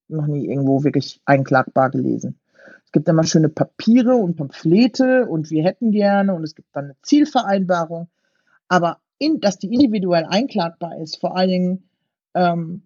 noch 0.09 0.27
nie 0.27 0.47
irgendwo 0.47 0.85
wirklich 0.85 1.21
einklagbar 1.25 1.91
gelesen. 1.91 2.39
Es 2.85 2.93
gibt 2.93 3.09
immer 3.09 3.25
schöne 3.25 3.49
Papiere 3.49 4.15
und 4.15 4.37
Pamphlete 4.37 5.27
und 5.27 5.51
wir 5.51 5.65
hätten 5.65 5.91
gerne 5.91 6.35
und 6.35 6.45
es 6.45 6.55
gibt 6.55 6.69
dann 6.77 6.85
eine 6.85 6.97
Zielvereinbarung. 7.03 8.09
Aber 8.69 8.99
in, 9.19 9.41
dass 9.41 9.59
die 9.59 9.73
individuell 9.73 10.25
einklagbar 10.25 10.99
ist, 10.99 11.19
vor 11.19 11.37
allen 11.37 11.49
Dingen 11.49 11.89
ähm, 12.35 12.83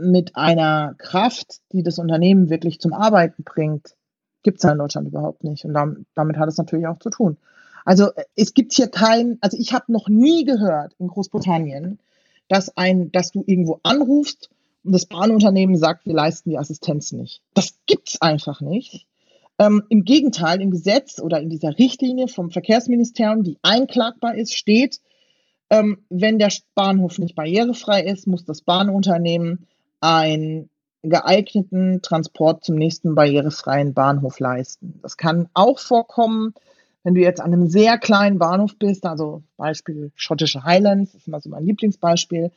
mit 0.00 0.36
einer 0.36 0.94
Kraft, 0.98 1.60
die 1.72 1.82
das 1.82 1.98
Unternehmen 1.98 2.50
wirklich 2.50 2.80
zum 2.80 2.92
Arbeiten 2.92 3.44
bringt, 3.44 3.94
gibt 4.42 4.58
es 4.58 4.62
ja 4.64 4.72
in 4.72 4.78
Deutschland 4.78 5.08
überhaupt 5.08 5.44
nicht. 5.44 5.64
Und 5.64 5.74
damit, 5.74 6.36
hat 6.36 6.48
es 6.48 6.56
natürlich 6.56 6.86
auch 6.86 6.98
zu 6.98 7.10
tun. 7.10 7.36
Also 7.84 8.10
es 8.36 8.54
gibt 8.54 8.72
hier 8.72 8.88
kein, 8.88 9.38
also 9.40 9.56
ich 9.58 9.72
habe 9.72 9.92
noch 9.92 10.08
nie 10.08 10.44
gehört 10.44 10.94
in 10.98 11.08
Großbritannien, 11.08 11.98
dass 12.48 12.76
ein, 12.76 13.10
dass 13.12 13.30
du 13.30 13.42
irgendwo 13.46 13.80
anrufst 13.82 14.50
und 14.84 14.92
das 14.92 15.06
Bahnunternehmen 15.06 15.76
sagt, 15.76 16.06
wir 16.06 16.14
leisten 16.14 16.50
die 16.50 16.58
Assistenz 16.58 17.12
nicht. 17.12 17.42
Das 17.54 17.74
gibt's 17.86 18.20
einfach 18.20 18.60
nicht. 18.60 19.06
Ähm, 19.58 19.82
Im 19.90 20.04
Gegenteil, 20.04 20.60
im 20.60 20.70
Gesetz 20.70 21.20
oder 21.20 21.40
in 21.40 21.50
dieser 21.50 21.78
Richtlinie 21.78 22.28
vom 22.28 22.50
Verkehrsministerium, 22.50 23.42
die 23.42 23.58
einklagbar 23.62 24.34
ist, 24.34 24.54
steht, 24.54 25.00
ähm, 25.68 25.98
wenn 26.08 26.38
der 26.38 26.50
Bahnhof 26.74 27.18
nicht 27.18 27.34
barrierefrei 27.34 28.02
ist, 28.02 28.26
muss 28.26 28.44
das 28.44 28.62
Bahnunternehmen 28.62 29.66
einen 30.00 30.70
geeigneten 31.02 32.02
Transport 32.02 32.64
zum 32.64 32.76
nächsten 32.76 33.14
barrierefreien 33.14 33.94
Bahnhof 33.94 34.38
leisten. 34.38 34.98
Das 35.02 35.16
kann 35.16 35.48
auch 35.54 35.78
vorkommen, 35.78 36.54
wenn 37.02 37.14
du 37.14 37.20
jetzt 37.20 37.40
an 37.40 37.52
einem 37.52 37.68
sehr 37.68 37.96
kleinen 37.98 38.38
Bahnhof 38.38 38.76
bist, 38.78 39.06
also 39.06 39.42
Beispiel 39.56 40.12
schottische 40.14 40.64
Highlands, 40.64 41.12
das 41.12 41.22
ist 41.22 41.28
immer 41.28 41.40
so 41.40 41.48
mein 41.48 41.64
Lieblingsbeispiel, 41.64 42.50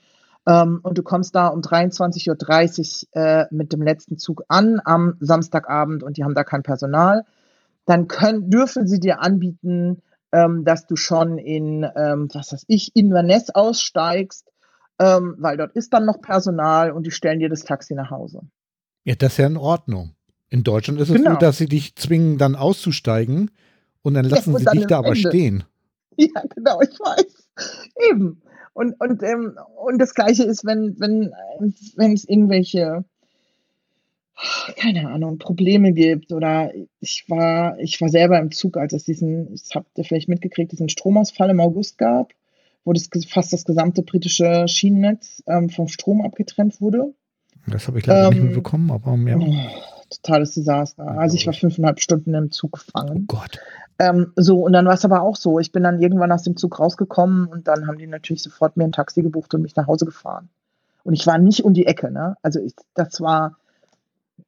ähm, 0.46 0.82
und 0.84 0.98
du 0.98 1.04
kommst 1.04 1.36
da 1.36 1.48
um 1.48 1.62
23.30 1.62 3.06
Uhr 3.16 3.22
äh, 3.22 3.46
mit 3.52 3.72
dem 3.72 3.82
letzten 3.82 4.18
Zug 4.18 4.44
an 4.50 4.82
am 4.84 5.16
Samstagabend 5.22 6.04
und 6.04 6.18
die 6.18 6.24
haben 6.26 6.36
da 6.36 6.44
kein 6.44 6.64
Personal, 6.64 7.24
dann 7.86 8.08
können, 8.08 8.50
dürfen 8.50 8.88
sie 8.88 9.00
dir 9.00 9.22
anbieten, 9.22 10.02
ähm, 10.34 10.66
dass 10.66 10.86
du 10.86 10.96
schon 10.96 11.38
in, 11.38 11.88
ähm, 11.96 12.28
was 12.34 12.52
weiß 12.52 12.66
ich, 12.68 12.96
Inverness 12.96 13.50
aussteigst, 13.52 14.52
ähm, 15.00 15.36
weil 15.40 15.58
dort 15.58 15.74
ist 15.74 15.94
dann 15.94 16.06
noch 16.06 16.22
Personal 16.22 16.92
und 16.92 17.06
die 17.06 17.12
stellen 17.12 17.40
dir 17.40 17.50
das 17.50 17.64
Taxi 17.64 17.94
nach 17.94 18.12
Hause. 18.12 18.42
Ja, 19.04 19.16
das 19.16 19.34
ist 19.34 19.38
ja 19.38 19.48
in 19.48 19.58
Ordnung. 19.58 20.16
In 20.50 20.64
Deutschland 20.64 21.00
ist 21.02 21.10
es 21.10 21.16
genau. 21.16 21.32
so, 21.32 21.38
dass 21.38 21.58
sie 21.58 21.66
dich 21.66 21.96
zwingen, 21.96 22.38
dann 22.38 22.56
auszusteigen 22.56 23.52
und 24.02 24.14
dann 24.14 24.26
lassen 24.26 24.52
ja, 24.52 24.54
und 24.54 24.60
sie 24.60 24.66
dann 24.66 24.78
dich 24.78 24.88
da 24.88 25.00
aber 25.00 25.10
Ende. 25.10 25.30
stehen. 25.30 25.64
Ja, 26.16 26.44
genau, 26.56 26.80
ich 26.80 26.92
weiß. 26.92 27.50
Eben. 28.12 28.40
Und, 28.74 28.94
und, 29.02 29.24
ähm, 29.24 29.58
und 29.84 29.98
das 29.98 30.14
Gleiche 30.14 30.44
ist, 30.44 30.64
wenn, 30.64 31.00
wenn, 31.00 31.34
wenn 31.96 32.14
es 32.14 32.24
irgendwelche, 32.30 33.04
keine 34.76 35.10
Ahnung, 35.10 35.40
Probleme 35.40 35.92
gibt 35.92 36.32
oder 36.32 36.72
ich 37.00 37.26
war, 37.30 37.80
ich 37.80 38.00
war 38.00 38.10
selber 38.10 38.40
im 38.40 38.52
Zug, 38.52 38.78
als 38.78 38.94
es 38.94 39.06
diesen, 39.06 39.50
das 39.52 39.70
habt 39.74 39.98
ihr 39.98 40.04
vielleicht 40.04 40.30
mitgekriegt, 40.30 40.72
diesen 40.72 40.90
Stromausfall 40.90 41.50
im 41.50 41.60
August 41.60 41.98
gab, 41.98 42.32
wo 42.86 42.94
das 42.94 43.10
fast 43.30 43.54
das 43.54 43.66
gesamte 43.66 44.02
britische 44.02 44.68
Schienennetz 44.68 45.44
ähm, 45.48 45.70
vom 45.70 45.88
Strom 45.88 46.22
abgetrennt 46.22 46.82
wurde. 46.82 47.14
Das 47.68 47.88
habe 47.88 48.00
ich 48.00 48.06
leider 48.06 48.28
ähm, 48.28 48.34
nicht 48.34 48.44
mitbekommen, 48.44 48.92
aber 48.92 49.16
mehr. 49.16 49.40
Oh, 49.40 49.56
totales 50.10 50.54
Desaster. 50.54 51.08
Also 51.08 51.36
ich 51.36 51.46
war 51.46 51.54
fünfeinhalb 51.54 52.00
Stunden 52.00 52.34
im 52.34 52.52
Zug 52.52 52.74
gefangen. 52.74 53.28
Oh 53.30 53.38
Gott. 53.38 53.60
Ähm, 54.00 54.34
so, 54.36 54.60
und 54.60 54.74
dann 54.74 54.86
war 54.86 54.94
es 54.94 55.06
aber 55.06 55.22
auch 55.22 55.36
so. 55.36 55.60
Ich 55.60 55.72
bin 55.72 55.84
dann 55.84 56.02
irgendwann 56.02 56.32
aus 56.32 56.44
dem 56.44 56.58
Zug 56.58 56.80
rausgekommen 56.80 57.48
und 57.48 57.68
dann 57.68 57.88
haben 57.88 57.98
die 57.98 58.08
natürlich 58.08 58.44
sofort 58.44 58.76
mir 58.76 58.84
ein 58.84 58.92
Taxi 58.92 59.22
gebucht 59.22 59.54
und 59.54 59.62
mich 59.62 59.76
nach 59.76 59.88
Hause 59.88 60.06
gefahren. 60.06 60.50
Und 61.04 61.14
ich 61.14 61.26
war 61.28 61.38
nicht 61.38 61.64
um 61.64 61.74
die 61.74 61.86
Ecke, 61.86 62.12
ne? 62.12 62.38
Also 62.42 62.60
ich, 62.60 62.74
das 62.96 63.22
war 63.22 63.58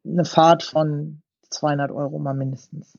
eine 0.03 0.25
Fahrt 0.25 0.63
von 0.63 1.21
200 1.49 1.91
Euro 1.91 2.17
mal 2.19 2.33
mindestens. 2.33 2.97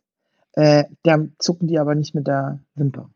Äh, 0.53 0.85
da 1.03 1.19
zucken 1.39 1.69
die 1.69 1.79
aber 1.79 1.95
nicht 1.95 2.15
mit 2.15 2.27
der 2.27 2.61
Wimper. 2.75 3.11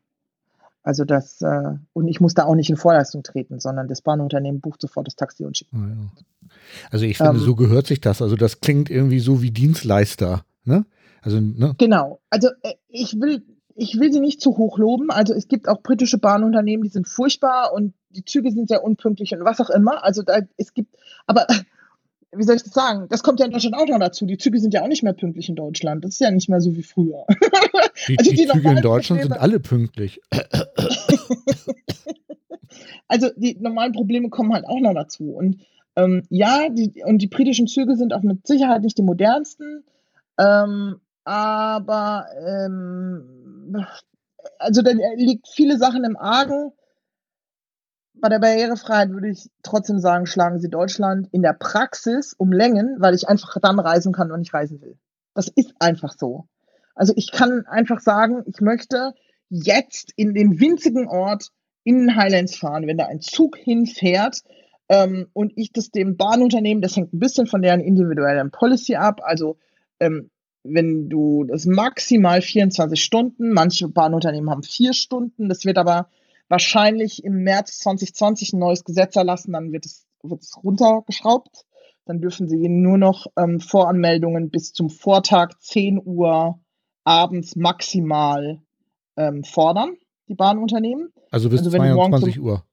Also 0.83 1.05
das, 1.05 1.41
äh, 1.41 1.75
und 1.93 2.07
ich 2.07 2.21
muss 2.21 2.33
da 2.33 2.45
auch 2.45 2.55
nicht 2.55 2.69
in 2.69 2.75
Vorleistung 2.75 3.23
treten, 3.23 3.59
sondern 3.59 3.87
das 3.87 4.01
Bahnunternehmen 4.01 4.61
bucht 4.61 4.81
sofort 4.81 5.07
das 5.07 5.15
Taxi 5.15 5.45
und 5.45 5.57
schickt. 5.57 5.71
Also 6.89 7.05
ich 7.05 7.17
finde, 7.17 7.33
ähm, 7.33 7.39
so 7.39 7.55
gehört 7.55 7.87
sich 7.87 8.01
das. 8.01 8.21
Also 8.21 8.35
das 8.35 8.61
klingt 8.61 8.89
irgendwie 8.89 9.19
so 9.19 9.41
wie 9.41 9.51
Dienstleister, 9.51 10.43
ne? 10.65 10.85
Also, 11.21 11.39
ne? 11.39 11.75
Genau. 11.77 12.19
Also 12.31 12.49
äh, 12.63 12.73
ich 12.87 13.19
will, 13.19 13.43
ich 13.75 13.99
will 13.99 14.11
sie 14.11 14.19
nicht 14.19 14.41
zu 14.41 14.57
hoch 14.57 14.79
loben. 14.79 15.11
Also 15.11 15.33
es 15.35 15.47
gibt 15.47 15.67
auch 15.67 15.83
britische 15.83 16.17
Bahnunternehmen, 16.17 16.83
die 16.83 16.89
sind 16.89 17.07
furchtbar 17.07 17.73
und 17.73 17.93
die 18.09 18.25
Züge 18.25 18.51
sind 18.51 18.67
sehr 18.67 18.83
unpünktlich 18.83 19.33
und 19.33 19.45
was 19.45 19.61
auch 19.61 19.69
immer. 19.69 20.03
Also 20.03 20.23
da, 20.23 20.39
es 20.57 20.73
gibt, 20.73 20.95
aber 21.27 21.45
wie 22.33 22.43
soll 22.43 22.55
ich 22.55 22.63
das 22.63 22.73
sagen? 22.73 23.07
Das 23.09 23.23
kommt 23.23 23.39
ja 23.39 23.45
in 23.45 23.51
Deutschland 23.51 23.75
auch 23.75 23.87
noch 23.87 23.99
dazu. 23.99 24.25
Die 24.25 24.37
Züge 24.37 24.59
sind 24.59 24.73
ja 24.73 24.83
auch 24.83 24.87
nicht 24.87 25.03
mehr 25.03 25.13
pünktlich 25.13 25.49
in 25.49 25.55
Deutschland. 25.55 26.05
Das 26.05 26.11
ist 26.13 26.19
ja 26.19 26.31
nicht 26.31 26.49
mehr 26.49 26.61
so 26.61 26.75
wie 26.75 26.83
früher. 26.83 27.25
Die, 28.07 28.17
also 28.17 28.31
die, 28.31 28.37
die 28.37 28.47
Züge 28.47 28.69
in 28.69 28.81
Deutschland 28.81 29.21
Probleme, 29.21 29.35
sind 29.35 29.41
alle 29.43 29.59
pünktlich. 29.59 30.21
also 33.07 33.29
die 33.35 33.55
normalen 33.59 33.91
Probleme 33.91 34.29
kommen 34.29 34.53
halt 34.53 34.65
auch 34.65 34.79
noch 34.79 34.95
dazu. 34.95 35.33
Und 35.33 35.61
ähm, 35.95 36.23
ja, 36.29 36.69
die, 36.69 37.03
und 37.05 37.19
die 37.19 37.27
britischen 37.27 37.67
Züge 37.67 37.95
sind 37.95 38.13
auch 38.13 38.23
mit 38.23 38.47
Sicherheit 38.47 38.81
nicht 38.81 38.97
die 38.97 39.03
modernsten. 39.03 39.83
Ähm, 40.39 40.99
aber 41.25 42.25
ähm, 42.47 43.75
also 44.57 44.81
da 44.81 44.91
liegt 45.15 45.47
viele 45.47 45.77
Sachen 45.77 46.03
im 46.03 46.17
Argen 46.17 46.71
bei 48.21 48.29
der 48.29 48.39
Barrierefreiheit 48.39 49.09
würde 49.09 49.29
ich 49.29 49.49
trotzdem 49.63 49.99
sagen, 49.99 50.25
schlagen 50.25 50.59
Sie 50.59 50.69
Deutschland 50.69 51.27
in 51.31 51.41
der 51.41 51.53
Praxis 51.53 52.33
um 52.37 52.51
Längen, 52.51 52.97
weil 52.99 53.15
ich 53.15 53.27
einfach 53.27 53.57
dann 53.61 53.79
reisen 53.79 54.13
kann, 54.13 54.31
wenn 54.31 54.41
ich 54.41 54.53
reisen 54.53 54.81
will. 54.81 54.97
Das 55.33 55.47
ist 55.47 55.73
einfach 55.79 56.13
so. 56.17 56.47
Also 56.95 57.13
ich 57.15 57.31
kann 57.31 57.65
einfach 57.65 57.99
sagen, 57.99 58.43
ich 58.45 58.61
möchte 58.61 59.13
jetzt 59.49 60.13
in 60.15 60.33
den 60.33 60.59
winzigen 60.59 61.07
Ort 61.07 61.49
in 61.83 61.99
den 61.99 62.15
Highlands 62.15 62.55
fahren, 62.55 62.87
wenn 62.87 62.97
da 62.97 63.05
ein 63.07 63.21
Zug 63.21 63.57
hinfährt 63.57 64.41
ähm, 64.87 65.27
und 65.33 65.53
ich 65.55 65.71
das 65.71 65.89
dem 65.89 66.15
Bahnunternehmen, 66.15 66.81
das 66.81 66.95
hängt 66.95 67.13
ein 67.13 67.19
bisschen 67.19 67.47
von 67.47 67.61
deren 67.61 67.79
individuellen 67.79 68.51
Policy 68.51 68.95
ab, 68.95 69.21
also 69.23 69.57
ähm, 69.99 70.29
wenn 70.63 71.09
du 71.09 71.43
das 71.45 71.65
maximal 71.65 72.41
24 72.41 73.03
Stunden, 73.03 73.51
manche 73.51 73.87
Bahnunternehmen 73.87 74.49
haben 74.49 74.63
vier 74.63 74.93
Stunden, 74.93 75.49
das 75.49 75.65
wird 75.65 75.77
aber 75.77 76.09
wahrscheinlich 76.51 77.23
im 77.23 77.43
März 77.43 77.79
2020 77.79 78.53
ein 78.53 78.59
neues 78.59 78.83
Gesetz 78.83 79.15
erlassen, 79.15 79.53
dann 79.53 79.71
wird 79.71 79.85
es, 79.85 80.05
wird 80.21 80.41
es 80.41 80.55
runtergeschraubt. 80.63 81.65
Dann 82.05 82.19
dürfen 82.19 82.47
sie 82.47 82.67
nur 82.67 82.97
noch 82.97 83.27
ähm, 83.37 83.59
Voranmeldungen 83.59 84.49
bis 84.49 84.73
zum 84.73 84.89
Vortag 84.89 85.53
10 85.59 86.01
Uhr 86.03 86.59
abends 87.03 87.55
maximal 87.55 88.59
ähm, 89.17 89.43
fordern, 89.43 89.95
die 90.27 90.35
Bahnunternehmen. 90.35 91.13
Also 91.31 91.49
bis 91.49 91.59
also 91.59 91.71
22 91.71 92.39
um, 92.39 92.45
Uhr. 92.45 92.65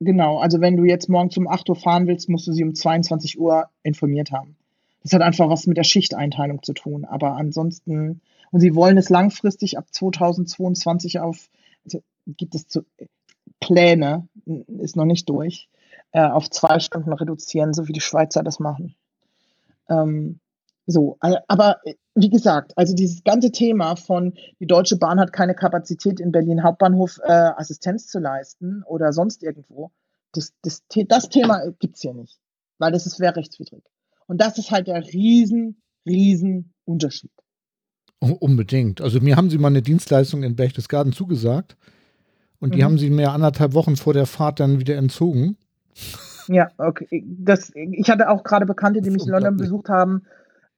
Genau, 0.00 0.38
also 0.38 0.60
wenn 0.60 0.76
du 0.76 0.84
jetzt 0.84 1.08
morgens 1.08 1.36
um 1.36 1.46
8 1.46 1.68
Uhr 1.68 1.76
fahren 1.76 2.06
willst, 2.06 2.28
musst 2.28 2.46
du 2.46 2.52
sie 2.52 2.64
um 2.64 2.74
22 2.74 3.38
Uhr 3.38 3.68
informiert 3.82 4.32
haben. 4.32 4.56
Das 5.02 5.12
hat 5.12 5.22
einfach 5.22 5.50
was 5.50 5.66
mit 5.66 5.76
der 5.76 5.84
Schichteinteilung 5.84 6.62
zu 6.62 6.72
tun. 6.72 7.04
Aber 7.04 7.36
ansonsten, 7.36 8.22
und 8.50 8.60
sie 8.60 8.74
wollen 8.74 8.96
es 8.96 9.10
langfristig 9.10 9.76
ab 9.76 9.86
2022 9.90 11.20
auf, 11.20 11.50
also 11.84 12.02
gibt 12.26 12.54
es 12.54 12.68
zu, 12.68 12.84
Pläne, 13.60 14.28
ist 14.80 14.96
noch 14.96 15.04
nicht 15.04 15.28
durch, 15.28 15.68
äh, 16.12 16.20
auf 16.20 16.50
zwei 16.50 16.80
Stunden 16.80 17.12
reduzieren, 17.12 17.72
so 17.72 17.88
wie 17.88 17.92
die 17.92 18.00
Schweizer 18.00 18.42
das 18.42 18.60
machen. 18.60 18.94
Ähm, 19.88 20.40
so, 20.86 21.16
aber 21.20 21.80
wie 22.14 22.28
gesagt, 22.28 22.76
also 22.76 22.94
dieses 22.94 23.24
ganze 23.24 23.50
Thema 23.50 23.96
von 23.96 24.34
die 24.60 24.66
Deutsche 24.66 24.98
Bahn 24.98 25.18
hat 25.18 25.32
keine 25.32 25.54
Kapazität 25.54 26.20
in 26.20 26.30
Berlin 26.30 26.62
Hauptbahnhof 26.62 27.20
äh, 27.24 27.32
Assistenz 27.32 28.06
zu 28.06 28.18
leisten 28.18 28.82
oder 28.86 29.12
sonst 29.12 29.42
irgendwo, 29.42 29.92
das, 30.32 30.52
das, 30.62 30.82
das 31.08 31.28
Thema 31.30 31.70
gibt 31.78 31.96
es 31.96 32.02
hier 32.02 32.12
nicht, 32.12 32.38
weil 32.78 32.92
das 32.92 33.18
wäre 33.18 33.36
rechtswidrig. 33.36 33.82
Und 34.26 34.40
das 34.40 34.58
ist 34.58 34.70
halt 34.70 34.88
der 34.88 35.02
riesen, 35.06 35.80
riesen 36.06 36.74
Unterschied. 36.84 37.30
Unbedingt. 38.20 39.00
Also 39.00 39.20
mir 39.20 39.36
haben 39.36 39.50
sie 39.50 39.58
mal 39.58 39.68
eine 39.68 39.82
Dienstleistung 39.82 40.42
in 40.42 40.56
Berchtesgaden 40.56 41.12
zugesagt. 41.12 41.76
Und 42.64 42.74
die 42.74 42.78
mhm. 42.78 42.84
haben 42.84 42.98
sie 42.98 43.10
mir 43.10 43.30
anderthalb 43.30 43.74
Wochen 43.74 43.94
vor 43.94 44.14
der 44.14 44.24
Fahrt 44.24 44.58
dann 44.58 44.80
wieder 44.80 44.96
entzogen. 44.96 45.58
Ja, 46.48 46.70
okay. 46.78 47.22
Das, 47.26 47.70
ich 47.74 48.08
hatte 48.08 48.30
auch 48.30 48.42
gerade 48.42 48.64
Bekannte, 48.64 49.02
die 49.02 49.10
mich 49.10 49.26
in 49.26 49.32
London 49.32 49.58
besucht 49.58 49.90
haben. 49.90 50.22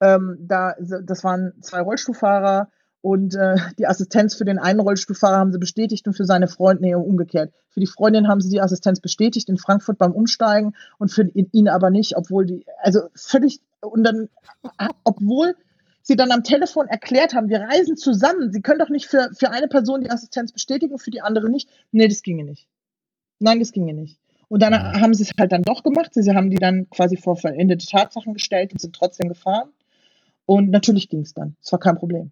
Ähm, 0.00 0.36
da, 0.40 0.74
das 0.80 1.22
waren 1.22 1.52
zwei 1.60 1.80
Rollstuhlfahrer 1.80 2.70
und 3.02 3.36
äh, 3.36 3.54
die 3.78 3.86
Assistenz 3.86 4.34
für 4.34 4.44
den 4.44 4.58
einen 4.58 4.80
Rollstuhlfahrer 4.80 5.36
haben 5.36 5.52
sie 5.52 5.60
bestätigt 5.60 6.08
und 6.08 6.14
für 6.14 6.24
seine 6.24 6.48
Freundin, 6.48 6.86
nee, 6.86 6.94
umgekehrt. 6.96 7.52
Für 7.68 7.78
die 7.78 7.86
Freundin 7.86 8.26
haben 8.26 8.40
sie 8.40 8.50
die 8.50 8.60
Assistenz 8.60 8.98
bestätigt 8.98 9.48
in 9.48 9.56
Frankfurt 9.56 9.96
beim 9.96 10.10
Umsteigen 10.10 10.74
und 10.98 11.12
für 11.12 11.30
ihn 11.52 11.68
aber 11.68 11.90
nicht, 11.90 12.16
obwohl 12.16 12.46
die, 12.46 12.66
also 12.82 13.02
völlig, 13.14 13.60
und 13.80 14.02
dann, 14.02 14.28
obwohl 15.04 15.54
sie 16.06 16.14
dann 16.14 16.30
am 16.30 16.44
Telefon 16.44 16.86
erklärt 16.86 17.34
haben, 17.34 17.48
wir 17.48 17.62
reisen 17.62 17.96
zusammen. 17.96 18.52
Sie 18.52 18.62
können 18.62 18.78
doch 18.78 18.90
nicht 18.90 19.06
für, 19.06 19.30
für 19.36 19.50
eine 19.50 19.66
Person 19.66 20.02
die 20.02 20.10
Assistenz 20.10 20.52
bestätigen, 20.52 20.98
für 20.98 21.10
die 21.10 21.20
andere 21.20 21.50
nicht. 21.50 21.68
Nee, 21.90 22.06
das 22.06 22.22
ginge 22.22 22.44
nicht. 22.44 22.68
Nein, 23.40 23.58
das 23.58 23.72
ginge 23.72 23.92
nicht. 23.92 24.20
Und 24.48 24.62
dann 24.62 24.72
haben 24.72 25.14
sie 25.14 25.24
es 25.24 25.32
halt 25.36 25.50
dann 25.50 25.62
doch 25.62 25.82
gemacht. 25.82 26.12
Sie 26.14 26.32
haben 26.32 26.48
die 26.48 26.58
dann 26.58 26.88
quasi 26.90 27.16
vor 27.16 27.36
vollendete 27.36 27.86
Tatsachen 27.86 28.34
gestellt 28.34 28.72
und 28.72 28.80
sind 28.80 28.94
trotzdem 28.94 29.28
gefahren. 29.28 29.70
Und 30.46 30.70
natürlich 30.70 31.08
ging 31.08 31.22
es 31.22 31.34
dann. 31.34 31.56
Es 31.60 31.72
war 31.72 31.80
kein 31.80 31.96
Problem. 31.96 32.30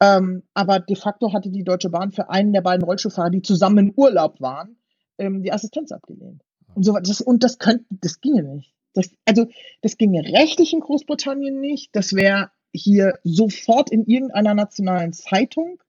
Ähm, 0.00 0.42
aber 0.52 0.78
de 0.80 0.96
facto 0.96 1.32
hatte 1.32 1.48
die 1.48 1.64
Deutsche 1.64 1.88
Bahn 1.88 2.12
für 2.12 2.28
einen 2.28 2.52
der 2.52 2.60
beiden 2.60 2.84
Rollstuhlfahrer, 2.84 3.30
die 3.30 3.40
zusammen 3.40 3.78
im 3.78 3.94
Urlaub 3.96 4.42
waren, 4.42 4.76
ähm, 5.16 5.42
die 5.42 5.52
Assistenz 5.52 5.90
abgelehnt. 5.90 6.42
Und 6.74 6.82
so 6.82 6.92
das, 6.92 7.22
und 7.22 7.42
das 7.42 7.58
könnte, 7.58 7.86
das 7.88 8.20
ginge 8.20 8.42
nicht. 8.42 8.74
Das, 8.92 9.10
also, 9.24 9.46
das 9.80 9.96
ginge 9.96 10.22
rechtlich 10.22 10.74
in 10.74 10.80
Großbritannien 10.80 11.58
nicht. 11.60 11.96
Das 11.96 12.12
wäre 12.12 12.50
hier 12.74 13.18
sofort 13.22 13.90
in 13.90 14.04
irgendeiner 14.06 14.54
nationalen 14.54 15.12
Zeitung. 15.12 15.82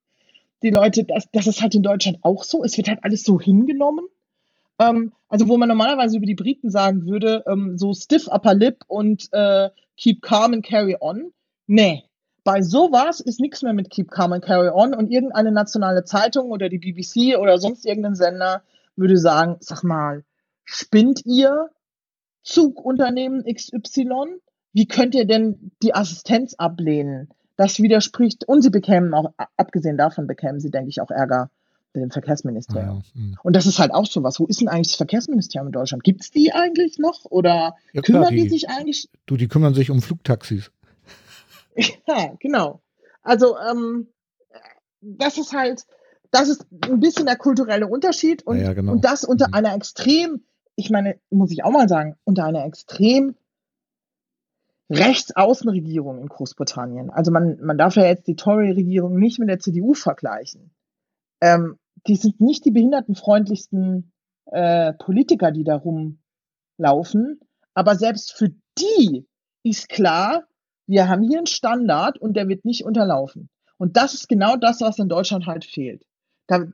Die 0.64 0.70
Leute, 0.70 1.04
das, 1.04 1.28
das 1.32 1.48
ist 1.48 1.62
halt 1.62 1.76
in 1.76 1.84
Deutschland 1.84 2.20
auch 2.22 2.44
so. 2.44 2.64
Es 2.64 2.78
wird 2.78 2.88
halt 2.88 3.04
alles 3.04 3.24
so 3.24 3.40
hingenommen. 3.40 4.06
Ähm, 4.80 5.14
also 5.28 5.48
wo 5.48 5.58
man 5.58 5.70
normalerweise 5.70 6.18
über 6.18 6.26
die 6.26 6.36
Briten 6.36 6.70
sagen 6.70 7.06
würde, 7.06 7.44
ähm, 7.48 7.78
so 7.78 7.94
stiff 7.94 8.28
upper 8.28 8.54
lip 8.54 8.84
und 8.88 9.28
äh, 9.32 9.70
keep 9.98 10.22
calm 10.22 10.54
and 10.54 10.66
carry 10.66 10.98
on. 11.00 11.32
Nee, 11.68 12.04
bei 12.44 12.62
sowas 12.62 13.20
ist 13.20 13.40
nichts 13.40 13.64
mehr 13.64 13.74
mit 13.74 13.90
keep 13.90 14.12
calm 14.12 14.34
and 14.34 14.44
carry 14.44 14.70
on 14.70 14.94
und 14.94 15.12
irgendeine 15.12 15.52
nationale 15.52 16.04
Zeitung 16.04 16.52
oder 16.52 16.70
die 16.70 16.78
BBC 16.78 17.38
oder 17.38 17.58
sonst 17.58 17.86
irgendein 17.86 18.16
Sender 18.16 18.64
würde 18.96 19.18
sagen, 19.18 19.58
sag 19.60 19.84
mal, 19.84 20.24
spinnt 20.64 21.26
ihr 21.26 21.70
Zugunternehmen 22.44 23.44
XY? 23.44 24.40
Wie 24.76 24.88
könnt 24.88 25.16
ihr 25.16 25.26
denn 25.26 25.72
die 25.82 25.96
Assistenz 25.96 26.54
ablehnen? 26.56 27.30
Das 27.56 27.80
widerspricht, 27.80 28.44
und 28.44 28.62
sie 28.62 28.70
bekämen 28.70 29.14
auch, 29.14 29.32
abgesehen 29.56 29.98
davon 29.98 30.28
bekämen 30.28 30.60
sie, 30.60 30.70
denke 30.70 30.90
ich, 30.90 31.00
auch 31.00 31.12
Ärger 31.12 31.50
mit 31.94 32.04
dem 32.04 32.12
Verkehrsministerium. 32.12 33.02
Ja, 33.14 33.38
und 33.42 33.56
das 33.56 33.68
ist 33.68 33.80
halt 33.80 33.94
auch 33.94 34.06
so 34.06 34.22
was. 34.22 34.38
Wo 34.38 34.46
ist 34.48 34.60
denn 34.60 34.68
eigentlich 34.68 34.90
das 34.90 34.98
Verkehrsministerium 34.98 35.68
in 35.68 35.72
Deutschland? 35.72 36.04
Gibt 36.04 36.24
es 36.24 36.32
die 36.32 36.52
eigentlich 36.52 37.00
noch? 37.00 37.24
Oder 37.24 37.76
ja, 37.94 38.02
kümmern 38.02 38.24
klar, 38.24 38.32
die, 38.32 38.44
die, 38.44 38.50
sich 38.50 38.68
eigentlich? 38.68 39.10
Du, 39.26 39.38
die 39.38 39.48
kümmern 39.48 39.74
sich 39.74 39.90
um 39.90 40.02
Flugtaxis. 40.02 40.70
ja, 42.08 42.34
genau. 42.42 42.82
Also, 43.24 43.58
ähm, 43.58 44.08
das 45.00 45.38
ist 45.38 45.54
halt, 45.54 45.86
das 46.32 46.50
ist 46.50 46.66
ein 46.84 47.00
bisschen 47.00 47.28
der 47.28 47.38
kulturelle 47.38 47.88
Unterschied 47.88 48.46
und, 48.46 48.58
genau. 48.58 48.92
und 48.92 49.06
das 49.06 49.24
unter 49.24 49.48
mhm. 49.48 49.54
einer 49.54 49.74
extrem, 49.74 50.44
ich 50.76 50.90
meine, 50.90 51.18
muss 51.30 51.52
ich 51.52 51.64
auch 51.64 51.72
mal 51.72 51.88
sagen, 51.88 52.18
unter 52.26 52.44
einer 52.44 52.66
extrem 52.66 53.36
Rechtsaußenregierung 54.90 56.20
in 56.20 56.28
Großbritannien. 56.28 57.10
Also 57.10 57.32
man, 57.32 57.60
man 57.62 57.78
darf 57.78 57.96
ja 57.96 58.06
jetzt 58.06 58.28
die 58.28 58.36
Tory-Regierung 58.36 59.18
nicht 59.18 59.40
mit 59.40 59.50
der 59.50 59.60
CDU 59.60 59.94
vergleichen. 59.94 60.76
Ähm, 61.42 61.78
die 62.08 62.16
sind 62.16 62.40
nicht 62.40 62.66
die 62.66 62.72
behindertenfreundlichsten 62.72 64.12
äh, 64.52 64.94
Politiker, 64.94 65.52
die 65.52 65.64
da 65.64 65.76
rumlaufen. 65.76 67.40
Aber 67.74 67.96
selbst 67.96 68.34
für 68.34 68.50
die 68.78 69.28
ist 69.64 69.90
klar, 69.90 70.44
wir 70.88 71.10
haben 71.10 71.24
hier 71.24 71.40
einen 71.40 71.48
Standard 71.48 72.20
und 72.20 72.38
der 72.38 72.48
wird 72.48 72.64
nicht 72.64 72.86
unterlaufen. 72.86 73.50
Und 73.78 73.98
das 73.98 74.14
ist 74.14 74.30
genau 74.30 74.56
das, 74.56 74.82
was 74.82 75.00
in 75.00 75.10
Deutschland 75.10 75.48
halt 75.48 75.66
fehlt. 75.66 76.06
Da, 76.48 76.66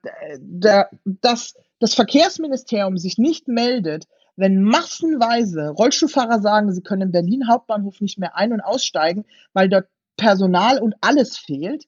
da, 0.42 0.90
dass 1.06 1.56
das 1.80 1.94
Verkehrsministerium 1.94 2.98
sich 2.98 3.18
nicht 3.18 3.48
meldet, 3.48 4.06
wenn 4.42 4.64
massenweise 4.64 5.70
Rollstuhlfahrer 5.70 6.42
sagen, 6.42 6.74
sie 6.74 6.82
können 6.82 7.04
in 7.04 7.12
Berlin 7.12 7.48
Hauptbahnhof 7.48 8.02
nicht 8.02 8.18
mehr 8.18 8.36
ein- 8.36 8.54
und 8.54 8.62
aussteigen, 8.62 9.26
weil 9.54 9.70
dort 9.70 9.88
Personal 10.18 10.80
und 10.80 10.96
alles 11.00 11.38
fehlt, 11.38 11.86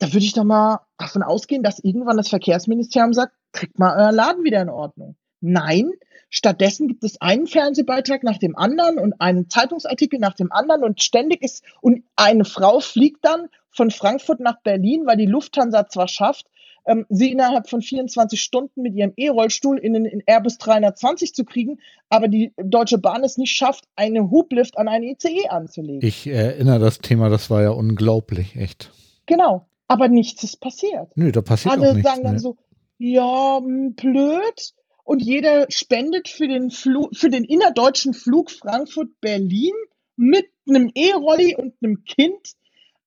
da 0.00 0.08
würde 0.12 0.26
ich 0.26 0.32
doch 0.32 0.42
mal 0.42 0.80
davon 0.98 1.22
ausgehen, 1.22 1.62
dass 1.62 1.78
irgendwann 1.78 2.16
das 2.16 2.28
Verkehrsministerium 2.28 3.12
sagt, 3.12 3.32
kriegt 3.52 3.78
mal 3.78 3.96
euer 3.96 4.10
Laden 4.10 4.42
wieder 4.42 4.60
in 4.60 4.70
Ordnung. 4.70 5.14
Nein, 5.40 5.92
stattdessen 6.30 6.88
gibt 6.88 7.04
es 7.04 7.20
einen 7.20 7.46
Fernsehbeitrag 7.46 8.24
nach 8.24 8.38
dem 8.38 8.56
anderen 8.56 8.98
und 8.98 9.20
einen 9.20 9.48
Zeitungsartikel 9.48 10.18
nach 10.18 10.34
dem 10.34 10.50
anderen 10.50 10.82
und 10.82 11.00
ständig 11.00 11.42
ist, 11.42 11.64
und 11.80 12.02
eine 12.16 12.44
Frau 12.44 12.80
fliegt 12.80 13.24
dann 13.24 13.46
von 13.70 13.92
Frankfurt 13.92 14.40
nach 14.40 14.60
Berlin, 14.62 15.06
weil 15.06 15.16
die 15.16 15.26
Lufthansa 15.26 15.88
zwar 15.88 16.08
schafft, 16.08 16.46
ähm, 16.84 17.06
sie 17.08 17.32
innerhalb 17.32 17.68
von 17.68 17.82
24 17.82 18.40
Stunden 18.40 18.82
mit 18.82 18.94
ihrem 18.94 19.12
E-Rollstuhl 19.16 19.78
in 19.78 19.94
den 19.94 20.22
Airbus 20.26 20.58
320 20.58 21.34
zu 21.34 21.44
kriegen, 21.44 21.78
aber 22.08 22.28
die 22.28 22.52
Deutsche 22.56 22.98
Bahn 22.98 23.24
es 23.24 23.38
nicht 23.38 23.56
schafft, 23.56 23.84
einen 23.96 24.30
Hublift 24.30 24.78
an 24.78 24.88
einen 24.88 25.04
ICE 25.04 25.48
anzulegen. 25.48 26.06
Ich 26.06 26.26
erinnere 26.26 26.78
das 26.78 26.98
Thema, 26.98 27.28
das 27.28 27.50
war 27.50 27.62
ja 27.62 27.70
unglaublich, 27.70 28.56
echt. 28.56 28.90
Genau, 29.26 29.66
aber 29.88 30.08
nichts 30.08 30.42
ist 30.42 30.60
passiert. 30.60 31.08
Nö, 31.16 31.32
da 31.32 31.42
passiert 31.42 31.74
Alle 31.74 31.90
auch 31.90 31.94
nichts. 31.94 32.10
sagen 32.10 32.24
dann 32.24 32.34
ne? 32.34 32.40
so, 32.40 32.56
ja, 32.98 33.58
hm, 33.58 33.94
blöd. 33.94 34.74
Und 35.04 35.20
jeder 35.20 35.66
spendet 35.68 36.28
für 36.28 36.46
den, 36.46 36.70
Flu 36.70 37.08
für 37.12 37.28
den 37.28 37.44
innerdeutschen 37.44 38.14
Flug 38.14 38.50
Frankfurt-Berlin 38.50 39.74
mit 40.16 40.46
einem 40.68 40.90
E-Rolli 40.94 41.56
und 41.56 41.74
einem 41.82 42.04
Kind. 42.04 42.54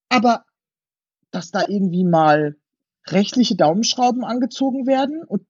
Aber 0.10 0.44
dass 1.32 1.52
da 1.52 1.66
irgendwie 1.68 2.04
mal 2.04 2.58
rechtliche 3.08 3.56
Daumenschrauben 3.56 4.24
angezogen 4.24 4.88
werden 4.88 5.24
und 5.24 5.45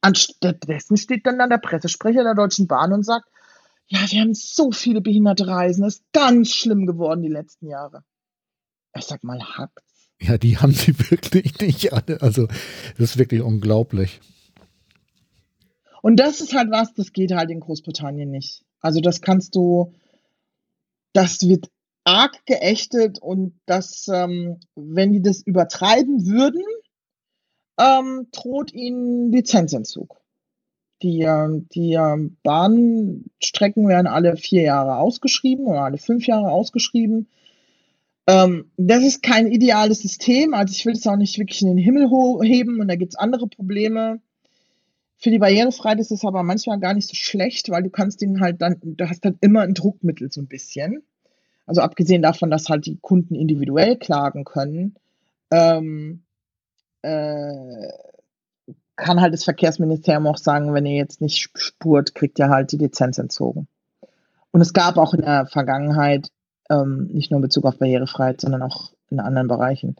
anstattdessen 0.00 0.96
steht 0.96 1.26
dann, 1.26 1.38
dann 1.38 1.50
der 1.50 1.58
Pressesprecher 1.58 2.22
der 2.22 2.34
Deutschen 2.34 2.66
Bahn 2.66 2.92
und 2.92 3.04
sagt, 3.04 3.26
ja, 3.88 4.00
wir 4.10 4.20
haben 4.20 4.34
so 4.34 4.72
viele 4.72 5.00
behinderte 5.00 5.46
Reisen, 5.46 5.82
das 5.82 5.96
ist 5.96 6.12
ganz 6.12 6.50
schlimm 6.50 6.86
geworden 6.86 7.22
die 7.22 7.28
letzten 7.28 7.68
Jahre. 7.68 8.02
Ich 8.96 9.04
sag 9.04 9.22
mal, 9.22 9.40
hackt's. 9.40 10.10
Ja, 10.20 10.38
die 10.38 10.58
haben 10.58 10.72
sie 10.72 10.98
wirklich 11.10 11.60
nicht 11.60 11.92
alle. 11.92 12.20
Also, 12.22 12.46
das 12.98 13.10
ist 13.10 13.18
wirklich 13.18 13.42
unglaublich. 13.42 14.20
Und 16.02 16.16
das 16.16 16.40
ist 16.40 16.54
halt 16.54 16.70
was, 16.70 16.94
das 16.94 17.12
geht 17.12 17.32
halt 17.32 17.50
in 17.50 17.60
Großbritannien 17.60 18.30
nicht. 18.30 18.64
Also 18.80 19.00
das 19.00 19.20
kannst 19.20 19.56
du, 19.56 19.92
das 21.12 21.42
wird 21.42 21.68
arg 22.06 22.46
geächtet 22.46 23.18
und 23.20 23.58
das, 23.66 24.08
ähm, 24.12 24.60
wenn 24.76 25.12
die 25.12 25.22
das 25.22 25.42
übertreiben 25.42 26.26
würden, 26.26 26.62
ähm, 27.78 28.28
droht 28.32 28.72
ihnen 28.72 29.32
Lizenzentzug. 29.32 30.20
Die, 31.02 31.22
ähm, 31.22 31.68
die 31.74 31.92
ähm, 31.92 32.36
Bahnstrecken 32.42 33.88
werden 33.88 34.06
alle 34.06 34.36
vier 34.36 34.62
Jahre 34.62 34.96
ausgeschrieben 34.96 35.66
oder 35.66 35.82
alle 35.82 35.98
fünf 35.98 36.26
Jahre 36.26 36.50
ausgeschrieben. 36.50 37.28
Ähm, 38.28 38.70
das 38.76 39.04
ist 39.04 39.22
kein 39.22 39.50
ideales 39.50 40.00
System, 40.00 40.54
also 40.54 40.72
ich 40.72 40.86
will 40.86 40.94
es 40.94 41.06
auch 41.06 41.16
nicht 41.16 41.38
wirklich 41.38 41.60
in 41.62 41.68
den 41.68 41.78
Himmel 41.78 42.08
heben 42.42 42.80
und 42.80 42.88
da 42.88 42.94
gibt's 42.94 43.16
andere 43.16 43.48
Probleme. 43.48 44.20
Für 45.18 45.30
die 45.30 45.38
Barrierefreiheit 45.38 46.00
ist 46.00 46.12
es 46.12 46.24
aber 46.24 46.42
manchmal 46.42 46.78
gar 46.78 46.94
nicht 46.94 47.08
so 47.08 47.14
schlecht, 47.14 47.68
weil 47.70 47.82
du 47.82 47.90
kannst 47.90 48.20
den 48.22 48.40
halt 48.40 48.62
dann, 48.62 48.76
du 48.80 49.08
hast 49.08 49.24
halt 49.24 49.36
immer 49.40 49.62
ein 49.62 49.74
Druckmittel 49.74 50.30
so 50.30 50.40
ein 50.40 50.48
bisschen. 50.48 51.02
Also 51.66 51.80
abgesehen 51.80 52.22
davon, 52.22 52.50
dass 52.50 52.68
halt 52.68 52.86
die 52.86 52.98
Kunden 52.98 53.34
individuell 53.34 53.96
klagen 53.96 54.44
können, 54.44 54.94
ähm, 55.50 56.22
äh, 57.02 57.88
kann 58.96 59.20
halt 59.20 59.34
das 59.34 59.44
Verkehrsministerium 59.44 60.26
auch 60.26 60.38
sagen, 60.38 60.72
wenn 60.72 60.86
ihr 60.86 60.96
jetzt 60.96 61.20
nicht 61.20 61.50
spurt, 61.54 62.14
kriegt 62.14 62.38
ihr 62.38 62.48
halt 62.48 62.72
die 62.72 62.78
Lizenz 62.78 63.18
entzogen. 63.18 63.68
Und 64.52 64.60
es 64.62 64.72
gab 64.72 64.96
auch 64.96 65.12
in 65.12 65.20
der 65.20 65.46
Vergangenheit, 65.46 66.30
ähm, 66.70 67.08
nicht 67.12 67.30
nur 67.30 67.38
in 67.38 67.42
Bezug 67.42 67.66
auf 67.66 67.78
Barrierefreiheit, 67.78 68.40
sondern 68.40 68.62
auch 68.62 68.92
in 69.10 69.20
anderen 69.20 69.48
Bereichen, 69.48 69.96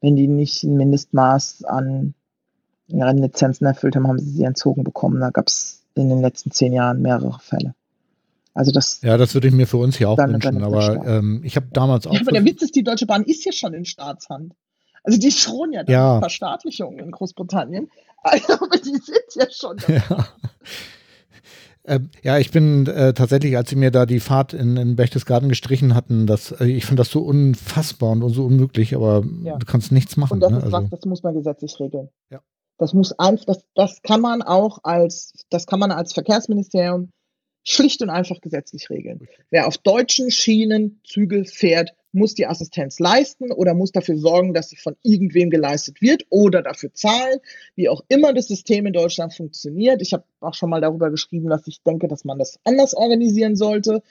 wenn 0.00 0.14
die 0.14 0.28
nicht 0.28 0.62
ein 0.62 0.76
Mindestmaß 0.76 1.64
an 1.64 2.14
Lizenzen 2.86 3.66
erfüllt 3.66 3.96
haben, 3.96 4.06
haben 4.06 4.18
sie 4.18 4.30
sie 4.30 4.44
entzogen 4.44 4.84
bekommen. 4.84 5.20
Da 5.20 5.30
gab 5.30 5.48
es 5.48 5.82
in 5.94 6.08
den 6.08 6.20
letzten 6.20 6.52
zehn 6.52 6.72
Jahren 6.72 7.02
mehrere 7.02 7.38
Fälle. 7.40 7.74
Also 8.58 8.72
das. 8.72 9.00
Ja, 9.02 9.16
das 9.16 9.34
würde 9.34 9.46
ich 9.46 9.54
mir 9.54 9.68
für 9.68 9.76
uns 9.76 9.96
hier 9.96 10.10
auch 10.10 10.18
wünschen. 10.18 10.64
Aber 10.64 11.06
ähm, 11.06 11.42
ich 11.44 11.54
habe 11.54 11.68
damals 11.72 12.08
auch. 12.08 12.12
Ja, 12.12 12.22
aber 12.22 12.32
der 12.32 12.44
Witz 12.44 12.60
ist, 12.60 12.74
die 12.74 12.82
Deutsche 12.82 13.06
Bahn 13.06 13.22
ist 13.22 13.44
ja 13.44 13.52
schon 13.52 13.72
in 13.72 13.84
Staatshand. 13.84 14.52
Also 15.04 15.16
die 15.16 15.30
schrohen 15.30 15.72
ja, 15.72 15.84
Ja. 15.86 16.18
Verstaatlichung 16.18 16.98
in 16.98 17.10
Großbritannien. 17.12 17.88
Also, 18.20 18.54
aber 18.54 18.76
die 18.78 18.96
sind 18.96 19.28
ja 19.36 19.46
schon. 19.48 19.76
ja. 19.86 20.26
Ähm, 21.84 22.10
ja, 22.22 22.36
ich 22.36 22.50
bin 22.50 22.86
äh, 22.86 23.14
tatsächlich, 23.14 23.56
als 23.56 23.70
sie 23.70 23.76
mir 23.76 23.90
da 23.90 24.04
die 24.04 24.20
Fahrt 24.20 24.52
in, 24.52 24.76
in 24.76 24.94
Berchtesgaden 24.94 25.48
gestrichen 25.48 25.94
hatten, 25.94 26.26
das, 26.26 26.50
äh, 26.50 26.66
ich 26.66 26.84
finde 26.84 27.00
das 27.00 27.10
so 27.10 27.20
unfassbar 27.20 28.10
und 28.10 28.28
so 28.28 28.44
unmöglich, 28.44 28.94
aber 28.94 29.24
Ja. 29.42 29.56
du 29.56 29.64
kannst 29.64 29.90
nichts 29.90 30.18
machen. 30.18 30.34
Und 30.34 30.40
das 30.40 30.50
ne? 30.50 30.58
ist 30.58 30.64
also, 30.64 30.76
was, 30.82 30.90
das 30.90 31.04
muss 31.06 31.22
man 31.22 31.34
gesetzlich 31.34 31.80
regeln. 31.80 32.10
Ja. 32.28 32.40
Das 32.76 32.92
muss 32.92 33.18
einfach, 33.18 33.46
das, 33.46 33.64
das 33.74 34.02
kann 34.02 34.20
man 34.20 34.42
auch 34.42 34.80
als, 34.82 35.32
das 35.48 35.66
kann 35.66 35.80
man 35.80 35.90
als 35.90 36.12
Verkehrsministerium 36.12 37.10
schlicht 37.64 38.02
und 38.02 38.10
einfach 38.10 38.40
gesetzlich 38.40 38.88
regeln. 38.90 39.28
Wer 39.50 39.66
auf 39.66 39.78
deutschen 39.78 40.30
Schienen 40.30 41.00
Züge 41.04 41.44
fährt, 41.44 41.94
muss 42.12 42.34
die 42.34 42.46
Assistenz 42.46 42.98
leisten 42.98 43.52
oder 43.52 43.74
muss 43.74 43.92
dafür 43.92 44.16
sorgen, 44.16 44.54
dass 44.54 44.70
sie 44.70 44.76
von 44.76 44.96
irgendwem 45.02 45.50
geleistet 45.50 46.00
wird 46.00 46.24
oder 46.30 46.62
dafür 46.62 46.92
zahlen, 46.94 47.38
wie 47.74 47.88
auch 47.88 48.02
immer 48.08 48.32
das 48.32 48.48
System 48.48 48.86
in 48.86 48.92
Deutschland 48.92 49.34
funktioniert. 49.34 50.00
Ich 50.00 50.12
habe 50.12 50.24
auch 50.40 50.54
schon 50.54 50.70
mal 50.70 50.80
darüber 50.80 51.10
geschrieben, 51.10 51.48
dass 51.48 51.66
ich 51.66 51.82
denke, 51.82 52.08
dass 52.08 52.24
man 52.24 52.38
das 52.38 52.58
anders 52.64 52.94
organisieren 52.94 53.56
sollte. 53.56 54.02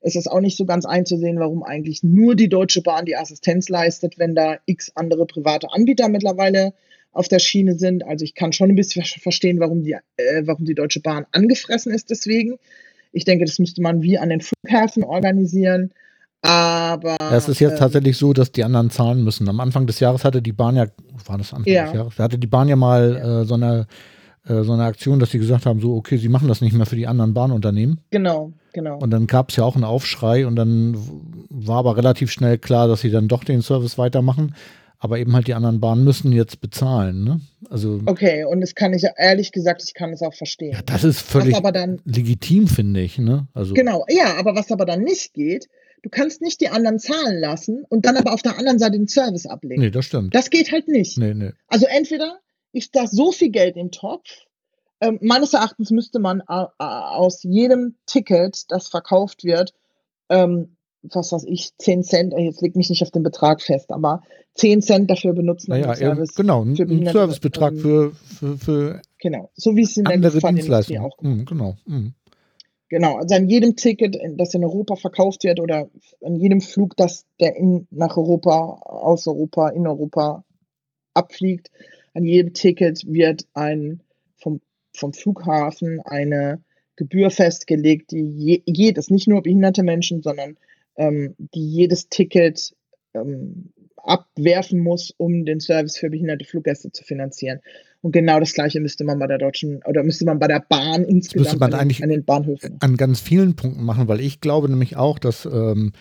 Es 0.00 0.16
ist 0.16 0.26
auch 0.26 0.40
nicht 0.40 0.56
so 0.56 0.64
ganz 0.64 0.84
einzusehen, 0.84 1.38
warum 1.38 1.62
eigentlich 1.62 2.02
nur 2.02 2.34
die 2.34 2.48
Deutsche 2.48 2.82
Bahn 2.82 3.04
die 3.04 3.16
Assistenz 3.16 3.68
leistet, 3.68 4.18
wenn 4.18 4.34
da 4.34 4.58
x 4.66 4.90
andere 4.94 5.26
private 5.26 5.68
Anbieter 5.70 6.08
mittlerweile 6.08 6.72
auf 7.12 7.28
der 7.28 7.38
Schiene 7.38 7.78
sind. 7.78 8.04
Also 8.04 8.24
ich 8.24 8.34
kann 8.34 8.52
schon 8.52 8.70
ein 8.70 8.76
bisschen 8.76 9.04
verstehen, 9.04 9.60
warum 9.60 9.84
die, 9.84 9.96
äh, 10.16 10.42
warum 10.44 10.64
die 10.64 10.74
Deutsche 10.74 11.00
Bahn 11.00 11.26
angefressen 11.30 11.92
ist 11.92 12.10
deswegen. 12.10 12.58
Ich 13.12 13.24
denke, 13.24 13.44
das 13.44 13.58
müsste 13.58 13.82
man 13.82 14.02
wie 14.02 14.18
an 14.18 14.30
den 14.30 14.40
Flughäfen 14.40 15.04
organisieren. 15.04 15.90
Aber 16.44 17.16
ja, 17.20 17.36
es 17.36 17.48
ist 17.48 17.60
jetzt 17.60 17.72
ähm, 17.74 17.78
tatsächlich 17.78 18.16
so, 18.16 18.32
dass 18.32 18.50
die 18.50 18.64
anderen 18.64 18.90
zahlen 18.90 19.22
müssen. 19.22 19.48
Am 19.48 19.60
Anfang 19.60 19.86
des 19.86 20.00
Jahres 20.00 20.24
hatte 20.24 20.42
die 20.42 20.52
Bahn 20.52 20.74
ja, 20.74 20.86
war 21.26 21.38
das 21.38 21.54
Anfang 21.54 21.72
Ja. 21.72 21.84
des 21.84 21.94
Jahres, 21.94 22.18
hatte 22.18 22.38
die 22.38 22.48
Bahn 22.48 22.68
ja 22.68 22.74
mal 22.74 23.16
äh, 23.16 23.44
so, 23.44 23.54
eine, 23.54 23.86
äh, 24.48 24.62
so 24.62 24.72
eine 24.72 24.84
Aktion, 24.84 25.20
dass 25.20 25.30
sie 25.30 25.38
gesagt 25.38 25.66
haben, 25.66 25.80
so, 25.80 25.94
okay, 25.94 26.16
sie 26.16 26.28
machen 26.28 26.48
das 26.48 26.60
nicht 26.60 26.72
mehr 26.74 26.86
für 26.86 26.96
die 26.96 27.06
anderen 27.06 27.32
Bahnunternehmen. 27.32 28.00
genau, 28.10 28.52
genau. 28.72 28.98
Und 28.98 29.10
dann 29.10 29.28
gab 29.28 29.50
es 29.50 29.56
ja 29.56 29.62
auch 29.62 29.76
einen 29.76 29.84
Aufschrei 29.84 30.44
und 30.46 30.56
dann 30.56 30.96
war 31.48 31.78
aber 31.78 31.96
relativ 31.96 32.32
schnell 32.32 32.58
klar, 32.58 32.88
dass 32.88 33.02
sie 33.02 33.10
dann 33.10 33.28
doch 33.28 33.44
den 33.44 33.62
Service 33.62 33.96
weitermachen. 33.96 34.54
Aber 35.04 35.18
eben 35.18 35.34
halt 35.34 35.48
die 35.48 35.54
anderen 35.54 35.80
Bahnen 35.80 36.04
müssen 36.04 36.30
jetzt 36.30 36.60
bezahlen. 36.60 37.24
Ne? 37.24 37.40
Also 37.68 38.00
Okay, 38.06 38.44
und 38.44 38.60
das 38.60 38.76
kann 38.76 38.94
ich 38.94 39.04
ehrlich 39.16 39.50
gesagt, 39.50 39.82
ich 39.84 39.94
kann 39.94 40.12
es 40.12 40.22
auch 40.22 40.32
verstehen. 40.32 40.74
ja, 40.74 40.82
das 40.82 41.02
ist 41.02 41.20
völlig 41.20 41.58
dann 41.58 42.00
legitim, 42.04 42.68
finde 42.68 43.00
ich. 43.00 43.18
Ne? 43.18 43.48
Also 43.52 43.74
Genau, 43.74 44.06
ja, 44.08 44.36
aber 44.38 44.54
was 44.54 44.70
aber 44.70 44.84
dann 44.84 45.02
nicht 45.02 45.34
geht, 45.34 45.68
du 46.04 46.08
kannst 46.08 46.40
nicht 46.40 46.60
die 46.60 46.68
anderen 46.68 47.00
zahlen 47.00 47.40
lassen 47.40 47.84
und 47.88 48.06
dann 48.06 48.16
aber 48.16 48.32
auf 48.32 48.42
der 48.42 48.56
anderen 48.58 48.78
Seite 48.78 48.92
den 48.92 49.08
Service 49.08 49.44
ablegen. 49.44 49.82
nee, 49.82 49.90
das 49.90 50.04
stimmt. 50.04 50.36
Das 50.36 50.50
geht 50.50 50.70
halt 50.70 50.86
nicht. 50.86 51.18
Nee, 51.18 51.34
nee. 51.34 51.50
Also 51.66 51.86
entweder 51.86 52.38
ist 52.72 52.94
da 52.94 53.08
so 53.08 53.32
viel 53.32 53.50
Geld 53.50 53.76
im 53.76 53.90
Topf, 53.90 54.28
ähm, 55.00 55.18
meines 55.20 55.52
Erachtens 55.52 55.90
müsste 55.90 56.20
man 56.20 56.42
äh, 56.48 56.62
äh, 56.62 56.66
aus 56.78 57.42
jedem 57.42 57.96
Ticket, 58.06 58.70
das 58.70 58.86
verkauft 58.86 59.42
wird, 59.42 59.74
ähm, 60.28 60.76
was 61.02 61.32
weiß 61.32 61.44
ich, 61.44 61.76
10 61.78 62.02
Cent, 62.02 62.34
äh, 62.34 62.40
jetzt 62.40 62.62
leg 62.62 62.76
mich 62.76 62.90
nicht 62.90 63.02
auf 63.02 63.10
den 63.10 63.22
Betrag 63.22 63.60
fest, 63.60 63.90
aber 63.90 64.22
10 64.54 64.82
Cent 64.82 65.10
dafür 65.10 65.32
benutzen, 65.32 65.70
Naja, 65.70 65.94
Service 65.94 66.34
genau, 66.34 66.64
ein, 66.64 66.76
für 66.76 66.82
ein 66.82 66.88
Behinderte, 66.88 67.18
Servicebetrag 67.18 67.72
ähm, 67.72 67.78
für, 67.78 68.12
für, 68.12 68.58
für 68.58 69.02
Genau, 69.18 69.50
so 69.54 69.76
wie 69.76 69.82
es 69.82 69.96
in 69.96 70.04
der 70.04 70.14
andere 70.14 70.32
Luftfahrtindustrie 70.32 70.94
Dienstleistungen. 70.94 71.12
auch 71.12 71.22
Mhm, 71.22 71.44
genau. 71.44 71.76
Mhm. 71.86 72.14
Genau, 72.88 73.16
also 73.16 73.34
an 73.34 73.48
jedem 73.48 73.76
Ticket, 73.76 74.18
das 74.36 74.52
in 74.52 74.64
Europa 74.64 74.96
verkauft 74.96 75.44
wird 75.44 75.60
oder 75.60 75.88
an 76.22 76.36
jedem 76.36 76.60
Flug, 76.60 76.94
das 76.96 77.24
der 77.40 77.56
in, 77.56 77.86
nach 77.90 78.18
Europa, 78.18 78.82
aus 78.84 79.26
Europa, 79.26 79.70
in 79.70 79.86
Europa 79.86 80.44
abfliegt, 81.14 81.70
an 82.12 82.24
jedem 82.24 82.52
Ticket 82.52 83.06
wird 83.06 83.46
ein 83.54 84.02
vom, 84.36 84.60
vom 84.94 85.14
Flughafen 85.14 86.00
eine 86.04 86.62
Gebühr 86.96 87.30
festgelegt, 87.30 88.10
die 88.10 88.24
je, 88.24 88.62
jedes, 88.66 89.08
nicht 89.08 89.26
nur 89.26 89.42
behinderte 89.42 89.82
Menschen, 89.82 90.22
sondern 90.22 90.58
ähm, 90.96 91.34
die 91.38 91.68
jedes 91.68 92.08
Ticket 92.08 92.74
ähm, 93.14 93.72
abwerfen 93.96 94.80
muss, 94.80 95.12
um 95.16 95.44
den 95.44 95.60
Service 95.60 95.96
für 95.96 96.10
behinderte 96.10 96.44
Fluggäste 96.44 96.90
zu 96.90 97.04
finanzieren. 97.04 97.60
Und 98.00 98.10
genau 98.12 98.40
das 98.40 98.52
Gleiche 98.52 98.80
müsste 98.80 99.04
man 99.04 99.18
bei 99.20 99.28
der 99.28 99.38
deutschen 99.38 99.80
oder 99.86 100.02
müsste 100.02 100.24
man 100.24 100.40
bei 100.40 100.48
der 100.48 100.64
Bahn 100.68 101.04
insgesamt 101.04 101.60
man 101.60 101.72
an, 101.72 101.80
eigentlich- 101.80 101.98
den, 101.98 102.04
an 102.04 102.10
den 102.10 102.24
Bahnhöfen. 102.24 102.76
An 102.80 102.96
ganz 102.96 103.20
vielen 103.20 103.54
Punkten 103.54 103.84
machen, 103.84 104.08
weil 104.08 104.20
ich 104.20 104.40
glaube 104.40 104.68
nämlich 104.68 104.96
auch, 104.96 105.20
dass 105.20 105.44
ähm, 105.46 105.92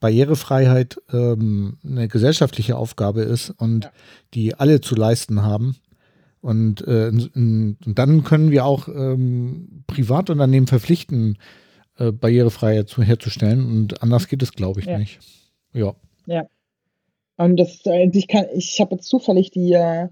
Barrierefreiheit 0.00 1.00
ähm, 1.12 1.76
eine 1.84 2.08
gesellschaftliche 2.08 2.76
Aufgabe 2.76 3.20
ist 3.22 3.50
und 3.50 3.84
Ja. 3.84 3.92
die 4.32 4.54
alle 4.54 4.80
zu 4.80 4.94
leisten 4.94 5.42
haben. 5.42 5.76
Und, 6.40 6.80
äh, 6.88 7.10
und 7.34 7.76
dann 7.84 8.24
können 8.24 8.50
wir 8.50 8.64
auch 8.64 8.88
ähm, 8.88 9.84
Privatunternehmen 9.86 10.66
verpflichten, 10.66 11.36
äh, 12.00 12.12
Barrierefreiheit 12.12 12.88
zu, 12.88 13.02
herzustellen. 13.02 13.64
Und 13.66 14.02
anders 14.02 14.26
geht 14.28 14.42
es, 14.42 14.52
glaube 14.52 14.80
ich, 14.80 14.86
Ja. 14.86 14.98
nicht. 14.98 15.20
Ja. 15.72 15.94
Und 17.36 17.56
das, 17.56 17.86
äh, 17.86 18.10
ich 18.12 18.28
kann, 18.28 18.46
ich 18.54 18.80
habe 18.80 18.96
jetzt 18.96 19.08
zufällig 19.08 19.50
die, 19.50 19.72
äh, 19.72 20.08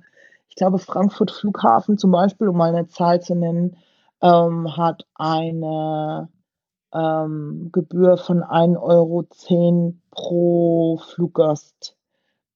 ich 0.48 0.54
glaube, 0.54 0.78
Frankfurt 0.78 1.30
Flughafen 1.30 1.98
zum 1.98 2.10
Beispiel, 2.10 2.48
um 2.48 2.56
mal 2.56 2.74
eine 2.74 2.86
Zahl 2.86 3.20
zu 3.20 3.34
nennen, 3.34 3.76
ähm, 4.22 4.76
hat 4.76 5.06
eine 5.14 6.28
ähm, 6.94 7.68
Gebühr 7.72 8.16
von 8.16 8.42
1,10 8.42 8.80
Euro 8.80 9.26
pro 10.10 10.98
Fluggast 10.98 11.98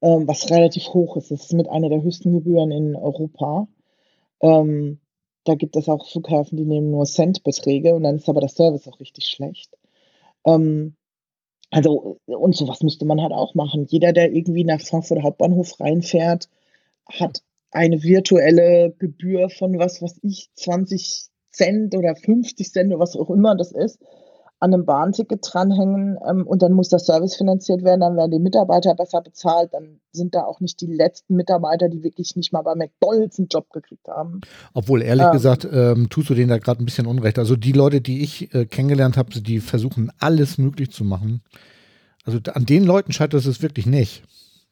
ähm, 0.02 0.26
was 0.26 0.50
relativ 0.50 0.88
hoch 0.88 1.16
ist. 1.16 1.30
Das 1.30 1.42
ist 1.42 1.52
mit 1.52 1.68
einer 1.68 1.88
der 1.88 2.02
höchsten 2.02 2.32
Gebühren 2.32 2.70
in 2.70 2.96
Europa. 2.96 3.68
Ähm, 4.40 4.98
da 5.44 5.54
gibt 5.54 5.76
es 5.76 5.88
auch 5.88 6.08
Flughäfen, 6.08 6.56
die 6.56 6.64
nehmen 6.64 6.90
nur 6.90 7.04
Centbeträge 7.04 7.94
und 7.94 8.04
dann 8.04 8.16
ist 8.16 8.28
aber 8.28 8.40
der 8.40 8.48
Service 8.48 8.88
auch 8.88 9.00
richtig 9.00 9.26
schlecht. 9.26 9.70
Ähm, 10.46 10.94
also, 11.70 12.20
und 12.26 12.54
sowas 12.54 12.82
müsste 12.82 13.06
man 13.06 13.20
halt 13.20 13.32
auch 13.32 13.54
machen. 13.54 13.86
Jeder, 13.88 14.12
der 14.12 14.32
irgendwie 14.32 14.64
nach 14.64 14.80
Frankfurt 14.80 15.22
Hauptbahnhof 15.22 15.80
reinfährt, 15.80 16.48
hat 17.06 17.42
eine 17.70 18.02
virtuelle 18.02 18.94
Gebühr 18.98 19.48
von 19.48 19.78
was, 19.78 20.02
was 20.02 20.18
ich, 20.22 20.50
20 20.54 21.28
Cent 21.50 21.94
oder 21.96 22.14
50 22.14 22.70
Cent 22.70 22.92
oder 22.92 23.00
was 23.00 23.16
auch 23.16 23.30
immer 23.30 23.56
das 23.56 23.72
ist, 23.72 23.98
an 24.62 24.72
einem 24.72 24.84
Bahnticket 24.84 25.40
dranhängen 25.42 26.16
ähm, 26.24 26.46
und 26.46 26.62
dann 26.62 26.72
muss 26.72 26.88
der 26.88 27.00
Service 27.00 27.34
finanziert 27.34 27.82
werden, 27.82 27.98
dann 27.98 28.16
werden 28.16 28.30
die 28.30 28.38
Mitarbeiter 28.38 28.94
besser 28.94 29.20
bezahlt, 29.20 29.74
dann 29.74 29.98
sind 30.12 30.36
da 30.36 30.44
auch 30.44 30.60
nicht 30.60 30.80
die 30.80 30.86
letzten 30.86 31.34
Mitarbeiter, 31.34 31.88
die 31.88 32.04
wirklich 32.04 32.36
nicht 32.36 32.52
mal 32.52 32.62
bei 32.62 32.76
McDonalds 32.76 33.40
einen 33.40 33.48
Job 33.48 33.70
gekriegt 33.70 34.06
haben. 34.06 34.40
Obwohl, 34.72 35.02
ehrlich 35.02 35.26
ähm, 35.26 35.32
gesagt, 35.32 35.66
ähm, 35.70 36.08
tust 36.10 36.30
du 36.30 36.34
denen 36.34 36.48
da 36.48 36.58
gerade 36.58 36.80
ein 36.80 36.84
bisschen 36.84 37.08
Unrecht. 37.08 37.40
Also 37.40 37.56
die 37.56 37.72
Leute, 37.72 38.00
die 38.00 38.22
ich 38.22 38.54
äh, 38.54 38.64
kennengelernt 38.64 39.16
habe, 39.16 39.30
die 39.30 39.58
versuchen 39.58 40.12
alles 40.20 40.58
möglich 40.58 40.92
zu 40.92 41.02
machen. 41.02 41.42
Also 42.24 42.38
an 42.54 42.64
den 42.64 42.84
Leuten 42.84 43.10
scheitert 43.10 43.44
es 43.44 43.62
wirklich 43.62 43.86
nicht. 43.86 44.22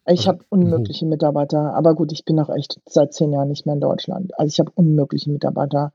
Ich 0.05 0.19
also, 0.19 0.29
habe 0.29 0.45
unmögliche 0.47 1.05
Mitarbeiter, 1.05 1.73
aber 1.75 1.95
gut, 1.95 2.13
ich 2.13 2.23
bin 2.23 2.39
auch 2.39 2.49
echt 2.49 2.79
seit 2.85 3.13
zehn 3.13 3.33
Jahren 3.33 3.49
nicht 3.49 3.65
mehr 3.65 3.75
in 3.75 3.81
Deutschland. 3.81 4.31
Also 4.39 4.53
ich 4.53 4.59
habe 4.61 4.71
unmögliche 4.73 5.29
Mitarbeiter 5.29 5.91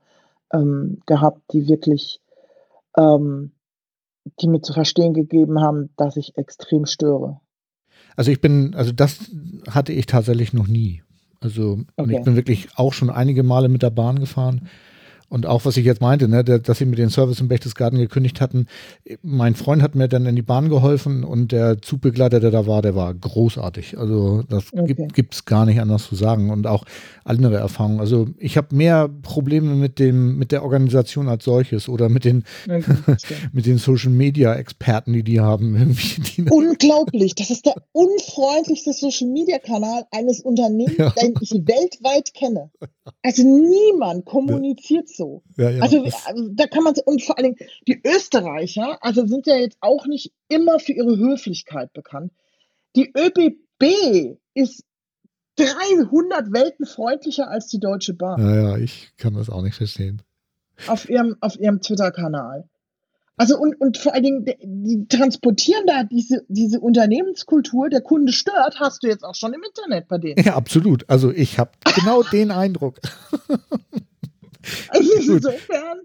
ähm, 0.53 1.01
gehabt, 1.07 1.41
die 1.51 1.67
wirklich 1.67 2.21
ähm, 2.95 3.53
die 4.41 4.47
mir 4.47 4.61
zu 4.61 4.73
verstehen 4.73 5.13
gegeben 5.13 5.61
haben, 5.61 5.89
dass 5.97 6.17
ich 6.17 6.37
extrem 6.37 6.85
störe. 6.85 7.39
Also 8.15 8.31
ich 8.31 8.41
bin, 8.41 8.73
also 8.75 8.91
das 8.91 9.19
hatte 9.69 9.93
ich 9.93 10.05
tatsächlich 10.05 10.53
noch 10.53 10.67
nie. 10.67 11.03
Also 11.39 11.79
okay. 11.97 12.17
ich 12.17 12.23
bin 12.23 12.35
wirklich 12.35 12.69
auch 12.75 12.93
schon 12.93 13.09
einige 13.09 13.43
Male 13.43 13.69
mit 13.69 13.83
der 13.83 13.91
Bahn 13.91 14.19
gefahren 14.19 14.67
und 15.29 15.45
auch, 15.45 15.65
was 15.65 15.75
ich 15.75 15.85
jetzt 15.85 16.01
meinte, 16.01 16.27
ne, 16.27 16.43
dass 16.43 16.77
sie 16.77 16.85
mit 16.85 16.99
den 16.99 17.09
Service 17.09 17.41
im 17.41 17.49
Berchtesgaden 17.49 17.99
gekündigt 17.99 18.39
hatten. 18.39 18.67
Mein 19.21 19.55
Freund 19.55 19.81
hat 19.81 19.93
mir 19.93 20.07
dann 20.07 20.25
in 20.25 20.35
die 20.35 20.41
Bahn 20.41 20.69
geholfen 20.69 21.23
und 21.23 21.51
der 21.51 21.81
Zugbegleiter, 21.81 22.39
der 22.39 22.51
da 22.51 22.65
war, 22.65 22.81
der 22.81 22.95
war 22.95 23.13
großartig. 23.13 23.97
Also 23.97 24.43
das 24.43 24.73
okay. 24.73 25.07
gibt 25.13 25.33
es 25.33 25.45
gar 25.45 25.65
nicht 25.65 25.81
anders 25.81 26.07
zu 26.07 26.15
sagen 26.15 26.49
und 26.49 26.65
auch 26.65 26.85
andere 27.25 27.57
Erfahrungen. 27.57 27.99
Also 27.99 28.29
ich 28.37 28.55
habe 28.55 28.73
mehr 28.73 29.09
Probleme 29.21 29.75
mit 29.75 29.99
dem 29.99 30.37
mit 30.37 30.51
der 30.51 30.63
Organisation 30.63 31.27
als 31.27 31.43
solches 31.43 31.89
oder 31.89 32.07
mit 32.07 32.23
den 32.23 32.43
okay, 32.69 32.95
mit 33.51 33.65
den 33.65 33.79
Social 33.79 34.11
Media 34.11 34.53
Experten, 34.55 35.11
die 35.11 35.23
die 35.23 35.41
haben. 35.41 35.67
Die 36.37 36.43
Unglaublich, 36.49 37.35
das 37.35 37.49
ist 37.49 37.65
der 37.65 37.75
unfreundlichste 37.91 38.93
Social 38.93 39.27
Media 39.27 39.59
Kanal 39.59 40.05
eines 40.11 40.41
Unternehmens, 40.41 40.97
ja. 40.97 41.09
den 41.11 41.33
ich 41.41 41.51
weltweit 41.51 42.33
kenne. 42.33 42.69
Also 43.23 43.43
niemand 43.43 44.25
kommuniziert 44.25 45.09
so. 45.17 45.43
Ja, 45.57 45.69
ja, 45.69 45.81
also, 45.81 46.03
also 46.25 46.49
da 46.53 46.67
kann 46.67 46.83
man 46.83 46.93
und 47.05 47.23
vor 47.23 47.37
allen 47.37 47.55
Dingen 47.55 47.69
die 47.87 48.01
Österreicher, 48.05 48.97
also 49.01 49.25
sind 49.27 49.47
ja 49.47 49.57
jetzt 49.57 49.77
auch 49.81 50.05
nicht 50.05 50.31
immer 50.47 50.79
für 50.79 50.93
ihre 50.93 51.17
Höflichkeit 51.17 51.91
bekannt. 51.93 52.31
Die 52.95 53.11
ÖBB 53.15 54.37
ist 54.53 54.83
300 55.57 56.53
Welten 56.53 56.85
freundlicher 56.85 57.49
als 57.49 57.67
die 57.67 57.79
Deutsche 57.79 58.13
Bahn. 58.13 58.39
Ja, 58.39 58.55
ja, 58.55 58.77
ich 58.77 59.11
kann 59.17 59.33
das 59.33 59.49
auch 59.49 59.61
nicht 59.61 59.75
verstehen. 59.75 60.21
Auf 60.85 61.09
ihrem, 61.09 61.35
auf 61.41 61.59
ihrem 61.59 61.81
Twitter-Kanal. 61.81 62.69
Also 63.39 63.55
und, 63.57 63.79
und 63.79 63.97
vor 63.97 64.15
allen 64.15 64.23
Dingen, 64.23 64.45
die 64.45 65.07
transportieren 65.07 65.85
da 65.85 66.03
diese, 66.03 66.43
diese 66.47 66.79
Unternehmenskultur, 66.79 67.87
der 67.87 68.01
Kunde 68.01 68.31
stört, 68.33 68.79
hast 68.79 69.03
du 69.03 69.07
jetzt 69.07 69.23
auch 69.23 69.35
schon 69.35 69.53
im 69.53 69.61
Internet 69.63 70.07
bei 70.07 70.17
denen. 70.17 70.43
Ja, 70.43 70.55
absolut. 70.55 71.07
Also 71.07 71.31
ich 71.31 71.59
habe 71.59 71.71
genau 71.95 72.23
den 72.31 72.49
Eindruck. 72.49 72.99
Also 74.89 75.13
insofern, 75.33 75.99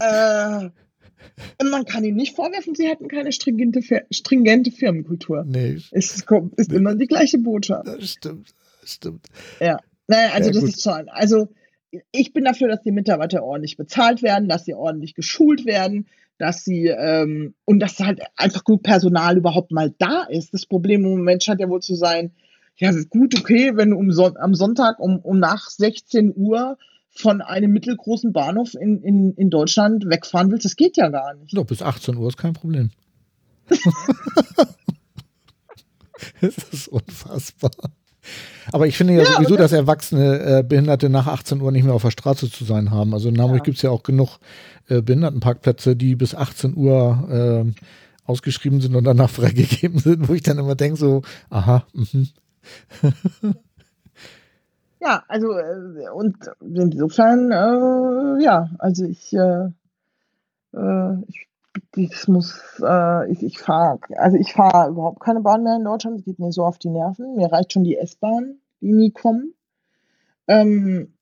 äh, 0.00 1.64
man 1.64 1.84
kann 1.84 2.04
ihnen 2.04 2.16
nicht 2.16 2.34
vorwerfen, 2.34 2.74
sie 2.74 2.88
hätten 2.88 3.08
keine 3.08 3.32
stringente, 3.32 3.80
stringente 4.10 4.70
Firmenkultur. 4.70 5.44
Nee. 5.46 5.78
Es 5.90 6.14
ist, 6.14 6.26
ist 6.56 6.72
immer 6.72 6.94
die 6.94 7.06
gleiche 7.06 7.38
Botschaft. 7.38 7.86
Das 7.86 8.10
stimmt, 8.10 8.54
das 8.80 8.94
stimmt. 8.94 9.26
Ja, 9.60 9.78
naja, 10.06 10.32
also 10.32 10.48
ja, 10.48 10.54
das 10.54 10.64
gut. 10.64 10.70
ist 10.70 10.82
schon, 10.82 11.08
also 11.08 11.48
ich 12.10 12.32
bin 12.32 12.44
dafür, 12.44 12.68
dass 12.68 12.82
die 12.82 12.92
Mitarbeiter 12.92 13.42
ordentlich 13.42 13.76
bezahlt 13.76 14.22
werden, 14.22 14.48
dass 14.48 14.64
sie 14.64 14.74
ordentlich 14.74 15.14
geschult 15.14 15.66
werden, 15.66 16.06
dass 16.38 16.64
sie 16.64 16.86
ähm, 16.86 17.54
und 17.64 17.80
dass 17.80 17.98
halt 18.00 18.20
einfach 18.36 18.64
gut 18.64 18.82
Personal 18.82 19.36
überhaupt 19.36 19.70
mal 19.70 19.94
da 19.98 20.24
ist. 20.24 20.54
Das 20.54 20.66
Problem 20.66 21.04
im 21.04 21.10
Moment 21.12 21.44
scheint 21.44 21.60
ja 21.60 21.68
wohl 21.68 21.82
zu 21.82 21.94
sein, 21.94 22.32
ja 22.76 22.90
gut, 23.10 23.38
okay, 23.38 23.72
wenn 23.74 23.90
du 23.90 23.98
um 23.98 24.10
Son 24.12 24.36
am 24.38 24.54
Sonntag 24.54 24.98
um, 24.98 25.18
um 25.18 25.38
nach 25.38 25.68
16 25.68 26.32
Uhr 26.34 26.78
von 27.14 27.40
einem 27.42 27.72
mittelgroßen 27.72 28.32
Bahnhof 28.32 28.74
in, 28.74 29.02
in, 29.02 29.34
in 29.34 29.50
Deutschland 29.50 30.04
wegfahren 30.06 30.50
willst, 30.50 30.64
das 30.64 30.76
geht 30.76 30.96
ja 30.96 31.08
gar 31.08 31.34
nicht. 31.34 31.56
Doch, 31.56 31.66
bis 31.66 31.82
18 31.82 32.16
Uhr 32.16 32.28
ist 32.28 32.38
kein 32.38 32.54
Problem. 32.54 32.90
das 36.40 36.56
ist 36.72 36.88
unfassbar. 36.88 37.70
Aber 38.70 38.86
ich 38.86 38.96
finde 38.96 39.14
ja, 39.14 39.22
ja 39.24 39.32
sowieso, 39.32 39.56
dass 39.56 39.72
erwachsene 39.72 40.58
äh, 40.58 40.62
Behinderte 40.62 41.08
nach 41.10 41.26
18 41.26 41.60
Uhr 41.60 41.72
nicht 41.72 41.84
mehr 41.84 41.94
auf 41.94 42.02
der 42.02 42.12
Straße 42.12 42.50
zu 42.50 42.64
sein 42.64 42.90
haben. 42.90 43.12
Also 43.12 43.28
in 43.28 43.40
Hamburg 43.40 43.58
ja. 43.58 43.64
gibt 43.64 43.76
es 43.76 43.82
ja 43.82 43.90
auch 43.90 44.02
genug 44.02 44.38
äh, 44.88 45.02
Behindertenparkplätze, 45.02 45.96
die 45.96 46.14
bis 46.14 46.34
18 46.34 46.76
Uhr 46.76 47.64
äh, 47.66 47.82
ausgeschrieben 48.24 48.80
sind 48.80 48.94
und 48.94 49.04
danach 49.04 49.30
freigegeben 49.30 49.98
sind, 49.98 50.28
wo 50.28 50.34
ich 50.34 50.42
dann 50.42 50.58
immer 50.58 50.76
denke, 50.76 50.96
so, 50.96 51.22
aha, 51.50 51.86
mhm. 51.92 52.28
Ja, 55.04 55.24
also 55.26 55.58
äh, 55.58 56.08
und 56.10 56.36
insofern, 56.60 57.50
äh, 57.50 58.44
ja, 58.44 58.70
also 58.78 59.04
ich, 59.04 59.32
äh, 59.32 59.70
äh 60.74 61.16
ich, 61.26 61.48
ich 61.96 62.28
muss, 62.28 62.80
äh, 62.80 63.32
ich, 63.32 63.42
ich 63.42 63.58
fahre, 63.58 63.98
also 64.16 64.36
ich 64.36 64.52
fahre 64.52 64.90
überhaupt 64.90 65.18
keine 65.18 65.40
Bahn 65.40 65.64
mehr 65.64 65.74
in 65.74 65.84
Deutschland, 65.84 66.20
es 66.20 66.24
geht 66.24 66.38
mir 66.38 66.52
so 66.52 66.64
auf 66.64 66.78
die 66.78 66.90
Nerven. 66.90 67.34
Mir 67.34 67.50
reicht 67.50 67.72
schon 67.72 67.82
die 67.82 67.96
S-Bahn, 67.96 68.60
die 68.80 68.92
nie 68.92 69.10
kommen. 69.10 69.54
Ähm, 70.46 71.14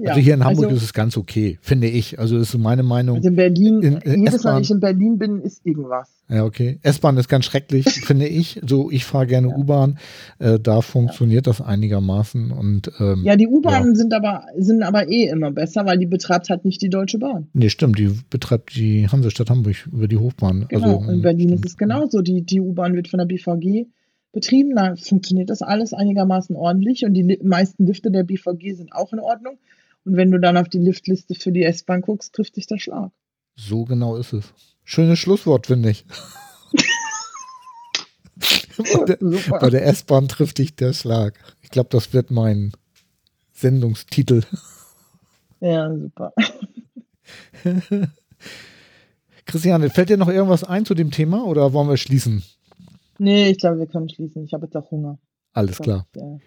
äh, 0.00 0.08
also 0.08 0.20
hier 0.20 0.34
in 0.34 0.44
Hamburg 0.44 0.66
also, 0.66 0.76
ist 0.76 0.82
es 0.82 0.92
ganz 0.92 1.16
okay, 1.16 1.58
finde 1.60 1.88
ich. 1.88 2.18
Also 2.18 2.38
das 2.38 2.54
ist 2.54 2.58
meine 2.58 2.82
Meinung. 2.82 3.16
Also 3.16 3.28
in 3.28 3.36
Berlin, 3.36 3.82
in, 3.82 3.96
in 3.98 4.24
jedes 4.24 4.44
Mal, 4.44 4.56
wenn 4.56 4.62
ich 4.62 4.70
in 4.70 4.80
Berlin 4.80 5.18
bin, 5.18 5.40
ist 5.40 5.64
irgendwas. 5.64 6.08
Ja, 6.28 6.44
okay. 6.44 6.78
S-Bahn 6.82 7.16
ist 7.16 7.28
ganz 7.28 7.44
schrecklich, 7.44 7.84
finde 8.04 8.28
ich. 8.28 8.60
So, 8.64 8.90
ich 8.90 9.04
fahre 9.04 9.26
gerne 9.26 9.48
ja. 9.48 9.56
U-Bahn. 9.56 9.98
Äh, 10.38 10.60
da 10.60 10.80
funktioniert 10.80 11.46
ja. 11.46 11.52
das 11.52 11.60
einigermaßen. 11.60 12.52
Und, 12.52 12.90
ähm, 13.00 13.22
ja, 13.24 13.36
die 13.36 13.48
U-Bahnen 13.48 13.90
ja. 13.90 13.94
sind, 13.94 14.14
aber, 14.14 14.44
sind 14.56 14.82
aber 14.82 15.08
eh 15.08 15.28
immer 15.28 15.50
besser, 15.50 15.86
weil 15.86 15.98
die 15.98 16.06
betreibt 16.06 16.50
halt 16.50 16.64
nicht 16.64 16.82
die 16.82 16.90
Deutsche 16.90 17.18
Bahn. 17.18 17.48
Nee, 17.52 17.68
stimmt. 17.68 17.98
Die 17.98 18.16
betreibt 18.30 18.76
die 18.76 19.08
Hansestadt 19.08 19.50
Hamburg 19.50 19.88
über 19.92 20.06
die 20.06 20.18
Hochbahn. 20.18 20.66
Genau. 20.68 20.98
Also, 20.98 21.10
in 21.10 21.22
Berlin 21.22 21.50
ist 21.50 21.66
es 21.66 21.76
genauso. 21.76 22.22
Die, 22.22 22.42
die 22.42 22.60
U-Bahn 22.60 22.94
wird 22.94 23.08
von 23.08 23.18
der 23.18 23.26
BVG 23.26 23.86
betrieben. 24.32 24.74
Da 24.76 24.96
funktioniert 24.96 25.50
das 25.50 25.62
alles 25.62 25.92
einigermaßen 25.92 26.56
ordentlich 26.56 27.04
und 27.04 27.14
die 27.14 27.38
meisten 27.42 27.86
Lifte 27.86 28.10
der 28.10 28.24
BVG 28.24 28.74
sind 28.74 28.92
auch 28.92 29.12
in 29.12 29.20
Ordnung. 29.20 29.58
Und 30.04 30.16
wenn 30.16 30.30
du 30.30 30.38
dann 30.38 30.56
auf 30.56 30.68
die 30.68 30.78
Liftliste 30.78 31.34
für 31.34 31.52
die 31.52 31.64
S-Bahn 31.64 32.00
guckst, 32.00 32.34
trifft 32.34 32.56
dich 32.56 32.66
der 32.66 32.78
Schlag. 32.78 33.10
So 33.56 33.84
genau 33.84 34.16
ist 34.16 34.32
es. 34.32 34.54
Schönes 34.84 35.18
Schlusswort, 35.18 35.66
finde 35.66 35.90
ich. 35.90 36.06
bei 38.76 39.04
der, 39.04 39.70
der 39.70 39.86
S-Bahn 39.86 40.28
trifft 40.28 40.58
dich 40.58 40.74
der 40.74 40.94
Schlag. 40.94 41.38
Ich 41.60 41.70
glaube, 41.70 41.90
das 41.90 42.12
wird 42.12 42.30
mein 42.30 42.72
Sendungstitel. 43.52 44.42
Ja, 45.60 45.94
super. 45.94 46.32
Christiane, 49.44 49.90
fällt 49.90 50.08
dir 50.08 50.16
noch 50.16 50.28
irgendwas 50.28 50.64
ein 50.64 50.86
zu 50.86 50.94
dem 50.94 51.10
Thema 51.10 51.44
oder 51.44 51.72
wollen 51.72 51.88
wir 51.88 51.96
schließen? 51.96 52.42
Nee, 53.20 53.50
ich 53.50 53.58
glaube, 53.58 53.78
wir 53.80 53.86
können 53.86 54.08
schließen. 54.08 54.44
Ich 54.44 54.54
habe 54.54 54.64
jetzt 54.64 54.74
auch 54.76 54.90
Hunger. 54.90 55.18
Alles 55.52 55.78
klar. 55.78 56.06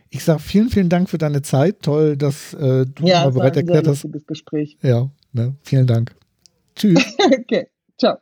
Ich 0.09 0.23
sage 0.23 0.39
vielen, 0.39 0.69
vielen 0.69 0.89
Dank 0.89 1.07
für 1.07 1.19
deine 1.19 1.43
Zeit. 1.43 1.81
Toll, 1.83 2.17
dass 2.17 2.55
äh, 2.55 2.85
du 2.85 3.05
ja, 3.05 3.25
mal 3.25 3.31
bereit 3.31 3.57
erklärt 3.57 3.87
hast. 3.87 4.07
Gespräch. 4.25 4.77
Ja, 4.81 5.11
ne? 5.33 5.55
vielen 5.61 5.85
Dank. 5.85 6.15
Tschüss. 6.75 7.15
okay, 7.39 7.67
ciao. 7.99 8.17